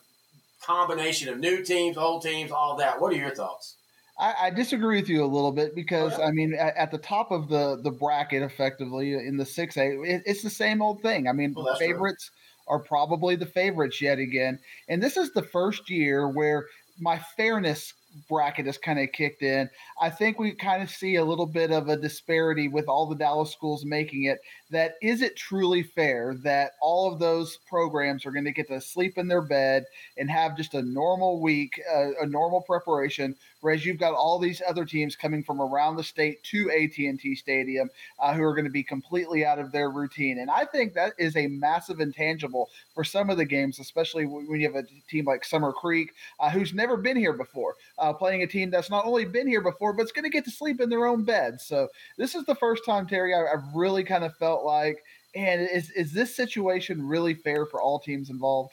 combination 0.62 1.28
of 1.28 1.38
new 1.38 1.62
teams, 1.62 1.96
old 1.96 2.22
teams, 2.22 2.50
all 2.50 2.76
that. 2.76 3.00
What 3.00 3.12
are 3.12 3.16
your 3.16 3.34
thoughts? 3.34 3.76
I, 4.18 4.34
I, 4.42 4.50
disagree 4.50 5.00
with 5.00 5.08
you 5.08 5.24
a 5.24 5.26
little 5.26 5.50
bit 5.50 5.74
because 5.74 6.12
oh. 6.18 6.22
I 6.22 6.30
mean, 6.30 6.54
at, 6.54 6.76
at, 6.76 6.90
the 6.90 6.98
top 6.98 7.32
of 7.32 7.48
the 7.48 7.80
the 7.82 7.90
bracket, 7.90 8.42
effectively 8.42 9.14
in 9.14 9.36
the 9.36 9.44
six 9.44 9.76
A, 9.76 10.00
it, 10.02 10.22
it's 10.24 10.42
the 10.42 10.50
same 10.50 10.80
old 10.82 11.02
thing. 11.02 11.28
I 11.28 11.32
mean, 11.32 11.54
oh, 11.56 11.64
well, 11.64 11.76
favorites 11.76 12.30
true. 12.30 12.76
are 12.76 12.78
probably 12.78 13.36
the 13.36 13.46
favorites 13.46 14.00
yet 14.00 14.18
again, 14.18 14.58
and 14.88 15.02
this 15.02 15.16
is 15.16 15.32
the 15.32 15.42
first 15.42 15.90
year 15.90 16.28
where 16.28 16.66
my 16.98 17.18
fairness 17.36 17.94
bracket 18.28 18.66
has 18.66 18.78
kind 18.78 18.98
of 18.98 19.10
kicked 19.12 19.42
in. 19.42 19.68
I 20.00 20.10
think 20.10 20.38
we 20.38 20.52
kind 20.52 20.82
of 20.82 20.90
see 20.90 21.16
a 21.16 21.24
little 21.24 21.46
bit 21.46 21.72
of 21.72 21.88
a 21.88 21.96
disparity 21.96 22.68
with 22.68 22.88
all 22.88 23.06
the 23.06 23.16
Dallas 23.16 23.50
schools 23.50 23.84
making 23.84 24.24
it. 24.24 24.38
That 24.74 24.96
is 25.00 25.22
it 25.22 25.36
truly 25.36 25.84
fair 25.84 26.34
that 26.42 26.72
all 26.80 27.12
of 27.12 27.20
those 27.20 27.58
programs 27.68 28.26
are 28.26 28.32
going 28.32 28.44
to 28.44 28.50
get 28.50 28.66
to 28.68 28.80
sleep 28.80 29.18
in 29.18 29.28
their 29.28 29.40
bed 29.40 29.84
and 30.18 30.28
have 30.28 30.56
just 30.56 30.74
a 30.74 30.82
normal 30.82 31.40
week, 31.40 31.80
a 32.20 32.26
normal 32.26 32.60
preparation, 32.60 33.36
whereas 33.60 33.86
you've 33.86 33.98
got 33.98 34.14
all 34.14 34.38
these 34.40 34.60
other 34.68 34.84
teams 34.84 35.14
coming 35.14 35.44
from 35.44 35.60
around 35.60 35.94
the 35.94 36.02
state 36.02 36.42
to 36.42 36.70
AT&T 36.72 37.36
Stadium 37.36 37.88
uh, 38.18 38.34
who 38.34 38.42
are 38.42 38.52
going 38.52 38.64
to 38.64 38.70
be 38.70 38.82
completely 38.82 39.44
out 39.44 39.60
of 39.60 39.70
their 39.70 39.90
routine. 39.90 40.40
And 40.40 40.50
I 40.50 40.64
think 40.64 40.92
that 40.94 41.12
is 41.18 41.36
a 41.36 41.46
massive 41.46 42.00
intangible 42.00 42.68
for 42.94 43.04
some 43.04 43.30
of 43.30 43.36
the 43.36 43.44
games, 43.44 43.78
especially 43.78 44.26
when 44.26 44.60
you 44.60 44.66
have 44.66 44.84
a 44.84 44.86
team 45.08 45.26
like 45.26 45.44
Summer 45.44 45.72
Creek 45.72 46.12
uh, 46.40 46.50
who's 46.50 46.74
never 46.74 46.96
been 46.96 47.16
here 47.16 47.32
before 47.32 47.76
uh, 47.98 48.12
playing 48.12 48.42
a 48.42 48.46
team 48.46 48.70
that's 48.70 48.90
not 48.90 49.04
only 49.04 49.24
been 49.24 49.46
here 49.46 49.62
before, 49.62 49.92
but 49.92 50.02
it's 50.02 50.12
going 50.12 50.24
to 50.24 50.30
get 50.30 50.44
to 50.46 50.50
sleep 50.50 50.80
in 50.80 50.90
their 50.90 51.06
own 51.06 51.22
bed. 51.22 51.60
So 51.60 51.88
this 52.18 52.34
is 52.34 52.44
the 52.44 52.56
first 52.56 52.84
time, 52.84 53.06
Terry, 53.06 53.34
I, 53.34 53.48
have 53.50 53.64
really 53.72 54.02
kind 54.02 54.24
of 54.24 54.36
felt 54.36 54.63
like, 54.64 55.02
and 55.34 55.60
is 55.60 55.90
is 55.90 56.12
this 56.12 56.34
situation 56.34 57.06
really 57.06 57.34
fair 57.34 57.66
for 57.66 57.80
all 57.80 57.98
teams 57.98 58.30
involved? 58.30 58.72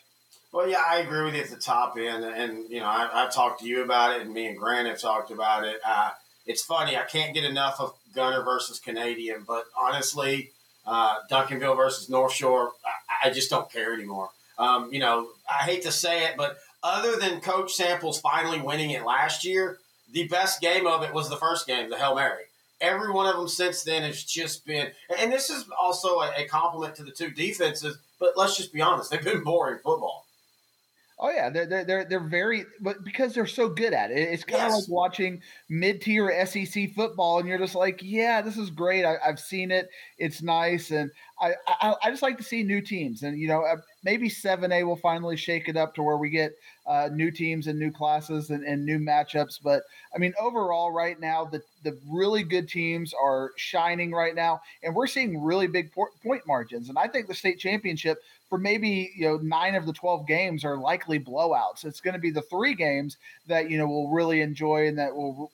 Well, 0.51 0.67
yeah, 0.67 0.83
I 0.85 0.97
agree 0.97 1.23
with 1.23 1.35
you 1.35 1.41
at 1.41 1.49
the 1.49 1.55
top 1.55 1.95
end, 1.97 2.25
and 2.25 2.69
you 2.69 2.79
know, 2.79 2.85
I, 2.85 3.07
have 3.13 3.33
talked 3.33 3.61
to 3.61 3.67
you 3.67 3.83
about 3.83 4.15
it, 4.15 4.23
and 4.23 4.33
me 4.33 4.47
and 4.47 4.57
Grant 4.57 4.87
have 4.87 4.99
talked 4.99 5.31
about 5.31 5.63
it. 5.63 5.79
Uh, 5.85 6.11
it's 6.45 6.63
funny, 6.63 6.97
I 6.97 7.03
can't 7.03 7.33
get 7.33 7.45
enough 7.45 7.79
of 7.79 7.93
Gunter 8.13 8.43
versus 8.43 8.79
Canadian, 8.79 9.43
but 9.47 9.65
honestly, 9.79 10.51
uh, 10.85 11.19
Duncanville 11.31 11.77
versus 11.77 12.09
North 12.09 12.33
Shore, 12.33 12.73
I, 13.23 13.29
I 13.29 13.31
just 13.31 13.49
don't 13.49 13.71
care 13.71 13.93
anymore. 13.93 14.29
Um, 14.57 14.91
you 14.91 14.99
know, 14.99 15.29
I 15.49 15.63
hate 15.63 15.83
to 15.83 15.91
say 15.91 16.25
it, 16.25 16.33
but 16.37 16.57
other 16.83 17.15
than 17.15 17.41
Coach 17.41 17.73
Samples 17.73 18.19
finally 18.19 18.59
winning 18.59 18.89
it 18.89 19.05
last 19.05 19.45
year, 19.45 19.77
the 20.11 20.27
best 20.27 20.59
game 20.59 20.85
of 20.85 21.03
it 21.03 21.13
was 21.13 21.29
the 21.29 21.37
first 21.37 21.65
game, 21.65 21.89
the 21.89 21.97
Hail 21.97 22.15
Mary. 22.15 22.43
Every 22.81 23.11
one 23.11 23.27
of 23.27 23.37
them 23.37 23.47
since 23.47 23.83
then 23.83 24.01
has 24.01 24.23
just 24.23 24.65
been, 24.65 24.91
and 25.17 25.31
this 25.31 25.49
is 25.49 25.65
also 25.79 26.21
a, 26.21 26.45
compliment 26.49 26.95
to 26.95 27.03
the 27.03 27.11
two 27.11 27.29
defenses. 27.29 27.99
But 28.19 28.33
let's 28.35 28.57
just 28.57 28.73
be 28.73 28.81
honest, 28.81 29.11
they've 29.11 29.23
been 29.23 29.43
boring 29.43 29.79
football. 29.83 30.25
Oh 31.23 31.29
yeah, 31.29 31.51
they're 31.51 31.67
they're 31.67 31.85
they're, 31.85 32.05
they're 32.05 32.19
very, 32.19 32.65
but 32.79 33.03
because 33.03 33.35
they're 33.35 33.45
so 33.45 33.69
good 33.69 33.93
at 33.93 34.09
it, 34.09 34.17
it's 34.17 34.43
kind 34.43 34.63
of 34.63 34.69
yes. 34.71 34.79
like 34.81 34.89
watching 34.89 35.39
mid-tier 35.69 36.45
SEC 36.47 36.95
football, 36.95 37.37
and 37.37 37.47
you're 37.47 37.59
just 37.59 37.75
like, 37.75 37.99
yeah, 38.01 38.41
this 38.41 38.57
is 38.57 38.71
great. 38.71 39.05
I, 39.05 39.17
have 39.23 39.39
seen 39.39 39.69
it. 39.69 39.87
It's 40.17 40.41
nice, 40.41 40.89
and 40.89 41.11
I, 41.39 41.53
I, 41.67 41.93
I 42.03 42.09
just 42.09 42.23
like 42.23 42.39
to 42.39 42.43
see 42.43 42.63
new 42.63 42.81
teams, 42.81 43.21
and 43.21 43.37
you 43.37 43.47
know 43.47 43.61
uh, 43.61 43.75
maybe 44.03 44.29
seven 44.29 44.71
A 44.71 44.83
will 44.83 44.95
finally 44.95 45.37
shake 45.37 45.69
it 45.69 45.77
up 45.77 45.93
to 45.93 46.01
where 46.01 46.17
we 46.17 46.31
get 46.31 46.53
uh, 46.87 47.09
new 47.13 47.29
teams 47.29 47.67
and 47.67 47.77
new 47.77 47.91
classes 47.91 48.49
and, 48.49 48.63
and 48.63 48.83
new 48.83 48.97
matchups. 48.97 49.59
But 49.63 49.83
I 50.15 50.17
mean, 50.17 50.33
overall, 50.41 50.91
right 50.91 51.19
now 51.19 51.45
the 51.45 51.61
the 51.83 51.99
really 52.09 52.41
good 52.41 52.67
teams 52.67 53.13
are 53.13 53.51
shining 53.57 54.11
right 54.11 54.33
now, 54.33 54.59
and 54.81 54.95
we're 54.95 55.05
seeing 55.05 55.43
really 55.43 55.67
big 55.67 55.91
point 55.93 56.47
margins. 56.47 56.89
And 56.89 56.97
I 56.97 57.07
think 57.07 57.27
the 57.27 57.35
state 57.35 57.59
championship 57.59 58.23
for 58.51 58.57
maybe 58.57 59.13
you 59.15 59.25
know 59.25 59.37
nine 59.37 59.75
of 59.75 59.85
the 59.85 59.93
12 59.93 60.27
games 60.27 60.65
are 60.65 60.77
likely 60.77 61.17
blowouts 61.17 61.85
it's 61.85 62.01
going 62.01 62.13
to 62.13 62.19
be 62.19 62.29
the 62.29 62.41
three 62.43 62.75
games 62.75 63.15
that 63.47 63.69
you 63.69 63.77
know 63.77 63.87
we'll 63.87 64.09
really 64.09 64.41
enjoy 64.41 64.87
and 64.87 64.99
that 64.99 65.15
will 65.15 65.49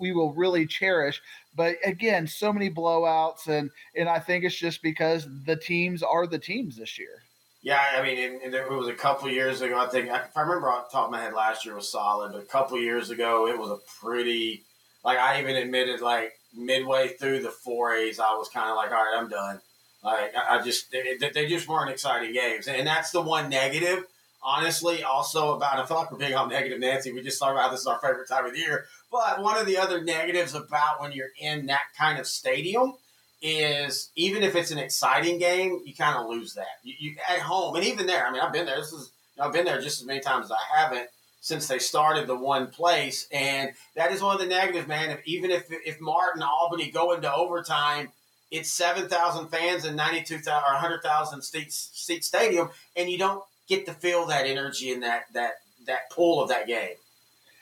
we 0.00 0.12
will 0.12 0.34
really 0.34 0.66
cherish 0.66 1.22
but 1.54 1.76
again 1.84 2.26
so 2.26 2.52
many 2.52 2.68
blowouts 2.68 3.46
and 3.46 3.70
and 3.94 4.08
i 4.08 4.18
think 4.18 4.44
it's 4.44 4.56
just 4.56 4.82
because 4.82 5.28
the 5.44 5.54
teams 5.54 6.02
are 6.02 6.26
the 6.26 6.38
teams 6.38 6.76
this 6.76 6.98
year 6.98 7.22
yeah, 7.64 7.80
I 7.96 8.02
mean, 8.02 8.18
and, 8.18 8.42
and 8.42 8.54
it 8.54 8.68
was 8.68 8.88
a 8.88 8.92
couple 8.92 9.30
years 9.30 9.60
ago. 9.60 9.78
I 9.78 9.86
think 9.86 10.08
if 10.08 10.36
I 10.36 10.40
remember 10.40 10.68
off 10.68 10.90
the 10.90 10.96
top 10.96 11.04
of 11.04 11.12
my 11.12 11.20
head, 11.22 11.32
last 11.32 11.64
year 11.64 11.76
was 11.76 11.88
solid, 11.88 12.32
but 12.32 12.42
a 12.42 12.46
couple 12.46 12.76
years 12.76 13.10
ago, 13.10 13.46
it 13.46 13.56
was 13.56 13.70
a 13.70 13.78
pretty. 14.00 14.64
Like 15.04 15.18
I 15.18 15.40
even 15.40 15.54
admitted, 15.54 16.00
like 16.00 16.32
midway 16.52 17.08
through 17.08 17.42
the 17.42 17.52
four 17.52 17.94
A's, 17.94 18.18
I 18.18 18.34
was 18.34 18.48
kind 18.48 18.68
of 18.68 18.74
like, 18.74 18.90
all 18.90 18.96
right, 18.96 19.16
I'm 19.16 19.28
done. 19.28 19.60
Like 20.02 20.34
I 20.36 20.60
just 20.62 20.90
they, 20.90 21.16
they 21.16 21.46
just 21.46 21.68
weren't 21.68 21.90
exciting 21.90 22.32
games, 22.32 22.66
and 22.66 22.86
that's 22.86 23.10
the 23.10 23.22
one 23.22 23.48
negative. 23.48 24.04
Honestly, 24.44 25.04
also 25.04 25.54
about 25.54 25.78
I 25.78 25.86
feel 25.86 25.98
like 25.98 26.10
we're 26.10 26.18
being 26.18 26.34
all 26.34 26.48
negative, 26.48 26.80
Nancy. 26.80 27.12
We 27.12 27.22
just 27.22 27.38
talked 27.38 27.52
about 27.52 27.70
this 27.70 27.80
is 27.80 27.86
our 27.86 28.00
favorite 28.00 28.28
time 28.28 28.44
of 28.44 28.52
the 28.52 28.58
year, 28.58 28.86
but 29.12 29.40
one 29.40 29.56
of 29.56 29.66
the 29.66 29.78
other 29.78 30.02
negatives 30.02 30.54
about 30.54 31.00
when 31.00 31.12
you're 31.12 31.30
in 31.38 31.66
that 31.66 31.82
kind 31.96 32.18
of 32.18 32.26
stadium 32.26 32.94
is 33.40 34.10
even 34.16 34.42
if 34.42 34.56
it's 34.56 34.72
an 34.72 34.78
exciting 34.78 35.38
game, 35.38 35.82
you 35.84 35.94
kind 35.94 36.16
of 36.16 36.28
lose 36.28 36.54
that. 36.54 36.66
You, 36.82 36.94
you, 36.98 37.16
at 37.28 37.40
home, 37.40 37.76
and 37.76 37.84
even 37.84 38.06
there. 38.06 38.26
I 38.26 38.32
mean, 38.32 38.40
I've 38.40 38.52
been 38.52 38.66
there. 38.66 38.76
This 38.76 38.92
is 38.92 39.12
I've 39.38 39.52
been 39.52 39.64
there 39.64 39.80
just 39.80 40.00
as 40.00 40.06
many 40.06 40.20
times 40.20 40.46
as 40.46 40.52
I 40.52 40.80
haven't 40.80 41.08
since 41.40 41.66
they 41.68 41.78
started 41.78 42.26
the 42.26 42.36
one 42.36 42.68
place, 42.68 43.28
and 43.32 43.70
that 43.94 44.10
is 44.10 44.20
one 44.20 44.34
of 44.34 44.40
the 44.40 44.46
negatives, 44.46 44.88
man. 44.88 45.10
If, 45.10 45.20
even 45.26 45.52
if 45.52 45.66
if 45.70 46.00
Mart 46.00 46.34
and 46.34 46.42
Albany 46.42 46.90
go 46.90 47.12
into 47.12 47.32
overtime 47.32 48.08
it's 48.52 48.70
7,000 48.72 49.48
fans 49.48 49.84
and 49.84 49.96
92,000 49.96 50.52
or 50.52 50.74
100,000 50.74 51.42
seat, 51.42 51.72
seat 51.72 52.24
stadium, 52.24 52.68
and 52.94 53.10
you 53.10 53.18
don't 53.18 53.42
get 53.66 53.86
to 53.86 53.94
feel 53.94 54.26
that 54.26 54.46
energy 54.46 54.92
and 54.92 55.02
that, 55.02 55.24
that, 55.32 55.54
that 55.86 56.10
pull 56.10 56.40
of 56.42 56.50
that 56.50 56.66
game. 56.66 56.94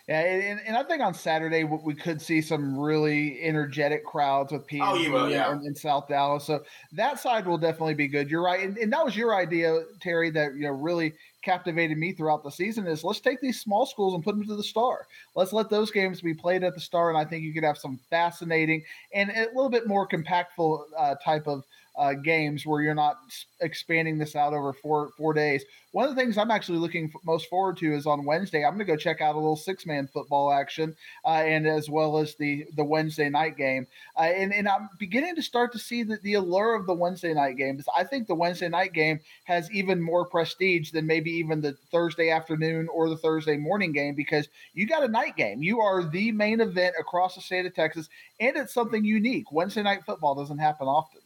Yeah, 0.08 0.22
and, 0.22 0.60
and 0.66 0.76
I 0.76 0.82
think 0.82 1.00
on 1.00 1.14
Saturday 1.14 1.62
we 1.62 1.94
could 1.94 2.20
see 2.20 2.40
some 2.40 2.76
really 2.76 3.40
energetic 3.42 4.04
crowds 4.04 4.50
with 4.50 4.66
people 4.66 4.88
oh, 4.88 5.28
yeah. 5.28 5.52
in, 5.52 5.64
in, 5.64 5.76
South 5.76 6.08
Dallas. 6.08 6.44
So 6.44 6.64
that 6.90 7.20
side 7.20 7.46
will 7.46 7.58
definitely 7.58 7.94
be 7.94 8.08
good. 8.08 8.28
You're 8.28 8.42
right, 8.42 8.60
and, 8.66 8.76
and, 8.76 8.92
that 8.92 9.04
was 9.04 9.16
your 9.16 9.36
idea, 9.36 9.84
Terry. 10.00 10.30
That 10.30 10.56
you 10.56 10.62
know 10.62 10.72
really 10.72 11.12
captivated 11.42 11.98
me 11.98 12.12
throughout 12.12 12.42
the 12.42 12.50
season 12.50 12.86
is 12.86 13.04
let's 13.04 13.20
take 13.20 13.40
these 13.40 13.60
small 13.60 13.86
schools 13.86 14.14
and 14.14 14.24
put 14.24 14.36
them 14.36 14.46
to 14.46 14.56
the 14.56 14.62
star. 14.62 15.06
Let's 15.34 15.52
let 15.52 15.70
those 15.70 15.90
games 15.90 16.20
be 16.20 16.34
played 16.34 16.64
at 16.64 16.74
the 16.74 16.80
star, 16.80 17.08
and 17.08 17.18
I 17.18 17.24
think 17.24 17.42
you 17.42 17.52
could 17.52 17.64
have 17.64 17.78
some 17.78 17.98
fascinating 18.10 18.82
and 19.14 19.30
a 19.30 19.46
little 19.54 19.70
bit 19.70 19.86
more 19.86 20.06
compactful 20.06 20.84
uh, 20.96 21.14
type 21.16 21.46
of 21.46 21.64
uh, 22.00 22.14
games 22.14 22.64
where 22.64 22.80
you're 22.80 22.94
not 22.94 23.18
expanding 23.60 24.16
this 24.16 24.34
out 24.34 24.54
over 24.54 24.72
four 24.72 25.10
four 25.18 25.34
days. 25.34 25.62
One 25.92 26.08
of 26.08 26.14
the 26.14 26.20
things 26.20 26.38
I'm 26.38 26.50
actually 26.50 26.78
looking 26.78 27.12
most 27.24 27.50
forward 27.50 27.76
to 27.78 27.94
is 27.94 28.06
on 28.06 28.24
Wednesday. 28.24 28.64
I'm 28.64 28.74
going 28.74 28.86
to 28.86 28.92
go 28.92 28.96
check 28.96 29.20
out 29.20 29.34
a 29.34 29.38
little 29.38 29.56
six 29.56 29.84
man 29.84 30.08
football 30.10 30.50
action, 30.50 30.96
uh, 31.26 31.42
and 31.44 31.66
as 31.66 31.90
well 31.90 32.16
as 32.16 32.36
the 32.36 32.64
the 32.74 32.84
Wednesday 32.84 33.28
night 33.28 33.58
game. 33.58 33.86
Uh, 34.16 34.32
and 34.34 34.54
and 34.54 34.66
I'm 34.66 34.88
beginning 34.98 35.36
to 35.36 35.42
start 35.42 35.72
to 35.72 35.78
see 35.78 36.02
the, 36.02 36.16
the 36.22 36.34
allure 36.34 36.74
of 36.74 36.86
the 36.86 36.94
Wednesday 36.94 37.34
night 37.34 37.58
game. 37.58 37.78
I 37.94 38.04
think 38.04 38.26
the 38.26 38.34
Wednesday 38.34 38.70
night 38.70 38.94
game 38.94 39.20
has 39.44 39.70
even 39.70 40.00
more 40.00 40.24
prestige 40.24 40.92
than 40.92 41.06
maybe 41.06 41.30
even 41.32 41.60
the 41.60 41.76
Thursday 41.92 42.30
afternoon 42.30 42.88
or 42.88 43.10
the 43.10 43.18
Thursday 43.18 43.58
morning 43.58 43.92
game 43.92 44.14
because 44.14 44.48
you 44.72 44.86
got 44.86 45.04
a 45.04 45.08
night 45.08 45.36
game. 45.36 45.62
You 45.62 45.80
are 45.80 46.02
the 46.08 46.32
main 46.32 46.62
event 46.62 46.94
across 46.98 47.34
the 47.34 47.42
state 47.42 47.66
of 47.66 47.74
Texas, 47.74 48.08
and 48.40 48.56
it's 48.56 48.72
something 48.72 49.04
unique. 49.04 49.52
Wednesday 49.52 49.82
night 49.82 50.06
football 50.06 50.34
doesn't 50.34 50.58
happen 50.58 50.86
often. 50.86 51.19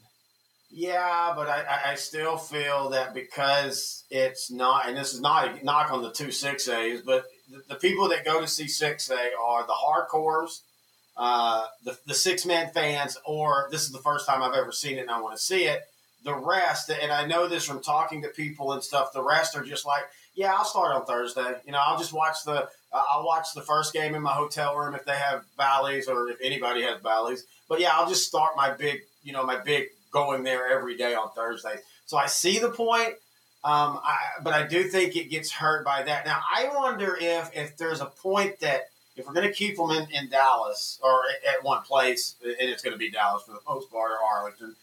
Yeah, 0.76 1.32
but 1.36 1.48
I, 1.48 1.92
I 1.92 1.94
still 1.94 2.36
feel 2.36 2.88
that 2.90 3.14
because 3.14 4.02
it's 4.10 4.50
not, 4.50 4.88
and 4.88 4.96
this 4.96 5.14
is 5.14 5.20
not 5.20 5.46
a 5.46 5.64
knock 5.64 5.92
on 5.92 6.02
the 6.02 6.10
two 6.10 6.32
six 6.32 6.68
A's, 6.68 7.00
but 7.00 7.26
the, 7.48 7.62
the 7.68 7.74
people 7.76 8.08
that 8.08 8.24
go 8.24 8.40
to 8.40 8.48
see 8.48 8.66
six 8.66 9.08
A 9.08 9.30
are 9.40 9.64
the 9.64 9.72
hardcores, 9.72 10.62
uh, 11.16 11.66
the 11.84 11.96
the 12.08 12.14
six 12.14 12.44
man 12.44 12.72
fans, 12.72 13.16
or 13.24 13.68
this 13.70 13.82
is 13.82 13.92
the 13.92 14.00
first 14.00 14.26
time 14.26 14.42
I've 14.42 14.54
ever 14.54 14.72
seen 14.72 14.98
it 14.98 15.02
and 15.02 15.12
I 15.12 15.20
want 15.20 15.36
to 15.36 15.42
see 15.42 15.66
it. 15.66 15.82
The 16.24 16.34
rest, 16.34 16.90
and 16.90 17.12
I 17.12 17.24
know 17.24 17.46
this 17.46 17.64
from 17.64 17.80
talking 17.80 18.22
to 18.22 18.28
people 18.28 18.72
and 18.72 18.82
stuff. 18.82 19.12
The 19.12 19.22
rest 19.22 19.56
are 19.56 19.62
just 19.62 19.86
like, 19.86 20.02
yeah, 20.34 20.54
I'll 20.54 20.64
start 20.64 20.96
on 20.96 21.06
Thursday. 21.06 21.54
You 21.66 21.70
know, 21.70 21.82
I'll 21.86 21.98
just 21.98 22.12
watch 22.12 22.38
the 22.44 22.68
uh, 22.92 23.02
I'll 23.12 23.24
watch 23.24 23.46
the 23.54 23.62
first 23.62 23.92
game 23.92 24.16
in 24.16 24.22
my 24.22 24.32
hotel 24.32 24.74
room 24.74 24.96
if 24.96 25.04
they 25.04 25.14
have 25.14 25.44
valleys 25.56 26.08
or 26.08 26.30
if 26.30 26.38
anybody 26.42 26.82
has 26.82 27.00
valleys. 27.00 27.44
But 27.68 27.78
yeah, 27.78 27.90
I'll 27.92 28.08
just 28.08 28.26
start 28.26 28.56
my 28.56 28.72
big, 28.72 29.02
you 29.22 29.32
know, 29.32 29.44
my 29.44 29.58
big 29.60 29.86
going 30.14 30.44
there 30.44 30.66
every 30.68 30.96
day 30.96 31.14
on 31.14 31.30
Thursdays. 31.32 31.80
So 32.06 32.16
I 32.16 32.26
see 32.26 32.58
the 32.58 32.70
point, 32.70 33.14
um, 33.64 34.00
I, 34.02 34.16
but 34.42 34.54
I 34.54 34.66
do 34.66 34.84
think 34.84 35.16
it 35.16 35.28
gets 35.28 35.50
hurt 35.50 35.84
by 35.84 36.02
that. 36.04 36.24
Now 36.24 36.40
I 36.54 36.70
wonder 36.74 37.18
if 37.20 37.50
if 37.54 37.76
there's 37.76 38.00
a 38.00 38.06
point 38.06 38.60
that 38.60 38.88
if 39.16 39.26
we're 39.26 39.34
going 39.34 39.46
to 39.46 39.52
keep 39.52 39.76
them 39.76 39.90
in, 39.90 40.08
in 40.10 40.28
Dallas 40.28 40.98
or 41.02 41.22
at, 41.48 41.62
one 41.62 41.82
place, 41.82 42.36
and 42.42 42.54
it's 42.58 42.82
going 42.82 42.92
to 42.92 42.98
be 42.98 43.10
Dallas 43.10 43.42
for 43.44 43.52
the 43.52 43.60
most 43.68 43.90
part 43.90 44.12
or 44.12 44.18
Arlington. 44.24 44.74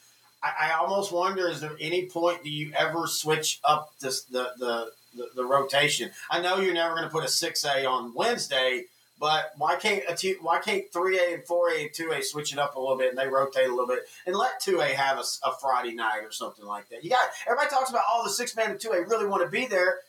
I, 0.43 0.69
I, 0.69 0.71
almost 0.73 1.11
wonder: 1.11 1.47
is 1.47 1.61
there 1.61 1.75
any 1.79 2.07
point 2.07 2.43
do 2.43 2.49
you 2.49 2.71
ever 2.75 3.07
switch 3.07 3.59
up 3.63 3.93
this, 3.99 4.23
the, 4.23 4.51
the 4.57 4.91
the 5.15 5.29
the 5.35 5.45
rotation? 5.45 6.11
I 6.29 6.41
know 6.41 6.59
you're 6.59 6.73
never 6.73 6.95
going 6.95 7.07
to 7.07 7.11
put 7.11 7.23
a 7.23 7.27
six 7.27 7.63
A 7.65 7.85
on 7.85 8.13
Wednesday, 8.13 8.85
but 9.21 9.51
why 9.55 9.75
can't 9.75 10.03
a 10.09 10.15
two, 10.15 10.35
why 10.41 10.59
can't 10.59 10.91
three 10.91 11.19
A 11.19 11.35
and 11.35 11.43
four 11.45 11.69
A 11.69 11.83
and 11.83 11.93
two 11.93 12.11
A 12.11 12.23
switch 12.23 12.51
it 12.51 12.57
up 12.57 12.75
a 12.75 12.79
little 12.79 12.97
bit 12.97 13.09
and 13.09 13.17
they 13.17 13.27
rotate 13.27 13.67
a 13.67 13.69
little 13.69 13.85
bit 13.85 13.99
and 14.25 14.35
let 14.35 14.59
two 14.59 14.81
A 14.81 14.87
have 14.87 15.19
a, 15.19 15.47
a, 15.47 15.53
Friday 15.61 15.93
night 15.93 16.21
or 16.23 16.31
something 16.31 16.65
like 16.65 16.89
that? 16.89 17.03
You 17.03 17.11
got 17.11 17.29
everybody 17.45 17.69
talks 17.69 17.91
about 17.91 18.01
all 18.11 18.21
oh, 18.21 18.23
the 18.23 18.31
six 18.31 18.55
man 18.55 18.71
and 18.71 18.79
two 18.79 18.89
A 18.89 19.05
really 19.05 19.27
want 19.27 19.43
to 19.43 19.49
be 19.49 19.67
there. 19.67 19.99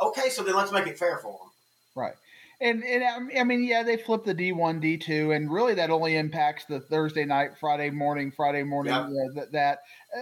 Okay, 0.00 0.28
so 0.28 0.42
then 0.42 0.54
let's 0.54 0.70
make 0.70 0.86
it 0.86 0.98
fair 0.98 1.16
for 1.16 1.32
them. 1.32 1.50
Right. 1.94 2.14
And, 2.60 2.84
and 2.84 3.02
um, 3.02 3.30
I 3.36 3.42
mean, 3.42 3.64
yeah, 3.64 3.82
they 3.82 3.96
flip 3.96 4.22
the 4.24 4.34
D 4.34 4.52
one, 4.52 4.80
D 4.80 4.98
two, 4.98 5.32
and 5.32 5.50
really 5.50 5.74
that 5.74 5.88
only 5.88 6.16
impacts 6.16 6.66
the 6.66 6.78
Thursday 6.78 7.24
night, 7.24 7.52
Friday 7.58 7.88
morning, 7.88 8.30
Friday 8.30 8.64
morning. 8.64 8.92
That, 9.34 9.52
that 9.52 9.78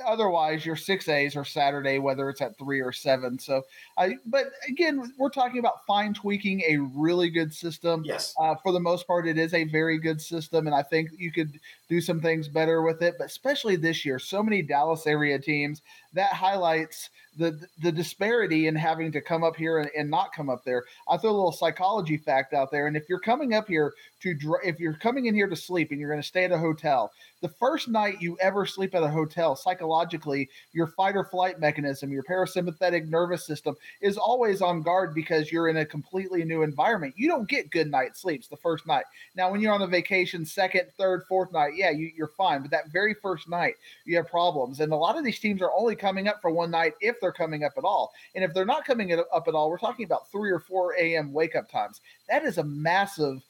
otherwise 0.06 0.64
your 0.64 0.76
six 0.76 1.08
A's 1.08 1.36
are 1.36 1.44
Saturday, 1.44 1.98
whether 1.98 2.28
it's 2.28 2.40
at 2.40 2.56
three 2.58 2.80
or 2.80 2.92
seven. 2.92 3.38
So, 3.38 3.62
I 3.98 4.16
but 4.26 4.46
again, 4.68 5.12
we're 5.18 5.30
talking 5.30 5.58
about 5.58 5.86
fine 5.86 6.14
tweaking 6.14 6.62
a 6.68 6.76
really 6.78 7.30
good 7.30 7.52
system. 7.52 8.02
Yes, 8.04 8.34
uh, 8.38 8.54
for 8.62 8.72
the 8.72 8.80
most 8.80 9.06
part, 9.06 9.26
it 9.26 9.38
is 9.38 9.54
a 9.54 9.64
very 9.64 9.98
good 9.98 10.20
system, 10.20 10.66
and 10.66 10.74
I 10.74 10.82
think 10.82 11.10
you 11.16 11.32
could 11.32 11.58
do 11.88 12.00
some 12.00 12.20
things 12.20 12.48
better 12.48 12.82
with 12.82 13.02
it. 13.02 13.16
But 13.18 13.26
especially 13.26 13.76
this 13.76 14.04
year, 14.04 14.18
so 14.18 14.42
many 14.42 14.62
Dallas 14.62 15.06
area 15.06 15.38
teams 15.38 15.82
that 16.12 16.32
highlights 16.32 17.10
the 17.36 17.60
the 17.82 17.92
disparity 17.92 18.66
in 18.66 18.74
having 18.74 19.12
to 19.12 19.20
come 19.20 19.42
up 19.44 19.56
here 19.56 19.78
and, 19.78 19.90
and, 19.96 20.10
not 20.10 20.32
come 20.32 20.50
up 20.50 20.64
there. 20.64 20.84
I 21.08 21.16
throw 21.16 21.30
a 21.30 21.32
little 21.32 21.52
psychology 21.52 22.16
fact 22.16 22.54
out 22.54 22.70
there, 22.70 22.86
and 22.86 22.96
if 22.96 23.08
you're 23.08 23.20
coming 23.20 23.54
up 23.54 23.68
here 23.68 23.94
to 24.22 24.58
if 24.64 24.78
you're 24.78 24.94
coming 24.94 25.26
in 25.26 25.34
here 25.34 25.48
to 25.48 25.56
sleep 25.56 25.90
and 25.90 26.00
you're 26.00 26.10
going 26.10 26.22
to 26.22 26.26
stay 26.26 26.44
at 26.44 26.52
a 26.52 26.58
hotel, 26.58 27.12
the 27.40 27.48
first 27.48 27.88
night 27.88 28.20
you 28.20 28.36
ever 28.40 28.66
sleep 28.66 28.94
at 28.94 29.02
a 29.02 29.08
hotel, 29.08 29.56
psychologically, 29.56 30.48
your 30.72 30.88
fight 30.88 31.16
or 31.16 31.24
flight 31.24 31.58
mechanism, 31.58 32.12
your 32.12 32.22
parasympathetic 32.22 33.08
nervous 33.08 33.46
system 33.46 33.76
is 34.00 34.18
always 34.18 34.60
on 34.60 34.82
guard 34.82 35.14
because 35.14 35.50
you're 35.50 35.68
in 35.68 35.78
a 35.78 35.86
completely 35.86 36.44
new 36.44 36.62
environment. 36.62 37.14
You 37.16 37.28
don't 37.28 37.48
get 37.48 37.70
good 37.70 37.90
night 37.90 38.16
sleeps 38.16 38.46
the 38.46 38.56
first 38.56 38.86
night. 38.86 39.04
Now, 39.34 39.50
when 39.50 39.60
you're 39.60 39.72
on 39.72 39.82
a 39.82 39.86
vacation, 39.86 40.44
second, 40.44 40.88
third, 40.98 41.24
fourth 41.28 41.52
night, 41.52 41.72
yeah, 41.76 41.90
you, 41.90 42.10
you're 42.14 42.32
fine. 42.36 42.62
But 42.62 42.70
that 42.72 42.92
very 42.92 43.14
first 43.14 43.48
night, 43.48 43.74
you 44.04 44.16
have 44.16 44.28
problems, 44.28 44.80
and 44.80 44.92
a 44.92 44.96
lot 44.96 45.16
of 45.16 45.24
these 45.24 45.38
teams 45.38 45.62
are 45.62 45.72
only 45.72 45.96
coming 45.96 46.28
up 46.28 46.40
for 46.42 46.50
one 46.50 46.70
night 46.70 46.94
if 47.00 47.20
they're 47.20 47.32
coming 47.32 47.64
up 47.64 47.72
at 47.78 47.84
all. 47.84 48.12
And 48.34 48.44
if 48.44 48.52
they're 48.52 48.64
not 48.64 48.84
coming 48.84 49.12
up 49.12 49.48
at 49.48 49.54
all, 49.54 49.70
we're 49.70 49.78
talking 49.78 50.04
about 50.04 50.30
3 50.30 50.50
or 50.50 50.60
4 50.60 50.94
a.m. 50.98 51.32
wake 51.32 51.56
up 51.56 51.70
times. 51.70 52.00
That 52.28 52.44
is 52.44 52.58
a 52.58 52.64
massive 52.64 53.42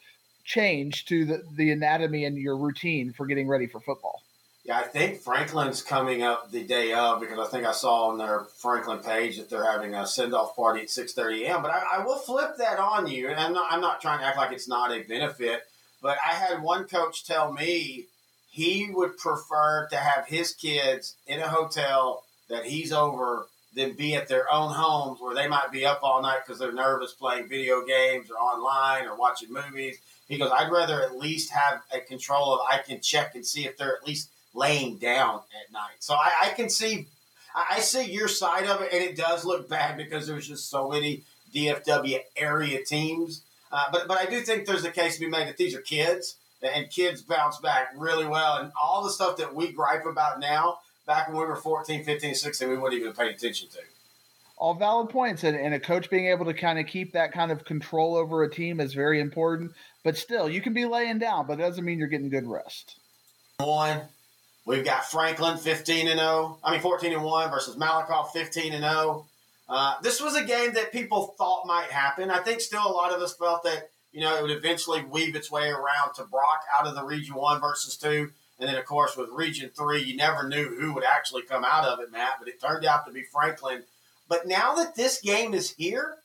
change 0.44 1.06
to 1.06 1.24
the, 1.24 1.42
the 1.56 1.70
anatomy 1.70 2.24
and 2.24 2.36
your 2.36 2.56
routine 2.56 3.12
for 3.12 3.26
getting 3.26 3.48
ready 3.48 3.66
for 3.66 3.80
football. 3.80 4.22
Yeah, 4.64 4.78
I 4.78 4.82
think 4.82 5.20
Franklin's 5.20 5.82
coming 5.82 6.22
up 6.22 6.50
the 6.50 6.62
day 6.62 6.92
of 6.92 7.20
because 7.20 7.38
I 7.38 7.50
think 7.50 7.66
I 7.66 7.72
saw 7.72 8.08
on 8.08 8.18
their 8.18 8.44
Franklin 8.58 8.98
page 8.98 9.38
that 9.38 9.48
they're 9.48 9.70
having 9.70 9.94
a 9.94 10.06
send 10.06 10.34
off 10.34 10.54
party 10.54 10.82
at 10.82 10.88
6:30 10.88 11.42
a.m. 11.42 11.62
But 11.62 11.70
I, 11.70 11.82
I, 11.98 12.04
will 12.04 12.18
flip 12.18 12.56
that 12.58 12.78
on 12.78 13.06
you, 13.06 13.28
and 13.28 13.40
I'm 13.40 13.52
not 13.52 13.72
I'm 13.72 13.80
not 13.80 14.02
trying 14.02 14.20
to 14.20 14.26
act 14.26 14.36
like 14.36 14.52
it's 14.52 14.68
not 14.68 14.92
a 14.92 15.02
benefit. 15.02 15.62
But 16.02 16.18
I 16.24 16.34
had 16.34 16.62
one 16.62 16.84
coach 16.84 17.24
tell 17.24 17.52
me 17.52 18.06
he 18.50 18.90
would 18.92 19.16
prefer 19.16 19.88
to 19.90 19.96
have 19.96 20.26
his 20.26 20.52
kids 20.52 21.16
in 21.26 21.40
a 21.40 21.48
hotel 21.48 22.24
that 22.48 22.64
he's 22.64 22.92
over 22.92 23.46
than 23.74 23.92
be 23.92 24.14
at 24.14 24.28
their 24.28 24.52
own 24.52 24.72
homes 24.72 25.20
where 25.20 25.34
they 25.34 25.46
might 25.46 25.70
be 25.70 25.86
up 25.86 26.00
all 26.02 26.22
night 26.22 26.40
because 26.44 26.58
they're 26.58 26.72
nervous 26.72 27.12
playing 27.12 27.48
video 27.48 27.84
games 27.84 28.30
or 28.30 28.34
online 28.34 29.06
or 29.06 29.16
watching 29.16 29.52
movies. 29.52 29.98
He 30.28 30.38
goes, 30.38 30.50
I'd 30.50 30.70
rather 30.70 31.02
at 31.02 31.16
least 31.16 31.50
have 31.50 31.82
a 31.94 32.00
control 32.00 32.54
of 32.54 32.60
I 32.70 32.78
can 32.78 33.00
check 33.00 33.34
and 33.34 33.46
see 33.46 33.66
if 33.66 33.76
they're 33.76 33.96
at 33.96 34.06
least 34.06 34.30
laying 34.54 34.96
down 34.96 35.36
at 35.36 35.72
night. 35.72 35.96
So 36.00 36.14
I, 36.14 36.32
I 36.44 36.48
can 36.50 36.68
see, 36.68 37.06
I 37.54 37.80
see 37.80 38.10
your 38.10 38.28
side 38.28 38.66
of 38.66 38.80
it, 38.80 38.92
and 38.92 39.02
it 39.02 39.16
does 39.16 39.44
look 39.44 39.68
bad 39.68 39.96
because 39.96 40.26
there's 40.26 40.48
just 40.48 40.68
so 40.68 40.88
many 40.88 41.22
DFW 41.54 42.18
area 42.36 42.84
teams. 42.84 43.42
Uh, 43.72 43.84
but 43.92 44.08
but 44.08 44.18
I 44.18 44.26
do 44.26 44.40
think 44.40 44.66
there's 44.66 44.84
a 44.84 44.90
case 44.90 45.14
to 45.14 45.20
be 45.20 45.28
made 45.28 45.46
that 45.46 45.56
these 45.56 45.76
are 45.76 45.80
kids, 45.80 46.36
and 46.62 46.90
kids 46.90 47.22
bounce 47.22 47.58
back 47.58 47.92
really 47.96 48.26
well. 48.26 48.58
And 48.58 48.72
all 48.80 49.04
the 49.04 49.10
stuff 49.10 49.36
that 49.36 49.54
we 49.54 49.72
gripe 49.72 50.06
about 50.06 50.40
now, 50.40 50.78
back 51.10 51.26
when 51.26 51.38
we 51.38 51.44
were 51.44 51.56
14, 51.56 52.04
15, 52.04 52.36
16, 52.36 52.68
we 52.68 52.76
wouldn't 52.76 53.00
even 53.00 53.12
pay 53.12 53.30
attention 53.30 53.68
to. 53.70 53.78
All 54.56 54.74
valid 54.74 55.08
points 55.08 55.42
and, 55.42 55.56
and 55.56 55.74
a 55.74 55.80
coach 55.80 56.08
being 56.08 56.26
able 56.26 56.44
to 56.44 56.54
kind 56.54 56.78
of 56.78 56.86
keep 56.86 57.14
that 57.14 57.32
kind 57.32 57.50
of 57.50 57.64
control 57.64 58.14
over 58.14 58.44
a 58.44 58.50
team 58.50 58.78
is 58.78 58.94
very 58.94 59.20
important 59.20 59.72
but 60.04 60.16
still 60.16 60.48
you 60.48 60.60
can 60.60 60.72
be 60.74 60.84
laying 60.84 61.18
down 61.18 61.46
but 61.46 61.54
it 61.54 61.62
doesn't 61.62 61.84
mean 61.84 61.98
you're 61.98 62.08
getting 62.08 62.28
good 62.28 62.46
rest. 62.46 62.96
One 63.58 64.02
we've 64.66 64.84
got 64.84 65.06
franklin 65.06 65.56
15 65.56 66.08
and 66.08 66.20
0 66.20 66.58
i 66.62 66.70
mean 66.70 66.80
14 66.80 67.14
and 67.14 67.24
1 67.24 67.50
versus 67.50 67.76
malakoff 67.76 68.32
15 68.32 68.74
and 68.74 68.84
0 68.84 69.24
uh, 69.70 69.94
this 70.02 70.20
was 70.20 70.36
a 70.36 70.44
game 70.44 70.74
that 70.74 70.90
people 70.90 71.36
thought 71.38 71.64
might 71.64 71.92
happen. 71.92 72.28
I 72.28 72.40
think 72.40 72.60
still 72.60 72.84
a 72.84 72.90
lot 72.90 73.12
of 73.12 73.22
us 73.22 73.36
felt 73.36 73.62
that 73.62 73.90
you 74.12 74.20
know 74.20 74.36
it 74.36 74.42
would 74.42 74.50
eventually 74.50 75.04
weave 75.04 75.36
its 75.36 75.50
way 75.50 75.68
around 75.68 76.14
to 76.16 76.24
brock 76.24 76.62
out 76.76 76.88
of 76.88 76.96
the 76.96 77.04
region 77.04 77.36
1 77.36 77.60
versus 77.60 77.96
2 77.96 78.30
and 78.60 78.68
then 78.68 78.76
of 78.76 78.84
course 78.84 79.16
with 79.16 79.28
region 79.32 79.70
3 79.76 80.02
you 80.02 80.16
never 80.16 80.46
knew 80.46 80.76
who 80.78 80.92
would 80.94 81.04
actually 81.04 81.42
come 81.42 81.64
out 81.64 81.84
of 81.84 81.98
it 82.00 82.12
matt 82.12 82.34
but 82.38 82.48
it 82.48 82.60
turned 82.60 82.84
out 82.84 83.06
to 83.06 83.12
be 83.12 83.22
franklin 83.22 83.82
but 84.30 84.46
now 84.46 84.76
that 84.76 84.94
this 84.94 85.20
game 85.20 85.52
is 85.52 85.74
here, 85.74 86.16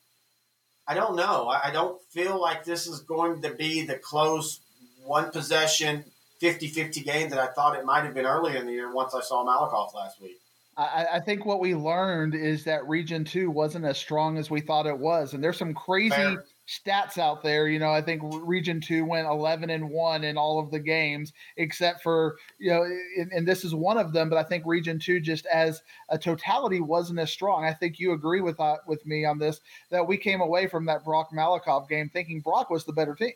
I 0.87 0.93
don't 0.93 1.15
know. 1.15 1.47
I 1.47 1.71
don't 1.71 1.99
feel 2.11 2.39
like 2.39 2.63
this 2.63 2.85
is 2.85 2.99
going 2.99 3.41
to 3.41 3.49
be 3.49 3.83
the 3.83 3.95
close 3.95 4.61
one 5.03 5.31
possession 5.31 6.05
50 6.39 6.67
50 6.67 7.01
game 7.01 7.29
that 7.31 7.39
I 7.39 7.47
thought 7.47 7.75
it 7.75 7.83
might 7.83 8.03
have 8.03 8.13
been 8.13 8.27
earlier 8.27 8.57
in 8.57 8.67
the 8.67 8.73
year 8.73 8.93
once 8.93 9.15
I 9.15 9.21
saw 9.21 9.43
Malakoff 9.43 9.95
last 9.95 10.21
week. 10.21 10.37
I, 10.77 11.05
I, 11.13 11.19
think 11.21 11.45
what 11.45 11.61
we 11.61 11.73
learned 11.73 12.35
is 12.35 12.65
that 12.65 12.85
Region 12.85 13.23
Two 13.23 13.49
wasn't 13.49 13.85
as 13.85 13.97
strong 13.97 14.37
as 14.37 14.51
we 14.51 14.59
thought 14.59 14.85
it 14.85 14.97
was, 14.97 15.33
and 15.33 15.43
there's 15.43 15.57
some 15.57 15.73
crazy 15.73 16.09
Fair. 16.09 16.43
Stats 16.67 17.17
out 17.17 17.43
there. 17.43 17.67
You 17.67 17.79
know, 17.79 17.91
I 17.91 18.01
think 18.01 18.21
Region 18.23 18.81
Two 18.81 19.05
went 19.05 19.27
11 19.27 19.69
and 19.69 19.89
one 19.89 20.23
in 20.23 20.37
all 20.37 20.59
of 20.59 20.71
the 20.71 20.79
games 20.79 21.33
except 21.57 22.01
for 22.01 22.37
you 22.59 22.71
know, 22.71 22.83
and, 22.83 23.31
and 23.31 23.47
this 23.47 23.63
is 23.63 23.75
one 23.75 23.97
of 23.97 24.13
them. 24.13 24.29
But 24.29 24.37
I 24.37 24.43
think 24.43 24.63
Region 24.65 24.99
Two, 24.99 25.19
just 25.19 25.45
as 25.47 25.81
a 26.09 26.17
totality, 26.17 26.79
wasn't 26.79 27.19
as 27.19 27.31
strong. 27.31 27.65
I 27.65 27.73
think 27.73 27.99
you 27.99 28.13
agree 28.13 28.41
with 28.41 28.59
uh, 28.59 28.77
with 28.87 29.05
me 29.05 29.25
on 29.25 29.39
this 29.39 29.61
that 29.89 30.07
we 30.07 30.17
came 30.17 30.41
away 30.41 30.67
from 30.67 30.85
that 30.85 31.03
Brock 31.03 31.29
Malakoff 31.33 31.87
game 31.89 32.09
thinking 32.09 32.41
Brock 32.41 32.69
was 32.69 32.85
the 32.85 32.93
better 32.93 33.15
team. 33.15 33.33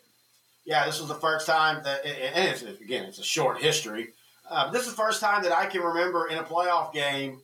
Yeah, 0.64 0.84
this 0.84 1.00
was 1.00 1.08
the 1.08 1.14
first 1.14 1.46
time 1.46 1.82
that, 1.84 2.04
and 2.04 2.48
it's, 2.48 2.62
again, 2.62 3.04
it's 3.04 3.18
a 3.18 3.24
short 3.24 3.60
history 3.60 4.08
uh, 4.50 4.68
this 4.70 4.82
is 4.82 4.88
the 4.88 4.96
first 4.96 5.20
time 5.20 5.42
that 5.44 5.52
I 5.52 5.66
can 5.66 5.80
remember 5.80 6.26
in 6.26 6.36
a 6.36 6.42
playoff 6.42 6.92
game 6.92 7.40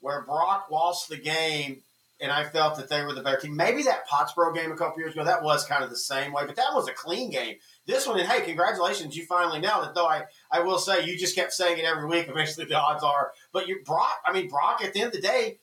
where 0.00 0.22
Brock 0.22 0.68
lost 0.70 1.08
the 1.08 1.18
game 1.18 1.82
and 2.20 2.32
I 2.32 2.44
felt 2.44 2.76
that 2.76 2.88
they 2.88 3.02
were 3.02 3.12
the 3.12 3.22
better 3.22 3.38
team. 3.38 3.56
Maybe 3.56 3.82
that 3.82 4.08
Pottsboro 4.08 4.54
game 4.54 4.72
a 4.72 4.76
couple 4.76 5.00
years 5.00 5.12
ago, 5.12 5.24
that 5.24 5.42
was 5.42 5.66
kind 5.66 5.84
of 5.84 5.90
the 5.90 5.96
same 5.96 6.32
way, 6.32 6.44
but 6.46 6.56
that 6.56 6.72
was 6.72 6.88
a 6.88 6.92
clean 6.92 7.30
game. 7.30 7.56
This 7.86 8.06
one, 8.06 8.18
and 8.18 8.28
hey, 8.28 8.42
congratulations, 8.42 9.16
you 9.16 9.26
finally 9.26 9.60
nailed 9.60 9.86
it. 9.86 9.94
Though 9.94 10.06
I, 10.06 10.24
I 10.50 10.60
will 10.60 10.78
say, 10.78 11.04
you 11.04 11.18
just 11.18 11.34
kept 11.34 11.52
saying 11.52 11.78
it 11.78 11.84
every 11.84 12.06
week. 12.06 12.26
Eventually, 12.28 12.66
the 12.66 12.78
odds 12.78 13.04
are, 13.04 13.32
but 13.52 13.68
you 13.68 13.82
Brock. 13.84 14.20
I 14.24 14.32
mean, 14.32 14.48
Brock. 14.48 14.82
At 14.82 14.92
the 14.92 15.00
end 15.00 15.08
of 15.08 15.20
the 15.20 15.20
day, 15.20 15.58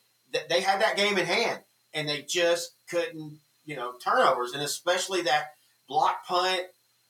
they 0.49 0.61
had 0.61 0.81
that 0.81 0.97
game 0.97 1.17
in 1.17 1.25
hand, 1.25 1.59
and 1.93 2.07
they 2.07 2.21
just 2.21 2.73
couldn't, 2.89 3.39
you 3.65 3.75
know, 3.75 3.93
turnovers, 4.03 4.53
and 4.53 4.61
especially 4.61 5.23
that 5.23 5.53
block 5.87 6.25
punt 6.25 6.63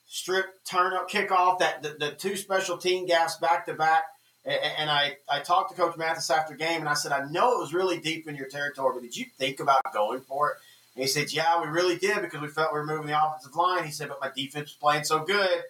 strip 0.06 0.64
turn 0.64 0.94
up 0.94 1.10
kickoff, 1.10 1.60
that 1.60 1.82
the, 1.82 1.96
the 2.00 2.12
two 2.12 2.38
special 2.38 2.78
team 2.78 3.06
gaps 3.06 3.38
back 3.38 3.66
to 3.66 3.74
back. 3.74 4.04
And 4.46 4.90
I, 4.90 5.16
I 5.30 5.40
talked 5.40 5.72
to 5.72 5.78
Coach 5.78 5.96
Mathis 5.96 6.30
after 6.30 6.54
game, 6.54 6.82
and 6.82 6.90
I 6.90 6.96
said, 6.96 7.14
I 7.14 7.24
know 7.30 7.54
it 7.54 7.60
was 7.60 7.74
really 7.74 8.00
deep 8.00 8.28
in 8.28 8.36
your 8.36 8.48
territory, 8.48 8.94
but 8.94 9.04
did 9.04 9.16
you 9.16 9.26
think 9.38 9.62
about 9.62 9.82
going 9.94 10.20
for 10.20 10.52
it? 10.52 10.58
And 10.96 11.02
he 11.02 11.08
said, 11.08 11.32
Yeah, 11.32 11.62
we 11.62 11.68
really 11.68 11.98
did 11.98 12.22
because 12.22 12.42
we 12.42 12.50
felt 12.50 12.74
we 12.74 12.80
were 12.80 12.86
moving 12.86 13.08
the 13.08 13.26
offensive 13.26 13.56
line. 13.56 13.86
He 13.86 13.92
said, 13.92 14.10
But 14.10 14.20
my 14.22 14.32
defense 14.36 14.70
was 14.70 14.78
playing 14.80 15.06
so 15.06 15.24
good. 15.24 15.64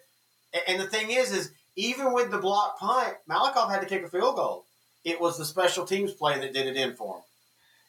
And 0.68 0.82
the 0.82 0.88
thing 0.88 1.12
is, 1.12 1.32
is 1.32 1.52
even 1.76 2.14
with 2.14 2.32
the 2.32 2.38
block 2.38 2.80
punt, 2.80 3.16
Malakoff 3.30 3.70
had 3.70 3.82
to 3.82 3.88
kick 3.88 4.04
a 4.04 4.10
field 4.10 4.36
goal. 4.36 4.66
It 5.04 5.20
was 5.20 5.38
the 5.38 5.45
special 5.45 5.86
teams 5.86 6.14
play 6.14 6.40
that 6.40 6.54
did 6.54 6.68
it 6.68 6.76
in 6.76 6.95
for 6.95 7.18
him. 7.18 7.24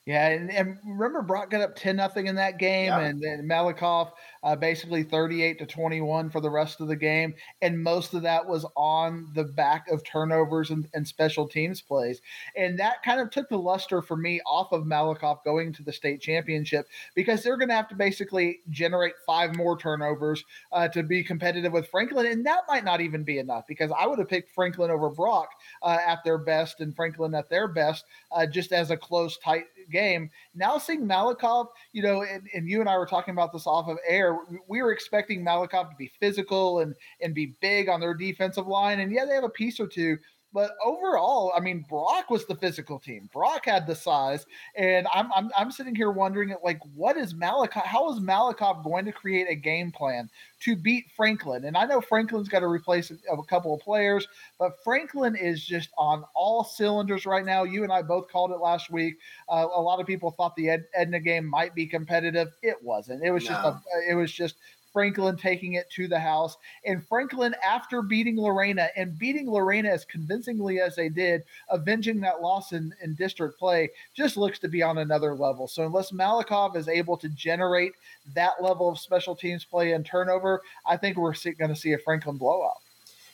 Yeah, 0.07 0.29
and, 0.29 0.51
and, 0.51 0.77
remember 0.85 1.23
Brock 1.23 1.49
got 1.49 1.63
up 1.63 1.77
ten 1.77 1.97
nothing 1.97 2.27
in 2.27 2.35
that 2.35 2.59
game, 2.59 2.89
yeah. 2.89 3.01
and 3.01 3.23
then 3.23 3.49
Malakoff 3.49 4.11
uh, 4.43 4.55
basically 4.55 5.03
thirty 5.03 5.43
eight 5.43 5.59
to 5.61 5.67
twenty 5.67 6.03
one 6.03 6.29
for 6.29 6.43
the 6.43 6.51
rest 6.51 6.83
of 6.83 6.89
the 6.89 6.97
game, 6.97 7.33
and 7.63 7.83
most 7.83 8.13
of 8.13 8.21
that 8.21 8.47
was 8.47 8.67
on 8.77 9.31
the 9.35 9.45
back 9.45 9.89
of 9.89 10.05
turnovers 10.05 10.69
and, 10.69 10.87
and, 10.93 11.09
special 11.09 11.49
teams 11.49 11.81
plays, 11.81 12.21
and 12.55 12.79
that 12.79 13.03
kind 13.03 13.19
of 13.19 13.31
took 13.31 13.49
the 13.49 13.57
luster 13.57 14.03
for 14.03 14.15
me 14.15 14.43
off 14.47 14.73
of 14.73 14.85
Malakoff 14.85 15.43
going 15.43 15.73
to 15.73 15.83
the 15.83 15.93
state 15.93 16.21
championship 16.21 16.87
because 17.15 17.43
they're 17.43 17.57
going 17.57 17.71
to 17.71 17.75
have 17.75 17.89
to 17.89 17.95
basically 17.95 18.61
generate 18.69 19.15
five 19.25 19.57
more 19.57 19.79
turnovers 19.79 20.45
uh, 20.73 20.87
to 20.87 21.03
be 21.03 21.25
competitive 21.25 21.73
with 21.73 21.89
Franklin, 21.89 22.27
and 22.27 22.45
that 22.45 22.61
might 22.69 22.85
not 22.85 23.01
even 23.01 23.25
be 23.25 23.39
enough 23.39 23.65
because 23.67 23.91
I 23.99 24.07
would 24.07 24.19
have 24.19 24.29
picked 24.29 24.55
Franklin 24.55 24.91
over 24.91 25.09
Brock 25.09 25.49
uh, 25.83 25.97
at 26.07 26.23
their 26.25 26.37
best 26.37 26.81
and 26.81 26.95
Franklin 26.95 27.35
at 27.35 27.49
their 27.49 27.69
best, 27.69 28.05
uh, 28.33 28.45
just 28.45 28.71
as 28.73 28.91
a 28.91 28.99
close 28.99 29.39
tight 29.39 29.65
game. 29.91 30.31
Now 30.55 30.79
seeing 30.79 31.07
Malakoff, 31.07 31.69
you 31.93 32.03
know, 32.03 32.23
and, 32.23 32.49
and 32.55 32.69
you 32.69 32.81
and 32.81 32.89
I 32.89 32.97
were 32.97 33.07
talking 33.07 33.33
about 33.33 33.53
this 33.53 33.67
off 33.67 33.89
of 33.89 33.99
air. 34.07 34.39
We 34.69 34.83
were 34.83 34.93
expecting 34.93 35.45
Malakoff 35.45 35.91
to 35.91 35.97
be 35.97 36.11
physical 36.21 36.81
and 36.81 36.95
and 37.21 37.35
be 37.35 37.57
big 37.61 37.89
on 37.89 38.01
their 38.01 38.15
defensive 38.15 38.67
line, 38.67 39.01
and 39.01 39.13
yeah, 39.13 39.25
they 39.25 39.35
have 39.35 39.45
a 39.45 39.49
piece 39.49 39.81
or 39.81 39.87
two, 39.87 40.19
but 40.55 40.77
overall, 40.85 41.53
I 41.55 41.59
mean, 41.59 41.85
Brock 41.89 42.31
was 42.31 42.47
the 42.47 42.55
physical 42.55 43.01
team. 43.01 43.29
Brock 43.33 43.67
had 43.67 43.89
the 43.89 43.95
size, 43.97 44.47
and 44.77 45.09
I'm 45.13 45.33
I'm, 45.33 45.51
I'm 45.59 45.73
sitting 45.73 45.97
here 45.97 46.13
wondering, 46.13 46.55
like, 46.63 46.79
what 46.95 47.17
is 47.17 47.35
Malakoff? 47.35 47.85
How 47.85 48.09
is 48.13 48.21
Malakoff 48.21 48.85
going 48.85 49.05
to 49.05 49.13
create 49.13 49.49
a 49.51 49.57
game 49.57 49.91
plan 49.91 50.31
to 50.61 50.77
beat 50.77 51.07
Franklin? 51.17 51.65
And 51.65 51.77
I 51.77 51.87
know 51.87 52.01
Franklin's 52.01 52.49
got 52.49 52.61
to 52.61 52.69
replace 52.69 53.11
a, 53.11 53.17
a 53.33 53.45
couple 53.47 53.75
of 53.75 53.81
players, 53.81 54.29
but 54.57 54.73
Franklin 54.85 55.35
is 55.35 55.65
just 55.65 55.91
on 55.99 56.25
all 56.37 56.63
cylinders 56.63 57.27
right 57.27 57.45
now. 57.45 57.65
You 57.65 57.83
and 57.83 57.93
I 57.93 58.03
both 58.03 58.29
called 58.31 58.53
it 58.53 58.61
last 58.61 58.91
week. 58.91 59.17
Uh, 59.49 59.67
a 59.75 59.81
lot 59.81 59.99
of 59.99 60.07
people 60.07 60.31
thought 60.31 60.55
the 60.55 60.71
Ed, 60.71 60.85
Edna 60.95 61.19
game 61.19 61.47
might 61.47 61.75
be 61.75 61.85
competitive. 61.85 62.49
It 62.63 62.77
wasn't. 62.81 63.25
It 63.25 63.33
was 63.33 63.43
no. 63.45 63.51
just 63.51 63.67
a. 63.67 63.81
It 64.09 64.15
was 64.15 64.31
just 64.31 64.55
Franklin 64.95 65.37
taking 65.37 65.75
it 65.75 65.91
to 65.91 66.09
the 66.09 66.19
house. 66.19 66.57
And 66.87 67.07
Franklin, 67.07 67.55
after 67.67 68.01
beating 68.01 68.39
Lorena 68.39 68.89
and 68.97 69.19
beating 69.19 69.51
Lorena 69.51 69.91
as 69.91 70.07
convincingly 70.07 70.81
as 70.81 70.97
they 70.97 71.11
did, 71.11 71.43
avenging 71.69 72.21
that 72.21 72.41
loss 72.41 72.73
in, 72.73 72.95
in 73.03 73.15
district 73.15 73.59
play, 73.59 73.91
just 74.15 74.39
looks 74.39 74.61
to 74.61 74.69
be 74.69 74.83
on 74.83 74.99
another 74.99 75.35
level. 75.35 75.67
So 75.67 75.85
unless 75.85 76.13
Malakoff 76.13 76.77
is 76.77 76.89
able 76.89 77.17
to 77.19 77.29
generate 77.31 77.93
that 78.35 78.63
level 78.63 78.89
of 78.89 78.99
special 78.99 79.35
teams 79.35 79.65
play 79.65 79.93
and 79.93 80.07
turnover, 80.07 80.63
I 80.87 80.97
think 80.97 81.17
we're 81.17 81.35
going 81.59 81.75
to 81.75 81.77
see 81.77 81.93
a 81.93 81.99
Franklin 81.99 82.39
blowout. 82.39 82.77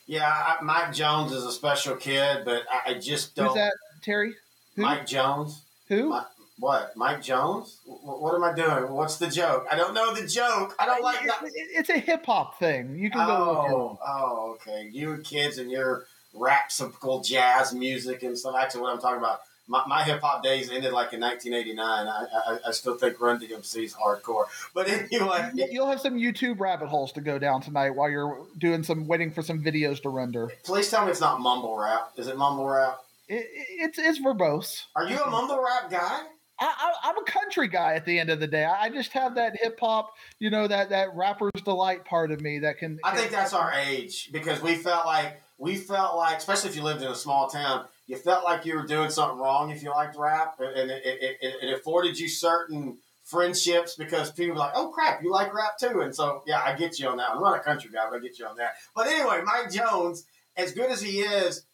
Yeah, 0.07 0.57
Mike 0.62 0.93
Jones 0.93 1.31
is 1.31 1.45
a 1.45 1.53
special 1.53 1.95
kid, 1.95 2.45
but 2.45 2.62
I 2.85 2.95
just 2.95 3.37
don't. 3.37 3.49
Who's 3.49 3.55
that, 3.55 3.74
Terry? 4.03 4.35
Who? 4.74 4.82
Mike 4.82 5.07
Jones. 5.07 5.62
Who? 5.89 6.09
My, 6.09 6.24
what? 6.61 6.95
Mike 6.95 7.23
Jones? 7.23 7.78
What 7.87 8.35
am 8.35 8.45
I 8.45 8.53
doing? 8.53 8.93
What's 8.93 9.16
the 9.16 9.28
joke? 9.28 9.66
I 9.70 9.77
don't 9.77 9.95
know 9.95 10.15
the 10.15 10.27
joke. 10.27 10.77
I 10.78 10.87
don't 10.87 11.03
like 11.03 11.27
that. 11.27 11.41
It's 11.55 11.89
a 11.89 11.99
hip 11.99 12.27
hop 12.27 12.59
thing. 12.59 12.97
You 12.97 13.11
can 13.11 13.27
go. 13.27 13.66
Oh, 13.70 13.99
oh, 14.07 14.51
okay. 14.53 14.89
You 14.93 15.16
kids 15.24 15.57
and 15.59 15.70
your 15.70 16.05
rapsical 16.37 17.24
jazz 17.24 17.73
music 17.73 18.23
and 18.23 18.39
stuff. 18.39 18.55
Actually, 18.61 18.82
what 18.82 18.93
I'm 18.93 19.01
talking 19.01 19.19
about. 19.19 19.41
My, 19.69 19.85
my 19.87 20.03
hip 20.03 20.20
hop 20.20 20.43
days 20.43 20.69
ended 20.69 20.93
like 20.93 21.12
in 21.12 21.20
1989. 21.20 22.09
I, 22.09 22.27
I, 22.35 22.59
I 22.69 22.70
still 22.73 22.99
think 22.99 23.20
Run 23.20 23.39
DMC 23.39 23.85
is 23.85 23.95
hardcore. 23.95 24.45
But 24.74 24.89
anyway, 24.89 25.51
you'll 25.55 25.87
have 25.87 26.01
some 26.01 26.15
YouTube 26.15 26.59
rabbit 26.59 26.89
holes 26.89 27.12
to 27.12 27.20
go 27.20 27.39
down 27.39 27.62
tonight 27.62 27.91
while 27.91 28.11
you're 28.11 28.47
doing 28.59 28.82
some 28.82 29.07
waiting 29.07 29.31
for 29.31 29.43
some 29.43 29.62
videos 29.62 30.03
to 30.03 30.09
render. 30.09 30.51
Please 30.65 30.91
tell 30.91 31.05
me 31.05 31.12
it's 31.12 31.20
not 31.20 31.41
mumble 31.41 31.78
rap. 31.78 32.11
Is 32.16 32.27
it 32.27 32.37
mumble 32.37 32.66
rap? 32.66 32.99
It, 33.28 33.47
it's 33.53 33.99
it's 33.99 34.20
verbose. 34.20 34.87
Are 34.97 35.09
you 35.09 35.20
a 35.20 35.31
mumble 35.31 35.62
rap 35.62 35.89
guy? 35.89 36.23
I, 36.61 36.93
am 37.05 37.19
a 37.19 37.24
country 37.24 37.69
guy 37.69 37.95
at 37.95 38.05
the 38.05 38.19
end 38.19 38.31
of 38.31 38.39
the 38.39 38.47
day. 38.47 38.65
I 38.65 38.91
just 38.91 39.12
have 39.12 39.37
that 39.37 39.57
hip 39.61 39.78
hop, 39.81 40.15
you 40.39 40.51
know, 40.51 40.66
that 40.66 40.91
that 40.91 41.15
rapper's 41.15 41.62
delight 41.65 42.05
part 42.05 42.31
of 42.31 42.41
me 42.41 42.59
that 42.61 42.78
can. 42.78 42.99
I 43.03 43.16
think 43.16 43.31
that's 43.31 43.53
our 43.53 43.73
age 43.73 44.31
because 44.32 44.61
we 44.61 44.74
felt 44.74 45.07
like 45.07 45.41
we 45.59 45.77
felt 45.77 46.16
like, 46.16 46.39
especially 46.39 46.70
if 46.70 46.77
you 46.77 46.82
lived 46.82 47.03
in 47.03 47.09
a 47.09 47.15
small 47.15 47.49
town, 47.49 47.87
you 48.07 48.16
felt 48.16 48.45
like 48.45 48.65
you 48.66 48.74
were 48.77 48.87
doing 48.87 49.11
something 49.11 49.39
wrong 49.39 49.70
if 49.70 49.82
you 49.82 49.91
liked 49.91 50.16
rap, 50.16 50.57
and 50.59 50.91
it, 50.91 51.03
it, 51.05 51.39
it, 51.41 51.55
it 51.62 51.74
afforded 51.74 52.19
you 52.19 52.28
certain 52.28 52.99
friendships 53.24 53.95
because 53.95 54.32
people 54.32 54.55
were 54.55 54.61
like, 54.61 54.73
"Oh 54.74 54.89
crap, 54.89 55.23
you 55.23 55.31
like 55.31 55.55
rap 55.55 55.78
too," 55.78 56.01
and 56.01 56.15
so 56.15 56.43
yeah, 56.47 56.61
I 56.62 56.74
get 56.74 56.99
you 56.99 57.09
on 57.09 57.16
that. 57.19 57.31
I'm 57.31 57.41
not 57.41 57.57
a 57.57 57.61
country 57.61 57.91
guy, 57.93 58.07
but 58.11 58.16
I 58.16 58.20
get 58.20 58.39
you 58.39 58.47
on 58.47 58.57
that. 58.57 58.74
But 58.95 59.07
anyway, 59.07 59.43
Mike 59.45 59.70
Jones, 59.73 60.24
as 60.57 60.73
good 60.73 60.91
as 60.91 61.01
he 61.01 61.20
is 61.20 61.65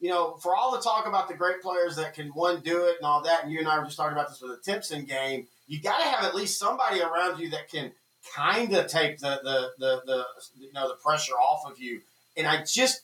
you 0.00 0.10
know, 0.10 0.36
for 0.42 0.54
all 0.54 0.72
the 0.72 0.82
talk 0.82 1.06
about 1.06 1.28
the 1.28 1.34
great 1.34 1.62
players 1.62 1.96
that 1.96 2.14
can 2.14 2.28
one 2.28 2.60
do 2.60 2.84
it 2.84 2.96
and 2.96 3.06
all 3.06 3.22
that, 3.22 3.44
and 3.44 3.52
you 3.52 3.58
and 3.58 3.68
I 3.68 3.78
were 3.78 3.84
just 3.84 3.96
talking 3.96 4.12
about 4.12 4.28
this 4.28 4.40
with 4.40 4.50
the 4.50 4.72
Timpson 4.72 5.04
game, 5.04 5.46
you 5.66 5.80
got 5.80 5.98
to 5.98 6.04
have 6.04 6.24
at 6.24 6.34
least 6.34 6.58
somebody 6.58 7.00
around 7.00 7.40
you 7.40 7.50
that 7.50 7.70
can 7.70 7.92
kind 8.34 8.72
of 8.74 8.86
take 8.88 9.18
the, 9.18 9.40
the 9.42 9.70
the 9.78 10.02
the 10.04 10.24
you 10.58 10.72
know 10.72 10.88
the 10.88 10.96
pressure 10.96 11.34
off 11.34 11.70
of 11.70 11.78
you. 11.78 12.00
And 12.36 12.46
I 12.46 12.64
just 12.64 13.00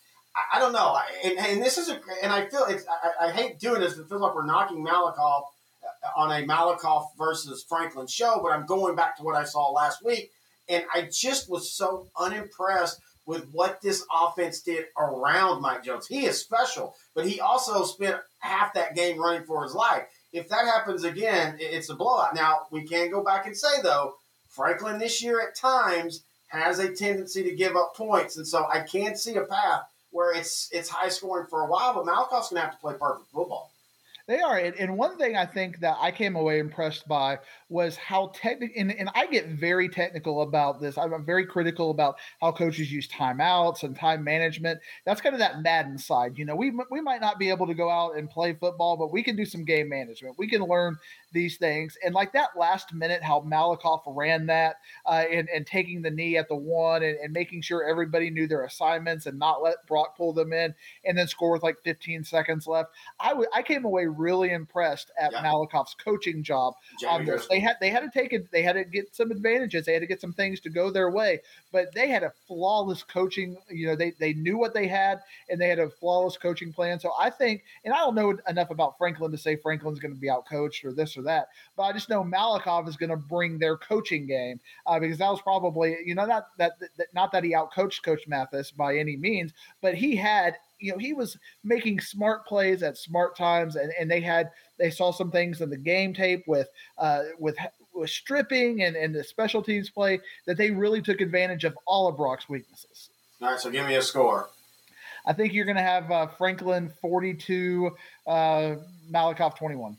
I, 0.53 0.59
don't 0.59 0.73
know. 0.73 0.99
And, 1.25 1.39
and, 1.39 1.63
this 1.63 1.77
is 1.77 1.91
a, 1.91 2.01
and 2.23 2.33
I 2.33 2.47
feel 2.47 2.65
it's, 2.65 2.87
I, 2.89 3.27
I 3.27 3.33
hate 3.33 3.59
doing 3.59 3.81
this. 3.81 3.99
It 3.99 4.09
feels 4.09 4.21
like 4.21 4.35
we're 4.35 4.47
knocking 4.47 4.85
Malakoff 4.85 5.43
uh, 5.85 6.21
on 6.21 6.31
a 6.31 6.47
Malakoff 6.47 7.09
versus 7.19 7.65
Franklin 7.69 8.07
show, 8.07 8.41
but 8.43 8.53
I'm 8.53 8.65
going 8.65 8.97
back 8.97 9.17
to 9.19 9.23
what 9.23 9.37
I 9.37 9.45
saw 9.45 9.71
last 9.71 10.03
week. 10.05 10.31
And 10.69 10.85
I 10.95 11.09
just 11.13 11.51
was 11.51 11.71
so 11.71 12.07
unimpressed 12.19 12.99
with 13.27 13.49
what 13.53 13.81
this 13.81 14.05
offense 14.13 14.61
did 14.61 14.87
around 14.99 15.63
Mike 15.63 15.85
Jones. 15.85 16.07
He 16.07 16.27
is 16.27 16.41
special, 16.41 16.95
but 17.15 17.27
he 17.27 17.41
also 17.41 17.85
spent 17.85 18.17
half 18.39 18.75
that 18.75 18.97
game 18.97 19.21
running 19.21 19.45
for 19.45 19.63
his 19.63 19.75
life. 19.75 20.05
If 20.33 20.49
that 20.49 20.65
happens 20.65 21.05
again, 21.05 21.57
it's 21.61 21.91
a 21.91 21.95
blowout. 21.95 22.35
Now, 22.35 22.67
we 22.71 22.85
can 22.85 23.11
go 23.11 23.23
back 23.23 23.47
and 23.47 23.57
say, 23.57 23.83
though, 23.83 24.15
Franklin 24.49 24.99
this 24.99 25.23
year 25.23 25.41
at 25.41 25.57
times 25.57 26.25
has 26.49 26.79
a 26.79 26.95
tendency 26.95 27.43
to 27.43 27.55
give 27.55 27.77
up 27.77 27.95
points. 27.97 28.37
And 28.37 28.47
so 28.47 28.67
I 28.71 28.81
can 28.81 29.17
see 29.17 29.37
a 29.37 29.45
path 29.45 29.83
where 30.11 30.35
it's 30.35 30.69
it's 30.73 30.91
high 30.91 31.09
scoring 31.09 31.47
for 31.49 31.63
a 31.63 31.67
while, 31.67 31.95
but 31.95 32.05
Malakoff's 32.05 32.51
going 32.51 32.61
to 32.61 32.67
have 32.67 32.73
to 32.73 32.81
play 32.81 32.95
perfect 32.95 33.31
football. 33.31 33.72
They 34.29 34.41
are. 34.41 34.57
And 34.57 34.97
one 34.97 35.19
thing 35.19 35.37
I 35.37 35.47
think 35.47 35.81
that 35.81 35.97
I 36.01 36.11
came 36.11 36.37
away 36.37 36.59
impressed 36.59 37.09
by 37.09 37.39
was 37.69 37.97
how 37.97 38.31
technical, 38.35 38.75
and, 38.81 38.93
and 38.93 39.11
I 39.15 39.27
get 39.27 39.49
very 39.49 39.89
technical 39.89 40.43
about 40.43 40.81
this. 40.81 40.97
I'm 40.97 41.25
very 41.25 41.45
critical 41.45 41.91
about 41.91 42.17
how 42.41 42.53
coaches 42.53 42.93
use 42.93 43.09
timeouts 43.09 43.83
and 43.83 43.97
time 43.97 44.23
management. 44.23 44.81
That's 45.05 45.21
kind 45.21 45.35
of 45.35 45.41
that 45.41 45.63
Madden 45.63 45.99
side. 45.99 46.39
You 46.39 46.45
know, 46.45 46.55
we, 46.55 46.73
we 46.91 47.01
might 47.01 47.21
not 47.21 47.39
be 47.39 47.51
able 47.51 47.67
to 47.67 47.75
go 47.75 47.91
out 47.91 48.17
and 48.17 48.31
play 48.31 48.55
football, 48.55 48.97
but 48.97 49.13
we 49.13 49.23
can 49.23 49.37
do 49.37 49.45
some 49.45 49.65
game 49.65 49.89
management. 49.89 50.37
We 50.39 50.49
can 50.49 50.63
learn 50.63 50.97
these 51.33 51.57
things. 51.57 51.97
And 52.05 52.15
like 52.15 52.33
that 52.33 52.51
last 52.57 52.93
minute, 52.93 53.23
how 53.23 53.41
Malakoff 53.41 54.03
ran 54.07 54.47
that 54.47 54.77
uh, 55.07 55.25
and, 55.31 55.49
and 55.49 55.67
taking 55.67 56.03
the 56.03 56.11
knee 56.11 56.37
at 56.37 56.49
the 56.49 56.57
one 56.57 57.03
and, 57.03 57.17
and 57.19 57.33
making 57.33 57.63
sure 57.63 57.85
everybody 57.89 58.31
knew 58.31 58.47
their 58.47 58.65
assignments 58.65 59.27
and 59.27 59.39
not 59.39 59.63
let 59.63 59.87
Brock 59.87 60.17
pull 60.17 60.33
them 60.33 60.53
in 60.53 60.75
and 61.05 61.17
then 61.17 61.29
score 61.29 61.53
with 61.53 61.63
like 61.63 61.77
15 61.85 62.25
seconds 62.25 62.67
left. 62.67 62.91
I, 63.21 63.31
w- 63.31 63.49
I 63.55 63.63
came 63.63 63.85
away 63.85 64.07
really 64.07 64.51
impressed 64.51 65.11
at 65.19 65.33
yeah. 65.33 65.43
Malakoff's 65.43 65.95
coaching 65.95 66.43
job 66.43 66.75
on 67.09 67.25
this. 67.25 67.47
They 67.47 67.61
had 67.61 67.77
they 67.81 67.91
had 67.91 68.01
to 68.01 68.11
take 68.11 68.33
it. 68.33 68.51
They 68.51 68.63
had 68.63 68.75
to 68.75 68.85
get 68.85 69.15
some 69.15 69.31
advantages. 69.31 69.87
They 69.87 69.93
had 69.93 70.01
to 70.01 70.07
get 70.07 70.21
some 70.21 70.33
things 70.33 70.61
to 70.61 70.71
go 70.71 70.91
their 70.91 71.11
way. 71.11 71.41
But 71.73 71.95
they 71.95 72.09
had 72.09 72.23
a 72.23 72.33
flawless 72.47 73.03
coaching. 73.03 73.57
You 73.71 73.89
know, 73.89 73.97
they 73.97 74.13
they 74.19 74.33
knew 74.35 74.59
what 74.59 74.75
they 74.75 74.87
had 74.87 75.21
and 75.49 75.61
they 75.61 75.69
had 75.69 75.79
a 75.79 75.91
flawless 75.91 76.37
coaching 76.37 76.73
plan. 76.73 77.01
So 77.01 77.13
I 77.19 77.31
think, 77.31 77.65
and 77.85 77.93
I 77.93 77.99
don't 77.99 78.15
know 78.15 78.37
enough 78.49 78.71
about 78.71 78.99
Franklin 78.99 79.31
to 79.33 79.39
say 79.39 79.57
Franklin's 79.57 79.99
going 79.99 80.15
to 80.15 80.21
be 80.21 80.29
outcoached 80.29 80.85
or 80.85 80.93
this 80.93 81.17
or 81.17 81.22
that. 81.23 81.49
But 81.77 81.85
I 81.85 81.93
just 81.93 82.09
know 82.09 82.23
Malakoff 82.23 82.89
is 82.89 82.97
going 82.97 83.11
to 83.11 83.17
bring 83.17 83.59
their 83.59 83.77
coaching 83.77 84.27
game 84.27 84.61
uh, 84.87 84.99
because 84.99 85.19
that 85.19 85.31
was 85.31 85.43
probably 85.43 85.97
you 86.05 86.15
know 86.15 86.27
not 86.27 86.49
that, 86.59 86.73
that 86.79 87.09
not 87.15 87.33
that 87.33 87.45
he 87.45 87.55
out 87.55 87.73
coached 87.73 88.05
Coach 88.05 88.27
Mathis 88.27 88.71
by 88.71 88.97
any 88.97 89.17
means, 89.17 89.53
but 89.81 89.95
he 89.95 90.17
had 90.17 90.57
you 90.79 90.93
know 90.93 90.99
he 90.99 91.13
was 91.13 91.37
making 91.65 92.01
smart 92.01 92.47
plays 92.47 92.83
at 92.83 92.97
smart 92.97 93.37
times 93.37 93.77
and, 93.77 93.93
and 93.99 94.11
they 94.11 94.21
had 94.21 94.51
they 94.79 94.91
saw 94.91 95.13
some 95.13 95.31
things 95.31 95.61
in 95.61 95.71
the 95.71 95.77
game 95.77 96.13
tape 96.13 96.45
with 96.47 96.69
uh, 96.99 97.23
with 97.39 97.57
with 97.95 98.11
stripping 98.11 98.83
and, 98.83 98.97
and 98.97 99.15
the 99.15 99.23
special 99.23 99.63
teams 99.63 99.91
play 99.91 100.21
that 100.47 100.57
they 100.57 100.71
really 100.71 101.03
took 101.03 101.21
advantage 101.21 101.65
of 101.65 101.77
all 101.87 102.09
of 102.09 102.17
Brock's 102.17 102.49
weaknesses. 102.49 103.11
All 103.41 103.51
right, 103.51 103.61
so 103.61 103.71
give 103.71 103.87
me 103.87 103.97
a 103.97 104.03
score. 104.03 104.49
I 105.27 105.33
think 105.33 105.53
you're 105.53 105.65
going 105.65 105.77
to 105.77 105.83
have 105.83 106.11
uh, 106.11 106.27
Franklin 106.27 106.93
42, 107.01 107.91
uh, 108.27 108.75
Malakoff 109.11 109.57
21. 109.57 109.97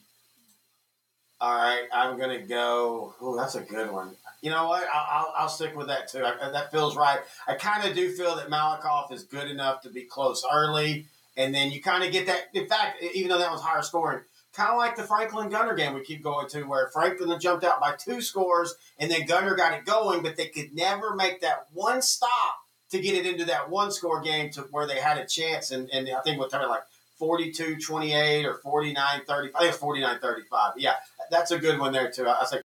All 1.44 1.54
right, 1.54 1.90
I'm 1.94 2.18
to 2.18 2.38
go. 2.38 3.14
Oh, 3.20 3.36
that's 3.36 3.56
a 3.56 3.60
good 3.60 3.92
one. 3.92 4.16
You 4.42 4.50
know 4.50 4.70
what? 4.70 4.88
I'll, 4.88 5.08
I'll, 5.12 5.34
I'll 5.40 5.50
stick 5.50 5.76
with 5.76 5.88
that 5.88 6.08
too. 6.08 6.24
I, 6.24 6.52
that 6.52 6.72
feels 6.72 6.96
right. 6.96 7.20
I 7.46 7.56
kind 7.56 7.86
of 7.86 7.94
do 7.94 8.14
feel 8.14 8.38
that 8.38 8.50
Malakoff 8.50 9.12
is 9.12 9.26
good 9.26 9.52
enough 9.52 9.82
to 9.82 9.90
be 9.90 10.04
close 10.04 10.46
early, 10.50 11.06
and 11.36 11.54
then 11.54 11.70
you 11.70 11.82
kind 11.82 12.02
of 12.02 12.14
get 12.14 12.28
that. 12.28 12.44
In 12.54 12.66
fact, 12.66 13.04
even 13.14 13.28
though 13.28 13.40
that 13.40 13.52
was 13.52 13.60
higher 13.60 13.82
scoring, 13.82 14.22
kind 14.54 14.72
of 14.72 14.78
like 14.78 14.96
the 14.96 15.04
Franklin 15.04 15.50
Gunter 15.50 15.76
game 15.76 15.94
we 15.94 16.02
keep 16.06 16.24
going 16.24 16.48
to, 16.48 16.64
where 16.64 16.90
Franklin 16.94 17.38
jumped 17.42 17.66
out 17.66 17.82
by 17.82 17.94
two 18.00 18.22
scores, 18.22 18.76
and 18.98 19.12
then 19.12 19.26
Gunter 19.26 19.56
got 19.56 19.78
it 19.78 19.84
going, 19.84 20.24
but 20.24 20.38
they 20.38 20.48
could 20.48 20.74
never 20.74 21.14
make 21.14 21.42
that 21.42 21.68
one 21.74 22.02
stop 22.02 22.56
to 22.92 23.02
get 23.02 23.16
it 23.16 23.26
into 23.26 23.44
that 23.44 23.70
one 23.70 23.92
score 23.92 24.22
game 24.22 24.50
to 24.52 24.62
where 24.72 24.88
they 24.88 25.02
had 25.02 25.18
a 25.18 25.26
chance. 25.26 25.72
And, 25.72 25.90
and 25.92 26.08
I 26.10 26.22
think 26.22 26.40
what 26.40 26.52
time 26.52 26.70
like 26.70 26.84
42 27.24 27.78
28 27.78 28.46
or 28.46 28.56
49 28.56 29.22
35. 29.26 29.56
I 29.56 29.60
think 29.60 29.70
it's 29.70 29.78
49 29.78 30.20
35. 30.20 30.74
Yeah, 30.78 30.94
that's 31.34 31.52
a 31.52 31.60
good 31.60 31.80
one 31.80 31.92
there, 31.92 32.12
too. 32.12 32.24
I, 32.24 32.40
was 32.40 32.52
like, 32.52 32.62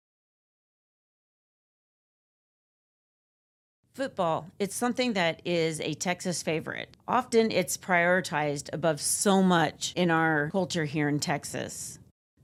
Football, 3.93 4.51
it's 4.59 4.75
something 4.75 5.13
that 5.13 5.41
is 5.45 5.79
a 5.79 5.93
Texas 5.93 6.43
favorite. 6.43 6.97
Often 7.07 7.51
it's 7.51 7.77
prioritized 7.77 8.73
above 8.73 8.99
so 8.99 9.41
much 9.41 9.93
in 9.95 10.11
our 10.11 10.49
culture 10.49 10.83
here 10.83 11.07
in 11.07 11.19
Texas. 11.19 11.99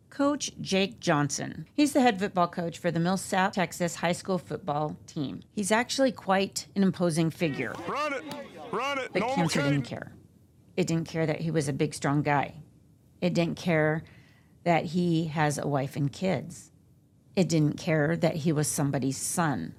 Coach 0.10 0.52
Jake 0.62 1.02
Johnson. 1.02 1.68
He's 1.74 1.92
the 1.92 2.02
head 2.02 2.20
football 2.20 2.48
coach 2.48 2.78
for 2.78 2.90
the 2.90 3.02
Millsap 3.02 3.52
Texas 3.54 3.96
high 3.96 4.12
school 4.14 4.38
football 4.38 4.96
team. 5.08 5.42
He's 5.52 5.72
actually 5.72 6.14
quite 6.14 6.68
an 6.76 6.84
imposing 6.84 7.32
figure. 7.32 7.74
Run 7.86 8.14
it! 8.14 8.24
Run 8.72 9.00
it! 9.00 9.10
But 9.12 9.22
no 9.22 9.36
cancer 9.36 9.62
didn't 9.62 9.84
care. 9.84 10.14
It 10.78 10.88
didn't 10.88 11.10
care 11.10 11.26
that 11.26 11.42
he 11.42 11.52
was 11.52 11.68
a 11.68 11.74
big, 11.74 11.94
strong 11.94 12.22
guy. 12.22 12.56
It 13.20 13.34
didn't 13.34 13.58
care 13.58 14.04
that 14.64 14.86
he 14.86 15.26
has 15.28 15.58
a 15.58 15.68
wife 15.68 15.96
and 15.96 16.12
kids. 16.12 16.72
It 17.36 17.50
didn't 17.50 17.78
care 17.78 18.16
that 18.18 18.38
he 18.38 18.52
was 18.52 18.68
somebody's 18.68 19.18
son. 19.18 19.74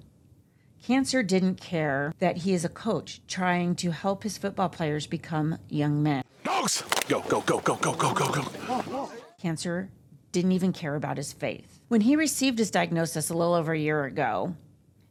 Cancer 0.83 1.23
didn't 1.23 1.61
care 1.61 2.13
that 2.19 2.37
he 2.37 2.53
is 2.53 2.65
a 2.65 2.69
coach 2.69 3.21
trying 3.27 3.75
to 3.75 3.91
help 3.91 4.23
his 4.23 4.37
football 4.37 4.69
players 4.69 5.07
become 5.07 5.57
young 5.69 6.03
men. 6.03 6.23
Dogs! 6.43 6.83
Go, 7.07 7.21
go, 7.21 7.41
go, 7.41 7.59
go, 7.59 7.75
go, 7.75 7.93
go, 7.93 8.13
go, 8.13 8.27
go. 8.31 9.11
Cancer 9.39 9.89
didn't 10.33 10.51
even 10.51 10.73
care 10.73 10.95
about 10.95 11.17
his 11.17 11.31
faith. 11.31 11.79
When 11.87 12.01
he 12.01 12.15
received 12.15 12.59
his 12.59 12.71
diagnosis 12.71 13.29
a 13.29 13.33
little 13.33 13.53
over 13.53 13.71
a 13.71 13.79
year 13.79 14.03
ago, 14.03 14.55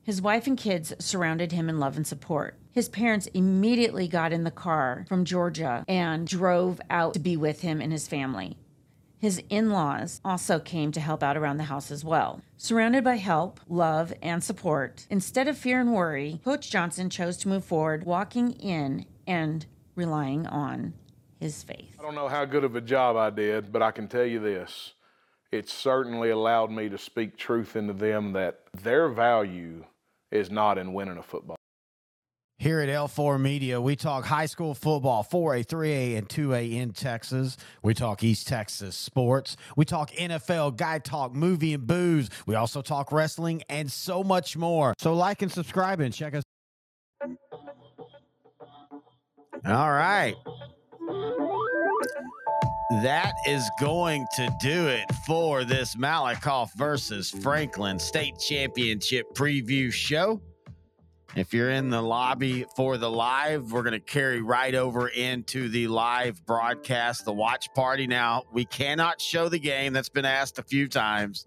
his 0.03 0.21
wife 0.21 0.47
and 0.47 0.59
kids 0.59 0.93
surrounded 0.99 1.53
him 1.53 1.69
in 1.69 1.79
love 1.79 1.97
and 1.97 2.07
support. 2.07 2.59
His 2.73 2.89
parents 2.89 3.29
immediately 3.29 4.09
got 4.09 4.33
in 4.33 4.45
the 4.45 4.51
car 4.51 5.05
from 5.09 5.25
Georgia 5.25 5.85
and 5.87 6.27
drove 6.27 6.81
out 6.91 7.15
to 7.15 7.21
be 7.21 7.37
with 7.37 7.61
him 7.61 7.81
and 7.81 7.93
his 7.93 8.09
family. 8.09 8.57
His 9.23 9.41
in 9.49 9.71
laws 9.71 10.21
also 10.25 10.59
came 10.59 10.91
to 10.91 11.01
help 11.01 11.23
out 11.23 11.37
around 11.37 11.59
the 11.59 11.63
house 11.63 11.93
as 11.93 12.05
well. 12.05 12.43
Surrounded 12.57 13.05
by 13.05 13.19
help, 13.19 13.61
love, 13.69 14.13
and 14.21 14.43
support, 14.43 15.07
instead 15.11 15.47
of 15.47 15.57
fear 15.57 15.81
and 15.81 15.95
worry, 15.95 16.41
Coach 16.45 16.73
Johnson 16.73 17.09
chose 17.09 17.37
to 17.37 17.49
move 17.49 17.65
forward, 17.65 18.03
walking 18.03 18.51
in 18.51 19.07
and 19.25 19.65
relying 19.95 20.49
on 20.49 20.95
his 21.39 21.63
faith. 21.63 21.97
I 22.01 22.03
don't 22.03 22.17
know 22.17 22.27
how 22.27 22.45
good 22.45 22.65
of 22.65 22.75
a 22.75 22.81
job 22.81 23.15
I 23.15 23.31
did, 23.31 23.71
but 23.71 23.81
I 23.81 23.93
can 23.93 24.09
tell 24.09 24.27
you 24.27 24.41
this. 24.41 24.95
It 25.53 25.69
certainly 25.69 26.31
allowed 26.31 26.73
me 26.73 26.89
to 26.89 26.99
speak 26.99 27.37
truth 27.37 27.77
into 27.77 27.93
them 27.93 28.33
that 28.33 28.59
their 28.83 29.09
value 29.09 29.85
is 30.33 30.51
not 30.51 30.79
in 30.79 30.95
winning 30.95 31.19
a 31.19 31.23
football. 31.23 31.62
Here 32.63 32.79
at 32.79 32.89
L4 32.89 33.41
Media, 33.41 33.81
we 33.81 33.97
talk 33.97 34.25
high 34.25 34.47
school 34.47 34.73
football, 34.73 35.25
4A, 35.29 35.67
3A, 35.67 36.17
and 36.17 36.29
2A 36.29 36.75
in 36.75 36.93
Texas. 36.93 37.57
We 37.83 37.93
talk 37.93 38.23
East 38.23 38.47
Texas 38.47 38.95
sports. 38.95 39.57
We 39.75 39.85
talk 39.85 40.13
NFL, 40.13 40.77
guy 40.77 41.01
talk, 41.01 41.35
movie 41.35 41.75
and 41.75 41.85
booze. 41.85 42.31
We 42.47 42.55
also 42.55 42.81
talk 42.81 43.11
wrestling 43.11 43.65
and 43.69 43.91
so 43.91 44.23
much 44.23 44.57
more. 44.57 44.95
So 45.01 45.13
like 45.13 45.43
and 45.43 45.51
subscribe 45.51 45.99
and 45.99 46.15
check 46.15 46.37
us. 46.37 46.45
Out. 47.21 47.31
All 49.67 49.91
right. 49.91 50.37
That 53.03 53.33
is 53.49 53.69
going 53.81 54.25
to 54.37 54.49
do 54.61 54.87
it 54.87 55.07
for 55.27 55.65
this 55.65 55.97
Malakoff 55.97 56.69
versus 56.77 57.29
Franklin 57.29 57.99
State 57.99 58.39
Championship 58.39 59.35
preview 59.35 59.93
show. 59.93 60.41
If 61.35 61.55
you're 61.55 61.71
in 61.71 61.89
the 61.89 62.03
lobby 62.03 62.67
for 62.77 62.99
the 62.99 63.11
live, 63.11 63.73
we're 63.73 63.83
going 63.83 63.95
to 63.95 64.01
carry 64.01 64.43
right 64.43 64.75
over 64.75 65.09
into 65.09 65.71
the 65.71 65.89
live 65.89 66.45
broadcast, 66.45 67.25
the 67.25 67.33
watch 67.33 67.73
party. 67.75 68.07
Now, 68.07 68.43
we 68.53 68.67
cannot 68.67 69.19
show 69.19 69.49
the 69.49 69.59
game. 69.59 69.95
That's 69.95 70.11
been 70.11 70.27
asked 70.27 70.59
a 70.59 70.63
few 70.63 70.89
times. 70.89 71.47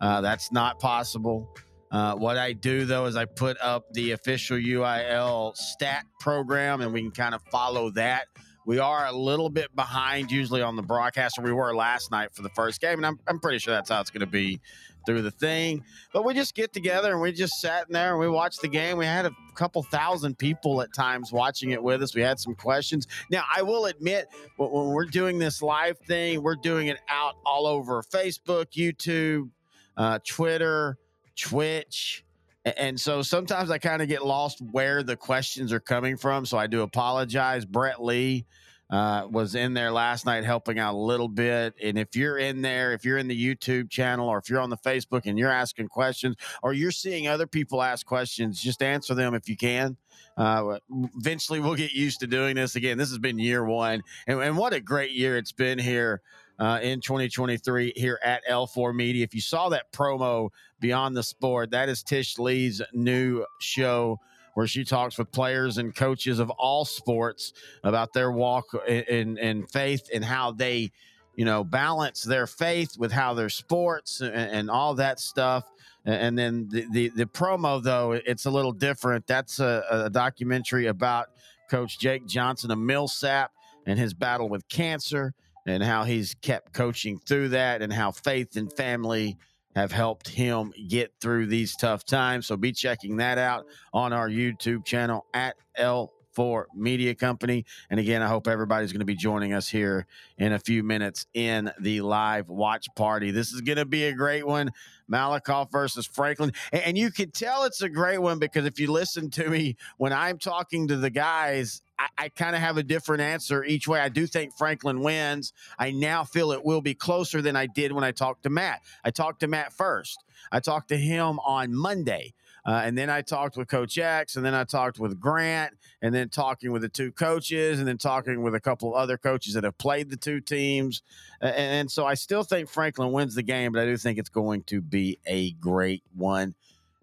Uh, 0.00 0.22
that's 0.22 0.50
not 0.50 0.80
possible. 0.80 1.54
Uh, 1.92 2.16
what 2.16 2.36
I 2.36 2.52
do, 2.52 2.84
though, 2.84 3.06
is 3.06 3.14
I 3.14 3.26
put 3.26 3.56
up 3.60 3.92
the 3.92 4.10
official 4.10 4.56
UIL 4.56 5.54
stat 5.56 6.04
program 6.18 6.80
and 6.80 6.92
we 6.92 7.02
can 7.02 7.12
kind 7.12 7.34
of 7.36 7.42
follow 7.52 7.90
that. 7.90 8.26
We 8.66 8.80
are 8.80 9.06
a 9.06 9.12
little 9.12 9.50
bit 9.50 9.74
behind 9.76 10.32
usually 10.32 10.62
on 10.62 10.74
the 10.74 10.82
broadcast, 10.82 11.38
or 11.38 11.42
we 11.42 11.52
were 11.52 11.74
last 11.76 12.10
night 12.10 12.34
for 12.34 12.42
the 12.42 12.48
first 12.50 12.80
game, 12.80 12.98
and 12.98 13.06
I'm, 13.06 13.20
I'm 13.28 13.38
pretty 13.38 13.58
sure 13.58 13.74
that's 13.74 13.90
how 13.90 14.00
it's 14.00 14.10
going 14.10 14.20
to 14.20 14.26
be 14.26 14.60
through 15.06 15.22
the 15.22 15.30
thing. 15.30 15.84
But 16.12 16.24
we 16.24 16.34
just 16.34 16.54
get 16.54 16.72
together 16.72 17.12
and 17.12 17.20
we 17.20 17.32
just 17.32 17.60
sat 17.60 17.86
in 17.88 17.92
there 17.92 18.12
and 18.12 18.20
we 18.20 18.28
watched 18.28 18.60
the 18.60 18.68
game. 18.68 18.98
We 18.98 19.06
had 19.06 19.26
a 19.26 19.32
couple 19.54 19.82
thousand 19.82 20.38
people 20.38 20.80
at 20.82 20.92
times 20.92 21.32
watching 21.32 21.70
it 21.70 21.82
with 21.82 22.02
us. 22.02 22.14
We 22.14 22.22
had 22.22 22.38
some 22.38 22.54
questions. 22.54 23.06
Now, 23.30 23.44
I 23.54 23.62
will 23.62 23.86
admit, 23.86 24.28
when 24.56 24.88
we're 24.88 25.06
doing 25.06 25.38
this 25.38 25.62
live 25.62 25.98
thing, 25.98 26.42
we're 26.42 26.56
doing 26.56 26.88
it 26.88 26.98
out 27.08 27.34
all 27.44 27.66
over 27.66 28.02
Facebook, 28.02 28.66
YouTube, 28.76 29.50
uh, 29.96 30.18
Twitter, 30.26 30.98
Twitch. 31.36 32.24
And 32.64 33.00
so 33.00 33.22
sometimes 33.22 33.70
I 33.70 33.78
kind 33.78 34.02
of 34.02 34.08
get 34.08 34.24
lost 34.24 34.62
where 34.70 35.02
the 35.02 35.16
questions 35.16 35.72
are 35.72 35.80
coming 35.80 36.16
from. 36.16 36.46
So 36.46 36.56
I 36.56 36.68
do 36.68 36.82
apologize. 36.82 37.64
Brett 37.64 38.02
Lee 38.02 38.46
uh, 38.92 39.26
was 39.30 39.54
in 39.54 39.72
there 39.72 39.90
last 39.90 40.26
night 40.26 40.44
helping 40.44 40.78
out 40.78 40.92
a 40.92 40.98
little 40.98 41.26
bit. 41.26 41.74
And 41.82 41.98
if 41.98 42.14
you're 42.14 42.36
in 42.36 42.60
there, 42.60 42.92
if 42.92 43.06
you're 43.06 43.16
in 43.16 43.26
the 43.26 43.56
YouTube 43.56 43.88
channel 43.88 44.28
or 44.28 44.36
if 44.36 44.50
you're 44.50 44.60
on 44.60 44.68
the 44.68 44.76
Facebook 44.76 45.22
and 45.24 45.38
you're 45.38 45.50
asking 45.50 45.88
questions 45.88 46.36
or 46.62 46.74
you're 46.74 46.90
seeing 46.90 47.26
other 47.26 47.46
people 47.46 47.82
ask 47.82 48.04
questions, 48.04 48.60
just 48.60 48.82
answer 48.82 49.14
them 49.14 49.34
if 49.34 49.48
you 49.48 49.56
can. 49.56 49.96
Uh, 50.36 50.78
eventually, 51.16 51.58
we'll 51.58 51.74
get 51.74 51.92
used 51.92 52.20
to 52.20 52.26
doing 52.26 52.54
this 52.54 52.76
again. 52.76 52.98
This 52.98 53.08
has 53.08 53.18
been 53.18 53.38
year 53.38 53.64
one. 53.64 54.02
And, 54.26 54.42
and 54.42 54.58
what 54.58 54.74
a 54.74 54.80
great 54.80 55.12
year 55.12 55.38
it's 55.38 55.52
been 55.52 55.78
here. 55.78 56.20
Uh, 56.58 56.78
in 56.80 57.00
2023 57.00 57.94
here 57.96 58.20
at 58.22 58.42
L4 58.48 58.94
Media. 58.94 59.24
If 59.24 59.34
you 59.34 59.40
saw 59.40 59.70
that 59.70 59.90
promo 59.90 60.50
Beyond 60.78 61.16
the 61.16 61.22
Sport, 61.22 61.70
that 61.70 61.88
is 61.88 62.04
Tish 62.04 62.38
Lee's 62.38 62.80
new 62.92 63.44
show 63.58 64.20
where 64.54 64.66
she 64.66 64.84
talks 64.84 65.18
with 65.18 65.30
players 65.32 65.78
and 65.78 65.94
coaches 65.94 66.38
of 66.38 66.50
all 66.50 66.84
sports 66.84 67.52
about 67.84 68.12
their 68.12 68.32
walk 68.32 68.66
in, 68.86 69.38
in 69.38 69.66
faith 69.66 70.08
and 70.12 70.24
how 70.24 70.52
they, 70.52 70.90
you 71.36 71.44
know, 71.44 71.64
balance 71.64 72.22
their 72.22 72.46
faith 72.46 72.96
with 72.98 73.12
how 73.12 73.34
their 73.34 73.48
sports 73.48 74.20
and, 74.20 74.34
and 74.34 74.70
all 74.70 74.94
that 74.94 75.18
stuff. 75.20 75.64
And 76.04 76.36
then 76.36 76.68
the, 76.68 76.86
the, 76.90 77.08
the 77.10 77.26
promo 77.26 77.82
though, 77.82 78.12
it's 78.12 78.46
a 78.46 78.50
little 78.50 78.72
different. 78.72 79.26
That's 79.26 79.60
a, 79.60 79.84
a 79.88 80.10
documentary 80.10 80.86
about 80.86 81.28
Coach 81.70 81.98
Jake 81.98 82.26
Johnson 82.26 82.70
of 82.70 82.78
Millsap 82.78 83.52
and 83.86 83.98
his 83.98 84.12
battle 84.12 84.48
with 84.48 84.68
cancer 84.68 85.32
and 85.66 85.82
how 85.82 86.04
he's 86.04 86.34
kept 86.42 86.72
coaching 86.72 87.18
through 87.26 87.50
that 87.50 87.82
and 87.82 87.92
how 87.92 88.10
faith 88.10 88.56
and 88.56 88.72
family 88.72 89.36
have 89.74 89.92
helped 89.92 90.28
him 90.28 90.72
get 90.88 91.12
through 91.20 91.46
these 91.46 91.74
tough 91.76 92.04
times. 92.04 92.46
So 92.46 92.56
be 92.56 92.72
checking 92.72 93.16
that 93.16 93.38
out 93.38 93.66
on 93.92 94.12
our 94.12 94.28
YouTube 94.28 94.84
channel 94.84 95.26
at 95.32 95.56
L4 95.78 96.64
Media 96.74 97.14
Company. 97.14 97.64
And 97.90 97.98
again, 97.98 98.22
I 98.22 98.28
hope 98.28 98.46
everybody's 98.48 98.92
going 98.92 99.00
to 99.00 99.06
be 99.06 99.14
joining 99.14 99.52
us 99.52 99.68
here 99.68 100.06
in 100.38 100.52
a 100.52 100.58
few 100.58 100.82
minutes 100.82 101.26
in 101.34 101.70
the 101.80 102.02
live 102.02 102.48
watch 102.48 102.86
party. 102.96 103.30
This 103.30 103.52
is 103.52 103.60
going 103.60 103.78
to 103.78 103.86
be 103.86 104.04
a 104.04 104.12
great 104.12 104.46
one. 104.46 104.70
Malakoff 105.10 105.70
versus 105.70 106.06
Franklin. 106.06 106.52
And 106.72 106.96
you 106.96 107.10
can 107.10 107.30
tell 107.30 107.64
it's 107.64 107.82
a 107.82 107.88
great 107.88 108.18
one 108.18 108.38
because 108.38 108.64
if 108.64 108.78
you 108.80 108.90
listen 108.90 109.30
to 109.30 109.48
me 109.48 109.76
when 109.98 110.12
I'm 110.12 110.38
talking 110.38 110.88
to 110.88 110.96
the 110.96 111.10
guys, 111.10 111.82
I, 112.02 112.24
I 112.24 112.28
kind 112.30 112.56
of 112.56 112.62
have 112.62 112.76
a 112.76 112.82
different 112.82 113.22
answer 113.22 113.64
each 113.64 113.86
way. 113.86 114.00
I 114.00 114.08
do 114.08 114.26
think 114.26 114.56
Franklin 114.56 115.00
wins. 115.00 115.52
I 115.78 115.92
now 115.92 116.24
feel 116.24 116.52
it 116.52 116.64
will 116.64 116.80
be 116.80 116.94
closer 116.94 117.40
than 117.40 117.54
I 117.54 117.66
did 117.66 117.92
when 117.92 118.04
I 118.04 118.10
talked 118.10 118.42
to 118.42 118.50
Matt. 118.50 118.80
I 119.04 119.10
talked 119.10 119.40
to 119.40 119.46
Matt 119.46 119.72
first. 119.72 120.24
I 120.50 120.60
talked 120.60 120.88
to 120.88 120.96
him 120.96 121.38
on 121.40 121.74
Monday. 121.74 122.34
Uh, 122.64 122.82
and 122.84 122.96
then 122.96 123.10
I 123.10 123.22
talked 123.22 123.56
with 123.56 123.66
Coach 123.66 123.98
X, 123.98 124.36
and 124.36 124.44
then 124.44 124.54
I 124.54 124.62
talked 124.62 125.00
with 125.00 125.18
Grant, 125.18 125.74
and 126.00 126.14
then 126.14 126.28
talking 126.28 126.70
with 126.70 126.82
the 126.82 126.88
two 126.88 127.10
coaches, 127.10 127.80
and 127.80 127.88
then 127.88 127.98
talking 127.98 128.40
with 128.40 128.54
a 128.54 128.60
couple 128.60 128.94
of 128.94 129.00
other 129.00 129.18
coaches 129.18 129.54
that 129.54 129.64
have 129.64 129.76
played 129.78 130.10
the 130.10 130.16
two 130.16 130.40
teams. 130.40 131.02
And, 131.40 131.54
and 131.56 131.90
so 131.90 132.06
I 132.06 132.14
still 132.14 132.44
think 132.44 132.68
Franklin 132.68 133.10
wins 133.10 133.34
the 133.34 133.42
game, 133.42 133.72
but 133.72 133.82
I 133.82 133.86
do 133.86 133.96
think 133.96 134.18
it's 134.18 134.28
going 134.28 134.62
to 134.64 134.80
be 134.80 135.18
a 135.26 135.52
great 135.52 136.04
one. 136.14 136.54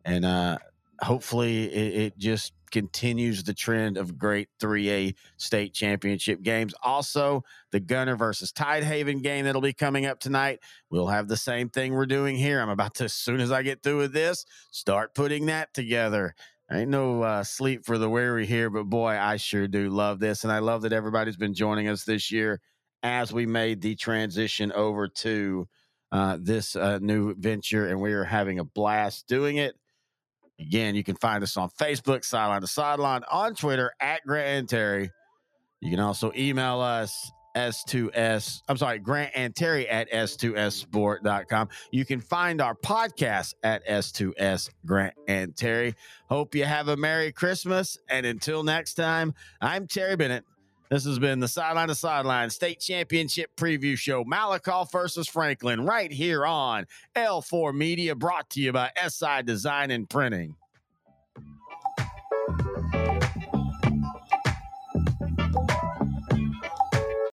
And 0.06 0.24
uh, 0.24 0.60
hopefully 1.02 1.66
it, 1.66 2.02
it 2.02 2.18
just 2.18 2.54
continues 2.72 3.44
the 3.44 3.54
trend 3.54 3.98
of 3.98 4.18
great 4.18 4.48
3A 4.62 5.16
state 5.38 5.74
championship 5.74 6.42
games. 6.42 6.74
Also, 6.84 7.44
the 7.72 7.80
Gunter 7.80 8.16
versus 8.16 8.52
Tidehaven 8.52 9.22
game 9.22 9.46
that'll 9.46 9.62
be 9.62 9.74
coming 9.74 10.06
up 10.06 10.20
tonight. 10.20 10.60
We'll 10.90 11.08
have 11.08 11.28
the 11.28 11.38
same 11.38 11.70
thing 11.70 11.94
we're 11.94 12.06
doing 12.06 12.36
here. 12.36 12.62
I'm 12.62 12.70
about 12.70 12.96
to, 12.96 13.06
as 13.06 13.14
soon 13.14 13.40
as 13.40 13.52
I 13.52 13.64
get 13.64 13.84
through 13.84 13.98
with 13.98 14.14
this, 14.14 14.46
start 14.72 15.16
putting 15.16 15.48
that 15.48 15.74
together. 15.74 16.36
Ain't 16.72 16.92
no 16.92 17.24
uh, 17.24 17.44
sleep 17.44 17.84
for 17.84 17.98
the 17.98 18.10
weary 18.10 18.46
here, 18.46 18.70
but 18.70 18.84
boy, 18.84 19.18
I 19.20 19.38
sure 19.38 19.68
do 19.68 19.90
love 19.90 20.20
this. 20.20 20.44
And 20.44 20.54
I 20.54 20.60
love 20.60 20.84
that 20.84 20.94
everybody's 20.94 21.38
been 21.38 21.56
joining 21.56 21.88
us 21.88 22.04
this 22.04 22.32
year 22.32 22.62
as 23.02 23.34
we 23.34 23.48
made 23.48 23.82
the 23.82 23.96
transition 23.96 24.72
over 24.74 25.08
to 25.08 25.68
uh, 26.12 26.38
this 26.40 26.76
uh, 26.76 27.00
new 27.02 27.34
venture. 27.36 27.88
And 27.88 28.00
we 28.00 28.14
are 28.14 28.24
having 28.24 28.60
a 28.60 28.64
blast 28.64 29.28
doing 29.28 29.58
it. 29.58 29.76
Again, 30.60 30.96
you 30.96 31.04
can 31.04 31.16
find 31.16 31.44
us 31.44 31.56
on 31.58 31.70
Facebook, 31.70 32.26
Sideline 32.26 32.62
to 32.62 32.68
Sideline, 32.68 33.24
on 33.32 33.56
Twitter 33.56 33.94
at 34.02 34.22
Grant 34.26 34.48
and 34.48 34.70
Terry. 34.70 35.12
You 35.82 35.90
can 35.90 36.00
also 36.00 36.32
email 36.36 36.82
us 36.82 37.32
S2S. 37.56 38.62
I'm 38.68 38.78
sorry, 38.78 39.00
Grant 39.00 39.32
and 39.36 39.56
Terry 39.56 39.88
at 39.90 40.12
S2SSport.com. 40.12 41.70
You 41.92 42.06
can 42.06 42.20
find 42.20 42.62
our 42.62 42.76
podcast 42.76 43.54
at 43.64 43.88
S2S 43.88 44.70
Grant 44.86 45.16
and 45.28 45.56
Terry. 45.56 45.96
Hope 46.28 46.56
you 46.56 46.66
have 46.66 46.90
a 46.90 46.98
Merry 46.98 47.32
Christmas. 47.32 47.98
And 48.10 48.26
until 48.26 48.64
next 48.64 48.96
time, 48.96 49.34
I'm 49.62 49.88
Terry 49.88 50.16
Bennett. 50.16 50.44
This 50.90 51.06
has 51.06 51.20
been 51.20 51.40
the 51.40 51.48
Sideline 51.48 51.90
to 51.90 51.96
Sideline 51.96 52.50
State 52.50 52.80
Championship 52.80 53.56
Preview 53.56 53.96
Show, 53.96 54.24
Malakoff 54.24 54.92
versus 54.92 55.28
Franklin, 55.28 55.86
right 55.86 56.12
here 56.12 56.48
on 56.48 56.88
L4 57.16 57.76
Media, 57.76 58.16
brought 58.16 58.50
to 58.52 58.60
you 58.60 58.72
by 58.72 58.92
SI 59.08 59.44
Design 59.44 59.92
and 59.92 60.10
Printing. 60.10 60.56